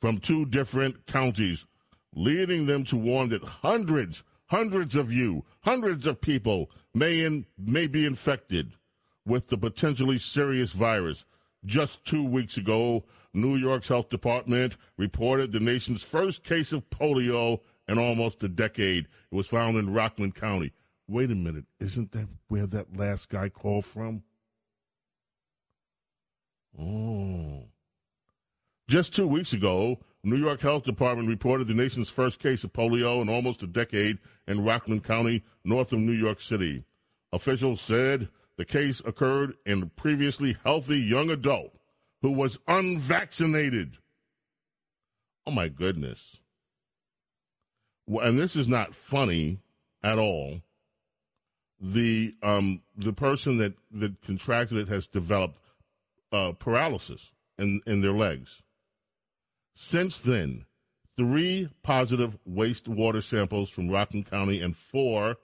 from 0.00 0.18
two 0.20 0.46
different 0.46 1.06
counties, 1.08 1.66
leading 2.14 2.66
them 2.66 2.84
to 2.84 2.96
warn 2.96 3.30
that 3.30 3.42
hundreds, 3.42 4.22
hundreds 4.46 4.94
of 4.94 5.10
you, 5.10 5.44
hundreds 5.62 6.06
of 6.06 6.20
people 6.20 6.70
may, 6.94 7.24
in, 7.24 7.44
may 7.58 7.88
be 7.88 8.06
infected 8.06 8.74
with 9.26 9.48
the 9.48 9.56
potentially 9.56 10.18
serious 10.18 10.72
virus. 10.72 11.24
Just 11.64 12.04
two 12.04 12.24
weeks 12.24 12.56
ago, 12.56 13.04
New 13.32 13.56
York's 13.56 13.88
health 13.88 14.10
department 14.10 14.76
reported 14.96 15.50
the 15.50 15.60
nation's 15.60 16.02
first 16.02 16.44
case 16.44 16.72
of 16.72 16.88
polio 16.90 17.60
in 17.88 17.98
almost 17.98 18.42
a 18.42 18.48
decade. 18.48 19.04
It 19.04 19.34
was 19.34 19.46
found 19.46 19.76
in 19.76 19.92
Rockland 19.92 20.34
County. 20.34 20.72
Wait 21.08 21.30
a 21.30 21.34
minute, 21.34 21.64
isn't 21.80 22.12
that 22.12 22.28
where 22.48 22.66
that 22.66 22.96
last 22.96 23.28
guy 23.28 23.48
called 23.48 23.84
from? 23.84 24.22
Oh. 26.78 27.64
Just 28.88 29.14
two 29.14 29.26
weeks 29.26 29.52
ago, 29.52 29.98
New 30.22 30.36
York 30.36 30.60
Health 30.60 30.84
Department 30.84 31.28
reported 31.28 31.68
the 31.68 31.74
nation's 31.74 32.08
first 32.08 32.38
case 32.38 32.64
of 32.64 32.72
polio 32.72 33.20
in 33.22 33.28
almost 33.28 33.62
a 33.62 33.66
decade 33.66 34.18
in 34.46 34.64
Rockland 34.64 35.04
County, 35.04 35.42
north 35.64 35.92
of 35.92 35.98
New 35.98 36.12
York 36.12 36.40
City. 36.40 36.84
Officials 37.32 37.80
said 37.80 38.28
the 38.56 38.64
case 38.64 39.02
occurred 39.04 39.54
in 39.66 39.82
a 39.82 39.86
previously 39.86 40.56
healthy 40.64 40.98
young 40.98 41.30
adult 41.30 41.72
who 42.22 42.30
was 42.30 42.58
unvaccinated. 42.68 43.98
Oh 45.46 45.50
my 45.50 45.68
goodness. 45.68 46.38
And 48.06 48.38
this 48.38 48.56
is 48.56 48.68
not 48.68 48.94
funny 48.94 49.60
at 50.02 50.18
all. 50.18 50.60
The 51.80 52.34
um, 52.42 52.82
the 52.96 53.12
person 53.12 53.58
that, 53.58 53.74
that 53.92 54.22
contracted 54.22 54.78
it 54.78 54.88
has 54.88 55.06
developed 55.06 55.58
uh, 56.32 56.52
paralysis 56.52 57.30
in, 57.58 57.80
in 57.86 58.00
their 58.00 58.12
legs. 58.12 58.62
Since 59.74 60.20
then, 60.20 60.64
three 61.16 61.68
positive 61.82 62.38
wastewater 62.48 63.22
samples 63.22 63.70
from 63.70 63.90
Rockland 63.90 64.30
County 64.30 64.60
and 64.60 64.76
four 64.76 65.36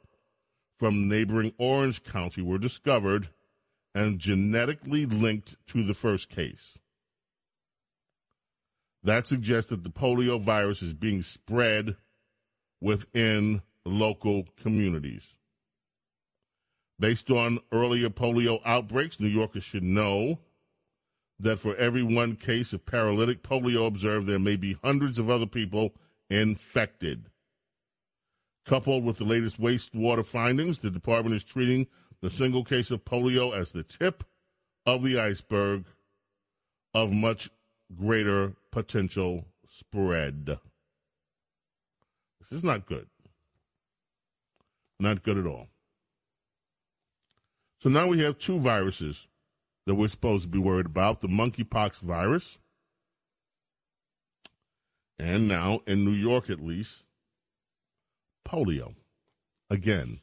from 0.80 1.08
neighboring 1.08 1.52
Orange 1.58 2.02
County 2.02 2.40
were 2.40 2.56
discovered 2.58 3.28
and 3.94 4.18
genetically 4.18 5.04
linked 5.04 5.54
to 5.66 5.84
the 5.84 5.92
first 5.92 6.30
case. 6.30 6.78
That 9.02 9.26
suggests 9.26 9.68
that 9.68 9.84
the 9.84 9.90
polio 9.90 10.40
virus 10.40 10.80
is 10.80 10.94
being 10.94 11.22
spread 11.22 11.96
within 12.80 13.60
local 13.84 14.48
communities. 14.62 15.22
Based 16.98 17.30
on 17.30 17.60
earlier 17.72 18.08
polio 18.08 18.60
outbreaks, 18.64 19.20
New 19.20 19.28
Yorkers 19.28 19.64
should 19.64 19.82
know 19.82 20.38
that 21.40 21.58
for 21.58 21.76
every 21.76 22.02
one 22.02 22.36
case 22.36 22.72
of 22.72 22.86
paralytic 22.86 23.42
polio 23.42 23.86
observed, 23.86 24.26
there 24.26 24.38
may 24.38 24.56
be 24.56 24.78
hundreds 24.82 25.18
of 25.18 25.28
other 25.28 25.46
people 25.46 25.94
infected. 26.30 27.26
Coupled 28.66 29.04
with 29.04 29.16
the 29.16 29.24
latest 29.24 29.60
wastewater 29.60 30.24
findings, 30.24 30.78
the 30.78 30.90
department 30.90 31.34
is 31.34 31.44
treating 31.44 31.86
the 32.20 32.30
single 32.30 32.64
case 32.64 32.90
of 32.90 33.04
polio 33.04 33.56
as 33.56 33.72
the 33.72 33.82
tip 33.82 34.22
of 34.86 35.02
the 35.02 35.18
iceberg 35.18 35.84
of 36.94 37.10
much 37.10 37.50
greater 37.96 38.54
potential 38.70 39.46
spread. 39.68 40.58
This 42.40 42.58
is 42.58 42.64
not 42.64 42.86
good. 42.86 43.08
Not 44.98 45.22
good 45.22 45.38
at 45.38 45.46
all. 45.46 45.68
So 47.78 47.88
now 47.88 48.08
we 48.08 48.20
have 48.20 48.38
two 48.38 48.58
viruses 48.58 49.26
that 49.86 49.94
we're 49.94 50.08
supposed 50.08 50.44
to 50.44 50.50
be 50.50 50.58
worried 50.58 50.86
about 50.86 51.20
the 51.20 51.28
monkeypox 51.28 52.00
virus, 52.00 52.58
and 55.18 55.48
now, 55.48 55.80
in 55.86 56.04
New 56.04 56.12
York 56.12 56.50
at 56.50 56.60
least, 56.60 57.02
polio 58.46 58.94
again. 59.68 60.20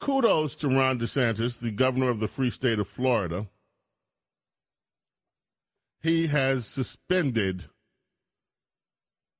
Kudos 0.00 0.54
to 0.56 0.68
Ron 0.68 0.98
DeSantis, 0.98 1.58
the 1.58 1.70
governor 1.70 2.08
of 2.08 2.20
the 2.20 2.28
free 2.28 2.50
state 2.50 2.78
of 2.78 2.88
Florida. 2.88 3.48
He 6.02 6.28
has 6.28 6.66
suspended 6.66 7.66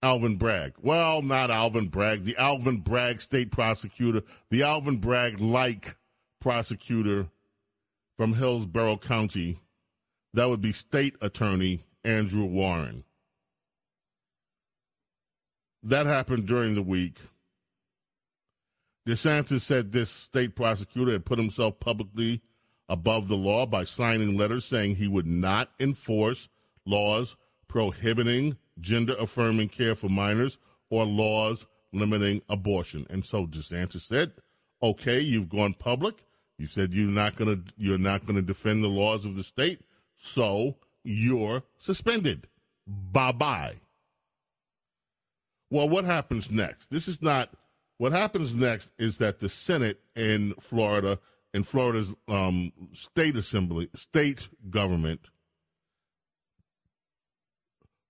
Alvin 0.02 0.36
Bragg. 0.36 0.74
Well, 0.82 1.22
not 1.22 1.50
Alvin 1.50 1.88
Bragg, 1.88 2.24
the 2.24 2.36
Alvin 2.36 2.80
Bragg 2.80 3.22
state 3.22 3.50
prosecutor, 3.50 4.22
the 4.50 4.62
Alvin 4.62 4.98
Bragg 4.98 5.40
like 5.40 5.96
prosecutor 6.40 7.28
from 8.16 8.34
Hillsborough 8.34 8.98
County. 8.98 9.60
That 10.34 10.48
would 10.48 10.60
be 10.60 10.72
state 10.72 11.16
attorney 11.22 11.84
Andrew 12.04 12.44
Warren. 12.44 13.04
That 15.82 16.06
happened 16.06 16.46
during 16.46 16.74
the 16.74 16.82
week. 16.82 17.16
DeSantis 19.08 19.62
said 19.62 19.92
this 19.92 20.10
state 20.10 20.54
prosecutor 20.54 21.12
had 21.12 21.24
put 21.24 21.38
himself 21.38 21.80
publicly 21.80 22.42
above 22.88 23.28
the 23.28 23.36
law 23.36 23.64
by 23.66 23.84
signing 23.84 24.36
letters 24.36 24.64
saying 24.64 24.96
he 24.96 25.08
would 25.08 25.26
not 25.26 25.70
enforce 25.80 26.48
laws 26.84 27.36
prohibiting 27.66 28.56
gender 28.80 29.14
affirming 29.18 29.68
care 29.68 29.94
for 29.94 30.08
minors 30.08 30.58
or 30.90 31.04
laws 31.04 31.66
limiting 31.92 32.42
abortion. 32.48 33.06
And 33.10 33.24
so 33.24 33.46
DeSantis 33.46 34.06
said, 34.06 34.32
okay, 34.82 35.20
you've 35.20 35.48
gone 35.48 35.74
public. 35.74 36.16
You 36.58 36.66
said 36.66 36.92
you're 36.92 37.08
not 37.08 37.36
going 37.36 37.64
to 37.64 37.72
you're 37.78 37.96
not 37.96 38.26
going 38.26 38.36
to 38.36 38.42
defend 38.42 38.84
the 38.84 38.88
laws 38.88 39.24
of 39.24 39.34
the 39.34 39.42
state, 39.42 39.80
so 40.18 40.76
you're 41.04 41.62
suspended. 41.78 42.46
Bye 42.86 43.32
bye. 43.32 43.76
Well, 45.70 45.88
what 45.88 46.04
happens 46.04 46.50
next? 46.50 46.90
This 46.90 47.06
is 47.08 47.22
not 47.22 47.50
what 47.98 48.12
happens 48.12 48.54
next 48.54 48.88
is 48.98 49.18
that 49.18 49.40
the 49.40 49.48
Senate 49.48 50.00
in 50.16 50.54
Florida, 50.58 51.18
in 51.52 51.64
Florida's 51.64 52.14
um, 52.28 52.72
state 52.92 53.36
assembly, 53.36 53.90
state 53.94 54.48
government, 54.70 55.20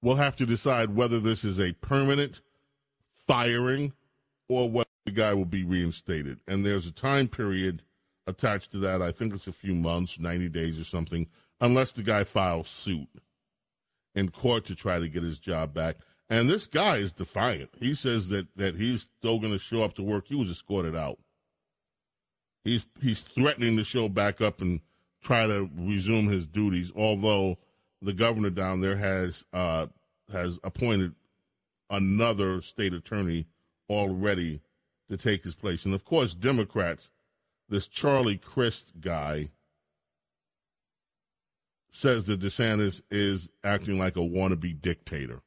will 0.01 0.15
have 0.15 0.37
to 0.37 0.47
decide 0.47 0.95
whether 0.95 1.21
this 1.21 1.45
is 1.45 1.59
a 1.59 1.73
permanent 1.73 2.41
firing 3.27 3.93
or 4.49 4.71
whether 4.71 4.89
the 5.05 5.13
guy 5.13 5.35
will 5.35 5.45
be 5.45 5.65
reinstated. 5.65 6.39
And 6.47 6.65
there's 6.65 6.87
a 6.87 6.93
time 6.93 7.29
period 7.29 7.83
attached 8.27 8.73
to 8.73 8.79
that. 8.79 9.03
I 9.03 9.13
think 9.13 9.35
it's 9.35 9.49
a 9.49 9.53
few 9.53 9.75
months, 9.75 10.19
90 10.19 10.49
days 10.51 10.79
or 10.79 10.85
something, 10.85 11.27
unless 11.61 11.93
the 11.93 12.03
guy 12.03 12.25
files 12.25 12.69
suit 12.69 13.09
in 14.15 14.31
court 14.31 14.65
to 14.67 14.75
try 14.75 14.99
to 14.99 15.09
get 15.09 15.23
his 15.23 15.39
job 15.39 15.75
back. 15.75 15.97
And 16.31 16.49
this 16.49 16.69
guy 16.69 16.99
is 16.99 17.11
defiant. 17.11 17.71
He 17.81 17.93
says 17.93 18.29
that, 18.29 18.47
that 18.55 18.77
he's 18.77 19.09
still 19.19 19.41
going 19.41 19.53
to 19.53 19.59
show 19.59 19.83
up 19.83 19.95
to 19.95 20.03
work. 20.03 20.27
He 20.29 20.37
was 20.37 20.49
escorted 20.49 20.95
out. 20.95 21.19
He's 22.63 22.85
he's 23.03 23.21
threatening 23.21 23.77
to 23.79 23.85
show 23.85 24.09
back 24.09 24.41
up 24.41 24.61
and 24.61 24.81
try 25.25 25.47
to 25.47 25.69
resume 25.77 26.29
his 26.29 26.47
duties. 26.47 26.93
Although 26.95 27.59
the 28.01 28.13
governor 28.13 28.51
down 28.51 28.81
there 28.81 28.97
has 28.97 29.43
uh, 29.53 29.87
has 30.31 30.59
appointed 30.63 31.15
another 31.89 32.63
state 32.63 32.93
attorney 32.93 33.47
already 33.89 34.61
to 35.09 35.17
take 35.17 35.43
his 35.43 35.55
place, 35.55 35.85
and 35.85 35.95
of 35.95 36.05
course, 36.05 36.33
Democrats. 36.35 37.11
This 37.69 37.87
Charlie 37.87 38.37
Crist 38.37 38.93
guy 39.01 39.51
says 41.93 42.25
that 42.25 42.41
DeSantis 42.41 43.01
is 43.11 43.49
acting 43.63 43.97
like 43.97 44.17
a 44.17 44.21
wannabe 44.21 44.83
dictator. 44.83 45.41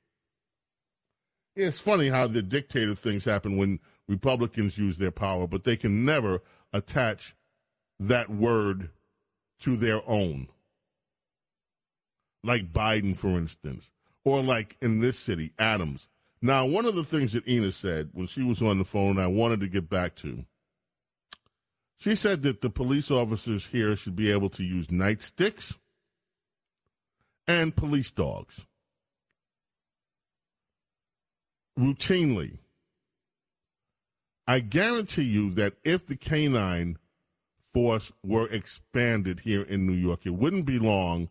It's 1.56 1.80
funny 1.80 2.10
how 2.10 2.28
the 2.28 2.42
dictator 2.42 2.96
things 2.96 3.26
happen 3.26 3.58
when 3.58 3.80
Republicans 4.08 4.78
use 4.78 4.98
their 4.98 5.12
power, 5.12 5.48
but 5.48 5.64
they 5.64 5.78
can 5.78 6.04
never 6.04 6.42
attach 6.72 7.36
that 8.00 8.30
word 8.30 8.90
to 9.60 9.78
their 9.78 10.02
own. 10.10 10.48
Like 12.44 12.74
Biden, 12.74 13.16
for 13.16 13.30
instance, 13.30 13.92
or 14.24 14.42
like 14.42 14.78
in 14.82 15.00
this 15.00 15.20
city, 15.20 15.54
Adams. 15.60 16.10
Now, 16.42 16.66
one 16.66 16.86
of 16.86 16.96
the 16.96 17.06
things 17.06 17.34
that 17.34 17.48
Ina 17.48 17.72
said 17.72 18.10
when 18.14 18.28
she 18.28 18.42
was 18.42 18.62
on 18.62 18.80
the 18.80 18.84
phone, 18.84 19.18
I 19.18 19.28
wanted 19.28 19.62
to 19.62 19.70
get 19.70 19.90
back 19.90 20.16
to, 20.18 20.44
she 21.98 22.16
said 22.16 22.42
that 22.44 22.62
the 22.62 22.70
police 22.70 23.10
officers 23.12 23.68
here 23.68 23.96
should 23.96 24.16
be 24.16 24.30
able 24.30 24.50
to 24.50 24.64
use 24.64 24.88
nightsticks 24.88 25.78
and 27.48 27.76
police 27.76 28.12
dogs 28.12 28.66
routinely. 31.78 32.58
I 34.48 34.60
guarantee 34.60 35.24
you 35.24 35.52
that 35.52 35.76
if 35.84 36.06
the 36.06 36.18
canine 36.18 36.98
force 37.74 38.12
were 38.24 38.48
expanded 38.48 39.42
here 39.42 39.64
in 39.64 39.88
New 39.88 39.94
York, 39.94 40.26
it 40.26 40.32
wouldn't 40.32 40.66
be 40.66 40.80
long 40.80 41.30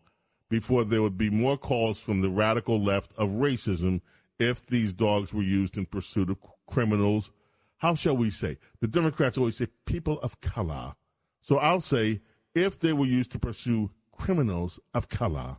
before 0.49 0.83
there 0.83 1.01
would 1.01 1.17
be 1.17 1.29
more 1.29 1.57
calls 1.57 1.99
from 1.99 2.21
the 2.21 2.29
radical 2.29 2.81
left 2.83 3.11
of 3.17 3.29
racism 3.31 4.01
if 4.39 4.65
these 4.65 4.93
dogs 4.93 5.33
were 5.33 5.43
used 5.43 5.77
in 5.77 5.85
pursuit 5.85 6.29
of 6.29 6.37
criminals. 6.67 7.31
How 7.77 7.95
shall 7.95 8.17
we 8.17 8.29
say? 8.29 8.57
The 8.81 8.87
Democrats 8.87 9.37
always 9.37 9.57
say 9.57 9.67
people 9.85 10.19
of 10.21 10.39
color. 10.41 10.95
So 11.41 11.57
I'll 11.57 11.81
say 11.81 12.21
if 12.55 12.79
they 12.79 12.93
were 12.93 13.05
used 13.05 13.31
to 13.31 13.39
pursue 13.39 13.91
criminals 14.11 14.79
of 14.93 15.09
color, 15.09 15.57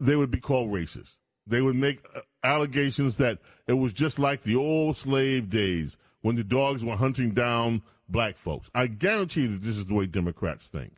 they 0.00 0.16
would 0.16 0.30
be 0.30 0.40
called 0.40 0.70
racist. 0.70 1.16
They 1.46 1.60
would 1.60 1.76
make 1.76 2.04
uh, 2.14 2.20
allegations 2.44 3.16
that 3.16 3.38
it 3.66 3.74
was 3.74 3.92
just 3.92 4.18
like 4.18 4.42
the 4.42 4.56
old 4.56 4.96
slave 4.96 5.50
days 5.50 5.96
when 6.22 6.36
the 6.36 6.44
dogs 6.44 6.84
were 6.84 6.96
hunting 6.96 7.32
down 7.32 7.82
black 8.08 8.36
folks. 8.36 8.70
I 8.74 8.86
guarantee 8.86 9.46
that 9.46 9.62
this 9.62 9.76
is 9.76 9.86
the 9.86 9.94
way 9.94 10.06
Democrats 10.06 10.68
think. 10.68 10.92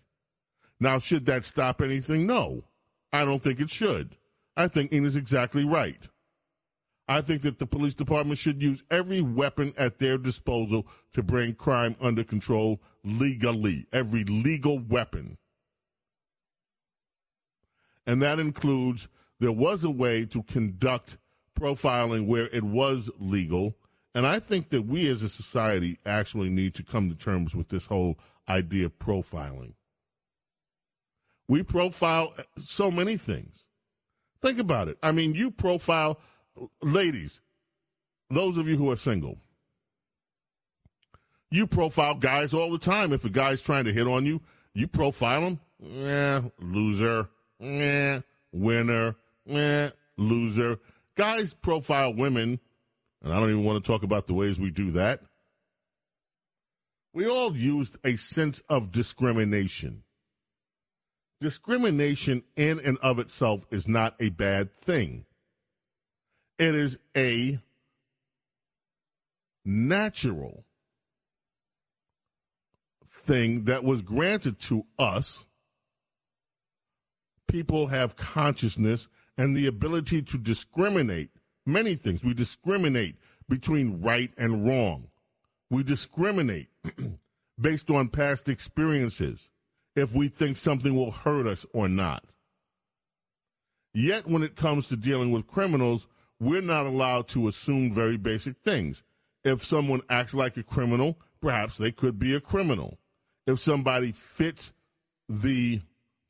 Now, 0.81 0.99
should 0.99 1.27
that 1.27 1.45
stop 1.45 1.81
anything? 1.81 2.27
No. 2.27 2.65
I 3.13 3.25
don't 3.25 3.43
think 3.43 3.61
it 3.61 3.71
should. 3.71 4.17
I 4.57 4.69
think 4.69 4.93
Ina's 4.93 5.17
exactly 5.17 5.65
right. 5.65 6.01
I 7.07 7.21
think 7.21 7.43
that 7.43 7.59
the 7.59 7.67
police 7.67 7.95
department 7.95 8.39
should 8.39 8.63
use 8.63 8.83
every 8.91 9.21
weapon 9.21 9.75
at 9.77 9.99
their 9.99 10.17
disposal 10.17 10.87
to 11.13 11.23
bring 11.23 11.55
crime 11.55 11.97
under 12.01 12.25
control 12.25 12.81
legally. 13.05 13.87
Every 13.93 14.25
legal 14.25 14.79
weapon. 14.79 15.37
And 18.07 18.23
that 18.23 18.39
includes 18.39 19.09
there 19.39 19.53
was 19.53 19.85
a 19.85 19.91
way 19.91 20.25
to 20.27 20.43
conduct 20.45 21.19
profiling 21.59 22.27
where 22.27 22.49
it 22.49 22.65
was 22.65 23.11
legal. 23.19 23.75
And 24.15 24.27
I 24.27 24.39
think 24.39 24.71
that 24.71 24.83
we 24.83 25.09
as 25.09 25.23
a 25.23 25.29
society 25.29 25.99
actually 26.07 26.51
need 26.51 26.75
to 26.75 26.83
come 26.83 27.09
to 27.11 27.17
terms 27.17 27.55
with 27.55 27.69
this 27.69 27.87
whole 27.87 28.19
idea 28.49 28.87
of 28.87 28.99
profiling. 28.99 29.75
We 31.49 31.63
profile 31.63 32.35
so 32.63 32.91
many 32.91 33.17
things. 33.17 33.65
Think 34.41 34.59
about 34.59 34.89
it. 34.89 34.99
I 35.03 35.13
mean, 35.13 35.35
you 35.35 35.51
profile 35.51 36.21
ladies, 36.83 37.41
those 38.31 38.57
of 38.57 38.69
you 38.69 38.77
who 38.77 38.91
are 38.91 38.97
single. 38.97 39.39
You 41.51 41.67
profile 41.67 42.15
guys 42.15 42.53
all 42.53 42.71
the 42.71 42.79
time. 42.79 43.13
If 43.13 43.25
a 43.25 43.31
guy's 43.31 43.63
trying 43.63 43.85
to 43.85 43.93
hit 43.93 44.07
on 44.07 44.27
you, 44.27 44.41
you 44.75 44.89
profile 44.89 45.43
him. 45.43 45.61
Yeah, 45.79 46.43
loser. 46.59 47.29
Yeah, 47.61 48.21
winner. 48.53 49.17
Yeah, 49.47 49.91
loser. 50.17 50.79
Guys 51.17 51.55
profile 51.55 52.13
women, 52.13 52.59
and 53.23 53.33
I 53.33 53.39
don't 53.39 53.51
even 53.51 53.65
want 53.65 53.83
to 53.83 53.87
talk 53.87 54.03
about 54.03 54.27
the 54.27 54.35
ways 54.35 54.59
we 54.59 54.71
do 54.71 54.93
that. 54.93 55.21
We 57.13 57.29
all 57.29 57.57
used 57.57 57.97
a 58.05 58.17
sense 58.17 58.61
of 58.69 58.91
discrimination. 58.91 60.03
Discrimination 61.41 62.43
in 62.57 62.81
and 62.81 62.99
of 62.99 63.21
itself 63.21 63.65
is 63.71 63.87
not 63.87 64.17
a 64.19 64.31
bad 64.31 64.73
thing. 64.73 65.25
It 66.59 66.75
is 66.75 66.99
a 67.17 67.61
natural 69.65 70.65
thing 73.09 73.65
that 73.65 73.85
was 73.85 74.03
granted 74.03 74.59
to 74.61 74.85
us. 74.99 75.45
People 77.47 77.87
have 77.87 78.17
consciousness 78.17 79.09
and 79.37 79.57
the 79.57 79.67
ability 79.67 80.23
to 80.23 80.39
discriminate 80.39 81.31
many 81.67 81.97
things. 81.97 82.25
We 82.25 82.35
discriminate 82.35 83.17
between 83.49 84.01
right 84.01 84.33
and 84.37 84.67
wrong. 84.67 85.09
We 85.71 85.83
discriminate 85.83 86.69
based 87.61 87.91
on 87.91 88.09
past 88.09 88.49
experiences 88.49 89.49
if 89.97 90.15
we 90.15 90.29
think 90.29 90.57
something 90.57 90.95
will 90.95 91.11
hurt 91.11 91.47
us 91.47 91.65
or 91.73 91.89
not. 91.89 92.25
Yet, 93.93 94.27
when 94.27 94.43
it 94.43 94.57
comes 94.57 94.89
to 94.89 94.97
dealing 94.97 95.31
with 95.31 95.47
criminals, 95.47 96.09
we're 96.41 96.61
not 96.61 96.87
allowed 96.87 97.29
to 97.29 97.47
assume 97.47 97.93
very 97.93 98.17
basic 98.17 98.57
things. 98.59 99.03
If 99.45 99.65
someone 99.65 100.01
acts 100.11 100.35
like 100.35 100.57
a 100.57 100.65
criminal, 100.65 101.19
perhaps 101.41 101.77
they 101.77 101.93
could 101.93 102.19
be 102.19 102.35
a 102.35 102.41
criminal. 102.41 102.99
If 103.47 103.61
somebody 103.61 104.11
fits 104.11 104.73
the 105.29 105.81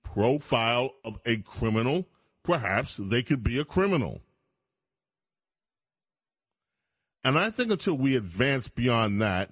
profile 0.02 0.90
of 1.04 1.18
a 1.24 1.38
criminal, 1.38 2.06
perhaps 2.44 2.96
they 2.98 3.22
could 3.22 3.42
be 3.42 3.58
a 3.58 3.64
criminal. 3.64 4.20
And 7.24 7.38
I 7.38 7.50
think 7.50 7.72
until 7.72 7.94
we 7.94 8.14
advance 8.14 8.68
beyond 8.68 9.20
that, 9.22 9.50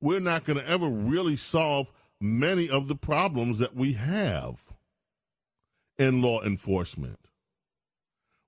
we're 0.00 0.20
not 0.20 0.44
going 0.44 0.58
to 0.58 0.68
ever 0.68 0.86
really 0.86 1.34
solve 1.34 1.90
many 2.20 2.68
of 2.68 2.88
the 2.88 2.94
problems 2.94 3.58
that 3.58 3.74
we 3.74 3.94
have 3.94 4.62
in 5.98 6.20
law 6.20 6.42
enforcement. 6.42 7.18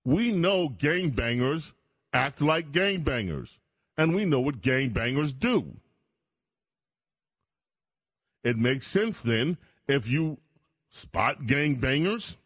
We 0.04 0.30
know 0.30 0.68
gangbangers 0.68 1.72
act 2.12 2.42
like 2.42 2.72
gangbangers, 2.72 3.56
and 3.96 4.14
we 4.14 4.26
know 4.26 4.40
what 4.40 4.60
gangbangers 4.60 5.38
do. 5.38 5.76
It 8.44 8.56
makes 8.56 8.86
sense 8.86 9.20
then 9.22 9.56
if 9.86 10.08
you 10.08 10.38
spot 10.90 11.42
gangbangers 11.42 12.36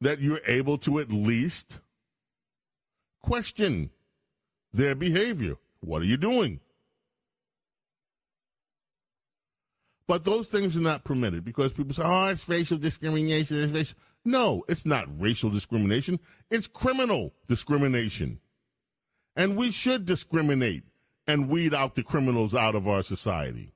that 0.00 0.20
you're 0.20 0.40
able 0.46 0.78
to 0.78 1.00
at 1.00 1.10
least 1.10 1.74
question 3.22 3.90
their 4.72 4.94
behavior. 4.94 5.56
What 5.80 6.02
are 6.02 6.06
you 6.06 6.16
doing? 6.16 6.60
But 10.06 10.24
those 10.24 10.46
things 10.46 10.76
are 10.76 10.80
not 10.80 11.04
permitted 11.04 11.44
because 11.44 11.72
people 11.72 11.94
say, 11.94 12.02
oh, 12.02 12.26
it's 12.26 12.48
racial 12.48 12.78
discrimination. 12.78 13.62
It's 13.62 13.72
racial. 13.72 13.96
No, 14.24 14.64
it's 14.68 14.86
not 14.86 15.06
racial 15.20 15.50
discrimination. 15.50 16.18
It's 16.50 16.66
criminal 16.66 17.34
discrimination. 17.46 18.40
And 19.36 19.56
we 19.56 19.70
should 19.70 20.06
discriminate 20.06 20.84
and 21.26 21.50
weed 21.50 21.74
out 21.74 21.94
the 21.94 22.02
criminals 22.02 22.54
out 22.54 22.74
of 22.74 22.88
our 22.88 23.02
society. 23.02 23.74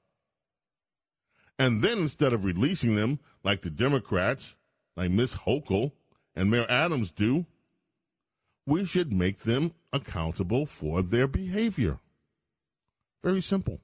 And 1.59 1.83
then 1.83 1.99
instead 1.99 2.33
of 2.33 2.45
releasing 2.45 2.97
them 2.97 3.21
like 3.45 3.63
the 3.63 3.71
Democrats, 3.71 4.55
like 4.97 5.11
Miss 5.11 5.35
Hochul, 5.35 5.93
and 6.35 6.51
Mayor 6.51 6.67
Adams 6.69 7.11
do, 7.11 7.47
we 8.67 8.85
should 8.85 9.13
make 9.13 9.39
them 9.39 9.73
accountable 9.93 10.67
for 10.67 11.03
their 11.03 11.27
behavior. 11.27 11.99
Very 13.23 13.41
simple. 13.41 13.81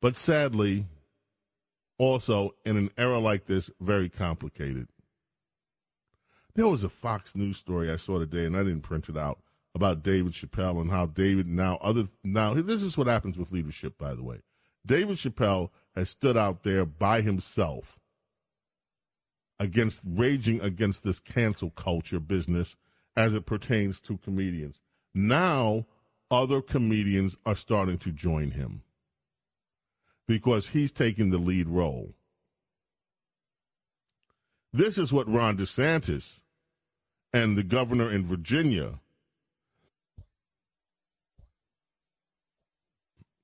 But 0.00 0.16
sadly, 0.16 0.86
also 1.98 2.54
in 2.64 2.76
an 2.76 2.90
era 2.96 3.18
like 3.18 3.46
this, 3.46 3.70
very 3.80 4.08
complicated. 4.08 4.88
There 6.54 6.68
was 6.68 6.84
a 6.84 6.88
Fox 6.88 7.34
News 7.34 7.58
story 7.58 7.90
I 7.90 7.96
saw 7.96 8.18
today, 8.18 8.46
and 8.46 8.56
I 8.56 8.62
didn't 8.62 8.82
print 8.82 9.08
it 9.08 9.16
out 9.16 9.40
about 9.74 10.02
David 10.02 10.32
Chappelle 10.32 10.80
and 10.80 10.90
how 10.90 11.06
David 11.06 11.46
now 11.46 11.76
other 11.82 12.08
now 12.24 12.54
this 12.54 12.82
is 12.82 12.96
what 12.96 13.06
happens 13.06 13.36
with 13.36 13.52
leadership, 13.52 13.98
by 13.98 14.14
the 14.14 14.22
way. 14.22 14.40
David 14.86 15.18
Chappelle 15.18 15.70
has 15.94 16.08
stood 16.08 16.36
out 16.36 16.62
there 16.62 16.86
by 16.86 17.20
himself 17.20 17.98
against 19.58 20.00
raging 20.04 20.60
against 20.60 21.02
this 21.02 21.18
cancel 21.18 21.70
culture 21.70 22.20
business 22.20 22.76
as 23.16 23.34
it 23.34 23.46
pertains 23.46 24.00
to 24.00 24.18
comedians. 24.18 24.80
Now, 25.14 25.86
other 26.30 26.60
comedians 26.60 27.36
are 27.46 27.54
starting 27.54 27.98
to 27.98 28.12
join 28.12 28.50
him 28.50 28.82
because 30.26 30.68
he's 30.68 30.92
taking 30.92 31.30
the 31.30 31.38
lead 31.38 31.68
role. 31.68 32.14
This 34.72 34.98
is 34.98 35.12
what 35.12 35.32
Ron 35.32 35.56
DeSantis 35.56 36.40
and 37.32 37.56
the 37.56 37.62
governor 37.62 38.10
in 38.10 38.24
Virginia 38.24 39.00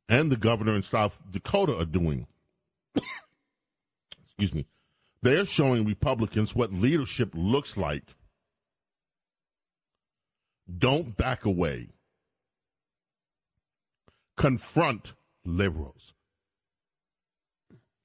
and 0.09 0.30
the 0.30 0.36
governor 0.36 0.74
in 0.74 0.82
South 0.82 1.22
Dakota 1.30 1.78
are 1.78 1.86
doing. 1.86 2.26
Excuse 4.26 4.55
me. 4.55 4.66
They're 5.23 5.44
showing 5.44 5.85
Republicans 5.85 6.55
what 6.55 6.73
leadership 6.73 7.31
looks 7.35 7.77
like. 7.77 8.03
Don't 10.78 11.16
back 11.16 11.44
away. 11.44 11.90
Confront 14.36 15.12
liberals. 15.44 16.12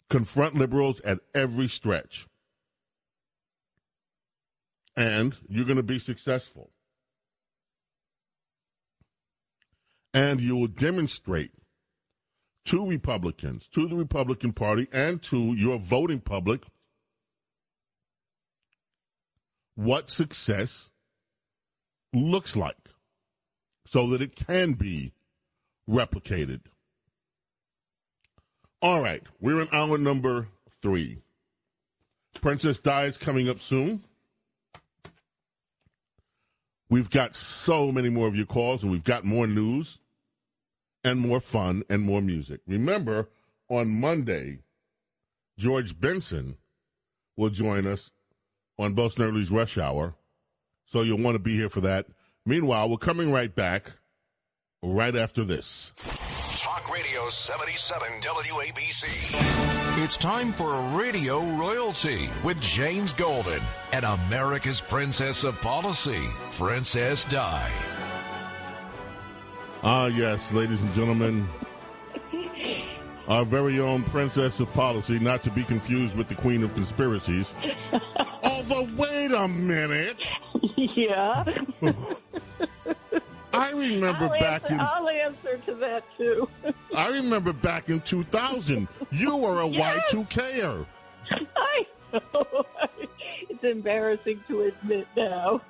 Confront 0.09 0.55
liberals 0.55 1.01
at 1.01 1.19
every 1.33 1.67
stretch. 1.67 2.27
And 4.95 5.35
you're 5.47 5.65
going 5.65 5.77
to 5.77 5.83
be 5.83 5.99
successful. 5.99 6.71
And 10.13 10.39
you 10.39 10.55
will 10.55 10.67
demonstrate 10.67 11.51
to 12.65 12.85
Republicans, 12.85 13.67
to 13.73 13.87
the 13.87 13.95
Republican 13.95 14.53
Party, 14.53 14.87
and 14.91 15.21
to 15.23 15.53
your 15.53 15.77
voting 15.77 16.19
public 16.19 16.63
what 19.77 20.09
success 20.09 20.89
looks 22.11 22.55
like 22.55 22.89
so 23.85 24.09
that 24.09 24.21
it 24.23 24.35
can 24.35 24.73
be 24.73 25.13
replicated. 25.87 26.61
All 28.81 29.03
right, 29.03 29.21
we're 29.39 29.61
in 29.61 29.69
hour 29.71 29.99
number 29.99 30.47
three. 30.81 31.19
Princess 32.41 32.79
Di 32.79 33.05
is 33.05 33.17
coming 33.17 33.49
up 33.49 33.61
soon. 33.61 34.03
We've 36.89 37.09
got 37.09 37.35
so 37.35 37.91
many 37.91 38.09
more 38.09 38.27
of 38.27 38.35
your 38.35 38.45
calls, 38.45 38.81
and 38.81 38.91
we've 38.91 39.03
got 39.03 39.25
more 39.25 39.45
news 39.45 39.99
and 41.03 41.19
more 41.19 41.39
fun 41.39 41.83
and 41.87 42.01
more 42.01 42.21
music. 42.21 42.61
Remember, 42.65 43.29
on 43.69 43.89
Monday, 43.89 44.59
George 45.59 45.99
Benson 45.99 46.57
will 47.35 47.49
join 47.51 47.85
us 47.85 48.09
on 48.77 48.93
Bo 48.93 49.09
Snerdley's 49.09 49.51
Rush 49.51 49.77
Hour. 49.77 50.15
So 50.85 51.01
you'll 51.01 51.21
want 51.21 51.35
to 51.35 51.39
be 51.39 51.55
here 51.55 51.69
for 51.69 51.81
that. 51.81 52.05
Meanwhile, 52.45 52.89
we're 52.89 52.97
coming 52.97 53.31
right 53.31 53.53
back 53.53 53.91
right 54.81 55.15
after 55.15 55.43
this. 55.43 55.91
Talk 56.57 56.91
Radio 56.93 57.27
77 57.27 58.07
WABC. 58.21 60.03
It's 60.03 60.15
time 60.15 60.53
for 60.53 60.79
Radio 60.97 61.41
Royalty 61.57 62.29
with 62.43 62.61
James 62.61 63.13
Golden 63.13 63.61
and 63.93 64.05
America's 64.05 64.79
Princess 64.79 65.43
of 65.43 65.59
Policy, 65.61 66.27
Princess 66.51 67.25
Di. 67.25 67.71
Ah, 69.83 70.07
yes, 70.07 70.51
ladies 70.51 70.81
and 70.81 70.93
gentlemen. 70.93 71.47
Our 73.27 73.43
very 73.43 73.79
own 73.79 74.03
Princess 74.03 74.59
of 74.59 74.71
Policy, 74.73 75.19
not 75.19 75.43
to 75.43 75.51
be 75.51 75.63
confused 75.63 76.15
with 76.15 76.29
the 76.29 76.35
Queen 76.35 76.63
of 76.63 76.73
Conspiracies. 76.73 77.53
Although, 78.69 78.89
wait 78.95 79.31
a 79.31 79.47
minute. 79.47 80.17
Yeah. 80.95 81.43
I 83.53 83.69
remember 83.71 84.25
I'll 84.25 84.39
back 84.39 84.63
answer, 84.63 84.73
in 84.73 84.79
I'll 84.79 85.09
answer 85.09 85.57
to 85.67 85.75
that 85.75 86.03
too. 86.17 86.49
I 86.95 87.07
remember 87.09 87.53
back 87.53 87.89
in 87.89 88.01
2000, 88.01 88.87
you 89.11 89.35
were 89.35 89.61
a 89.61 89.67
Yes. 89.69 90.11
Y2Ker. 90.11 90.85
I 91.55 91.85
know. 92.13 92.65
It's 93.49 93.63
embarrassing 93.63 94.43
to 94.47 94.61
admit 94.63 95.07
now. 95.15 95.61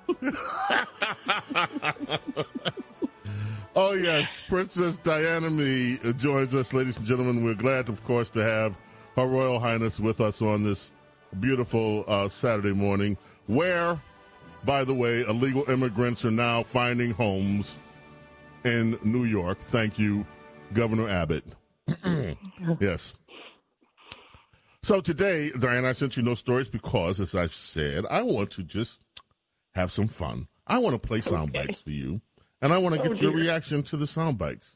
Oh, 3.75 3.93
yes. 3.93 4.37
Princess 4.49 4.97
Diana 4.97 5.49
Mee 5.49 5.99
joins 6.17 6.53
us, 6.53 6.73
ladies 6.73 6.97
and 6.97 7.05
gentlemen. 7.05 7.43
We're 7.43 7.53
glad, 7.53 7.89
of 7.89 8.03
course, 8.05 8.29
to 8.31 8.39
have 8.39 8.75
Her 9.15 9.25
Royal 9.27 9.59
Highness 9.59 9.99
with 9.99 10.19
us 10.21 10.41
on 10.41 10.63
this 10.63 10.91
beautiful 11.39 12.03
uh, 12.07 12.29
Saturday 12.29 12.73
morning, 12.73 13.17
where, 13.47 14.01
by 14.65 14.83
the 14.83 14.93
way, 14.93 15.21
illegal 15.21 15.69
immigrants 15.69 16.25
are 16.25 16.31
now 16.31 16.63
finding 16.63 17.11
homes 17.11 17.77
in 18.63 18.97
New 19.03 19.25
York. 19.25 19.59
Thank 19.59 19.97
you, 19.99 20.25
Governor 20.73 21.09
Abbott. 21.09 21.43
yes. 22.79 23.13
So 24.83 25.01
today, 25.01 25.51
Diana, 25.51 25.89
I 25.89 25.91
sent 25.91 26.15
you 26.17 26.23
no 26.23 26.33
stories 26.33 26.67
because, 26.69 27.19
as 27.19 27.35
I've 27.35 27.53
said, 27.53 28.05
I 28.09 28.21
want 28.21 28.51
to 28.51 28.63
just 28.63 29.01
have 29.73 29.91
some 29.91 30.07
fun. 30.07 30.47
I 30.65 30.79
want 30.79 31.01
to 31.01 31.07
play 31.07 31.21
sound 31.21 31.53
bites 31.53 31.79
for 31.79 31.91
you, 31.91 32.21
and 32.61 32.73
I 32.73 32.77
want 32.77 32.95
to 32.95 33.01
Oh, 33.01 33.07
get 33.09 33.21
your 33.21 33.31
reaction 33.33 33.83
to 33.83 33.97
the 33.97 34.07
sound 34.07 34.37
bites. 34.37 34.71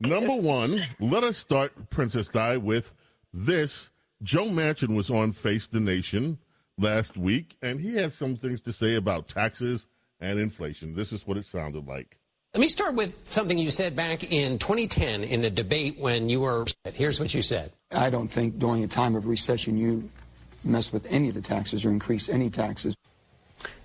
Number 0.00 0.34
one, 0.34 0.84
let 1.00 1.24
us 1.24 1.36
start, 1.38 1.90
Princess 1.90 2.28
Di, 2.28 2.56
with 2.56 2.92
this. 3.32 3.90
Joe 4.22 4.46
Manchin 4.46 4.94
was 4.96 5.10
on 5.10 5.32
Face 5.32 5.66
the 5.66 5.80
Nation 5.80 6.38
last 6.78 7.16
week, 7.16 7.56
and 7.62 7.80
he 7.80 7.94
had 7.94 8.12
some 8.12 8.36
things 8.36 8.60
to 8.62 8.72
say 8.72 8.94
about 8.94 9.28
taxes 9.28 9.86
and 10.20 10.38
inflation. 10.38 10.94
This 10.94 11.12
is 11.12 11.26
what 11.26 11.36
it 11.36 11.46
sounded 11.46 11.86
like. 11.86 12.18
Let 12.54 12.60
me 12.60 12.68
start 12.68 12.94
with 12.94 13.28
something 13.28 13.56
you 13.56 13.70
said 13.70 13.96
back 13.96 14.30
in 14.30 14.58
2010 14.58 15.24
in 15.24 15.44
a 15.44 15.50
debate 15.50 15.98
when 15.98 16.28
you 16.28 16.40
were. 16.40 16.66
Here's 16.84 17.18
what 17.18 17.32
you 17.34 17.40
said. 17.40 17.72
I 17.90 18.10
don't 18.10 18.28
think 18.28 18.58
during 18.58 18.84
a 18.84 18.88
time 18.88 19.16
of 19.16 19.26
recession 19.26 19.78
you 19.78 20.10
mess 20.62 20.92
with 20.92 21.06
any 21.06 21.28
of 21.28 21.34
the 21.34 21.40
taxes 21.40 21.84
or 21.84 21.90
increase 21.90 22.28
any 22.28 22.50
taxes. 22.50 22.94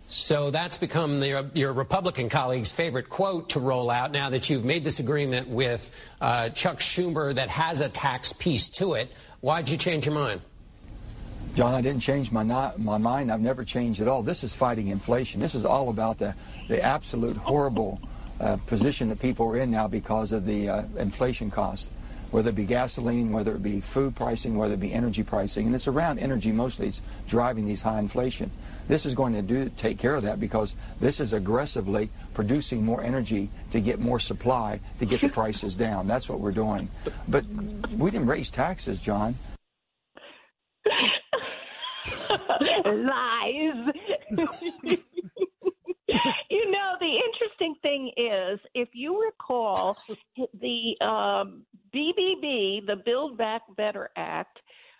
So 0.09 0.51
that's 0.51 0.77
become 0.77 1.19
the, 1.19 1.49
your 1.53 1.73
Republican 1.73 2.29
colleague's 2.29 2.71
favorite 2.71 3.09
quote 3.09 3.49
to 3.49 3.59
roll 3.59 3.89
out 3.89 4.11
now 4.11 4.29
that 4.29 4.49
you've 4.49 4.63
made 4.63 4.83
this 4.83 4.99
agreement 4.99 5.49
with 5.49 5.91
uh, 6.21 6.49
Chuck 6.49 6.79
Schumer 6.79 7.35
that 7.35 7.49
has 7.49 7.81
a 7.81 7.89
tax 7.89 8.31
piece 8.31 8.69
to 8.69 8.93
it. 8.93 9.11
Why'd 9.41 9.69
you 9.69 9.77
change 9.77 10.05
your 10.05 10.15
mind? 10.15 10.41
John, 11.55 11.73
I 11.73 11.81
didn't 11.81 12.01
change 12.01 12.31
my 12.31 12.43
not, 12.43 12.79
my 12.79 12.97
mind. 12.97 13.31
I've 13.31 13.41
never 13.41 13.63
changed 13.63 14.01
at 14.01 14.07
all. 14.07 14.23
This 14.23 14.43
is 14.43 14.53
fighting 14.53 14.87
inflation. 14.87 15.39
This 15.39 15.53
is 15.53 15.65
all 15.65 15.89
about 15.89 16.17
the 16.17 16.33
the 16.67 16.81
absolute 16.81 17.37
horrible 17.37 18.01
uh, 18.39 18.57
position 18.65 19.09
that 19.09 19.19
people 19.19 19.47
are 19.47 19.57
in 19.57 19.71
now 19.71 19.87
because 19.87 20.31
of 20.31 20.45
the 20.45 20.69
uh, 20.69 20.83
inflation 20.97 21.49
cost, 21.49 21.87
whether 22.31 22.49
it 22.49 22.55
be 22.55 22.65
gasoline, 22.65 23.31
whether 23.31 23.55
it 23.55 23.63
be 23.63 23.79
food 23.79 24.15
pricing, 24.15 24.57
whether 24.57 24.73
it 24.73 24.79
be 24.79 24.93
energy 24.93 25.23
pricing, 25.23 25.67
and 25.67 25.75
it's 25.75 25.87
around 25.87 26.19
energy 26.19 26.51
mostly 26.51 26.87
it's 26.87 27.01
driving 27.27 27.65
these 27.65 27.81
high 27.81 27.99
inflation. 27.99 28.51
This 28.87 29.05
is 29.05 29.13
going 29.13 29.33
to 29.33 29.41
do 29.41 29.69
take 29.77 29.99
care 29.99 30.15
of 30.15 30.23
that 30.23 30.39
because 30.39 30.73
this 30.99 31.19
is 31.19 31.33
aggressively 31.33 32.09
producing 32.37 32.85
more 32.85 33.01
energy 33.01 33.49
to 33.71 33.81
get 33.81 33.97
more 33.99 34.19
supply 34.19 34.79
to 34.99 35.07
get 35.07 35.19
the 35.21 35.27
prices 35.27 35.75
down. 35.87 36.07
That's 36.07 36.29
what 36.29 36.39
we're 36.39 36.51
doing. 36.51 36.87
But 37.27 37.43
we 37.97 38.11
didn't 38.11 38.27
raise 38.27 38.51
taxes, 38.51 39.01
John. 39.01 39.33
Lies. 42.85 43.73
you 46.47 46.71
know, 46.71 46.93
the 46.99 47.19
interesting 47.25 47.73
thing 47.81 48.11
is, 48.15 48.59
if 48.75 48.89
you 48.93 49.19
recall, 49.19 49.97
the 50.61 50.95
um, 51.03 51.63
BBB, 51.91 52.85
the 52.85 53.01
Build 53.03 53.35
Back 53.35 53.63
Better 53.75 54.11
Act, 54.15 54.59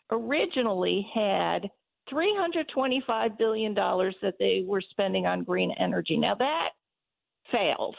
originally 0.10 1.08
had 1.14 1.70
$325 2.12 3.38
billion 3.38 3.76
that 3.76 4.34
they 4.40 4.64
were 4.66 4.82
spending 4.82 5.28
on 5.28 5.44
green 5.44 5.72
energy. 5.80 6.18
Now, 6.18 6.34
that 6.34 6.70
failed. 7.52 7.96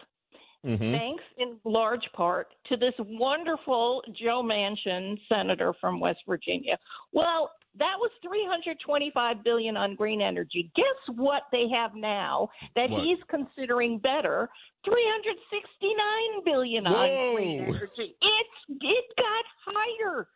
Mm-hmm. 0.67 0.93
Thanks 0.93 1.25
in 1.39 1.57
large 1.65 2.07
part 2.15 2.49
to 2.69 2.77
this 2.77 2.95
wonderful 2.99 4.03
Joe 4.21 4.43
Manchin 4.43 5.17
senator 5.29 5.73
from 5.81 6.01
West 6.01 6.19
Virginia. 6.27 6.77
Well, 7.13 7.53
that 7.79 7.95
was 7.99 8.11
325 8.27 9.45
billion 9.45 9.77
on 9.77 9.95
green 9.95 10.21
energy. 10.21 10.73
Guess 10.75 11.17
what 11.17 11.43
they 11.53 11.69
have 11.73 11.95
now 11.95 12.49
that 12.75 12.91
What? 12.91 13.03
he's 13.03 13.19
considering 13.31 13.99
better? 13.99 14.49
369 14.85 16.45
billion 16.45 16.87
on 16.87 17.35
green 17.37 17.61
energy. 17.61 18.17
It's 18.21 18.81
it 18.81 19.05
got 19.17 19.45
higher. 19.65 20.27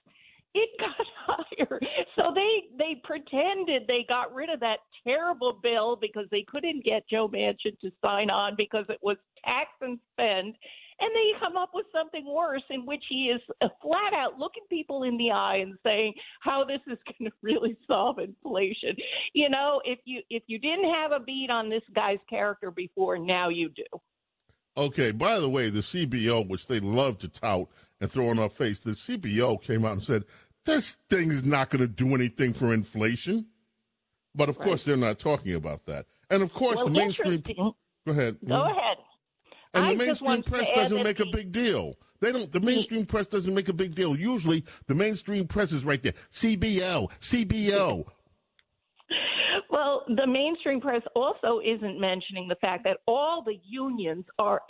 It 0.55 0.71
got 0.79 1.07
higher. 1.27 1.81
So 2.17 2.33
they 2.35 2.77
they 2.77 3.01
pretended 3.03 3.83
they 3.87 4.05
got 4.09 4.35
rid 4.35 4.51
of 4.51 4.61
that 4.61 4.79
terrible 5.05 5.59
bill 5.63 5.97
because 5.97 6.27
they 6.31 6.45
couldn't 6.47 6.85
get 6.85 7.09
Joe 7.09 7.29
Manchin 7.29 7.79
to 7.81 7.91
sign 8.03 8.31
on 8.31 8.55
because 8.57 8.85
it 8.89 8.99
was 9.03 9.17
tax 9.45 9.71
and 9.81 9.99
spend. 10.13 10.55
And 11.01 11.11
they 11.15 11.41
come 11.41 11.57
up 11.57 11.71
with 11.75 11.87
something 11.93 12.25
worse 12.33 12.63
in 12.71 12.87
which 12.87 13.03
he 13.09 13.25
is 13.25 13.41
flat 13.81 14.15
out 14.15 14.39
looking 14.39 14.63
people 14.69 15.03
in 15.03 15.17
the 15.17 15.33
eye 15.33 15.57
and 15.57 15.77
saying 15.83 16.15
how 16.41 16.65
this 16.65 16.81
is 16.87 16.99
going 17.19 17.31
to 17.31 17.37
really 17.43 17.77
solve 17.87 18.19
inflation. 18.19 18.95
You 19.33 19.49
know, 19.49 19.81
if 19.85 19.99
you 20.05 20.23
if 20.31 20.43
you 20.47 20.59
didn't 20.59 20.93
have 20.93 21.13
a 21.13 21.21
beat 21.21 21.51
on 21.51 21.71
this 21.71 21.83
guy's 21.95 22.21
character 22.29 22.71
before, 22.71 23.19
now 23.19 23.49
you 23.49 23.71
do. 23.71 23.85
Okay, 24.77 25.11
by 25.11 25.39
the 25.39 25.49
way, 25.49 25.69
the 25.69 25.81
CBO, 25.81 26.49
which 26.49 26.67
they 26.67 26.81
love 26.81 27.19
to 27.19 27.29
tout 27.29 27.69
and 28.03 28.11
throw 28.11 28.31
in 28.33 28.39
our 28.39 28.49
face, 28.51 28.81
the 28.81 28.91
CBO 28.91 29.63
came 29.63 29.85
out 29.85 29.93
and 29.93 30.03
said, 30.03 30.25
this 30.67 30.97
thing 31.09 31.31
is 31.31 31.45
not 31.45 31.71
going 31.71 31.81
to 31.81 31.87
do 31.89 32.15
anything 32.15 32.53
for 32.53 32.75
inflation. 32.75 33.47
But 34.35 34.49
of 34.49 34.59
course, 34.59 34.85
they're 34.85 34.97
not 34.97 35.19
talking 35.19 35.55
about 35.55 35.87
that. 35.87 36.07
And 36.31 36.43
of 36.43 36.53
course, 36.53 36.77
Well, 36.77 36.87
the 36.87 36.91
mainstream. 36.93 37.43
Go 37.43 37.75
ahead. 38.07 38.39
Go 38.45 38.55
Mhm. 38.55 38.71
ahead. 38.71 38.97
And 39.75 39.85
I 39.85 39.93
the 39.93 39.99
mainstream 39.99 40.43
press 40.43 40.69
doesn't 40.75 40.97
that 40.97 41.05
make 41.05 41.21
a 41.21 41.27
big 41.27 41.53
deal. 41.53 41.97
They 42.21 42.33
don't. 42.33 42.51
The 42.51 42.61
mainstream 42.61 43.07
press 43.07 43.27
doesn't 43.27 43.55
make 43.55 43.69
a 43.69 43.73
big 43.73 43.95
deal. 43.95 44.17
Usually, 44.19 44.65
the 44.87 44.95
mainstream 44.95 45.47
press 45.47 45.73
is 45.73 45.85
right 45.85 46.03
there. 46.03 46.15
CBO, 46.33 47.09
CBO. 47.21 48.05
Well, 49.71 50.05
the 50.07 50.27
mainstream 50.27 50.83
press 50.83 51.01
also 51.15 51.59
isn't 51.61 51.99
mentioning 51.99 52.47
the 52.47 52.57
fact 52.57 52.85
that 52.85 52.99
all 53.07 53.43
the 53.43 53.59
unions 53.65 54.27
are 54.39 54.61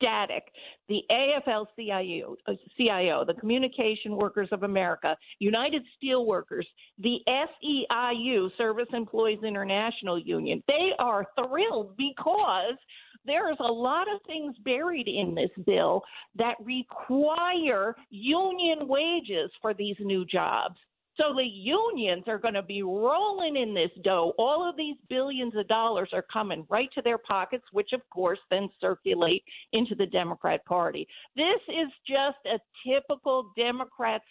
ecstatic. 0.00 0.44
The 0.88 1.02
AFL 1.10 1.66
CIO, 1.76 2.36
uh, 2.46 2.52
CIO, 2.76 3.24
the 3.24 3.34
Communication 3.34 4.16
Workers 4.16 4.48
of 4.52 4.62
America, 4.62 5.16
United 5.38 5.82
Steelworkers, 5.96 6.64
the 6.98 7.18
SEIU, 7.28 8.50
Service 8.56 8.88
Employees 8.92 9.40
International 9.42 10.18
Union, 10.18 10.62
they 10.68 10.90
are 10.98 11.26
thrilled 11.36 11.96
because 11.96 12.76
there 13.24 13.50
is 13.50 13.58
a 13.60 13.72
lot 13.72 14.06
of 14.12 14.20
things 14.26 14.54
buried 14.64 15.08
in 15.08 15.34
this 15.34 15.50
bill 15.64 16.02
that 16.36 16.54
require 16.62 17.96
union 18.10 18.86
wages 18.86 19.50
for 19.60 19.74
these 19.74 19.96
new 20.00 20.24
jobs. 20.24 20.76
So 21.16 21.34
the 21.34 21.44
unions 21.44 22.24
are 22.26 22.38
going 22.38 22.54
to 22.54 22.62
be 22.62 22.82
rolling 22.82 23.56
in 23.56 23.74
this 23.74 23.90
dough. 24.04 24.34
All 24.38 24.68
of 24.68 24.76
these 24.76 24.96
billions 25.08 25.54
of 25.56 25.66
dollars 25.66 26.10
are 26.12 26.24
coming 26.30 26.66
right 26.68 26.90
to 26.94 27.02
their 27.02 27.18
pockets, 27.18 27.64
which 27.72 27.92
of 27.94 28.02
course 28.10 28.38
then 28.50 28.68
circulate 28.80 29.42
into 29.72 29.94
the 29.94 30.06
Democrat 30.06 30.64
Party. 30.66 31.06
This 31.34 31.60
is 31.68 31.90
just 32.06 32.38
a 32.46 32.58
typical 32.86 33.50
Democrats 33.56 34.24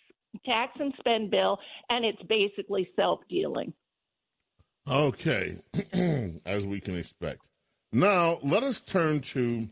tax 0.45 0.73
and 0.79 0.93
spend 0.99 1.31
bill, 1.31 1.57
and 1.89 2.05
it's 2.05 2.21
basically 2.23 2.89
self 2.95 3.19
dealing. 3.29 3.73
Okay, 4.87 5.57
as 6.45 6.65
we 6.65 6.79
can 6.79 6.95
expect. 6.95 7.41
Now, 7.91 8.39
let 8.43 8.63
us 8.63 8.81
turn 8.81 9.21
to 9.21 9.67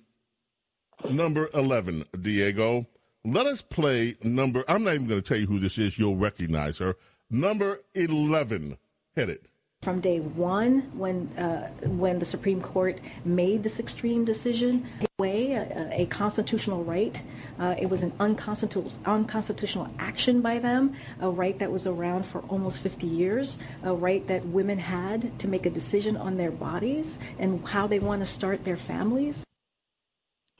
number 1.09 1.49
11, 1.53 2.05
Diego. 2.21 2.87
Let 3.25 3.45
us 3.45 3.61
play 3.61 4.17
number, 4.21 4.65
I'm 4.67 4.83
not 4.83 4.95
even 4.95 5.07
going 5.07 5.21
to 5.21 5.27
tell 5.27 5.37
you 5.37 5.47
who 5.47 5.59
this 5.59 5.77
is. 5.77 5.97
You'll 5.97 6.17
recognize 6.17 6.77
her. 6.79 6.95
Number 7.29 7.81
11. 7.95 8.77
Hit 9.15 9.29
it. 9.29 9.45
From 9.81 10.01
day 10.01 10.19
one, 10.19 10.91
when 10.97 11.27
uh, 11.37 11.69
when 11.87 12.17
the 12.19 12.25
Supreme 12.25 12.61
Court 12.61 12.99
made 13.25 13.63
this 13.63 13.79
extreme 13.79 14.23
decision, 14.23 14.87
away 15.19 15.53
a, 15.53 16.01
a 16.01 16.05
constitutional 16.05 16.83
right. 16.83 17.21
Uh, 17.59 17.75
it 17.77 17.89
was 17.89 18.01
an 18.01 18.13
unconstitutional 18.19 18.91
unconstitutional 19.05 19.89
action 19.99 20.41
by 20.41 20.59
them, 20.59 20.95
a 21.21 21.29
right 21.29 21.59
that 21.59 21.71
was 21.71 21.85
around 21.85 22.25
for 22.25 22.39
almost 22.43 22.79
50 22.79 23.07
years, 23.07 23.57
a 23.83 23.93
right 23.93 24.25
that 24.27 24.45
women 24.45 24.77
had 24.77 25.37
to 25.39 25.47
make 25.47 25.65
a 25.65 25.69
decision 25.69 26.17
on 26.17 26.37
their 26.37 26.51
bodies 26.51 27.17
and 27.37 27.65
how 27.67 27.87
they 27.87 27.99
want 27.99 28.21
to 28.21 28.25
start 28.25 28.63
their 28.63 28.77
families. 28.77 29.43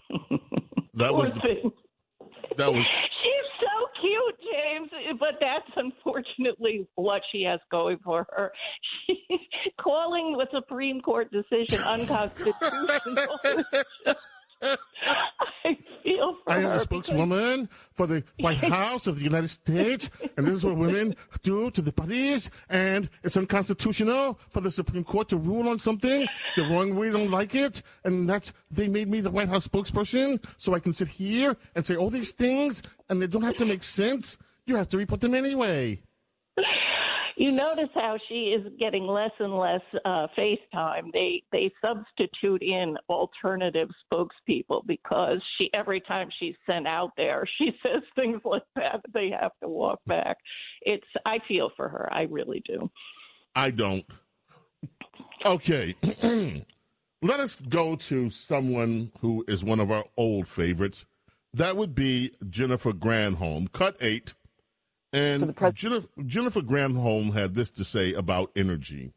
That 0.96 1.16
was 1.16 1.32
the, 1.32 1.72
that 2.58 2.74
was 2.74 2.86
She's 3.24 3.50
so 3.62 4.02
cute, 4.02 4.36
James, 4.52 5.18
but 5.20 5.36
that's 5.40 5.70
unfortunately 5.76 6.88
what 6.96 7.22
she 7.32 7.44
has 7.44 7.60
going 7.72 7.98
for 8.04 8.28
her. 8.32 8.52
She's 9.08 9.40
calling 9.80 10.38
the 10.38 10.48
Supreme 10.54 11.02
Court 11.02 11.32
decision 11.32 11.82
unconstitutional. 11.86 13.40
I 15.66 15.78
feel 16.04 16.38
for 16.44 16.52
I 16.52 16.58
am 16.58 16.64
the 16.64 16.80
spokeswoman 16.80 17.70
for 17.92 18.08
the 18.08 18.24
White 18.40 18.58
House 18.58 19.08
of 19.08 19.16
the 19.16 19.24
United 19.24 19.50
States, 19.50 20.10
and 20.38 20.48
this 20.48 20.56
is 20.56 20.66
what 20.66 20.78
women 20.78 21.16
do 21.44 21.70
to 21.72 21.82
the 21.82 21.92
bodies, 21.92 22.50
and 22.70 23.10
it's 23.24 23.38
unconstitutional 23.38 24.40
for 24.50 24.62
the 24.62 24.72
Supreme 24.72 25.04
Court 25.04 25.30
to 25.30 25.38
rule 25.38 25.68
on 25.68 25.80
something 25.80 26.26
the 26.56 26.64
wrong 26.64 26.96
way, 26.96 27.10
don't 27.10 27.32
like 27.32 27.56
it, 27.56 27.82
and 28.04 28.30
that's 28.30 28.54
they 28.72 28.88
made 28.88 29.10
me 29.10 29.22
the 29.22 29.32
White 29.32 29.50
House 29.50 29.68
spokesperson, 29.68 30.44
so 30.58 30.74
I 30.74 30.80
can 30.80 30.94
sit 30.94 31.08
here 31.08 31.58
and 31.76 31.86
say 31.86 31.96
all 31.96 32.10
these 32.10 32.32
things, 32.32 32.82
and 33.10 33.22
they 33.22 33.28
don't 33.28 33.44
have 33.44 33.58
to 33.58 33.66
make 33.66 33.84
sense. 33.84 34.38
You 34.66 34.78
have 34.78 34.90
to 34.90 34.98
report 34.98 35.22
them 35.22 35.36
anyway. 35.36 36.02
You 37.36 37.52
notice 37.52 37.90
how 37.96 38.18
she 38.30 38.56
is 38.56 38.66
getting 38.80 39.08
less 39.08 39.32
and 39.40 39.58
less 39.58 39.82
uh, 40.06 40.28
FaceTime. 40.38 41.12
They 41.14 41.44
they 41.52 41.72
substitute 41.82 42.62
in 42.62 42.96
alternative 43.10 43.90
spokespeople 44.12 44.86
because 44.86 45.42
she 45.58 45.70
every 45.74 46.02
time 46.02 46.30
she's 46.40 46.56
sent 46.68 46.88
out 46.88 47.12
there, 47.18 47.48
she 47.58 47.72
says 47.84 48.04
things 48.16 48.42
like 48.46 48.64
that. 48.76 49.02
They 49.14 49.30
have 49.30 49.52
to 49.62 49.70
walk 49.70 50.00
back. 50.06 50.38
It's 50.82 51.08
I 51.26 51.40
feel 51.48 51.72
for 51.76 51.90
her. 51.90 52.10
I 52.12 52.24
really 52.24 52.62
do. 52.66 52.90
I 53.56 53.72
don't. 53.72 54.06
Okay. 55.46 55.96
Let 57.22 57.40
us 57.40 57.56
go 57.70 57.96
to 57.96 58.30
someone 58.30 59.12
who 59.22 59.46
is 59.48 59.64
one 59.64 59.80
of 59.80 59.92
our 59.92 60.04
old 60.18 60.48
favorites. 60.48 61.06
That 61.54 61.78
would 61.78 61.96
be 61.96 62.32
Jennifer 62.50 62.92
Granholm. 62.92 63.72
Cut 63.72 63.96
eight. 64.02 64.34
And 65.14 65.56
Jennifer, 65.76 66.08
Jennifer 66.26 66.62
Granholm 66.62 67.32
had 67.32 67.54
this 67.54 67.70
to 67.72 67.86
say 67.86 68.14
about 68.14 68.52
energy. 68.56 69.14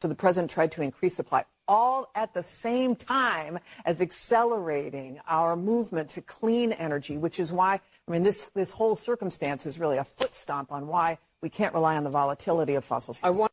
So 0.00 0.08
the 0.08 0.14
president 0.14 0.50
tried 0.50 0.72
to 0.72 0.82
increase 0.82 1.14
supply, 1.14 1.44
all 1.68 2.10
at 2.14 2.34
the 2.34 2.42
same 2.42 2.96
time 2.96 3.58
as 3.84 4.00
accelerating 4.00 5.20
our 5.28 5.54
movement 5.54 6.10
to 6.10 6.22
clean 6.22 6.72
energy, 6.72 7.16
which 7.16 7.38
is 7.38 7.52
why, 7.52 7.80
I 8.08 8.10
mean, 8.10 8.22
this, 8.22 8.50
this 8.50 8.72
whole 8.72 8.96
circumstance 8.96 9.66
is 9.66 9.78
really 9.78 9.98
a 9.98 10.04
foot 10.04 10.34
stomp 10.34 10.72
on 10.72 10.86
why 10.86 11.18
we 11.42 11.50
can't 11.50 11.74
rely 11.74 11.96
on 11.96 12.04
the 12.04 12.10
volatility 12.10 12.74
of 12.74 12.84
fossil 12.84 13.14
fuels. 13.14 13.48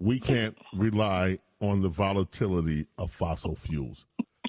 We 0.00 0.20
can't 0.20 0.56
rely 0.72 1.38
on 1.60 1.82
the 1.82 1.88
volatility 1.88 2.86
of 2.98 3.12
fossil 3.12 3.56
fuels. 3.56 4.04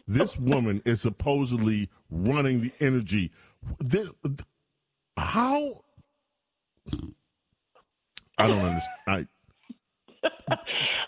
This 0.07 0.37
woman 0.37 0.81
is 0.85 1.01
supposedly 1.01 1.89
running 2.11 2.61
the 2.61 2.71
energy. 2.79 3.31
This, 3.79 4.07
how? 5.17 5.83
I 8.37 8.47
don't 8.47 8.59
understand. 8.59 8.91
I, 9.07 9.25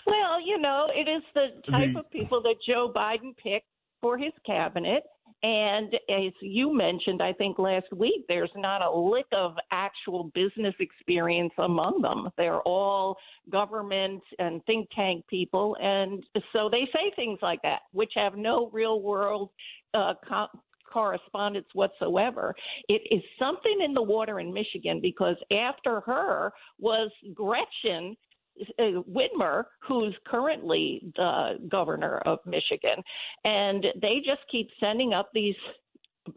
Well, 0.06 0.40
you 0.46 0.58
know, 0.58 0.88
it 0.94 1.10
is 1.10 1.24
the 1.34 1.48
type 1.72 1.94
The- 1.94 2.00
of 2.00 2.12
people 2.12 2.42
that 2.44 2.56
Joe 2.66 2.92
Biden 2.96 3.36
picked 3.38 3.68
for 4.02 4.18
his 4.18 4.32
cabinet. 4.46 5.04
And 5.44 5.94
as 6.10 6.32
you 6.42 6.74
mentioned, 6.74 7.22
I 7.22 7.32
think 7.34 7.60
last 7.60 7.86
week, 7.96 8.26
there's 8.28 8.50
not 8.56 8.82
a 8.82 8.90
lick 8.90 9.28
of 9.34 9.54
actual 9.72 10.32
business 10.34 10.74
experience 10.80 11.54
among 11.60 12.02
them. 12.02 12.30
They're 12.38 12.62
all 12.62 13.18
government 13.52 14.24
and 14.40 14.64
think 14.66 14.90
tank 14.96 15.26
people. 15.30 15.78
And 15.80 16.24
so 16.54 16.70
they 16.72 16.88
say 16.94 17.12
things 17.16 17.38
like 17.44 17.62
that, 17.62 17.82
which 17.92 18.14
have 18.16 18.36
no 18.36 18.70
real 18.74 19.02
world 19.02 19.50
uh, 19.94 20.14
co- 20.28 20.60
correspondence 20.92 21.68
whatsoever. 21.74 22.56
It 22.90 23.02
is 23.12 23.22
something 23.40 23.80
in 23.84 23.94
the 23.94 24.02
water 24.02 24.40
in 24.40 24.54
Michigan 24.54 25.00
because 25.02 25.36
after 25.52 26.02
her 26.02 26.52
was 26.80 27.12
Gretchen 27.34 28.16
uh, 28.80 29.02
Whitmer, 29.10 29.66
who's 29.88 30.16
currently 30.26 31.02
the 31.16 31.60
governor 31.70 32.20
of 32.26 32.40
Michigan, 32.46 33.04
and 33.44 33.86
they 34.02 34.18
just 34.26 34.42
keep 34.52 34.70
sending 34.80 35.14
up 35.14 35.30
these. 35.34 35.56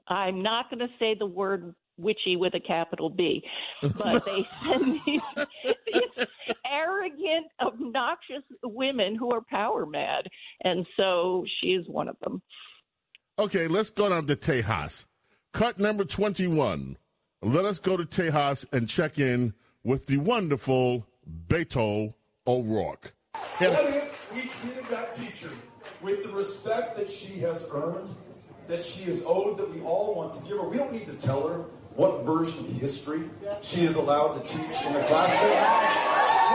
I'm 0.08 0.42
not 0.42 0.70
going 0.70 0.80
to 0.80 0.94
say 0.98 1.16
the 1.18 1.26
word 1.26 1.74
witchy 2.00 2.36
with 2.36 2.54
a 2.54 2.60
capital 2.60 3.10
B, 3.10 3.42
but 3.82 4.24
they 4.24 4.46
send 4.64 5.00
these, 5.06 5.20
these 5.64 6.26
arrogant, 6.70 7.46
obnoxious 7.60 8.42
women 8.62 9.16
who 9.16 9.32
are 9.32 9.42
power 9.42 9.86
mad, 9.86 10.26
and 10.64 10.86
so 10.96 11.44
she 11.60 11.68
is 11.68 11.86
one 11.88 12.08
of 12.08 12.16
them. 12.20 12.42
Okay, 13.40 13.66
let's 13.68 13.88
go 13.90 14.10
down 14.10 14.26
to 14.26 14.36
Tejas. 14.36 15.04
Cut 15.52 15.78
number 15.78 16.04
21. 16.04 16.98
Let 17.42 17.64
us 17.64 17.78
go 17.78 17.96
to 17.96 18.04
Tejas 18.04 18.66
and 18.72 18.88
check 18.88 19.18
in 19.18 19.54
with 19.82 20.06
the 20.06 20.18
wonderful 20.18 21.06
Beto 21.48 22.14
O'Rourke. 22.46 23.14
What 23.58 23.86
if 23.86 24.34
we 24.34 24.42
treated 24.42 24.84
that 24.90 25.16
teacher 25.16 25.48
with 26.02 26.22
the 26.22 26.28
respect 26.28 26.96
that 26.98 27.10
she 27.10 27.38
has 27.40 27.68
earned, 27.72 28.08
that 28.68 28.84
she 28.84 29.08
is 29.08 29.24
owed, 29.26 29.56
that 29.58 29.74
we 29.74 29.80
all 29.80 30.14
want 30.14 30.34
to 30.34 30.42
give 30.42 30.58
her? 30.58 30.68
We 30.68 30.76
don't 30.76 30.92
need 30.92 31.06
to 31.06 31.14
tell 31.14 31.48
her 31.48 31.64
what 32.00 32.24
version 32.24 32.64
of 32.64 32.72
history 32.80 33.20
she 33.60 33.84
is 33.84 33.96
allowed 33.96 34.32
to 34.32 34.40
teach 34.40 34.86
in 34.86 34.94
the 34.94 35.00
classroom. 35.00 35.52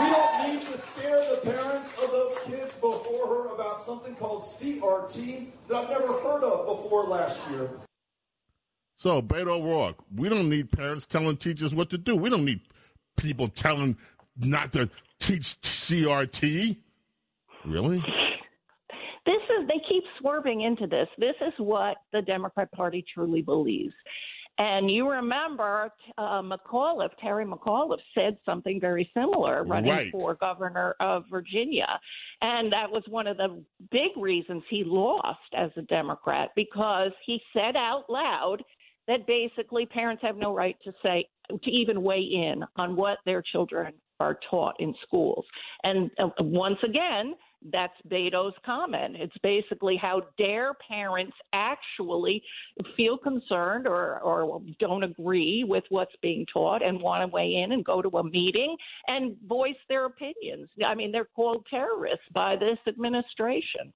We 0.02 0.10
don't 0.10 0.48
need 0.48 0.66
to 0.72 0.76
scare 0.76 1.20
the 1.20 1.40
parents 1.48 1.96
of 2.02 2.10
those 2.10 2.36
kids 2.46 2.74
before 2.74 3.28
her 3.28 3.54
about 3.54 3.78
something 3.78 4.16
called 4.16 4.42
CRT 4.42 5.46
that 5.68 5.76
I've 5.76 5.88
never 5.88 6.14
heard 6.14 6.42
of 6.42 6.66
before 6.66 7.04
last 7.04 7.48
year. 7.52 7.70
So, 8.96 9.22
Beto 9.22 9.60
O'Rourke, 9.60 9.98
we 10.16 10.28
don't 10.28 10.50
need 10.50 10.72
parents 10.72 11.06
telling 11.06 11.36
teachers 11.36 11.72
what 11.72 11.90
to 11.90 11.98
do. 11.98 12.16
We 12.16 12.28
don't 12.28 12.44
need 12.44 12.62
people 13.16 13.46
telling 13.46 13.96
not 14.36 14.72
to 14.72 14.90
teach 15.20 15.60
CRT. 15.62 16.76
Really? 17.64 18.04
This 19.26 19.42
is 19.60 19.68
they 19.68 19.80
keep 19.88 20.02
swerving 20.20 20.62
into 20.62 20.88
this. 20.88 21.08
This 21.18 21.34
is 21.40 21.52
what 21.58 21.98
the 22.12 22.22
Democrat 22.22 22.70
Party 22.72 23.04
truly 23.14 23.42
believes. 23.42 23.94
And 24.58 24.90
you 24.90 25.10
remember 25.10 25.90
uh, 26.16 26.40
McAuliffe, 26.42 27.10
Terry 27.20 27.44
McAuliffe 27.44 28.00
said 28.14 28.38
something 28.46 28.80
very 28.80 29.10
similar 29.12 29.64
running 29.64 29.90
Right. 29.90 30.10
for 30.12 30.34
governor 30.34 30.94
of 31.00 31.24
Virginia. 31.30 32.00
And 32.40 32.72
that 32.72 32.90
was 32.90 33.02
one 33.08 33.26
of 33.26 33.36
the 33.36 33.62
big 33.90 34.16
reasons 34.16 34.62
he 34.70 34.82
lost 34.84 35.38
as 35.56 35.70
a 35.76 35.82
Democrat 35.82 36.50
because 36.56 37.12
he 37.26 37.40
said 37.52 37.76
out 37.76 38.04
loud 38.08 38.62
that 39.08 39.26
basically 39.26 39.86
parents 39.86 40.22
have 40.22 40.36
no 40.36 40.54
right 40.54 40.76
to 40.84 40.92
say, 41.02 41.28
to 41.50 41.70
even 41.70 42.02
weigh 42.02 42.22
in 42.22 42.64
on 42.76 42.96
what 42.96 43.18
their 43.24 43.42
children 43.52 43.92
are 44.20 44.38
taught 44.50 44.74
in 44.80 44.94
schools. 45.06 45.44
And 45.84 46.10
uh, 46.18 46.28
once 46.40 46.78
again, 46.82 47.34
that's 47.72 47.94
Beto's 48.08 48.54
comment. 48.64 49.16
It's 49.18 49.36
basically 49.42 49.96
how 50.00 50.22
dare 50.38 50.72
parents 50.88 51.36
actually 51.52 52.42
feel 52.96 53.18
concerned 53.18 53.86
or, 53.86 54.20
or 54.20 54.62
don't 54.78 55.02
agree 55.02 55.64
with 55.66 55.84
what's 55.88 56.14
being 56.22 56.46
taught 56.52 56.82
and 56.82 57.00
want 57.00 57.22
to 57.28 57.34
weigh 57.34 57.62
in 57.64 57.72
and 57.72 57.84
go 57.84 58.02
to 58.02 58.08
a 58.08 58.24
meeting 58.24 58.76
and 59.06 59.36
voice 59.46 59.76
their 59.88 60.06
opinions. 60.06 60.68
I 60.86 60.94
mean, 60.94 61.12
they're 61.12 61.28
called 61.36 61.66
terrorists 61.70 62.26
by 62.32 62.56
this 62.56 62.78
administration. 62.86 63.92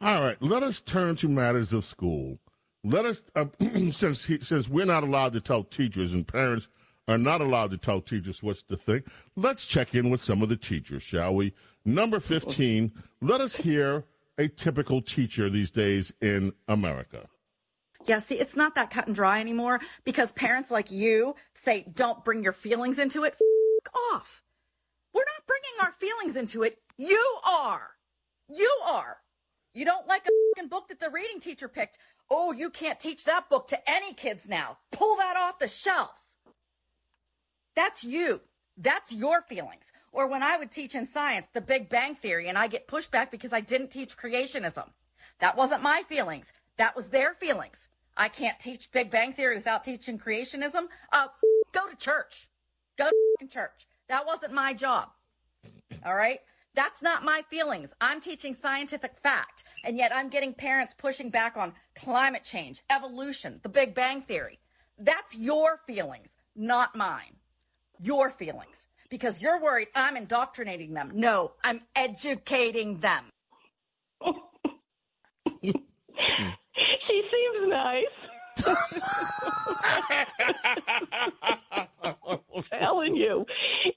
All 0.00 0.22
right, 0.22 0.40
let 0.40 0.62
us 0.62 0.80
turn 0.80 1.14
to 1.16 1.28
matters 1.28 1.72
of 1.72 1.84
school. 1.84 2.38
Let 2.84 3.04
us, 3.04 3.22
uh, 3.36 3.46
since 3.92 4.24
he, 4.24 4.40
since 4.40 4.68
we're 4.68 4.84
not 4.84 5.04
allowed 5.04 5.32
to 5.34 5.40
tell 5.40 5.62
teachers 5.62 6.12
and 6.12 6.26
parents 6.26 6.66
are 7.08 7.18
not 7.18 7.40
allowed 7.40 7.70
to 7.70 7.78
tell 7.78 8.00
teachers 8.00 8.42
what's 8.42 8.62
to 8.64 8.76
think, 8.76 9.06
let's 9.36 9.64
check 9.64 9.94
in 9.94 10.10
with 10.10 10.22
some 10.22 10.42
of 10.42 10.48
the 10.48 10.56
teachers, 10.56 11.02
shall 11.02 11.34
we? 11.34 11.54
Number 11.84 12.20
fifteen. 12.20 12.92
Let 13.20 13.40
us 13.40 13.56
hear 13.56 14.04
a 14.38 14.48
typical 14.48 15.02
teacher 15.02 15.50
these 15.50 15.70
days 15.70 16.12
in 16.20 16.52
America. 16.68 17.28
Yeah, 18.06 18.18
see, 18.20 18.38
it's 18.38 18.56
not 18.56 18.74
that 18.74 18.90
cut 18.90 19.06
and 19.06 19.14
dry 19.14 19.40
anymore 19.40 19.80
because 20.04 20.32
parents 20.32 20.70
like 20.70 20.90
you 20.90 21.36
say, 21.54 21.84
don't 21.94 22.24
bring 22.24 22.42
your 22.42 22.52
feelings 22.52 22.98
into 22.98 23.24
it. 23.24 23.34
F- 23.34 23.92
off. 24.12 24.42
We're 25.14 25.20
not 25.20 25.46
bringing 25.46 25.80
our 25.80 25.92
feelings 25.92 26.36
into 26.36 26.62
it. 26.62 26.78
You 26.96 27.24
are. 27.48 27.90
You 28.48 28.70
are. 28.84 29.18
You 29.74 29.84
don't 29.84 30.06
like 30.06 30.26
a 30.26 30.30
fing 30.56 30.68
book 30.68 30.88
that 30.88 31.00
the 31.00 31.10
reading 31.10 31.40
teacher 31.40 31.68
picked. 31.68 31.98
Oh, 32.30 32.52
you 32.52 32.70
can't 32.70 32.98
teach 32.98 33.24
that 33.24 33.48
book 33.48 33.68
to 33.68 33.90
any 33.90 34.14
kids 34.14 34.48
now. 34.48 34.78
Pull 34.90 35.16
that 35.16 35.36
off 35.36 35.58
the 35.58 35.68
shelves. 35.68 36.36
That's 37.74 38.04
you. 38.04 38.40
That's 38.76 39.12
your 39.12 39.42
feelings. 39.42 39.92
Or 40.12 40.26
when 40.26 40.42
I 40.42 40.58
would 40.58 40.70
teach 40.70 40.94
in 40.94 41.06
science 41.06 41.46
the 41.54 41.60
Big 41.60 41.88
Bang 41.88 42.14
Theory 42.14 42.48
and 42.48 42.58
I 42.58 42.66
get 42.66 42.86
pushback 42.86 43.30
because 43.30 43.52
I 43.52 43.60
didn't 43.60 43.90
teach 43.90 44.16
creationism. 44.16 44.90
That 45.40 45.56
wasn't 45.56 45.82
my 45.82 46.02
feelings. 46.08 46.52
That 46.76 46.94
was 46.94 47.08
their 47.08 47.34
feelings. 47.34 47.88
I 48.16 48.28
can't 48.28 48.60
teach 48.60 48.92
Big 48.92 49.10
Bang 49.10 49.32
Theory 49.32 49.56
without 49.56 49.84
teaching 49.84 50.18
creationism. 50.18 50.88
Uh, 51.10 51.28
go 51.72 51.88
to 51.88 51.96
church. 51.96 52.48
Go 52.98 53.08
to 53.40 53.46
church. 53.46 53.86
That 54.08 54.26
wasn't 54.26 54.52
my 54.52 54.74
job. 54.74 55.08
All 56.04 56.14
right? 56.14 56.40
That's 56.74 57.02
not 57.02 57.24
my 57.24 57.42
feelings. 57.48 57.92
I'm 58.00 58.20
teaching 58.20 58.54
scientific 58.54 59.18
fact, 59.22 59.64
and 59.84 59.96
yet 59.98 60.14
I'm 60.14 60.28
getting 60.28 60.54
parents 60.54 60.94
pushing 60.96 61.28
back 61.28 61.56
on 61.56 61.74
climate 61.94 62.44
change, 62.44 62.82
evolution, 62.90 63.60
the 63.62 63.68
Big 63.68 63.94
Bang 63.94 64.22
Theory. 64.22 64.58
That's 64.98 65.34
your 65.36 65.80
feelings, 65.86 66.36
not 66.54 66.96
mine. 66.96 67.36
Your 68.00 68.30
feelings. 68.30 68.88
Because 69.12 69.42
you're 69.42 69.60
worried 69.60 69.88
I'm 69.94 70.16
indoctrinating 70.16 70.94
them. 70.94 71.10
No, 71.12 71.52
I'm 71.62 71.82
educating 71.94 73.00
them. 73.00 73.24
She 75.62 77.22
seems 77.30 77.68
nice. 77.68 78.04
telling 82.70 83.16
you. 83.16 83.44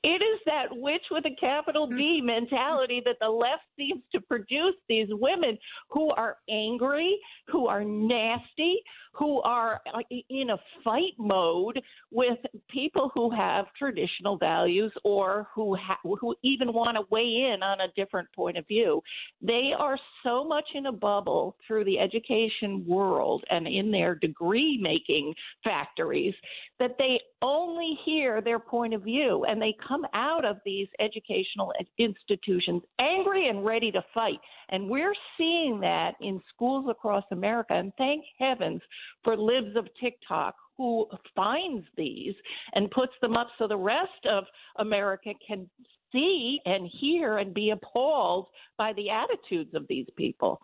It 0.04 0.22
is 0.22 0.40
that 0.46 0.68
witch 0.72 1.04
with 1.12 1.26
a 1.26 1.36
capital 1.40 1.88
B 1.88 2.22
mentality 2.24 3.02
that 3.06 3.18
the 3.20 3.30
left 3.30 3.64
seems 3.78 4.02
to 4.12 4.22
produce 4.22 4.76
these 4.88 5.08
women 5.12 5.58
who 5.90 6.10
are 6.12 6.38
angry, 6.50 7.18
who 7.48 7.68
are 7.68 7.84
nasty, 7.84 8.82
who 9.14 9.42
are 9.42 9.82
in 10.30 10.50
a 10.50 10.58
fight 10.84 11.14
mode 11.18 11.80
with 12.12 12.38
people 12.70 13.12
who 13.14 13.32
have 13.32 13.66
traditional 13.78 14.38
values 14.38 14.92
or 15.04 15.48
who 15.56 15.76
ha- 15.76 16.00
who 16.04 16.36
even 16.44 16.74
want 16.74 16.98
to 16.98 17.04
weigh 17.10 17.52
in 17.54 17.64
on 17.64 17.82
a 17.82 17.92
different 17.96 18.28
point 18.34 18.58
of 18.58 18.68
view. 18.68 19.02
They 19.42 19.72
are 19.78 19.98
so 20.24 20.44
much 20.44 20.66
in 20.74 20.88
a 20.88 20.92
bubble 20.92 21.56
through 21.66 21.86
the 21.86 22.00
education 22.00 22.86
world 22.86 23.44
and 23.50 23.68
in 23.68 23.92
their 23.92 24.16
degree 24.46 24.80
making 24.82 25.34
factories 25.64 26.34
that 26.80 26.96
they 26.98 27.20
only 27.42 27.98
hear 28.06 28.42
their 28.42 28.60
point 28.60 28.94
of 28.94 29.04
view 29.04 29.46
and 29.48 29.62
they 29.62 29.74
come 29.88 30.06
out 30.14 30.46
of 30.46 30.58
these 30.66 30.88
educational 31.00 31.72
institutions 31.98 32.82
angry 33.00 33.50
and 33.50 33.66
ready 33.66 33.92
to 33.92 34.04
fight. 34.14 34.40
And 34.70 34.90
we're 34.90 35.14
seeing 35.38 35.80
that 35.82 36.14
in 36.22 36.42
schools 36.54 36.86
across 36.90 37.24
America. 37.32 37.74
And 37.74 37.92
thank 37.98 38.24
heavens 38.40 38.82
for 39.24 39.38
Libs 39.38 39.76
of 39.76 39.88
TikTok 40.02 40.56
who 40.78 41.08
finds 41.36 41.86
these 41.96 42.36
and 42.74 42.92
puts 42.92 43.14
them 43.22 43.38
up 43.38 43.48
so 43.58 43.68
the 43.68 43.78
rest 43.78 44.26
of 44.30 44.44
America 44.78 45.32
can 45.48 45.70
see 46.12 46.60
and 46.66 46.90
hear 47.00 47.38
and 47.38 47.54
be 47.54 47.72
appalled 47.72 48.48
by 48.78 48.92
the 48.94 49.10
attitudes 49.10 49.74
of 49.74 49.86
these 49.88 50.08
people. 50.18 50.60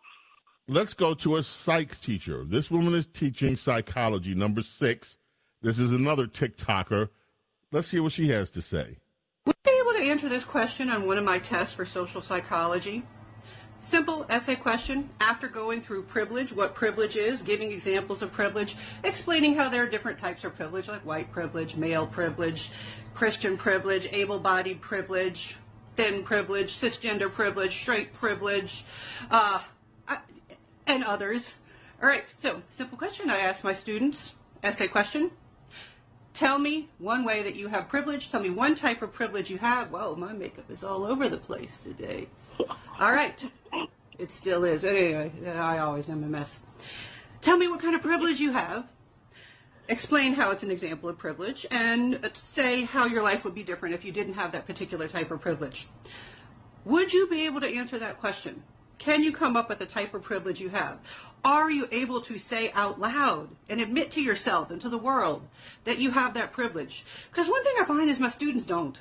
Let's 0.67 0.93
go 0.93 1.13
to 1.15 1.37
a 1.37 1.43
psych 1.43 1.99
teacher. 2.01 2.45
This 2.45 2.69
woman 2.69 2.93
is 2.93 3.07
teaching 3.07 3.57
psychology, 3.57 4.35
number 4.35 4.61
six. 4.61 5.17
This 5.61 5.79
is 5.79 5.91
another 5.91 6.27
TikToker. 6.27 7.09
Let's 7.71 7.89
hear 7.89 8.03
what 8.03 8.13
she 8.13 8.29
has 8.29 8.51
to 8.51 8.61
say. 8.61 8.97
Would 9.45 9.55
you 9.65 9.71
be 9.71 9.79
able 9.79 9.93
to 9.93 10.11
answer 10.11 10.29
this 10.29 10.43
question 10.43 10.89
on 10.89 11.07
one 11.07 11.17
of 11.17 11.23
my 11.23 11.39
tests 11.39 11.73
for 11.73 11.85
social 11.85 12.21
psychology? 12.21 13.03
Simple 13.89 14.25
essay 14.29 14.55
question 14.55 15.09
after 15.19 15.47
going 15.47 15.81
through 15.81 16.03
privilege, 16.03 16.53
what 16.53 16.75
privilege 16.75 17.15
is, 17.15 17.41
giving 17.41 17.71
examples 17.71 18.21
of 18.21 18.31
privilege, 18.31 18.75
explaining 19.03 19.55
how 19.55 19.69
there 19.69 19.83
are 19.83 19.89
different 19.89 20.19
types 20.19 20.43
of 20.43 20.55
privilege 20.55 20.87
like 20.87 21.03
white 21.03 21.31
privilege, 21.31 21.75
male 21.75 22.05
privilege, 22.05 22.71
Christian 23.15 23.57
privilege, 23.57 24.07
able 24.11 24.39
bodied 24.39 24.79
privilege, 24.81 25.57
thin 25.95 26.23
privilege, 26.23 26.79
cisgender 26.79 27.31
privilege, 27.33 27.81
straight 27.81 28.13
privilege, 28.13 28.85
uh, 29.31 29.61
and 30.95 31.03
others. 31.03 31.55
All 32.01 32.07
right, 32.07 32.23
so 32.41 32.61
simple 32.77 32.97
question 32.97 33.29
I 33.29 33.39
ask 33.39 33.63
my 33.63 33.73
students 33.73 34.35
essay 34.63 34.87
question. 34.87 35.31
Tell 36.33 36.57
me 36.57 36.89
one 36.97 37.25
way 37.25 37.43
that 37.43 37.55
you 37.55 37.67
have 37.67 37.89
privilege. 37.89 38.29
Tell 38.29 38.41
me 38.41 38.49
one 38.49 38.75
type 38.75 39.01
of 39.01 39.13
privilege 39.13 39.49
you 39.49 39.57
have. 39.57 39.91
Well, 39.91 40.15
my 40.15 40.33
makeup 40.33 40.69
is 40.69 40.83
all 40.83 41.05
over 41.05 41.29
the 41.29 41.37
place 41.37 41.75
today. 41.83 42.27
All 42.99 43.11
right. 43.11 43.43
It 44.17 44.31
still 44.31 44.63
is. 44.63 44.85
Anyway, 44.85 45.31
I 45.47 45.79
always 45.79 46.09
am 46.09 46.23
a 46.23 46.27
mess. 46.27 46.59
Tell 47.41 47.57
me 47.57 47.67
what 47.67 47.81
kind 47.81 47.95
of 47.95 48.01
privilege 48.01 48.39
you 48.39 48.51
have. 48.51 48.85
Explain 49.87 50.33
how 50.33 50.51
it's 50.51 50.63
an 50.63 50.71
example 50.71 51.09
of 51.09 51.17
privilege 51.17 51.65
and 51.69 52.31
say 52.53 52.83
how 52.83 53.07
your 53.07 53.23
life 53.23 53.43
would 53.43 53.55
be 53.55 53.63
different 53.63 53.95
if 53.95 54.05
you 54.05 54.11
didn't 54.11 54.35
have 54.35 54.53
that 54.53 54.67
particular 54.67 55.07
type 55.07 55.31
of 55.31 55.41
privilege. 55.41 55.87
Would 56.85 57.11
you 57.13 57.27
be 57.27 57.45
able 57.45 57.61
to 57.61 57.67
answer 57.67 57.99
that 57.99 58.19
question? 58.19 58.63
Can 59.01 59.23
you 59.23 59.31
come 59.31 59.55
up 59.55 59.67
with 59.67 59.81
a 59.81 59.87
type 59.87 60.13
of 60.13 60.21
privilege 60.21 60.61
you 60.61 60.69
have? 60.69 60.99
Are 61.43 61.71
you 61.71 61.87
able 61.91 62.21
to 62.21 62.37
say 62.37 62.71
out 62.71 62.99
loud 62.99 63.49
and 63.67 63.81
admit 63.81 64.11
to 64.11 64.21
yourself 64.21 64.69
and 64.69 64.79
to 64.81 64.89
the 64.89 64.97
world 64.97 65.41
that 65.85 65.97
you 65.97 66.11
have 66.11 66.35
that 66.35 66.53
privilege? 66.53 67.03
Because 67.31 67.49
one 67.49 67.63
thing 67.63 67.73
I 67.79 67.85
find 67.85 68.11
is 68.11 68.19
my 68.19 68.29
students 68.29 68.63
don't. 68.63 68.95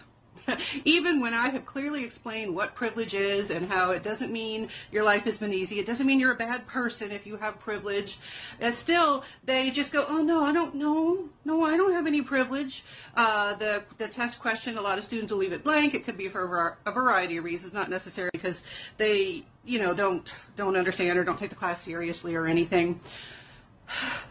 Even 0.86 1.20
when 1.20 1.35
I 1.35 1.51
have 1.51 1.66
clearly 1.66 2.05
explained 2.05 2.55
what 2.55 2.74
privilege 2.74 3.14
is 3.14 3.51
and 3.51 3.66
how 3.66 3.90
it 3.90 4.02
doesn't 4.02 4.32
mean 4.32 4.70
your 4.90 5.05
life 5.05 5.24
has 5.24 5.36
been 5.36 5.52
easy, 5.52 5.78
it 5.78 5.86
doesn't 5.86 6.06
mean 6.06 6.18
you're 6.18 6.32
a 6.32 6.36
bad 6.36 6.66
person 6.66 7.12
if 7.12 7.27
you 7.27 7.36
have 7.36 7.60
privilege, 7.60 8.18
and 8.59 8.74
still 8.74 9.22
they 9.44 9.70
just 9.70 9.93
go, 9.93 10.05
oh 10.09 10.22
no, 10.22 10.43
I 10.43 10.52
don't 10.52 10.77
know, 10.77 11.28
no, 11.44 11.62
I 11.62 11.77
don't 11.77 11.93
have 11.93 12.06
any 12.06 12.22
privilege. 12.22 12.85
Uh, 13.14 13.55
the 13.56 13.82
the 13.98 14.09
test 14.09 14.40
question, 14.40 14.78
a 14.78 14.82
lot 14.82 14.98
of 14.98 15.05
students 15.05 15.31
will 15.31 15.39
leave 15.39 15.52
it 15.52 15.62
blank. 15.62 15.94
It 15.94 16.05
could 16.05 16.16
be 16.16 16.28
for 16.28 16.77
a 16.86 16.90
a 16.90 16.93
variety 16.93 17.36
of 17.36 17.44
reasons, 17.44 17.72
not 17.72 17.90
necessarily 17.90 18.31
because 18.32 18.60
they, 18.97 19.44
you 19.65 19.78
know, 19.78 19.95
don't 19.95 20.28
don't 20.57 20.77
understand 20.77 21.19
or 21.19 21.24
don't 21.24 21.39
take 21.39 21.51
the 21.51 21.57
class 21.57 21.82
seriously 21.85 22.35
or 22.35 22.47
anything. 22.47 23.01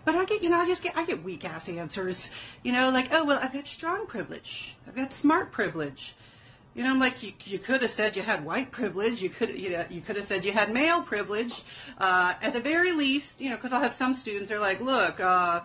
But 0.06 0.16
I 0.16 0.26
get, 0.26 0.42
you 0.42 0.50
know, 0.50 0.58
I 0.58 0.66
just 0.66 0.82
get, 0.82 0.98
I 0.98 1.06
get 1.06 1.24
weak 1.24 1.44
ass 1.44 1.68
answers. 1.68 2.30
You 2.64 2.72
know, 2.72 2.90
like, 2.90 3.10
oh, 3.12 3.26
well, 3.26 3.40
I've 3.42 3.52
got 3.52 3.68
strong 3.68 4.08
privilege. 4.08 4.74
I've 4.88 4.96
got 4.96 5.14
smart 5.14 5.52
privilege. 5.52 6.16
You 6.74 6.84
know, 6.84 6.92
I'm 6.92 7.00
like 7.00 7.24
you, 7.24 7.34
you 7.44 7.60
could 7.60 7.82
have 7.82 7.92
said 7.92 8.16
you 8.16 8.22
had 8.22 8.46
white 8.46 8.72
privilege. 8.72 9.22
You 9.22 9.30
could 9.30 9.50
you 9.50 9.72
know 9.72 9.86
you 9.90 10.02
could 10.02 10.16
have 10.16 10.28
said 10.28 10.46
you 10.46 10.52
had 10.52 10.72
male 10.72 11.02
privilege. 11.02 11.54
Uh, 11.98 12.36
at 12.42 12.54
the 12.54 12.62
very 12.62 12.92
least, 12.92 13.30
you 13.40 13.50
know, 13.50 13.56
because 13.58 13.74
I'll 13.74 13.82
have 13.82 13.96
some 13.98 14.14
students. 14.14 14.50
They're 14.50 14.60
like, 14.60 14.80
look, 14.80 15.20
uh, 15.20 15.62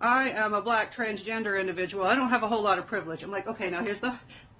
I 0.00 0.30
am 0.30 0.54
a 0.54 0.62
black 0.62 0.94
transgender 0.94 1.60
individual. 1.60 2.06
I 2.06 2.14
don't 2.14 2.30
have 2.30 2.42
a 2.42 2.48
whole 2.48 2.62
lot 2.62 2.78
of 2.78 2.86
privilege. 2.86 3.22
I'm 3.22 3.30
like, 3.30 3.46
okay, 3.46 3.68
now 3.68 3.82
here's 3.82 4.00
the 4.00 4.18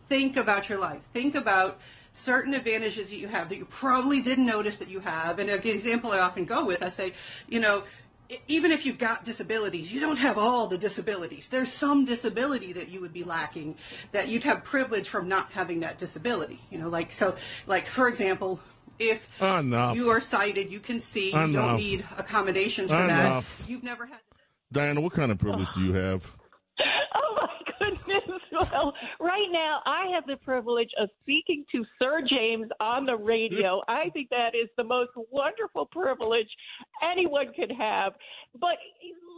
think 0.09 0.37
about 0.37 0.69
your 0.69 0.79
life. 0.79 1.01
Think 1.13 1.35
about 1.35 1.79
certain 2.25 2.55
advantages 2.55 3.11
that 3.11 3.17
you 3.17 3.29
have 3.29 3.49
that 3.49 3.57
you 3.57 3.65
probably 3.67 4.23
didn't 4.23 4.47
notice 4.47 4.77
that 4.79 4.89
you 4.89 5.01
have. 5.01 5.39
And 5.39 5.51
an 5.51 5.61
example 5.67 6.13
I 6.13 6.19
often 6.19 6.45
go 6.45 6.65
with, 6.65 6.83
I 6.83 6.91
say, 6.91 7.13
you 7.49 7.61
know, 7.61 7.85
even 8.49 8.73
if 8.73 8.87
you've 8.87 8.99
got 8.99 9.25
disabilities, 9.25 9.91
you 9.91 10.01
don't 10.01 10.17
have 10.17 10.39
all 10.39 10.69
the 10.69 10.79
disabilities. 10.79 11.47
There's 11.51 11.73
some 11.73 12.05
disability 12.05 12.73
that 12.75 12.89
you 12.89 13.01
would 13.03 13.13
be 13.13 13.25
lacking 13.25 13.77
that 14.13 14.29
you'd 14.29 14.45
have 14.45 14.65
privilege 14.65 15.09
from 15.09 15.29
not 15.29 15.51
having 15.53 15.81
that 15.81 15.99
disability. 15.99 16.59
You 16.71 16.79
know, 16.79 16.89
like 16.89 17.13
so, 17.13 17.37
like 17.67 17.87
for 17.87 18.09
example, 18.09 18.61
if 18.99 19.21
Enough. 19.41 19.97
you 19.97 20.11
are 20.11 20.21
sighted, 20.21 20.71
you 20.71 20.81
can 20.81 21.01
see, 21.01 21.33
you 21.33 21.39
Enough. 21.39 21.53
don't 21.53 21.77
need 21.77 22.05
accommodations 22.17 22.91
for 22.91 23.05
Enough. 23.05 23.45
that. 23.59 23.69
You've 23.69 23.83
never 23.83 24.07
had. 24.07 24.19
Diana, 24.73 25.01
what 25.01 25.13
kind 25.13 25.31
of 25.31 25.39
privilege 25.39 25.69
do 25.75 25.83
you 25.83 25.93
have? 25.95 26.23
Oh 27.17 27.37
my 27.37 27.43
goodness. 27.43 27.54
Well, 28.73 28.95
right 29.21 29.49
now 29.51 29.81
I 29.85 30.07
have 30.15 30.27
the 30.27 30.37
privilege 30.37 30.91
of 30.99 31.09
speaking 31.23 31.65
to 31.73 31.85
Sir 31.99 32.23
James 32.29 32.69
on 32.81 33.05
the 33.05 33.17
radio. 33.17 33.83
I 33.89 34.11
think 34.11 34.31
that 34.31 34.55
is 34.55 34.69
the 34.77 34.85
most 34.85 35.11
wonderful 35.31 35.87
privilege 35.87 36.49
anyone 37.03 37.47
could 37.55 37.73
have. 37.73 38.13
But 38.61 38.79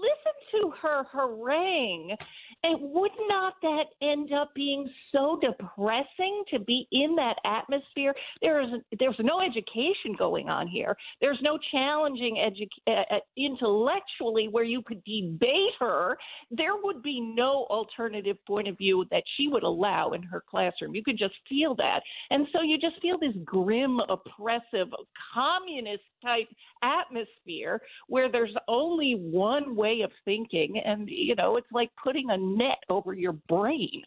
listen 0.00 0.60
to 0.60 0.70
her 0.82 1.04
harangue. 1.12 2.16
And 2.62 2.92
would 2.92 3.12
not 3.28 3.54
that 3.62 3.84
end 4.02 4.32
up 4.32 4.52
being 4.54 4.88
so 5.12 5.38
depressing 5.40 6.42
to 6.50 6.58
be 6.58 6.88
in 6.90 7.14
that 7.16 7.36
atmosphere? 7.44 8.14
There 8.40 8.60
is 8.60 8.70
there's 8.98 9.16
no 9.20 9.40
education 9.40 10.16
going 10.18 10.48
on 10.48 10.66
here. 10.66 10.96
There's 11.20 11.38
no 11.42 11.58
challenging 11.70 12.36
edu- 12.36 12.92
uh, 12.92 13.14
uh, 13.14 13.18
intellectually 13.36 14.48
where 14.48 14.64
you 14.64 14.82
could 14.82 15.02
debate 15.04 15.74
her. 15.78 16.16
There 16.50 16.76
would 16.82 17.02
be 17.02 17.20
no 17.20 17.66
alternative 17.70 18.36
point 18.46 18.68
of 18.68 18.78
view 18.78 19.04
that 19.10 19.22
she 19.36 19.48
would 19.48 19.62
allow 19.62 20.12
in 20.12 20.22
her 20.24 20.42
classroom. 20.48 20.94
You 20.94 21.04
could 21.04 21.18
just 21.18 21.34
feel 21.48 21.74
that, 21.76 22.00
and 22.30 22.46
so 22.52 22.62
you 22.62 22.78
just 22.78 23.00
feel 23.00 23.18
this 23.18 23.34
grim, 23.44 24.00
oppressive, 24.08 24.88
communist 25.34 26.02
type 26.22 26.48
atmosphere 26.82 27.80
where 28.08 28.30
there's 28.30 28.54
only 28.68 29.12
one 29.30 29.76
way 29.76 30.00
of 30.02 30.10
thinking, 30.24 30.80
and 30.84 31.08
you 31.08 31.34
know 31.34 31.56
it's 31.56 31.70
like 31.70 31.90
putting 32.02 32.30
a 32.30 32.36
net 32.46 32.78
over 32.88 33.12
your 33.12 33.32
brain. 33.32 34.02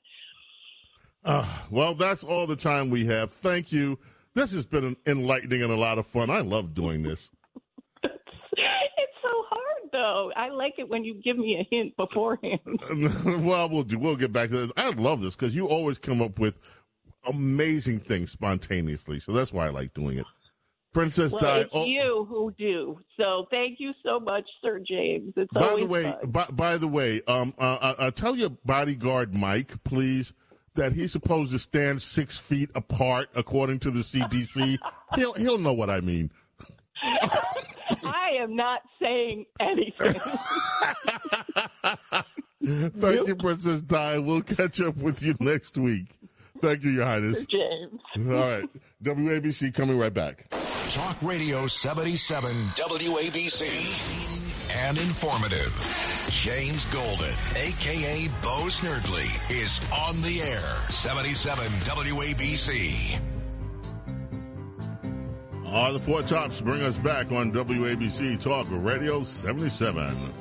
Uh, 1.24 1.45
well, 1.70 1.94
that's 1.95 2.24
all 2.24 2.48
the 2.48 2.56
time 2.56 2.90
we 2.90 3.06
have. 3.06 3.32
Thank 3.32 3.72
you. 3.72 3.99
This 4.36 4.53
has 4.53 4.66
been 4.66 4.95
enlightening 5.06 5.64
and 5.64 5.72
a 5.72 5.76
lot 5.76 5.98
of 5.98 6.07
fun. 6.07 6.30
I 6.30 6.41
love 6.41 6.74
doing 6.74 7.03
this. 7.03 7.30
It's 8.52 9.18
so 9.22 9.30
hard 9.49 9.91
though. 9.91 10.32
I 10.36 10.49
like 10.49 10.74
it 10.78 10.90
when 10.90 11.03
you 11.03 11.22
give 11.22 11.38
me 11.38 11.57
a 11.60 11.68
hint 11.74 11.95
beforehand. 11.98 12.60
well, 13.45 13.70
we'll 13.70 13.84
do, 13.84 13.98
we'll 13.98 14.16
get 14.18 14.34
back 14.34 14.49
to 14.49 14.57
this. 14.57 14.72
I 14.76 14.90
love 14.90 15.22
this 15.22 15.36
because 15.36 15.56
you 15.56 15.68
always 15.68 15.98
come 15.98 16.22
up 16.22 16.38
with 16.40 16.56
amazing 17.26 17.99
things 17.99 18.32
spontaneously. 18.32 19.20
So 19.20 19.32
that's 19.32 19.53
why 19.53 19.68
I 19.68 19.70
like 19.70 19.94
doing 19.94 20.18
it. 20.20 20.26
Princess 20.94 21.32
well, 21.34 21.41
Di. 21.41 21.60
it's 21.60 21.70
oh, 21.74 21.86
you 21.86 22.26
who 22.28 22.52
do. 22.57 22.99
So 23.18 23.45
thank 23.52 23.80
you 23.80 23.91
so 24.03 24.20
much, 24.20 24.44
Sir 24.61 24.80
James. 24.80 25.34
It's 25.36 25.52
by 25.53 25.61
always 25.61 25.84
the 25.84 25.90
way, 25.90 26.16
by, 26.26 26.45
by 26.45 26.78
the 26.78 26.88
way, 26.88 27.22
um, 27.28 27.53
uh, 27.60 27.61
uh, 27.61 27.95
uh, 27.99 28.11
tell 28.11 28.36
your 28.36 28.49
bodyguard 28.49 29.36
Mike, 29.36 29.84
please, 29.84 30.34
that 30.74 30.94
he's 30.94 31.11
supposed 31.11 31.52
to 31.52 31.60
stand 31.60 32.02
six 32.02 32.38
feet 32.38 32.72
apart 32.74 33.30
according 33.36 33.80
to 33.80 33.91
the 33.91 33.99
CDC. 33.99 34.80
he'll 35.16 35.34
he'll 35.34 35.60
know 35.60 35.74
what 35.74 35.91
I 35.91 35.99
mean. 36.02 36.32
I 37.02 38.32
am 38.41 38.56
not 38.56 38.82
saying 38.99 39.45
anything. 39.60 40.20
Thank 42.99 43.28
you, 43.28 43.36
Princess 43.36 43.82
Di. 43.82 44.18
We'll 44.18 44.41
catch 44.41 44.82
up 44.82 44.98
with 44.98 45.22
you 45.22 45.36
next 45.40 45.78
week. 45.78 46.07
Thank 46.61 46.84
you, 46.84 46.91
Your 46.91 47.06
Highness. 47.06 47.45
James. 47.45 48.02
All 48.18 48.23
right. 48.34 48.69
WABC 49.03 49.73
coming 49.73 49.98
right 49.98 50.14
back. 50.14 50.49
Talk 50.90 51.22
Radio 51.22 51.68
77 51.68 52.52
WABC. 52.76 53.68
And 54.72 54.98
informative. 54.99 56.26
James 56.30 56.86
Golden, 56.88 57.34
aka 57.56 58.27
Bo 58.44 58.68
Snerdley, 58.68 59.52
is 59.52 59.80
on 59.91 60.22
the 60.22 60.41
air. 60.41 60.60
77 60.90 61.65
WABC. 61.65 63.19
All 65.65 65.94
the 65.94 65.99
four 65.99 66.22
tops 66.23 66.60
bring 66.61 66.81
us 66.81 66.98
back 66.98 67.31
on 67.31 67.52
WABC 67.52 68.40
Talk 68.41 68.68
Radio 68.69 69.23
77. 69.23 70.34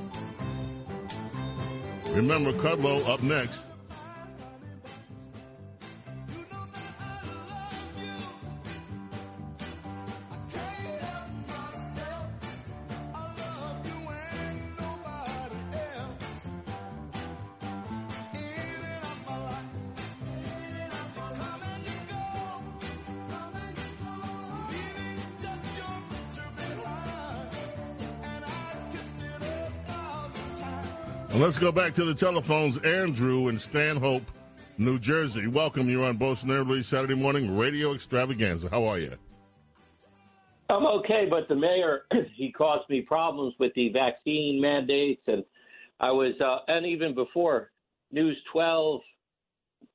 Remember 2.15 2.53
Kudlow 2.53 3.07
up 3.09 3.23
next. 3.23 3.65
And 31.39 31.45
let's 31.45 31.57
go 31.57 31.71
back 31.71 31.95
to 31.95 32.05
the 32.05 32.15
telephones. 32.15 32.79
Andrew 32.79 33.47
in 33.47 33.61
Stanhope, 33.61 34.25
New 34.77 34.99
Jersey. 34.99 35.47
Welcome. 35.47 35.89
You're 35.89 36.05
on 36.05 36.17
Bo 36.17 36.33
Snerdley 36.33 36.83
Saturday 36.83 37.15
morning 37.15 37.57
radio 37.57 37.95
extravaganza. 37.95 38.69
How 38.69 38.85
are 38.87 38.99
you? 38.99 39.13
I'm 40.69 40.85
okay, 40.85 41.29
but 41.31 41.47
the 41.47 41.55
mayor 41.55 42.07
he 42.35 42.51
caused 42.51 42.91
me 42.91 43.03
problems 43.03 43.55
with 43.61 43.73
the 43.75 43.89
vaccine 43.91 44.61
mandates, 44.61 45.23
and 45.29 45.45
I 46.01 46.11
was, 46.11 46.35
uh, 46.41 46.59
and 46.67 46.85
even 46.85 47.15
before 47.15 47.71
News 48.11 48.37
12, 48.53 49.01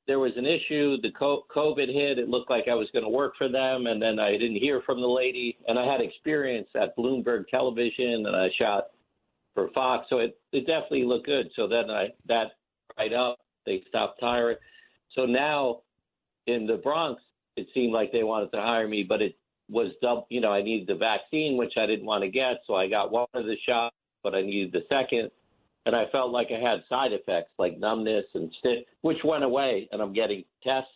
there 0.06 0.20
was 0.20 0.32
an 0.38 0.46
issue. 0.46 0.96
The 1.02 1.12
COVID 1.20 1.92
hit. 1.92 2.18
It 2.18 2.30
looked 2.30 2.48
like 2.48 2.68
I 2.70 2.74
was 2.74 2.88
going 2.94 3.04
to 3.04 3.10
work 3.10 3.34
for 3.36 3.50
them, 3.50 3.86
and 3.86 4.00
then 4.00 4.18
I 4.18 4.30
didn't 4.32 4.56
hear 4.56 4.80
from 4.86 4.98
the 5.02 5.06
lady. 5.06 5.58
And 5.68 5.78
I 5.78 5.84
had 5.84 6.00
experience 6.00 6.68
at 6.74 6.96
Bloomberg 6.96 7.48
Television, 7.48 8.24
and 8.24 8.34
I 8.34 8.48
shot 8.58 8.84
for 9.54 9.68
Fox, 9.74 10.06
so 10.10 10.18
it 10.18 10.38
it 10.52 10.66
definitely 10.66 11.04
looked 11.04 11.26
good. 11.26 11.48
So 11.56 11.66
then 11.68 11.90
I 11.90 12.08
that 12.26 12.52
right 12.98 13.12
up, 13.12 13.38
they 13.66 13.82
stopped 13.88 14.18
hiring. 14.20 14.56
So 15.14 15.26
now 15.26 15.80
in 16.46 16.66
the 16.66 16.76
Bronx, 16.76 17.22
it 17.56 17.66
seemed 17.72 17.92
like 17.92 18.12
they 18.12 18.24
wanted 18.24 18.50
to 18.52 18.60
hire 18.60 18.88
me, 18.88 19.04
but 19.08 19.22
it 19.22 19.36
was 19.70 19.92
double. 20.02 20.26
You 20.28 20.40
know, 20.40 20.52
I 20.52 20.62
needed 20.62 20.88
the 20.88 20.96
vaccine, 20.96 21.56
which 21.56 21.74
I 21.78 21.86
didn't 21.86 22.06
want 22.06 22.22
to 22.24 22.30
get, 22.30 22.58
so 22.66 22.74
I 22.74 22.88
got 22.88 23.12
one 23.12 23.26
of 23.34 23.44
the 23.44 23.56
shots, 23.66 23.96
but 24.22 24.34
I 24.34 24.42
needed 24.42 24.72
the 24.72 24.84
second, 24.88 25.30
and 25.86 25.94
I 25.94 26.04
felt 26.10 26.32
like 26.32 26.48
I 26.50 26.60
had 26.60 26.84
side 26.88 27.12
effects 27.12 27.50
like 27.58 27.78
numbness 27.78 28.26
and 28.34 28.52
stiff, 28.58 28.84
which 29.02 29.18
went 29.24 29.44
away, 29.44 29.88
and 29.92 30.02
I'm 30.02 30.12
getting 30.12 30.44
tests. 30.62 30.90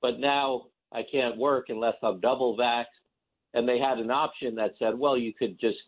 But 0.00 0.20
now 0.20 0.66
I 0.92 1.02
can't 1.10 1.36
work 1.36 1.66
unless 1.68 1.94
I'm 2.02 2.20
double 2.20 2.56
vaxxed, 2.56 2.84
and 3.54 3.68
they 3.68 3.78
had 3.78 3.98
an 3.98 4.10
option 4.10 4.54
that 4.54 4.74
said, 4.78 4.98
well, 4.98 5.18
you 5.18 5.34
could 5.34 5.58
just 5.60 5.78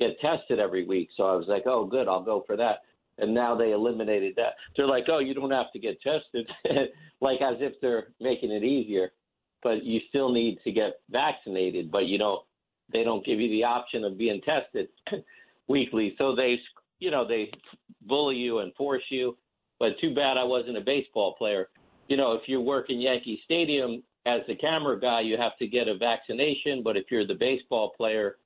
get 0.00 0.18
tested 0.18 0.58
every 0.58 0.84
week. 0.84 1.10
So 1.16 1.24
I 1.24 1.36
was 1.36 1.44
like, 1.46 1.64
oh, 1.66 1.84
good, 1.84 2.08
I'll 2.08 2.24
go 2.24 2.42
for 2.46 2.56
that. 2.56 2.78
And 3.18 3.34
now 3.34 3.54
they 3.54 3.72
eliminated 3.72 4.32
that. 4.36 4.54
They're 4.76 4.86
like, 4.86 5.04
oh, 5.08 5.18
you 5.18 5.34
don't 5.34 5.50
have 5.50 5.70
to 5.74 5.78
get 5.78 6.00
tested, 6.00 6.50
like 7.20 7.40
as 7.42 7.56
if 7.60 7.74
they're 7.80 8.08
making 8.18 8.50
it 8.50 8.64
easier. 8.64 9.12
But 9.62 9.84
you 9.84 10.00
still 10.08 10.32
need 10.32 10.58
to 10.64 10.72
get 10.72 11.00
vaccinated, 11.10 11.92
but 11.92 12.06
you 12.06 12.18
don't. 12.18 12.42
They 12.92 13.04
don't 13.04 13.24
give 13.24 13.38
you 13.38 13.48
the 13.50 13.62
option 13.62 14.02
of 14.02 14.18
being 14.18 14.40
tested 14.40 14.88
weekly. 15.68 16.16
So 16.18 16.34
they, 16.34 16.58
you 16.98 17.12
know, 17.12 17.28
they 17.28 17.52
bully 18.08 18.34
you 18.34 18.58
and 18.60 18.74
force 18.74 19.04
you. 19.10 19.36
But 19.78 19.90
too 20.00 20.12
bad 20.12 20.36
I 20.36 20.42
wasn't 20.42 20.76
a 20.76 20.80
baseball 20.80 21.34
player. 21.34 21.68
You 22.08 22.16
know, 22.16 22.32
if 22.32 22.42
you 22.46 22.60
work 22.60 22.86
in 22.88 23.00
Yankee 23.00 23.40
Stadium 23.44 24.02
as 24.26 24.40
the 24.48 24.56
camera 24.56 24.98
guy, 24.98 25.20
you 25.20 25.36
have 25.36 25.56
to 25.58 25.68
get 25.68 25.86
a 25.86 25.96
vaccination. 25.96 26.82
But 26.82 26.96
if 26.96 27.04
you're 27.10 27.26
the 27.26 27.34
baseball 27.34 27.92
player, 27.96 28.38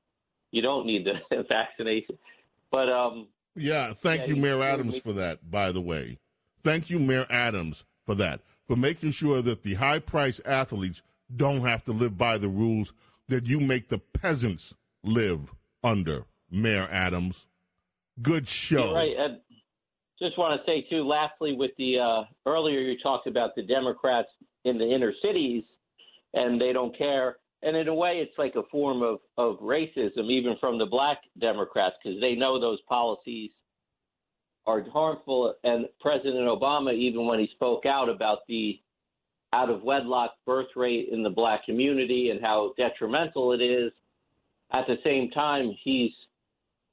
you 0.55 0.63
don't 0.63 0.87
need 0.87 1.05
the 1.07 1.45
vaccination. 1.51 2.17
But 2.71 2.89
um, 2.89 3.29
Yeah, 3.57 3.93
thank 3.93 4.23
Yeah, 4.23 4.29
you, 4.29 4.37
Mayor 4.37 4.63
Adams, 4.63 4.99
for 4.99 5.13
that, 5.15 5.51
by 5.51 5.73
the 5.73 5.81
way. 5.81 6.19
Thank 6.63 6.89
you, 6.91 6.99
Mayor 6.99 7.27
Adams, 7.29 7.85
for 8.07 8.15
that, 8.15 8.41
for 8.67 8.77
making 8.77 9.11
sure 9.11 9.43
that 9.43 9.63
the 9.63 9.75
high 9.75 9.99
priced 9.99 10.41
athletes 10.47 11.03
don't 11.35 11.63
have 11.63 11.85
to 11.85 11.93
live 11.93 12.17
by 12.17 12.39
the 12.39 12.49
rules 12.49 12.93
that 13.29 13.47
you 13.47 13.59
make 13.59 13.89
the 13.89 13.99
peasants 13.99 14.75
live 15.03 15.53
under, 15.83 16.25
Mayor 16.51 16.89
Adams. 16.91 17.47
Good 18.23 18.47
show. 18.47 18.87
You're 18.87 18.95
right. 18.95 19.17
And 19.19 19.41
just 20.21 20.39
want 20.39 20.61
to 20.61 20.71
say 20.71 20.87
too, 20.89 21.05
lastly, 21.05 21.55
with 21.57 21.73
the 21.77 21.99
uh, 21.99 22.23
earlier 22.47 22.79
you 22.79 22.97
talked 23.03 23.27
about 23.27 23.55
the 23.57 23.63
Democrats 23.63 24.29
in 24.65 24.79
the 24.79 24.85
inner 24.85 25.13
cities, 25.21 25.65
and 26.33 26.61
they 26.61 26.73
don't 26.73 26.97
care. 26.97 27.37
And 27.65 27.77
in 27.77 27.89
a 27.89 27.95
way, 27.95 28.19
it's 28.19 28.39
like 28.39 28.55
a 28.57 28.63
form 28.71 29.03
of 29.03 29.21
of 29.39 29.59
racism, 29.61 30.31
even 30.31 30.57
from 30.61 30.79
the 30.79 30.87
black 30.87 31.19
Democrats, 31.41 31.97
because 32.03 32.21
they 32.21 32.35
know 32.35 32.61
those 32.61 32.81
policies 32.89 33.51
are 34.67 34.83
harmful. 34.91 35.55
And 35.65 35.87
President 36.01 36.47
Obama, 36.47 36.95
even 36.95 37.27
when 37.27 37.39
he 37.39 37.49
spoke 37.55 37.87
out 37.87 38.09
about 38.09 38.41
the 38.49 38.79
out 39.53 39.71
of 39.71 39.83
wedlock 39.83 40.33
birth 40.45 40.69
rate 40.77 41.09
in 41.11 41.23
the 41.23 41.31
black 41.31 41.65
community 41.65 42.31
and 42.31 42.41
how 42.41 42.75
detrimental 42.77 43.53
it 43.53 43.63
is, 43.63 43.93
at 44.73 44.87
the 44.87 44.97
same 45.05 45.31
time, 45.31 45.75
he's 45.83 46.13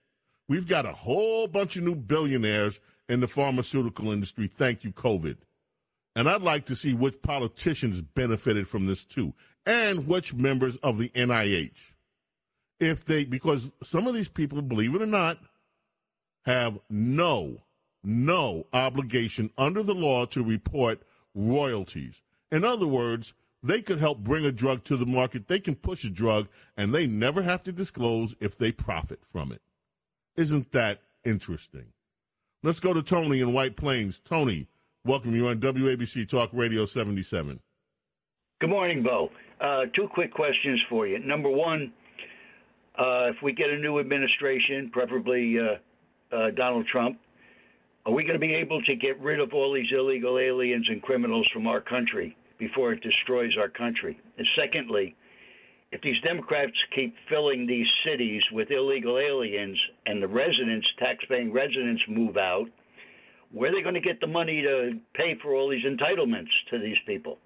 We've 0.51 0.67
got 0.67 0.85
a 0.85 0.91
whole 0.91 1.47
bunch 1.47 1.77
of 1.77 1.83
new 1.83 1.95
billionaires 1.95 2.81
in 3.07 3.21
the 3.21 3.27
pharmaceutical 3.29 4.11
industry. 4.11 4.49
Thank 4.53 4.83
you, 4.83 4.91
COVID. 4.91 5.37
And 6.13 6.27
I'd 6.27 6.41
like 6.41 6.65
to 6.65 6.75
see 6.75 6.93
which 6.93 7.21
politicians 7.21 8.01
benefited 8.01 8.67
from 8.67 8.85
this 8.85 9.05
too, 9.05 9.33
and 9.65 10.07
which 10.07 10.33
members 10.33 10.75
of 10.83 10.97
the 10.97 11.07
NIH. 11.15 11.93
If 12.81 13.05
they, 13.05 13.23
because 13.23 13.71
some 13.81 14.07
of 14.07 14.13
these 14.13 14.27
people, 14.27 14.61
believe 14.61 14.93
it 14.93 15.01
or 15.01 15.05
not, 15.05 15.37
have 16.43 16.79
no, 16.89 17.59
no 18.03 18.67
obligation 18.73 19.51
under 19.57 19.81
the 19.81 19.95
law 19.95 20.25
to 20.25 20.43
report 20.43 21.01
royalties. 21.33 22.21
In 22.51 22.65
other 22.65 22.87
words, 22.87 23.33
they 23.63 23.81
could 23.81 23.99
help 23.99 24.17
bring 24.17 24.43
a 24.43 24.51
drug 24.51 24.83
to 24.83 24.97
the 24.97 25.05
market. 25.05 25.47
They 25.47 25.61
can 25.61 25.75
push 25.75 26.03
a 26.03 26.09
drug 26.09 26.49
and 26.75 26.93
they 26.93 27.07
never 27.07 27.41
have 27.41 27.63
to 27.63 27.71
disclose 27.71 28.35
if 28.41 28.57
they 28.57 28.73
profit 28.73 29.21
from 29.31 29.53
it. 29.53 29.61
Isn't 30.37 30.71
that 30.71 31.01
interesting? 31.25 31.87
Let's 32.63 32.79
go 32.79 32.93
to 32.93 33.03
Tony 33.03 33.41
in 33.41 33.53
White 33.53 33.75
Plains. 33.75 34.21
Tony, 34.23 34.67
welcome 35.03 35.35
you 35.35 35.49
on 35.49 35.59
WABC 35.59 36.29
Talk 36.29 36.49
Radio 36.53 36.85
77. 36.85 37.59
Good 38.61 38.69
morning, 38.69 39.03
Bo. 39.03 39.29
Uh, 39.59 39.87
two 39.93 40.07
quick 40.13 40.33
questions 40.33 40.79
for 40.89 41.05
you. 41.05 41.19
Number 41.19 41.49
one, 41.49 41.91
uh, 42.97 43.27
if 43.29 43.35
we 43.43 43.51
get 43.51 43.69
a 43.71 43.77
new 43.77 43.99
administration, 43.99 44.89
preferably 44.93 45.57
uh, 45.59 46.35
uh, 46.35 46.51
Donald 46.51 46.87
Trump, 46.87 47.19
are 48.05 48.13
we 48.13 48.23
going 48.23 48.39
to 48.39 48.39
be 48.39 48.53
able 48.53 48.81
to 48.83 48.95
get 48.95 49.19
rid 49.19 49.39
of 49.39 49.53
all 49.53 49.73
these 49.73 49.91
illegal 49.91 50.39
aliens 50.39 50.87
and 50.89 51.01
criminals 51.01 51.47
from 51.53 51.67
our 51.67 51.81
country 51.81 52.37
before 52.57 52.93
it 52.93 53.03
destroys 53.03 53.51
our 53.59 53.69
country? 53.69 54.17
And 54.37 54.47
secondly, 54.55 55.15
if 55.91 56.01
these 56.01 56.19
Democrats 56.23 56.73
keep 56.95 57.13
filling 57.29 57.67
these 57.67 57.87
cities 58.05 58.41
with 58.51 58.71
illegal 58.71 59.17
aliens 59.17 59.79
and 60.05 60.23
the 60.23 60.27
residents, 60.27 60.87
tax-paying 60.99 61.51
residents, 61.51 62.01
move 62.07 62.37
out, 62.37 62.67
where 63.51 63.69
are 63.69 63.75
they 63.75 63.81
going 63.81 63.95
to 63.95 64.01
get 64.01 64.21
the 64.21 64.27
money 64.27 64.61
to 64.61 64.93
pay 65.13 65.37
for 65.41 65.53
all 65.53 65.69
these 65.69 65.83
entitlements 65.83 66.49
to 66.69 66.79
these 66.79 66.97
people? 67.05 67.37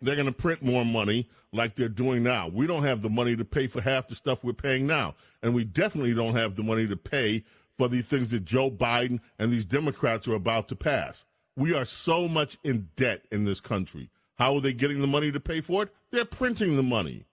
They're 0.00 0.14
going 0.14 0.26
to 0.26 0.32
print 0.32 0.62
more 0.62 0.84
money 0.84 1.28
like 1.52 1.74
they're 1.74 1.90
doing 1.90 2.22
now. 2.22 2.48
We 2.48 2.66
don't 2.66 2.84
have 2.84 3.02
the 3.02 3.10
money 3.10 3.36
to 3.36 3.44
pay 3.44 3.66
for 3.66 3.82
half 3.82 4.08
the 4.08 4.14
stuff 4.14 4.42
we're 4.42 4.54
paying 4.54 4.86
now. 4.86 5.14
And 5.42 5.54
we 5.54 5.64
definitely 5.64 6.14
don't 6.14 6.36
have 6.36 6.56
the 6.56 6.62
money 6.62 6.86
to 6.88 6.96
pay 6.96 7.44
for 7.76 7.88
the 7.88 8.00
things 8.00 8.30
that 8.30 8.46
Joe 8.46 8.70
Biden 8.70 9.20
and 9.38 9.52
these 9.52 9.66
Democrats 9.66 10.26
are 10.26 10.34
about 10.34 10.68
to 10.68 10.76
pass. 10.76 11.26
We 11.54 11.74
are 11.74 11.84
so 11.84 12.28
much 12.28 12.56
in 12.64 12.88
debt 12.96 13.26
in 13.30 13.44
this 13.44 13.60
country. 13.60 14.08
How 14.38 14.56
are 14.56 14.60
they 14.62 14.72
getting 14.72 15.02
the 15.02 15.06
money 15.06 15.30
to 15.32 15.40
pay 15.40 15.60
for 15.60 15.82
it? 15.82 15.90
They're 16.10 16.24
printing 16.24 16.76
the 16.76 16.82
money. 16.82 17.26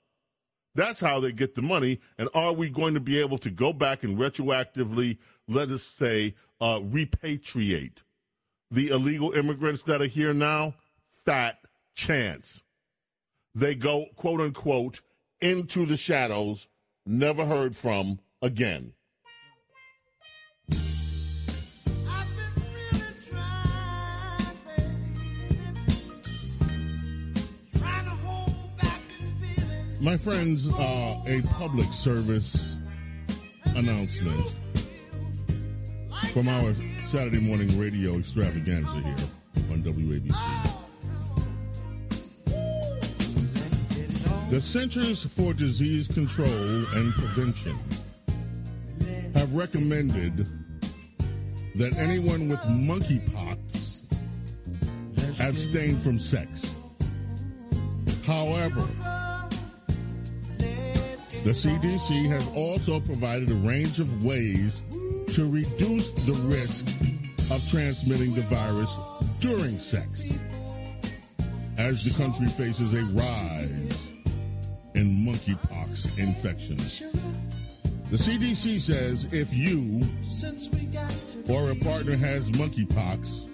That's 0.78 1.00
how 1.00 1.20
they 1.20 1.32
get 1.32 1.56
the 1.56 1.64
money. 1.64 2.00
And 2.20 2.30
are 2.36 2.54
we 2.54 2.70
going 2.70 2.94
to 2.94 3.00
be 3.00 3.20
able 3.20 3.40
to 3.40 3.50
go 3.50 3.74
back 3.74 4.04
and 4.04 4.16
retroactively, 4.16 5.18
let 5.48 5.72
us 5.72 5.82
say, 5.82 6.36
uh, 6.62 6.80
repatriate 6.80 7.98
the 8.70 8.90
illegal 8.90 9.32
immigrants 9.32 9.82
that 9.84 10.04
are 10.04 10.08
here 10.08 10.36
now? 10.36 10.76
Fat 11.26 11.58
chance. 11.96 12.62
They 13.56 13.74
go, 13.74 14.06
quote 14.16 14.40
unquote, 14.40 15.02
into 15.42 15.88
the 15.88 15.98
shadows, 15.98 16.68
never 17.08 17.48
heard 17.48 17.76
from 17.76 18.20
again. 18.44 18.94
My 30.00 30.16
friends, 30.16 30.72
uh, 30.72 31.18
a 31.26 31.42
public 31.54 31.88
service 31.88 32.78
announcement 33.76 34.40
from 36.32 36.48
our 36.48 36.76
Saturday 37.04 37.40
morning 37.40 37.68
radio 37.80 38.20
extravaganza 38.20 38.94
here 38.94 39.16
on 39.72 39.82
WABC. 39.82 40.36
The 44.52 44.62
Centers 44.62 45.24
for 45.24 45.54
Disease 45.54 46.08
Control 46.08 46.48
and 46.48 47.12
Prevention 47.14 47.76
have 49.34 49.56
recommended 49.56 50.46
that 51.76 51.98
anyone 51.98 52.48
with 52.48 52.60
monkeypox 52.68 54.04
abstain 55.42 55.96
from 55.96 56.20
sex. 56.20 56.76
However, 58.28 58.88
the 61.44 61.52
CDC 61.52 62.28
has 62.28 62.48
also 62.56 63.00
provided 63.00 63.50
a 63.52 63.56
range 63.56 64.00
of 64.00 64.24
ways 64.24 64.84
to 65.34 65.50
reduce 65.50 66.12
the 66.26 66.34
risk 66.48 66.86
of 67.52 67.66
transmitting 67.70 68.34
the 68.34 68.42
virus 68.42 69.40
during 69.40 69.78
sex 69.78 70.38
as 71.78 72.04
the 72.04 72.24
country 72.24 72.48
faces 72.48 72.94
a 72.94 73.04
rise 73.16 74.14
in 74.96 75.26
monkeypox 75.26 76.18
infections. 76.18 77.02
The 78.10 78.18
CDC 78.18 78.80
says 78.80 79.34
if 79.34 79.54
you 79.54 80.02
or 81.50 81.72
a 81.72 81.76
partner 81.76 82.16
has 82.16 82.50
monkeypox, 82.52 83.48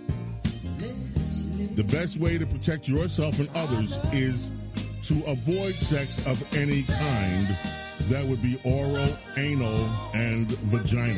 the 1.76 1.84
best 1.86 2.18
way 2.18 2.38
to 2.38 2.46
protect 2.46 2.88
yourself 2.88 3.40
and 3.40 3.50
others 3.56 3.94
is 4.14 4.52
to 5.04 5.24
avoid 5.26 5.76
sex 5.76 6.26
of 6.28 6.42
any 6.56 6.84
kind. 6.84 7.48
That 8.10 8.26
would 8.26 8.42
be 8.42 8.60
oral, 8.64 9.10
anal, 9.38 9.90
and 10.14 10.48
vaginal. 10.48 11.16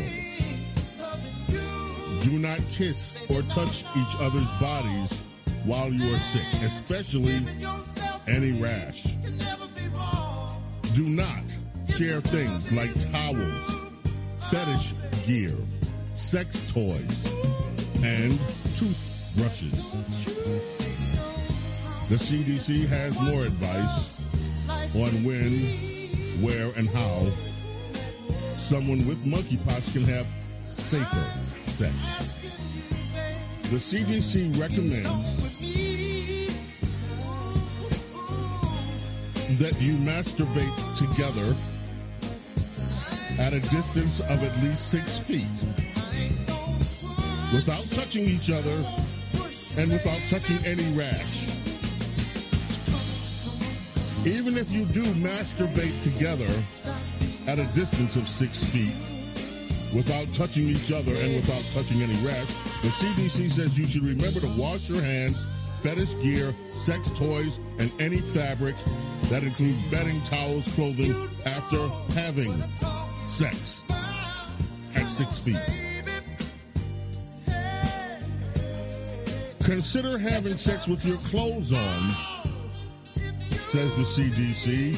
Do 2.23 2.39
not 2.39 2.59
kiss 2.71 3.25
or 3.29 3.41
touch 3.43 3.83
each 3.95 4.15
other's 4.19 4.49
bodies 4.59 5.21
while 5.65 5.91
you 5.91 6.13
are 6.13 6.17
sick, 6.17 6.63
especially 6.63 7.39
any 8.27 8.59
rash. 8.61 9.03
Do 10.93 11.03
not 11.03 11.43
share 11.89 12.21
things 12.21 12.71
like 12.71 12.93
towels, 13.11 13.89
fetish 14.39 14.93
gear, 15.25 15.55
sex 16.11 16.71
toys, 16.71 17.33
and 18.03 18.31
toothbrushes. 18.75 20.74
The 22.07 22.13
CDC 22.13 22.87
has 22.89 23.19
more 23.19 23.41
advice 23.41 24.29
on 24.93 25.23
when, 25.23 25.51
where, 26.45 26.71
and 26.77 26.87
how 26.89 27.21
someone 28.55 28.99
with 29.07 29.25
monkeypox 29.25 29.91
can 29.93 30.03
have 30.03 30.27
safer 30.65 31.25
sex. 31.65 32.61
The 33.71 33.77
CDC 33.77 34.61
recommends 34.61 35.59
that 39.57 39.81
you 39.81 39.93
masturbate 39.95 40.97
together 40.97 41.55
at 43.41 43.53
a 43.53 43.59
distance 43.61 44.19
of 44.19 44.43
at 44.43 44.63
least 44.63 44.91
six 44.91 45.17
feet 45.17 45.47
without 47.51 47.83
touching 47.91 48.25
each 48.25 48.51
other 48.51 48.83
and 49.81 49.91
without 49.91 50.21
touching 50.29 50.63
any 50.65 50.85
rash. 50.95 51.44
Even 54.25 54.57
if 54.57 54.71
you 54.71 54.85
do 54.85 55.03
masturbate 55.21 56.01
together 56.01 56.49
at 57.45 57.59
a 57.59 57.75
distance 57.75 58.15
of 58.15 58.27
six 58.27 58.57
feet 58.73 58.95
without 59.95 60.25
touching 60.33 60.67
each 60.67 60.91
other 60.91 61.13
and 61.13 61.35
without 61.35 61.61
touching 61.75 62.01
any 62.01 62.15
rash, 62.25 62.47
the 62.81 62.89
CDC 62.89 63.51
says 63.51 63.77
you 63.77 63.85
should 63.85 64.01
remember 64.01 64.39
to 64.39 64.49
wash 64.59 64.89
your 64.89 64.99
hands, 64.99 65.45
fetish 65.83 66.11
gear, 66.23 66.55
sex 66.69 67.11
toys, 67.11 67.59
and 67.77 67.91
any 68.01 68.17
fabric 68.17 68.75
that 69.29 69.43
includes 69.43 69.91
bedding, 69.91 70.19
towels, 70.21 70.73
clothing 70.73 71.13
after 71.45 71.87
having 72.19 72.51
sex 73.29 73.83
at 74.95 75.05
six 75.05 75.37
feet. 75.37 75.55
Consider 79.63 80.17
having 80.17 80.57
sex 80.57 80.87
with 80.87 81.05
your 81.05 81.17
clothes 81.29 81.71
on, 81.71 82.54
says 83.75 83.95
the 83.95 84.21
CDC, 84.23 84.95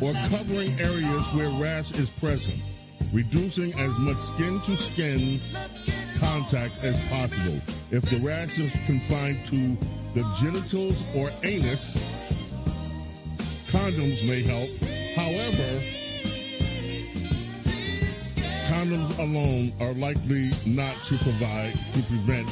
or 0.00 0.12
covering 0.30 0.70
areas 0.78 1.34
where 1.34 1.50
rash 1.60 1.90
is 1.98 2.08
present, 2.08 2.62
reducing 3.12 3.72
as 3.80 3.98
much 3.98 4.16
skin 4.16 4.60
to 4.60 4.70
skin 4.78 5.40
contact 6.20 6.84
as 6.84 6.96
possible. 7.08 7.56
If 7.90 8.02
the 8.04 8.24
rash 8.24 8.60
is 8.60 8.70
confined 8.86 9.44
to 9.46 9.74
the 10.14 10.22
genitals 10.40 11.02
or 11.16 11.30
anus, 11.42 11.96
condoms 13.72 14.24
may 14.24 14.42
help. 14.44 14.70
However, 15.16 15.82
condoms 18.70 19.18
alone 19.18 19.72
are 19.80 19.94
likely 19.94 20.52
not 20.64 20.94
to 21.08 21.18
provide 21.18 21.72
to 21.72 22.02
prevent 22.06 22.46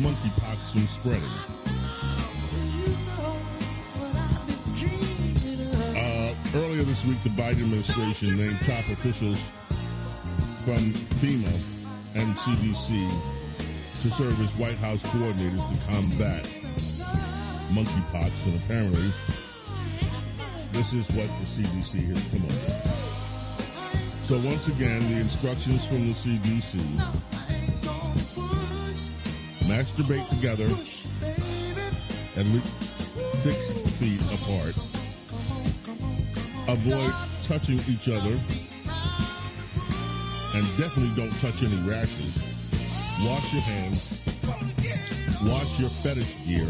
monkeypox 0.00 0.72
from 0.72 0.86
spreading. 0.88 1.61
This 6.92 7.06
week, 7.06 7.22
the 7.22 7.30
Biden 7.30 7.64
administration 7.64 8.36
named 8.36 8.60
top 8.68 8.84
officials 8.92 9.40
from 10.60 10.92
FEMA 11.24 11.48
and 12.20 12.36
CDC 12.36 13.08
to 14.02 14.08
serve 14.12 14.38
as 14.38 14.50
White 14.60 14.76
House 14.76 15.02
coordinators 15.04 15.64
to 15.72 15.76
combat 15.88 16.44
monkeypox, 17.72 18.30
and 18.44 18.60
apparently, 18.60 19.08
this 20.72 20.92
is 20.92 21.08
what 21.16 21.28
the 21.40 21.46
CDC 21.48 22.08
has 22.12 22.22
come 22.28 22.44
up 22.44 22.52
with. 22.60 22.84
So 24.28 24.36
once 24.46 24.68
again, 24.68 25.00
the 25.14 25.18
instructions 25.18 25.86
from 25.86 26.06
the 26.08 26.12
CDC 26.12 26.76
masturbate 29.64 30.28
together 30.28 30.68
at 32.36 32.46
least 32.52 33.10
six 33.40 33.80
feet 33.96 34.20
apart. 34.36 34.91
Avoid 36.68 37.12
touching 37.48 37.80
each 37.90 38.08
other. 38.08 38.34
And 40.54 40.64
definitely 40.78 41.10
don't 41.16 41.34
touch 41.40 41.62
any 41.62 41.74
rashes. 41.88 42.38
Wash 43.26 43.52
your 43.52 43.62
hands. 43.62 44.20
Wash 45.44 45.80
your 45.80 45.90
fetish 45.90 46.46
gear. 46.46 46.68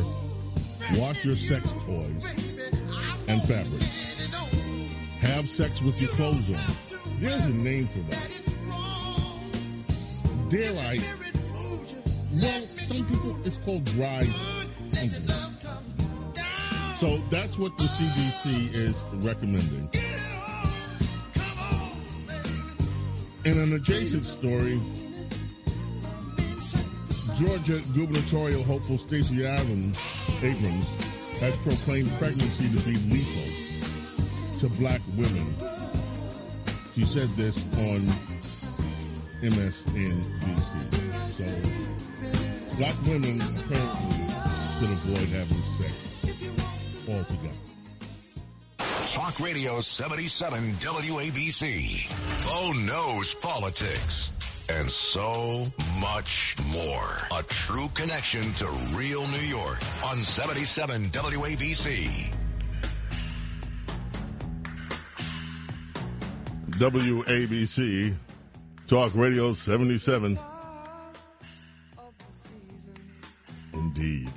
Wash 0.98 1.24
your 1.24 1.36
sex 1.36 1.72
toys 1.84 2.24
and 3.28 3.42
fabrics. 3.42 4.30
Have 5.20 5.48
sex 5.48 5.82
with 5.82 6.00
your 6.00 6.10
clothes 6.10 6.48
on. 6.48 7.20
There's 7.20 7.46
a 7.46 7.54
name 7.54 7.86
for 7.86 8.00
that. 8.10 8.42
Dare 10.50 10.72
I? 10.72 10.98
Well, 12.32 12.62
some 12.66 13.04
people, 13.06 13.36
it's 13.44 13.56
called 13.58 13.84
dry 13.84 14.22
something. 14.22 15.41
So 17.02 17.18
that's 17.30 17.58
what 17.58 17.76
the 17.78 17.82
CDC 17.82 18.74
is 18.74 18.94
recommending. 19.26 19.90
In 23.44 23.58
an 23.60 23.74
adjacent 23.74 24.24
story, 24.24 24.78
Georgia 27.42 27.82
gubernatorial 27.92 28.62
hopeful 28.62 28.98
Stacey 28.98 29.42
Abrams, 29.42 29.98
Abrams 30.44 31.40
has 31.40 31.56
proclaimed 31.66 32.08
pregnancy 32.20 32.70
to 32.70 32.78
be 32.86 32.94
lethal 33.10 33.50
to 34.60 34.68
black 34.78 35.00
women. 35.18 35.58
She 36.94 37.02
said 37.02 37.26
this 37.34 37.66
on 37.82 37.98
MSNBC. 39.42 40.70
So, 41.34 41.50
black 42.78 42.94
women 43.10 43.42
apparently 43.58 44.22
should 44.78 44.94
avoid 44.94 45.28
having 45.34 45.62
sex 45.82 46.01
altogether. 47.08 47.72
Talk 49.12 49.40
Radio 49.40 49.80
77 49.80 50.74
WABC. 50.74 52.08
Bo 52.46 52.72
knows 52.72 53.34
politics 53.34 54.32
and 54.68 54.88
so 54.88 55.66
much 56.00 56.56
more. 56.72 57.38
A 57.38 57.42
true 57.44 57.88
connection 57.94 58.52
to 58.54 58.66
real 58.92 59.26
New 59.28 59.38
York 59.40 59.80
on 60.04 60.18
77 60.18 61.10
WABC. 61.10 62.32
WABC 66.70 68.14
Talk 68.86 69.14
Radio 69.14 69.52
77. 69.52 70.38
Indeed. 73.74 74.30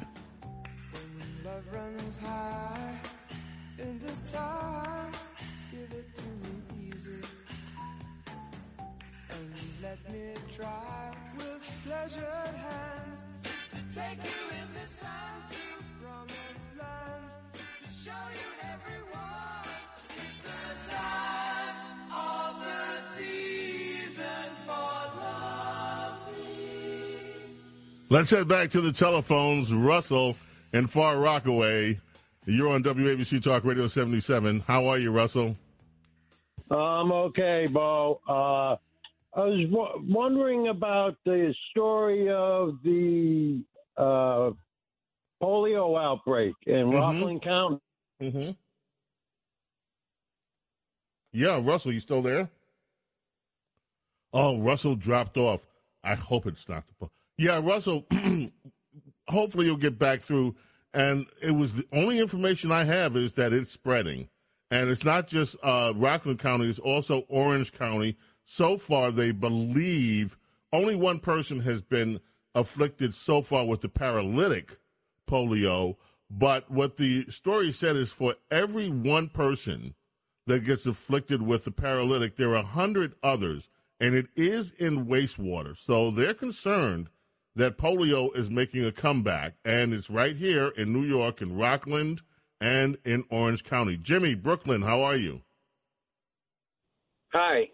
Let's 28.15 28.29
head 28.29 28.47
back 28.47 28.69
to 28.69 28.79
the 28.79 28.93
telephones. 28.93 29.73
Russell 29.73 30.37
in 30.71 30.87
Far 30.87 31.17
Rockaway. 31.19 31.99
You're 32.45 32.69
on 32.69 32.81
WABC 32.81 33.43
Talk 33.43 33.65
Radio 33.65 33.87
77. 33.87 34.61
How 34.61 34.87
are 34.87 34.97
you, 34.97 35.11
Russell? 35.11 35.57
I'm 36.71 37.11
okay, 37.11 37.67
Bo. 37.69 38.21
Uh, 38.25 38.77
I 39.37 39.43
was 39.43 39.67
w- 39.69 40.05
wondering 40.07 40.69
about 40.69 41.17
the 41.25 41.53
story 41.71 42.29
of 42.31 42.77
the 42.85 43.61
uh, 43.97 44.51
polio 45.43 46.01
outbreak 46.01 46.55
in 46.67 46.91
Rockland 46.91 47.43
County. 47.43 47.81
Mm-hmm. 48.21 48.51
Yeah, 51.33 51.59
Russell, 51.61 51.91
you 51.91 51.99
still 51.99 52.21
there? 52.21 52.49
Oh, 54.31 54.57
Russell 54.61 54.95
dropped 54.95 55.35
off. 55.35 55.59
I 56.01 56.15
hope 56.15 56.45
it's 56.47 56.69
not 56.69 56.87
the. 56.87 56.93
po- 56.93 57.11
Yeah, 57.37 57.59
Russell. 57.61 58.05
hopefully, 59.27 59.65
you'll 59.65 59.77
get 59.77 59.99
back 59.99 60.21
through. 60.21 60.55
And 60.93 61.27
it 61.41 61.51
was 61.51 61.73
the 61.73 61.85
only 61.91 62.19
information 62.19 62.71
I 62.71 62.85
have 62.85 63.17
is 63.17 63.33
that 63.33 63.51
it's 63.51 63.71
spreading, 63.73 64.29
and 64.71 64.89
it's 64.89 65.03
not 65.03 65.27
just 65.27 65.57
uh, 65.61 65.91
Rockland 65.93 66.39
County; 66.39 66.69
it's 66.69 66.79
also 66.79 67.25
Orange 67.27 67.73
County. 67.73 68.15
So 68.45 68.77
far, 68.77 69.11
they 69.11 69.31
believe 69.31 70.37
only 70.71 70.95
one 70.95 71.19
person 71.19 71.59
has 71.61 71.81
been 71.81 72.21
afflicted 72.53 73.13
so 73.13 73.41
far 73.41 73.65
with 73.65 73.81
the 73.81 73.89
paralytic 73.89 74.79
polio. 75.29 75.97
But 76.29 76.71
what 76.71 76.95
the 76.95 77.29
story 77.29 77.71
said 77.73 77.97
is 77.97 78.11
for 78.11 78.35
every 78.49 78.89
one 78.89 79.27
person 79.27 79.95
that 80.47 80.63
gets 80.63 80.85
afflicted 80.85 81.41
with 81.41 81.65
the 81.65 81.71
paralytic, 81.71 82.37
there 82.37 82.51
are 82.51 82.55
a 82.55 82.63
hundred 82.63 83.15
others, 83.21 83.69
and 83.99 84.15
it 84.15 84.27
is 84.35 84.71
in 84.79 85.07
wastewater. 85.07 85.77
So 85.77 86.09
they're 86.09 86.33
concerned 86.33 87.09
that 87.55 87.77
polio 87.77 88.35
is 88.35 88.49
making 88.49 88.85
a 88.85 88.91
comeback, 88.91 89.55
and 89.63 89.93
it's 89.93 90.09
right 90.09 90.35
here 90.35 90.67
in 90.77 90.91
New 90.93 91.03
York, 91.03 91.41
in 91.41 91.55
Rockland, 91.55 92.21
and 92.59 92.97
in 93.05 93.23
Orange 93.29 93.63
County. 93.63 93.97
Jimmy, 93.97 94.35
Brooklyn, 94.35 94.81
how 94.81 95.01
are 95.01 95.15
you? 95.15 95.41
Hi. 97.33 97.69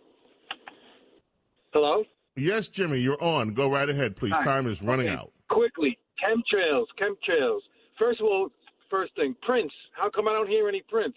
Hello? 1.73 2.03
Yes, 2.35 2.67
Jimmy, 2.67 2.99
you're 2.99 3.21
on. 3.23 3.53
Go 3.53 3.69
right 3.69 3.89
ahead, 3.89 4.15
please. 4.15 4.33
Hi. 4.35 4.43
Time 4.43 4.67
is 4.67 4.81
running 4.81 5.07
Okay, 5.07 5.15
out. 5.15 5.31
Quickly, 5.49 5.97
chemtrails, 6.23 6.85
chemtrails. 6.99 7.59
First 7.97 8.19
of 8.19 8.25
all, 8.25 8.49
first 8.89 9.15
thing, 9.15 9.35
Prince. 9.41 9.71
How 9.93 10.09
come 10.09 10.27
I 10.27 10.33
don't 10.33 10.47
hear 10.49 10.67
any 10.67 10.81
Prince? 10.89 11.15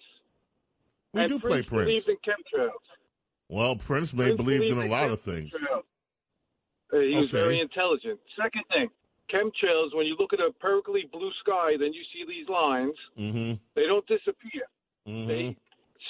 We 1.13 1.23
and 1.23 1.31
do 1.31 1.39
play 1.39 1.63
Prince. 1.63 1.69
Prince. 1.69 1.87
believed 1.87 2.09
in 2.09 2.17
chemtrails. 2.17 2.71
Well, 3.49 3.77
Prince 3.77 4.13
may 4.13 4.25
Prince 4.25 4.37
believed 4.37 4.65
in 4.65 4.79
a 4.79 4.87
lot 4.87 5.11
of 5.11 5.21
things. 5.21 5.51
chemtrails. 5.51 5.83
Uh, 6.95 7.01
he 7.01 7.17
was 7.17 7.25
Okay. 7.29 7.33
very 7.43 7.61
intelligent. 7.61 8.21
Second 8.37 8.63
thing, 8.69 8.89
chemtrails. 9.29 9.93
When 9.95 10.07
you 10.07 10.15
look 10.17 10.33
at 10.33 10.41
a 10.41 10.53
perfectly 10.53 11.05
blue 11.11 11.33
sky, 11.41 11.77
then 11.77 11.93
you 11.93 12.05
see 12.13 12.25
these 12.25 12.49
lines. 12.49 12.95
Mm-hmm. 13.19 13.55
They 13.75 13.87
don't 13.87 14.07
disappear. 14.07 14.63
Mm-hmm. 15.09 15.29
They 15.29 15.57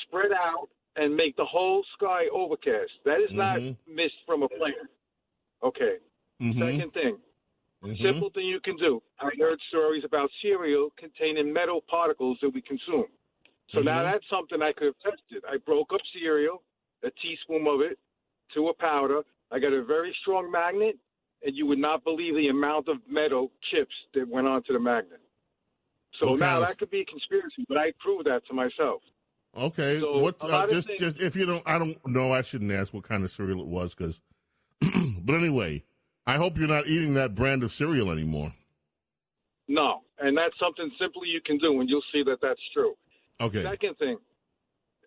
spread 0.02 0.32
out 0.32 0.68
and 0.96 1.16
make 1.16 1.36
the 1.36 1.44
whole 1.44 1.82
sky 1.96 2.28
overcast. 2.28 2.92
That 3.04 3.20
is 3.20 3.30
not 3.32 3.56
Mhm. 3.58 3.76
mist 3.86 4.14
from 4.26 4.42
a 4.42 4.48
plane. 4.48 4.88
Okay. 5.62 5.98
Mhm. 6.40 6.58
Second 6.58 6.92
thing, 6.92 7.22
Mhm. 7.82 8.02
simple 8.02 8.30
thing 8.30 8.46
you 8.46 8.60
can 8.60 8.76
do. 8.76 9.02
I 9.18 9.30
heard 9.38 9.60
stories 9.62 10.04
about 10.04 10.30
cereal 10.42 10.90
containing 10.96 11.52
metal 11.52 11.80
particles 11.80 12.38
that 12.40 12.50
we 12.50 12.60
consume. 12.60 13.08
So 13.68 13.80
now 13.80 14.00
Mhm. 14.00 14.12
that's 14.12 14.28
something 14.28 14.60
I 14.60 14.72
could 14.72 14.88
have 14.88 14.98
tested. 14.98 15.44
I 15.46 15.56
broke 15.56 15.92
up 15.92 16.04
cereal, 16.12 16.62
a 17.02 17.10
teaspoon 17.10 17.66
of 17.66 17.80
it, 17.80 17.98
to 18.50 18.68
a 18.68 18.74
powder. 18.74 19.24
I 19.50 19.58
got 19.58 19.72
a 19.72 19.84
very 19.84 20.14
strong 20.22 20.50
magnet, 20.50 20.96
and 21.42 21.56
you 21.56 21.66
would 21.66 21.78
not 21.78 22.04
believe 22.04 22.34
the 22.34 22.48
amount 22.48 22.88
of 22.88 22.96
metal 23.08 23.50
chips 23.70 23.94
that 24.14 24.28
went 24.28 24.46
onto 24.46 24.72
the 24.72 24.80
magnet. 24.80 25.20
So 26.20 26.30
Okay, 26.30 26.40
now 26.40 26.60
that 26.60 26.78
could 26.78 26.90
be 26.90 27.00
a 27.00 27.04
conspiracy, 27.04 27.64
but 27.68 27.76
I 27.76 27.92
proved 27.98 28.26
that 28.26 28.46
to 28.48 28.54
myself. 28.54 29.02
Okay. 29.56 30.00
So, 30.00 30.18
what? 30.18 30.36
Uh, 30.40 30.66
just, 30.68 30.88
things- 30.88 31.00
just 31.00 31.20
if 31.20 31.36
you 31.36 31.46
don't, 31.46 31.62
I 31.66 31.78
don't 31.78 31.96
know. 32.06 32.32
I 32.32 32.42
shouldn't 32.42 32.72
ask 32.72 32.92
what 32.92 33.04
kind 33.04 33.24
of 33.24 33.30
cereal 33.30 33.60
it 33.60 33.66
was, 33.66 33.94
because. 33.94 34.20
but 34.80 35.34
anyway, 35.34 35.82
I 36.26 36.36
hope 36.36 36.56
you're 36.56 36.68
not 36.68 36.86
eating 36.86 37.14
that 37.14 37.34
brand 37.34 37.62
of 37.62 37.72
cereal 37.72 38.10
anymore. 38.10 38.52
No, 39.68 40.02
and 40.18 40.36
that's 40.36 40.54
something 40.58 40.90
simply 41.00 41.28
you 41.28 41.40
can 41.44 41.58
do, 41.58 41.80
and 41.80 41.88
you'll 41.88 42.02
see 42.12 42.22
that 42.24 42.38
that's 42.42 42.60
true. 42.72 42.94
Okay. 43.40 43.62
Second 43.62 43.96
thing, 43.98 44.18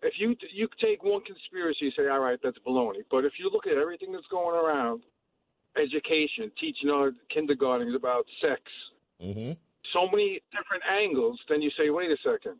if 0.02 0.14
you 0.18 0.36
you 0.52 0.68
take 0.80 1.02
one 1.02 1.22
conspiracy, 1.24 1.86
you 1.86 1.90
say, 1.96 2.08
all 2.08 2.20
right, 2.20 2.38
that's 2.42 2.58
baloney. 2.66 3.02
But 3.10 3.24
if 3.24 3.32
you 3.38 3.50
look 3.52 3.66
at 3.66 3.76
everything 3.76 4.12
that's 4.12 4.26
going 4.30 4.54
around, 4.56 5.02
education, 5.76 6.50
teaching 6.60 6.90
our 6.90 7.12
kindergartens 7.32 7.94
about 7.94 8.24
sex, 8.40 8.60
Mm-hmm. 9.20 9.50
so 9.92 10.06
many 10.08 10.40
different 10.52 10.84
angles, 10.88 11.40
then 11.48 11.60
you 11.60 11.70
say, 11.76 11.90
wait 11.90 12.08
a 12.08 12.16
second, 12.22 12.54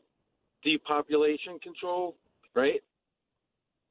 depopulation 0.64 1.60
control, 1.60 2.16
right? 2.56 2.82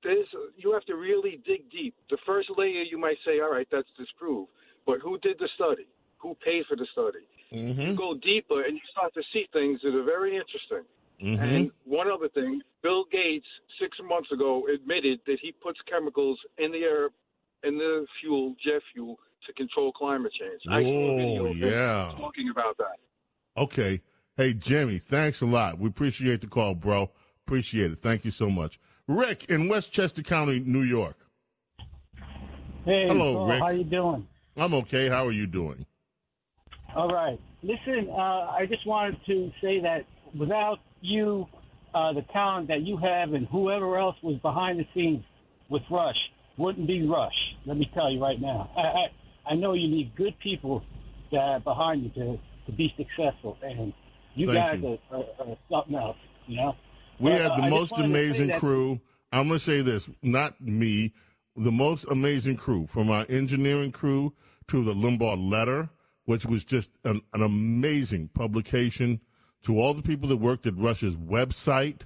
There's, 0.04 0.28
you 0.58 0.74
have 0.74 0.84
to 0.86 0.96
really 0.96 1.40
dig 1.46 1.70
deep. 1.72 1.96
The 2.10 2.18
first 2.26 2.50
layer, 2.58 2.84
you 2.84 2.98
might 2.98 3.18
say, 3.26 3.40
all 3.40 3.52
right, 3.52 3.68
that's 3.72 3.88
disproved. 3.98 4.52
But 4.86 5.00
who 5.00 5.18
did 5.20 5.40
the 5.40 5.48
study? 5.56 5.88
Who 6.18 6.36
paid 6.44 6.66
for 6.68 6.76
the 6.76 6.88
study? 6.92 7.26
Mm-hmm. 7.54 7.82
You 7.82 7.96
go 7.96 8.16
deeper 8.16 8.64
and 8.64 8.74
you 8.74 8.82
start 8.92 9.14
to 9.14 9.24
see 9.32 9.48
things 9.54 9.80
that 9.82 9.96
are 9.96 10.04
very 10.04 10.36
interesting. 10.36 10.84
Mm-hmm. 11.24 11.44
And 11.44 11.72
one 11.86 12.08
other 12.12 12.30
thing, 12.30 12.62
Bill 12.84 13.06
Gates 13.12 13.46
six 13.82 13.98
months 14.08 14.32
ago 14.32 14.68
admitted 14.74 15.20
that 15.26 15.38
he 15.42 15.52
puts 15.52 15.80
chemicals 15.90 16.38
in 16.58 16.72
the 16.72 16.80
air, 16.80 17.10
in 17.64 17.78
the 17.78 18.06
fuel, 18.22 18.56
jet 18.64 18.82
fuel, 18.94 19.18
to 19.48 19.54
control 19.54 19.92
climate 19.92 20.32
change. 20.40 20.62
I 20.70 20.82
saw 20.84 21.12
a 21.12 21.16
video 21.18 21.48
Oh, 21.48 21.52
of 21.52 21.58
yeah. 21.58 22.12
talking 22.18 22.50
about 22.52 22.78
that. 22.78 22.98
Okay. 23.62 24.02
Hey, 24.36 24.54
Jimmy, 24.54 25.00
thanks 25.00 25.42
a 25.42 25.46
lot. 25.48 25.80
We 25.80 25.90
appreciate 25.90 26.42
the 26.42 26.48
call, 26.48 26.76
bro. 26.76 27.10
Appreciate 27.48 27.92
it. 27.92 28.02
Thank 28.04 28.24
you 28.26 28.32
so 28.32 28.50
much. 28.50 28.80
Rick 29.08 29.46
in 29.50 29.70
Westchester 29.70 30.22
County, 30.22 30.60
New 30.60 30.84
York. 30.84 31.16
Hey, 32.86 33.06
Hello, 33.08 33.34
Paul, 33.36 33.48
Rick. 33.50 33.60
how 33.62 33.70
you 33.70 33.84
doing? 33.84 34.28
I'm 34.56 34.74
okay. 34.76 35.10
How 35.10 35.26
are 35.28 35.32
you 35.32 35.48
doing? 35.48 35.86
All 36.96 37.10
right. 37.10 37.40
Listen, 37.64 38.10
uh, 38.12 38.52
I 38.52 38.66
just 38.70 38.86
wanted 38.86 39.18
to 39.28 39.52
say 39.62 39.80
that 39.82 40.06
without 40.38 40.80
you, 41.02 41.48
uh, 41.94 42.14
the 42.14 42.24
talent 42.34 42.68
that 42.70 42.82
you 42.82 42.98
have, 42.98 43.34
and 43.34 43.48
whoever 43.48 43.98
else 43.98 44.16
was 44.22 44.38
behind 44.42 44.80
the 44.80 44.88
scenes 44.94 45.24
with 45.70 45.84
Rush, 45.92 46.18
wouldn't 46.58 46.88
be 46.88 47.08
Rush. 47.08 47.34
Let 47.66 47.78
me 47.78 47.90
tell 47.94 48.12
you 48.12 48.22
right 48.22 48.40
now. 48.42 48.70
I 48.76 48.82
I, 48.82 49.52
I 49.52 49.56
know 49.56 49.74
you 49.74 49.88
need 49.88 50.16
good 50.16 50.36
people 50.40 50.84
that 51.32 51.38
are 51.38 51.60
behind 51.60 52.04
you 52.04 52.10
to 52.12 52.40
to 52.66 52.72
be 52.72 52.94
successful, 52.98 53.58
and 53.62 53.94
you 54.36 54.48
Thank 54.48 54.58
guys 54.58 54.80
you. 54.82 55.00
Are, 55.12 55.18
are, 55.18 55.50
are 55.50 55.58
something 55.70 55.96
else. 55.96 56.18
You 56.48 56.58
know. 56.58 56.76
We 57.20 57.32
But, 57.32 57.42
have 57.42 57.52
uh, 57.52 57.56
the 57.56 57.62
I 57.64 57.70
just 57.70 57.92
most 57.92 58.02
amazing 58.04 58.52
crew. 58.60 59.00
I'm 59.32 59.48
going 59.48 59.60
to 59.60 59.66
say 59.66 59.82
this, 59.82 60.10
not 60.22 60.62
me, 60.62 61.14
the 61.56 61.72
most 61.72 62.06
amazing 62.10 62.58
crew, 62.58 62.88
from 62.88 63.10
our 63.10 63.26
engineering 63.28 63.92
crew 63.92 64.34
to 64.68 64.84
the 64.84 64.94
Limbaugh 64.94 65.50
letter, 65.50 65.90
which 66.26 66.46
was 66.46 66.64
just 66.64 66.92
an, 67.04 67.22
an 67.34 67.42
amazing 67.42 68.30
publication, 68.30 69.20
to 69.68 69.78
all 69.78 69.94
the 69.94 70.02
people 70.02 70.30
that 70.30 70.38
worked 70.38 70.66
at 70.66 70.78
Rush's 70.78 71.18
website, 71.18 72.04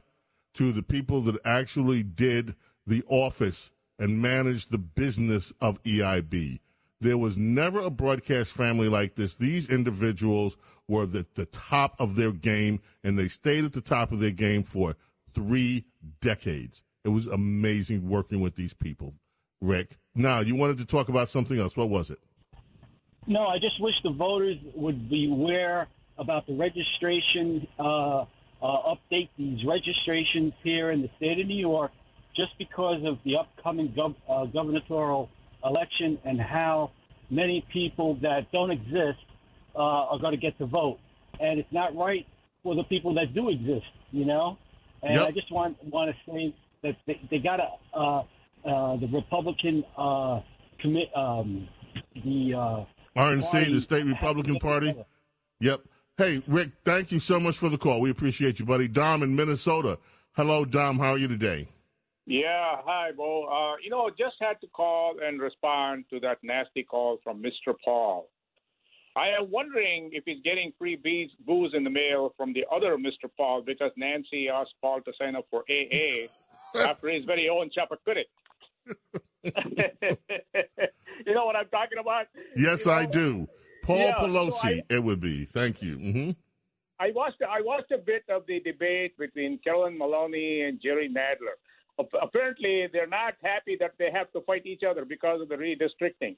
to 0.55 0.71
the 0.71 0.81
people 0.81 1.21
that 1.21 1.37
actually 1.45 2.01
did 2.01 2.55
the 2.87 3.03
office 3.07 3.69
and 3.99 4.19
managed 4.19 4.71
the 4.71 4.79
business 4.79 5.53
of 5.61 5.81
EIB. 5.83 6.59
There 7.01 7.19
was 7.19 7.37
never 7.37 7.79
a 7.79 7.91
broadcast 7.91 8.51
family 8.51 8.89
like 8.89 9.13
this. 9.13 9.35
These 9.35 9.69
individuals 9.69 10.57
were 10.87 11.03
at 11.03 11.35
the 11.35 11.45
top 11.51 12.01
of 12.01 12.15
their 12.15 12.31
game, 12.31 12.81
and 13.03 13.17
they 13.17 13.27
stayed 13.27 13.63
at 13.63 13.73
the 13.73 13.81
top 13.81 14.11
of 14.11 14.19
their 14.19 14.31
game 14.31 14.63
for 14.63 14.95
three 15.29 15.85
decades. 16.19 16.81
It 17.05 17.09
was 17.09 17.27
amazing 17.27 18.09
working 18.09 18.41
with 18.41 18.55
these 18.55 18.73
people, 18.73 19.13
Rick. 19.61 19.99
Now, 20.15 20.39
you 20.39 20.55
wanted 20.55 20.79
to 20.79 20.85
talk 20.85 21.09
about 21.09 21.29
something 21.29 21.59
else. 21.59 21.77
What 21.77 21.89
was 21.89 22.09
it? 22.09 22.19
No, 23.27 23.45
I 23.45 23.59
just 23.59 23.79
wish 23.79 23.93
the 24.03 24.09
voters 24.09 24.57
would 24.73 25.07
be 25.11 25.29
aware 25.31 25.87
about 26.21 26.45
the 26.47 26.53
registration, 26.53 27.67
uh, 27.79 28.21
uh, 28.21 28.25
update 28.61 29.29
these 29.37 29.59
registrations 29.65 30.53
here 30.63 30.91
in 30.91 31.01
the 31.01 31.09
state 31.17 31.39
of 31.39 31.47
New 31.47 31.59
York, 31.59 31.91
just 32.35 32.51
because 32.57 33.01
of 33.05 33.17
the 33.25 33.35
upcoming 33.35 33.89
gov- 33.89 34.15
uh, 34.29 34.45
gubernatorial 34.45 35.29
election 35.65 36.17
and 36.23 36.39
how 36.39 36.91
many 37.29 37.65
people 37.73 38.15
that 38.21 38.51
don't 38.51 38.71
exist 38.71 39.19
uh, 39.75 39.79
are 40.11 40.19
going 40.19 40.31
to 40.31 40.37
get 40.39 40.57
to 40.59 40.65
vote. 40.65 40.99
And 41.39 41.59
it's 41.59 41.71
not 41.71 41.95
right 41.95 42.25
for 42.63 42.75
the 42.75 42.83
people 42.83 43.13
that 43.15 43.33
do 43.33 43.49
exist, 43.49 43.85
you 44.11 44.25
know. 44.25 44.57
And 45.01 45.15
Yep. 45.15 45.27
I 45.27 45.31
just 45.31 45.51
want 45.51 45.83
want 45.85 46.13
to 46.15 46.31
say 46.31 46.53
that 46.83 46.95
they, 47.07 47.19
they 47.31 47.39
got 47.39 47.57
to 47.57 47.67
uh, 47.97 48.19
uh, 48.63 48.97
the 48.97 49.07
Republican 49.11 49.83
uh, 49.97 50.41
commit 50.79 51.09
um, 51.15 51.67
the 52.13 52.53
uh, 52.53 52.85
RNC, 53.19 53.51
party 53.51 53.73
the 53.73 53.81
state 53.81 54.05
Republican 54.05 54.57
Party. 54.57 54.95
Yep. 55.59 55.81
Hey, 56.17 56.43
Rick, 56.47 56.71
thank 56.85 57.11
you 57.11 57.19
so 57.19 57.39
much 57.39 57.57
for 57.57 57.69
the 57.69 57.77
call. 57.77 58.01
We 58.01 58.09
appreciate 58.09 58.59
you, 58.59 58.65
buddy. 58.65 58.87
Dom 58.87 59.23
in 59.23 59.35
Minnesota. 59.35 59.97
Hello, 60.33 60.65
Dom. 60.65 60.99
How 60.99 61.13
are 61.13 61.17
you 61.17 61.27
today? 61.27 61.67
Yeah, 62.25 62.75
hi, 62.85 63.11
Bo. 63.15 63.45
Uh, 63.45 63.77
you 63.83 63.89
know, 63.89 64.09
just 64.09 64.35
had 64.39 64.59
to 64.61 64.67
call 64.67 65.15
and 65.21 65.41
respond 65.41 66.05
to 66.11 66.19
that 66.19 66.37
nasty 66.43 66.83
call 66.83 67.19
from 67.23 67.41
Mr. 67.41 67.73
Paul. 67.83 68.29
I 69.15 69.29
am 69.29 69.51
wondering 69.51 70.11
if 70.13 70.23
he's 70.25 70.41
getting 70.43 70.71
free 70.77 70.95
bees, 70.95 71.29
booze 71.45 71.71
in 71.73 71.83
the 71.83 71.89
mail 71.89 72.33
from 72.37 72.53
the 72.53 72.65
other 72.73 72.97
Mr. 72.97 73.29
Paul 73.35 73.61
because 73.65 73.91
Nancy 73.97 74.47
asked 74.47 74.75
Paul 74.81 75.01
to 75.01 75.11
sign 75.19 75.35
up 75.35 75.45
for 75.49 75.63
AA 75.69 76.27
after 76.79 77.09
his 77.09 77.25
very 77.25 77.49
own 77.49 77.69
Chappaquiddick. 77.69 78.29
you 79.43 81.33
know 81.33 81.45
what 81.45 81.55
I'm 81.55 81.67
talking 81.69 81.97
about? 81.99 82.27
Yes, 82.55 82.85
I 82.85 83.05
do. 83.05 83.47
Paul 83.91 83.97
Yeah, 83.99 84.19
so 84.19 84.27
Pelosi, 84.27 84.77
I- 84.79 84.83
it 84.89 84.99
would 85.03 85.19
be. 85.21 85.45
Thank 85.45 85.81
you. 85.81 85.95
hmm 85.97 86.31
I 86.99 87.09
watched 87.11 87.41
I 87.41 87.61
watched 87.61 87.91
a 87.91 87.97
bit 87.97 88.23
of 88.29 88.45
the 88.47 88.59
debate 88.59 89.17
between 89.17 89.57
Carolyn 89.63 89.97
Maloney 89.97 90.61
and 90.61 90.79
Jerry 90.79 91.09
Nadler. 91.09 91.57
Apparently, 92.21 92.87
they're 92.93 93.07
not 93.07 93.33
happy 93.43 93.75
that 93.79 93.93
they 93.97 94.09
have 94.11 94.31
to 94.33 94.41
fight 94.41 94.65
each 94.65 94.83
other 94.83 95.03
because 95.05 95.41
of 95.41 95.49
the 95.49 95.55
redistricting. 95.55 96.35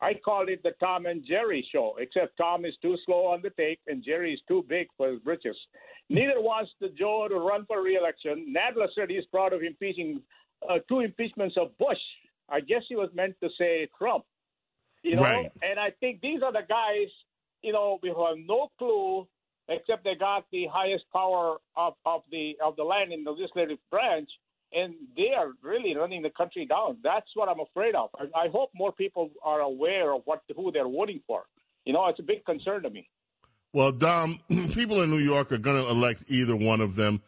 I 0.00 0.14
called 0.14 0.48
it 0.48 0.62
the 0.62 0.72
Tom 0.80 1.06
and 1.06 1.24
Jerry 1.26 1.66
show, 1.72 1.96
except 1.98 2.36
Tom 2.36 2.64
is 2.64 2.74
too 2.80 2.96
slow 3.04 3.26
on 3.26 3.42
the 3.42 3.50
take 3.50 3.80
and 3.86 4.02
Jerry 4.04 4.32
is 4.32 4.40
too 4.48 4.64
big 4.68 4.86
for 4.96 5.10
his 5.10 5.20
britches. 5.20 5.56
Neither 6.08 6.40
wants 6.40 6.70
the 6.80 6.88
Joe 6.88 7.26
to 7.28 7.36
run 7.36 7.66
for 7.66 7.82
re-election. 7.82 8.54
Nadler 8.56 8.88
said 8.94 9.10
he's 9.10 9.24
proud 9.26 9.52
of 9.52 9.62
impeaching 9.62 10.22
uh, 10.68 10.78
two 10.88 11.00
impeachments 11.00 11.56
of 11.58 11.76
Bush. 11.78 11.98
I 12.48 12.60
guess 12.60 12.82
he 12.88 12.96
was 12.96 13.10
meant 13.14 13.34
to 13.42 13.48
say 13.58 13.88
Trump. 13.98 14.24
You 15.08 15.16
know, 15.16 15.22
Right. 15.22 15.50
and 15.62 15.80
I 15.80 15.90
think 16.00 16.20
these 16.20 16.42
are 16.42 16.52
the 16.52 16.66
guys, 16.68 17.08
you 17.62 17.72
know, 17.72 17.98
who 18.02 18.08
have 18.26 18.36
no 18.36 18.70
clue 18.78 19.26
except 19.68 20.04
they 20.04 20.14
got 20.14 20.44
the 20.52 20.66
highest 20.72 21.04
power 21.12 21.56
of, 21.76 21.94
of 22.04 22.22
the 22.30 22.56
of 22.62 22.76
the 22.76 22.82
land 22.84 23.12
in 23.12 23.24
the 23.24 23.30
legislative 23.30 23.78
branch, 23.90 24.28
and 24.72 24.94
they 25.16 25.30
are 25.36 25.52
really 25.62 25.96
running 25.96 26.20
the 26.22 26.30
country 26.30 26.66
down. 26.66 26.98
That's 27.02 27.26
what 27.34 27.48
I'm 27.48 27.60
afraid 27.60 27.94
of. 27.94 28.10
I, 28.18 28.44
I 28.44 28.48
hope 28.48 28.70
more 28.74 28.92
people 28.92 29.30
are 29.42 29.60
aware 29.60 30.12
of 30.12 30.22
what 30.26 30.42
who 30.54 30.70
they're 30.72 30.88
voting 30.88 31.20
for. 31.26 31.44
You 31.86 31.94
know, 31.94 32.06
it's 32.08 32.20
a 32.20 32.22
big 32.22 32.44
concern 32.44 32.82
to 32.82 32.90
me. 32.90 33.08
Well, 33.72 33.92
Dom, 33.92 34.40
people 34.74 35.02
in 35.02 35.10
New 35.10 35.18
York 35.18 35.52
are 35.52 35.58
going 35.58 35.82
to 35.82 35.88
elect 35.88 36.24
either 36.28 36.54
one 36.56 36.80
of 36.82 36.96
them. 36.96 37.22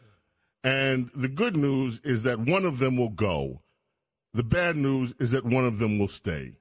And 0.63 1.09
the 1.15 1.27
good 1.27 1.55
news 1.57 1.99
is 2.03 2.21
that 2.23 2.39
one 2.39 2.65
of 2.65 2.77
them 2.77 2.95
will 2.95 3.09
go. 3.09 3.61
The 4.33 4.43
bad 4.43 4.77
news 4.77 5.15
is 5.19 5.31
that 5.31 5.43
one 5.43 5.65
of 5.65 5.79
them 5.79 5.97
will 5.97 6.07
stay. 6.07 6.53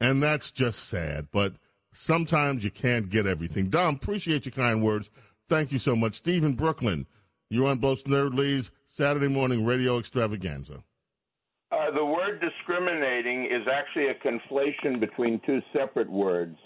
And 0.00 0.22
that's 0.22 0.50
just 0.50 0.88
sad. 0.88 1.28
But 1.32 1.54
sometimes 1.92 2.64
you 2.64 2.70
can't 2.70 3.08
get 3.08 3.26
everything. 3.26 3.70
Dom, 3.70 3.94
appreciate 3.94 4.44
your 4.44 4.52
kind 4.52 4.82
words. 4.82 5.10
Thank 5.48 5.72
you 5.72 5.78
so 5.78 5.96
much. 5.96 6.14
Steve 6.14 6.44
in 6.44 6.54
Brooklyn, 6.54 7.06
you're 7.50 7.68
on 7.68 7.78
Bo 7.78 7.94
Snerdley's 7.94 8.70
Saturday 8.88 9.28
morning 9.28 9.64
radio 9.64 9.98
extravaganza. 9.98 10.82
Uh, 11.72 11.90
the 11.90 12.04
word 12.04 12.40
discriminating 12.40 13.44
is 13.44 13.66
actually 13.72 14.06
a 14.08 14.14
conflation 14.14 15.00
between 15.00 15.40
two 15.44 15.60
separate 15.72 16.10
words, 16.10 16.56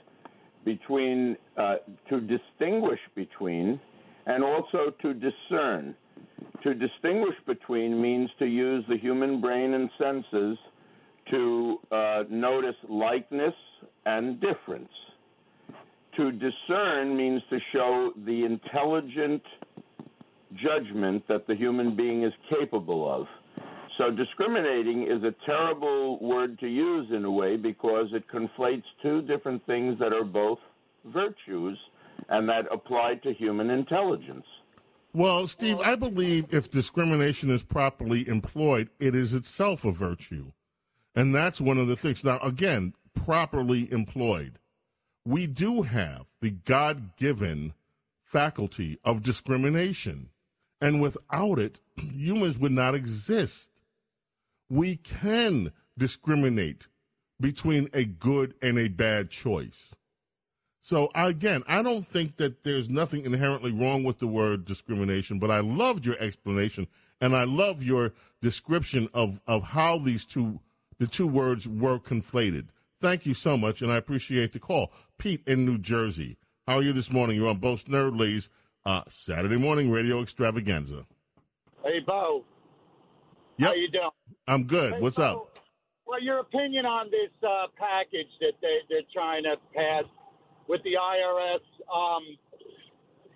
between 0.65 1.37
uh, 1.57 1.77
to 2.09 2.21
distinguish 2.21 3.01
between, 3.15 3.81
and 4.27 4.45
also 4.45 4.93
to 5.01 5.15
discern. 5.15 5.95
To 6.63 6.75
distinguish 6.75 7.35
between 7.47 8.01
means 8.01 8.31
to 8.39 8.47
use 8.47 8.85
the 8.89 8.99
human 8.99 9.41
brain 9.41 9.73
and 9.75 9.91
senses 9.99 10.59
to 11.31 11.79
uh, 11.91 12.25
notice 12.29 12.77
likeness 12.89 13.55
and 14.07 14.41
difference. 14.41 14.91
To 16.17 16.33
discern 16.33 17.17
means 17.17 17.43
to 17.51 17.59
show 17.73 18.13
the 18.27 18.45
intelligent 18.45 19.43
judgment 20.55 21.27
that 21.29 21.47
the 21.47 21.55
human 21.55 21.97
being 21.97 22.25
is 22.25 22.33
capable 22.49 23.11
of. 23.11 23.27
So 23.97 24.11
discriminating 24.11 25.03
is 25.03 25.23
a 25.23 25.35
terrible 25.45 26.19
word 26.21 26.59
to 26.61 26.67
use 26.67 27.09
in 27.15 27.25
a 27.25 27.31
way 27.31 27.57
because 27.57 28.09
it 28.13 28.25
conflates 28.29 28.85
two 29.03 29.23
different 29.23 29.65
things 29.67 29.99
that 29.99 30.13
are 30.13 30.25
both 30.25 30.59
virtues 31.05 31.79
and 32.29 32.49
that 32.49 32.65
apply 32.73 33.17
to 33.23 33.33
human 33.33 33.71
intelligence. 33.71 34.45
Well, 35.13 35.47
Steve, 35.47 35.79
I 35.81 35.97
believe 35.97 36.47
if 36.51 36.71
discrimination 36.71 37.51
is 37.51 37.63
properly 37.63 38.29
employed, 38.29 38.91
it 38.99 39.15
is 39.15 39.35
itself 39.35 39.85
a 39.85 39.91
virtue. 39.91 40.53
And 41.21 41.35
that's 41.35 41.61
one 41.61 41.77
of 41.77 41.87
the 41.87 41.97
things. 41.97 42.25
Now, 42.25 42.39
again, 42.39 42.95
properly 43.13 43.93
employed. 43.93 44.59
We 45.27 45.47
do 45.47 45.83
have 45.83 46.25
the 46.41 46.49
God 46.49 47.15
given 47.19 47.75
faculty 48.25 48.99
of 49.05 49.23
discrimination. 49.23 50.31
And 50.81 51.03
without 51.03 51.59
it, 51.59 51.79
humans 51.97 52.57
would 52.57 52.73
not 52.73 52.95
exist 52.95 53.69
we 54.71 54.97
can 54.97 55.73
discriminate 55.99 56.87
between 57.39 57.91
a 57.93 58.05
good 58.05 58.55
and 58.63 58.79
a 58.79 58.89
bad 58.89 59.29
choice. 59.29 59.91
So 60.81 61.11
again, 61.15 61.65
I 61.67 61.83
don't 61.83 62.09
think 62.09 62.39
that 62.39 62.65
there's 62.65 62.89
nothing 62.89 63.27
inherently 63.27 63.73
wrong 63.73 64.05
with 64.05 64.21
the 64.21 64.27
word 64.27 64.65
discrimination, 64.65 65.39
but 65.39 65.51
I 65.51 65.61
loved 65.61 66.07
your 66.07 66.17
explanation 66.19 66.87
and 67.21 67.37
I 67.37 67.45
love 67.45 67.83
your 67.83 68.15
description 68.41 69.11
of, 69.13 69.39
of 69.47 69.63
how 69.63 69.99
these 69.99 70.25
two 70.25 70.61
the 71.01 71.07
two 71.07 71.27
words 71.27 71.67
were 71.67 71.99
conflated. 71.99 72.67
Thank 73.01 73.25
you 73.25 73.33
so 73.35 73.57
much, 73.57 73.81
and 73.81 73.91
I 73.91 73.97
appreciate 73.97 74.53
the 74.53 74.61
call. 74.61 74.93
Pete 75.19 75.43
in 75.47 75.65
New 75.65 75.79
Jersey. 75.79 76.37
How 76.69 76.77
are 76.77 76.83
you 76.83 76.93
this 76.93 77.11
morning? 77.11 77.37
You're 77.37 77.49
on 77.49 77.57
Bo 77.57 77.75
Snerdley's 77.75 78.51
uh, 78.85 79.03
Saturday 79.09 79.57
morning 79.57 79.91
radio 79.91 80.21
extravaganza. 80.23 81.07
Hey, 81.83 82.01
Bo. 82.07 82.45
Yep. 83.57 83.69
How 83.69 83.75
you 83.75 83.91
doing? 83.91 84.11
I'm 84.47 84.65
good. 84.65 84.93
Hey, 84.93 85.01
What's 85.01 85.17
Bo, 85.17 85.23
up? 85.23 85.59
Well, 86.07 86.23
your 86.23 86.41
opinion 86.41 86.85
on 86.85 87.07
this 87.11 87.31
uh, 87.43 87.69
package 87.79 88.29
that 88.41 88.53
they, 88.61 88.79
they're 88.91 89.01
trying 89.13 89.45
to 89.45 89.57
pass 89.75 90.05
with 90.69 90.83
the 90.83 90.91
IRS, 91.01 91.65
um, 91.93 92.23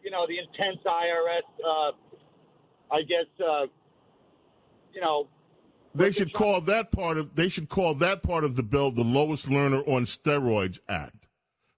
you 0.04 0.10
know, 0.10 0.26
the 0.28 0.36
intense 0.38 0.84
IRS, 0.84 1.48
uh, 1.66 1.92
I 2.94 3.00
guess, 3.02 3.26
uh, 3.40 3.66
you 4.92 5.00
know, 5.00 5.28
They 5.94 6.10
should 6.12 6.32
call 6.32 6.60
that 6.62 6.90
part 6.90 7.18
of 7.18 7.34
they 7.36 7.48
should 7.48 7.68
call 7.68 7.94
that 7.97 8.23
part 8.23 8.44
of 8.44 8.56
the 8.56 8.62
bill 8.62 8.90
the 8.90 9.02
Lois 9.02 9.47
Lerner 9.47 9.86
on 9.89 10.05
steroids 10.06 10.78
act. 10.89 11.26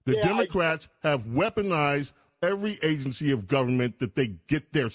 The 0.05 0.13
Yeah, 0.13 0.19
I- 0.19 0.23
Democrats 0.23 0.87
have 1.03 1.25
weaponized 1.25 2.13
every 2.41 2.79
agency 2.81 3.31
of 3.31 3.47
government 3.47 3.99
that 3.99 4.15
they 4.15 4.35
get 4.47 4.73
their 4.73 4.89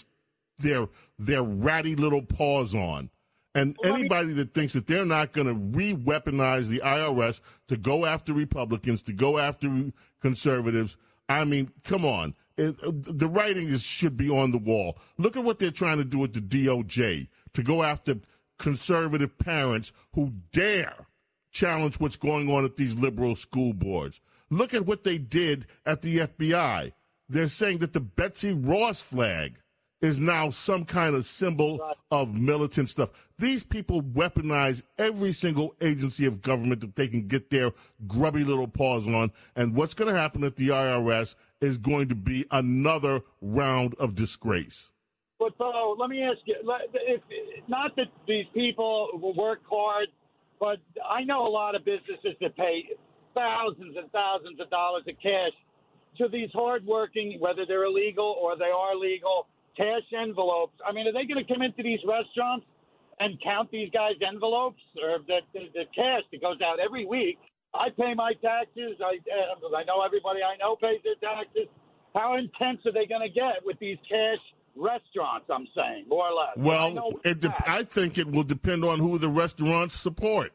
their 0.59 0.89
their 1.19 1.43
ratty 1.43 1.95
little 1.97 2.23
paws 2.23 2.75
on. 2.75 3.11
And 3.55 3.77
anybody 3.85 4.33
that 4.35 4.55
thinks 4.55 4.73
that 4.73 4.87
they're 4.87 5.05
not 5.05 5.33
going 5.33 5.47
to 5.47 5.53
re-weaponize 5.53 6.69
the 6.69 6.81
IRS 6.83 7.41
to 7.69 7.77
go 7.77 8.07
after 8.07 8.33
Republicans, 8.33 9.03
to 9.03 9.13
go 9.13 9.37
after 9.39 9.93
conservatives, 10.23 10.97
I 11.29 11.45
mean, 11.45 11.71
come 11.85 12.07
on. 12.07 12.35
It, 12.57 12.77
uh, 12.83 12.93
the 12.95 13.29
writing 13.29 13.69
is, 13.69 13.83
should 13.83 14.17
be 14.17 14.31
on 14.31 14.53
the 14.53 14.59
wall. 14.59 14.97
Look 15.19 15.37
at 15.37 15.45
what 15.45 15.59
they're 15.59 15.71
trying 15.71 15.99
to 15.99 16.05
do 16.05 16.19
with 16.19 16.33
the 16.33 16.41
DOJ 16.41 17.29
to 17.53 17.63
go 17.63 17.83
after 17.83 18.17
conservative 18.63 19.37
parents 19.39 19.93
who 20.15 20.33
dare 20.53 21.07
challenge 21.51 21.99
what's 21.99 22.17
going 22.17 22.49
on 22.49 22.65
at 22.65 22.77
these 22.77 22.95
liberal 22.95 23.35
school 23.35 23.75
boards. 23.75 24.21
Look 24.51 24.73
at 24.73 24.87
what 24.87 25.03
they 25.03 25.19
did 25.19 25.67
at 25.85 26.01
the 26.01 26.19
FBI. 26.19 26.93
They're 27.29 27.49
saying 27.49 27.79
that 27.79 27.93
the 27.93 28.01
Betsy 28.01 28.53
Ross 28.53 29.01
flag 29.01 29.57
is 30.01 30.19
now 30.19 30.51
some 30.51 30.85
kind 30.85 31.15
of 31.17 31.27
symbol 31.27 31.81
of 32.11 32.35
militant 32.35 32.89
stuff. 32.89 33.11
These 33.39 33.65
people 33.65 34.01
weaponize 34.01 34.83
every 34.97 35.33
single 35.33 35.75
agency 35.81 36.25
of 36.25 36.41
government 36.41 36.81
that 36.83 36.95
they 36.95 37.09
can 37.09 37.27
get 37.27 37.51
their 37.51 37.73
grubby 38.07 38.45
little 38.45 38.69
paws 38.69 39.09
on. 39.09 39.33
And 39.57 39.75
what's 39.75 39.95
going 39.95 40.13
to 40.13 40.21
happen 40.21 40.45
at 40.45 40.57
the 40.57 40.69
IRS 40.69 41.35
is 41.61 41.79
going 41.79 42.09
to 42.11 42.15
be 42.15 42.47
another 42.53 43.23
round 43.41 43.97
of 43.99 44.15
disgrace. 44.15 44.92
But 45.43 45.59
Bo, 45.59 45.97
let 45.99 46.09
me 46.09 46.23
ask 46.23 46.39
you: 46.45 46.55
if, 46.95 47.21
not 47.67 47.97
that 47.97 48.07
these 48.29 48.47
people 48.55 49.09
work 49.37 49.59
hard, 49.69 50.07
but 50.61 50.79
I 51.03 51.25
know 51.25 51.45
a 51.45 51.51
lot 51.51 51.75
of 51.75 51.85
businesses 51.85 52.39
that 52.41 52.57
pay 52.57 52.85
thousands 53.35 53.97
and 53.99 54.09
thousands 54.13 54.61
of 54.61 54.71
dollars 54.71 55.03
in 55.09 55.17
cash 55.17 55.51
to 56.19 56.29
these 56.29 56.49
hardworking, 56.53 57.41
whether 57.41 57.67
they're 57.67 57.87
illegal 57.87 58.39
or 58.41 58.57
they 58.57 58.71
are 58.71 58.95
legal, 58.95 59.49
cash 59.77 60.07
envelopes. 60.17 60.79
I 60.87 60.93
mean, 60.93 61.09
are 61.09 61.13
they 61.13 61.27
going 61.27 61.45
to 61.45 61.53
come 61.53 61.63
into 61.63 61.83
these 61.83 61.99
restaurants 62.07 62.65
and 63.19 63.35
count 63.43 63.69
these 63.73 63.91
guys' 63.91 64.23
envelopes 64.23 64.83
or 65.03 65.19
the, 65.27 65.41
the, 65.55 65.67
the 65.75 65.85
cash 65.93 66.23
that 66.31 66.41
goes 66.41 66.59
out 66.65 66.79
every 66.79 67.05
week? 67.05 67.41
I 67.75 67.89
pay 67.91 68.15
my 68.15 68.35
taxes. 68.35 68.95
I 69.03 69.19
uh, 69.27 69.75
I 69.75 69.83
know 69.91 70.07
everybody 70.07 70.39
I 70.47 70.55
know 70.63 70.77
pays 70.77 71.01
their 71.03 71.19
taxes. 71.19 71.67
How 72.15 72.37
intense 72.37 72.87
are 72.87 72.93
they 72.93 73.07
going 73.07 73.27
to 73.27 73.35
get 73.35 73.65
with 73.65 73.81
these 73.81 73.99
cash 74.09 74.39
restaurants? 74.77 75.47
I'm 75.51 75.67
saying 75.75 76.07
more 76.09 76.27
or 76.29 76.33
less. 76.33 76.57
Well, 76.57 77.13
it 77.25 77.41
de- 77.41 77.55
I 77.67 77.85
think 77.85 78.19
it 78.19 78.31
will 78.31 78.45
depend 78.45 78.85
on 78.85 78.99
who 78.99 79.19
the 79.19 79.29
restaurants 79.29 79.95
support. 79.95 80.53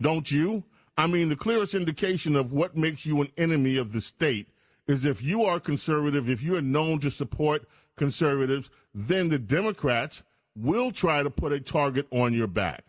Don't 0.00 0.30
you? 0.30 0.64
I 0.96 1.06
mean, 1.06 1.28
the 1.28 1.36
clearest 1.36 1.74
indication 1.74 2.34
of 2.36 2.52
what 2.52 2.76
makes 2.76 3.06
you 3.06 3.20
an 3.20 3.30
enemy 3.36 3.76
of 3.76 3.92
the 3.92 4.00
state 4.00 4.48
is 4.86 5.04
if 5.04 5.22
you 5.22 5.44
are 5.44 5.60
conservative, 5.60 6.28
if 6.28 6.42
you 6.42 6.56
are 6.56 6.62
known 6.62 6.98
to 7.00 7.10
support 7.10 7.68
conservatives, 7.96 8.70
then 8.94 9.28
the 9.28 9.38
Democrats 9.38 10.22
will 10.56 10.90
try 10.90 11.22
to 11.22 11.30
put 11.30 11.52
a 11.52 11.60
target 11.60 12.06
on 12.10 12.32
your 12.32 12.46
back. 12.46 12.84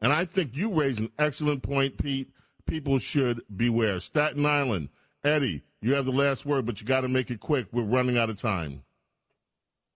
And 0.00 0.12
I 0.12 0.24
think 0.24 0.54
you 0.54 0.72
raise 0.72 0.98
an 0.98 1.10
excellent 1.18 1.62
point, 1.62 1.98
Pete. 1.98 2.30
People 2.66 2.98
should 2.98 3.42
beware. 3.56 3.98
Staten 4.00 4.46
Island, 4.46 4.90
Eddie, 5.24 5.62
you 5.80 5.94
have 5.94 6.04
the 6.04 6.12
last 6.12 6.46
word, 6.46 6.66
but 6.66 6.80
you 6.80 6.86
got 6.86 7.00
to 7.00 7.08
make 7.08 7.30
it 7.30 7.40
quick. 7.40 7.66
We're 7.72 7.82
running 7.82 8.16
out 8.16 8.30
of 8.30 8.40
time. 8.40 8.82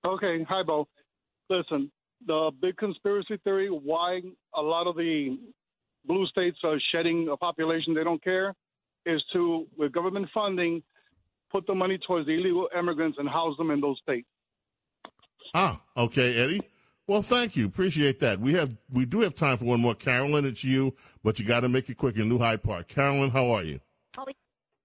Okay, 0.04 0.44
hi, 0.48 0.62
Bo. 0.62 0.86
Listen, 1.48 1.90
the 2.26 2.50
big 2.60 2.76
conspiracy 2.76 3.38
theory 3.44 3.68
why 3.68 4.20
a 4.54 4.60
lot 4.60 4.86
of 4.86 4.96
the 4.96 5.38
blue 6.06 6.26
states 6.26 6.58
are 6.64 6.78
shedding 6.92 7.28
a 7.32 7.36
population 7.36 7.94
they 7.94 8.04
don't 8.04 8.22
care 8.22 8.54
is 9.06 9.22
to, 9.32 9.66
with 9.76 9.92
government 9.92 10.28
funding, 10.32 10.82
put 11.50 11.66
the 11.66 11.74
money 11.74 11.98
towards 12.06 12.26
the 12.26 12.32
illegal 12.32 12.68
immigrants 12.78 13.18
and 13.18 13.28
house 13.28 13.56
them 13.56 13.70
in 13.70 13.80
those 13.80 13.98
states. 14.02 14.26
Ah, 15.54 15.80
okay, 15.96 16.36
Eddie. 16.38 16.62
Well, 17.06 17.22
thank 17.22 17.54
you. 17.54 17.66
Appreciate 17.66 18.18
that. 18.20 18.40
We 18.40 18.54
have 18.54 18.70
we 18.90 19.04
do 19.04 19.20
have 19.20 19.34
time 19.34 19.58
for 19.58 19.66
one 19.66 19.80
more. 19.80 19.94
Carolyn, 19.94 20.46
it's 20.46 20.64
you, 20.64 20.94
but 21.22 21.38
you 21.38 21.44
got 21.44 21.60
to 21.60 21.68
make 21.68 21.88
it 21.90 21.96
quick 21.98 22.16
in 22.16 22.28
New 22.28 22.38
Hyde 22.38 22.62
Park. 22.62 22.88
Carolyn, 22.88 23.30
how 23.30 23.50
are 23.50 23.62
you? 23.62 23.78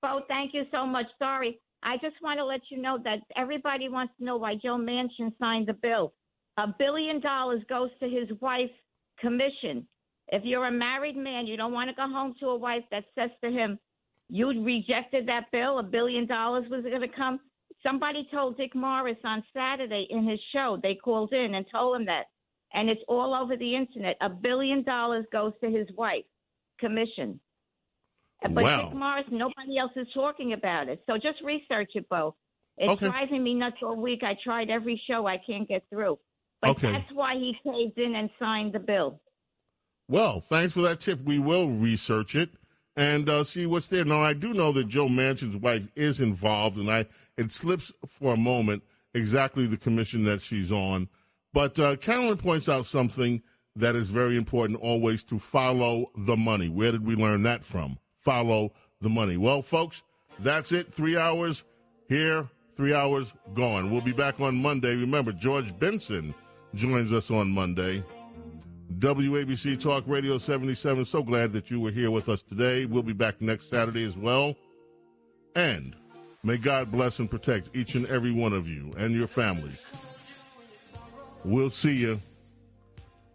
Bo, 0.02 0.22
thank 0.28 0.54
you 0.54 0.64
so 0.72 0.86
much. 0.86 1.06
Sorry. 1.18 1.60
I 1.84 1.98
just 1.98 2.16
want 2.22 2.40
to 2.40 2.46
let 2.46 2.62
you 2.70 2.82
know 2.82 2.98
that 3.04 3.20
everybody 3.36 3.90
wants 3.90 4.14
to 4.18 4.26
know 4.26 4.38
why 4.38 4.56
Joe 4.56 4.78
Manchin 4.78 5.38
signed 5.40 5.68
the 5.68 5.74
bill. 5.74 6.14
A 6.58 6.68
billion 6.78 7.22
dollars 7.22 7.62
goes 7.70 7.90
to 8.00 8.10
his 8.10 8.30
wife's 8.42 8.74
commission. 9.20 9.88
If 10.28 10.44
you're 10.44 10.68
a 10.68 10.72
married 10.72 11.16
man, 11.16 11.48
you 11.48 11.58
don't 11.58 11.74
want 11.74 11.90
to 11.90 11.96
go 11.96 12.08
home 12.08 12.36
to 12.40 12.48
a 12.48 12.58
wife 12.58 12.84
that 12.92 13.06
says 13.16 13.32
to 13.44 13.50
him, 13.50 13.80
You 14.28 14.50
rejected 14.64 15.28
that 15.28 15.52
bill, 15.52 15.80
a 15.80 15.84
billion 15.84 16.28
dollars 16.28 16.66
was 16.70 16.84
going 16.84 17.02
to 17.02 17.08
come. 17.08 17.40
Somebody 17.82 18.28
told 18.32 18.58
Dick 18.58 18.76
Morris 18.76 19.18
on 19.24 19.44
Saturday 19.54 20.06
in 20.10 20.28
his 20.28 20.40
show, 20.54 20.78
they 20.82 20.96
called 20.96 21.32
in 21.32 21.56
and 21.56 21.66
told 21.72 21.96
him 21.96 22.06
that. 22.08 22.26
And 22.74 22.90
it's 22.90 23.02
all 23.08 23.34
over 23.34 23.56
the 23.56 23.76
internet. 23.76 24.18
A 24.22 24.30
billion 24.30 24.84
dollars 24.84 25.26
goes 25.32 25.54
to 25.62 25.70
his 25.70 25.88
wife, 25.98 26.26
commission. 26.80 27.40
But 28.42 28.54
Wow. 28.54 28.90
Dick 28.90 28.94
Morris, 28.98 29.26
nobody 29.32 29.78
else 29.78 29.92
is 29.96 30.08
talking 30.14 30.54
about 30.54 30.88
it. 30.88 31.04
So 31.08 31.18
just 31.18 31.42
research 31.44 31.92
it, 31.96 32.08
Bo. 32.10 32.36
It's 32.78 32.90
Okay. 32.90 33.08
driving 33.08 33.44
me 33.44 33.54
nuts 33.54 33.78
all 33.84 33.98
week. 33.98 34.24
I 34.24 34.36
tried 34.36 34.70
every 34.70 35.02
show 35.08 35.28
I 35.28 35.38
can't 35.38 35.68
get 35.68 35.84
through. 35.90 36.18
But 36.62 36.72
Okay. 36.72 36.92
that's 36.92 37.12
why 37.12 37.36
he 37.36 37.54
caved 37.64 37.98
in 37.98 38.16
and 38.16 38.30
signed 38.40 38.74
the 38.74 38.80
bill. 38.80 39.20
Well, 40.08 40.40
thanks 40.42 40.74
for 40.74 40.82
that 40.82 41.02
tip. 41.02 41.22
We 41.24 41.38
will 41.40 41.70
research 41.70 42.36
it, 42.36 42.50
and 42.96 43.30
uh, 43.30 43.44
see 43.44 43.66
what's 43.66 43.88
there. 43.88 44.06
Now, 44.06 44.22
I 44.22 44.34
do 44.34 44.54
know 44.54 44.72
that 44.72 44.88
Joe 44.88 45.08
Manchin's 45.08 45.58
wife 45.58 45.88
is 45.96 46.20
involved, 46.22 46.78
and 46.78 46.90
I 46.90 47.06
it 47.38 47.52
slips 47.52 47.92
for 48.08 48.34
a 48.34 48.38
moment 48.38 48.84
exactly 49.14 49.68
the 49.68 49.78
commission 49.78 50.24
that 50.24 50.42
she's 50.42 50.72
on. 50.72 51.10
But 51.54 51.78
uh, 51.80 51.96
Carolyn 51.98 52.38
points 52.38 52.68
out 52.70 52.86
something 52.86 53.42
that 53.76 53.96
is 53.96 54.10
very 54.10 54.36
important 54.36 54.80
always 54.82 55.24
to 55.26 55.38
follow 55.40 56.12
the 56.16 56.36
money. 56.36 56.70
Where 56.70 56.92
did 56.92 57.06
we 57.06 57.16
learn 57.16 57.44
that 57.44 57.64
from? 57.66 58.00
Follow 58.30 58.72
the 59.02 59.10
money. 59.10 59.38
Well, 59.38 59.64
folks, 59.64 60.04
that's 60.38 60.72
it. 60.72 60.94
Three 60.94 61.18
hours 61.18 61.64
here, 62.10 62.48
three 62.78 62.94
hours 62.94 63.34
gone. 63.56 63.90
We'll 63.90 64.02
be 64.02 64.12
back 64.12 64.40
on 64.40 64.56
Monday. 64.56 64.90
Remember, 64.90 65.32
George 65.32 65.76
Benson 65.80 66.36
joins 66.76 67.12
us 67.12 67.32
on 67.32 67.50
Monday. 67.50 68.04
WABC 69.00 69.82
Talk 69.82 70.04
Radio 70.06 70.38
77. 70.38 71.06
So 71.06 71.24
glad 71.24 71.52
that 71.54 71.72
you 71.72 71.80
were 71.80 71.90
here 71.90 72.12
with 72.12 72.30
us 72.30 72.44
today. 72.44 72.86
We'll 72.86 73.02
be 73.02 73.14
back 73.14 73.42
next 73.42 73.68
Saturday 73.68 74.06
as 74.06 74.16
well. 74.16 74.54
And 75.56 75.96
may 76.44 76.58
God 76.58 76.92
bless 76.92 77.18
and 77.18 77.32
protect 77.32 77.76
each 77.76 77.96
and 77.96 78.06
every 78.10 78.32
one 78.32 78.54
of 78.54 78.68
you 78.68 78.94
and 78.96 79.16
your 79.16 79.28
families. 79.28 79.80
We'll 81.44 81.72
see 81.72 81.96
you 81.96 82.22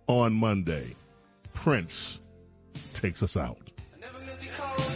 on 0.07 0.35
Monday. 0.35 0.95
Prince 1.53 2.21
takes 2.95 3.25
us 3.25 3.37
out. 3.37 3.64
Call. 4.57 4.94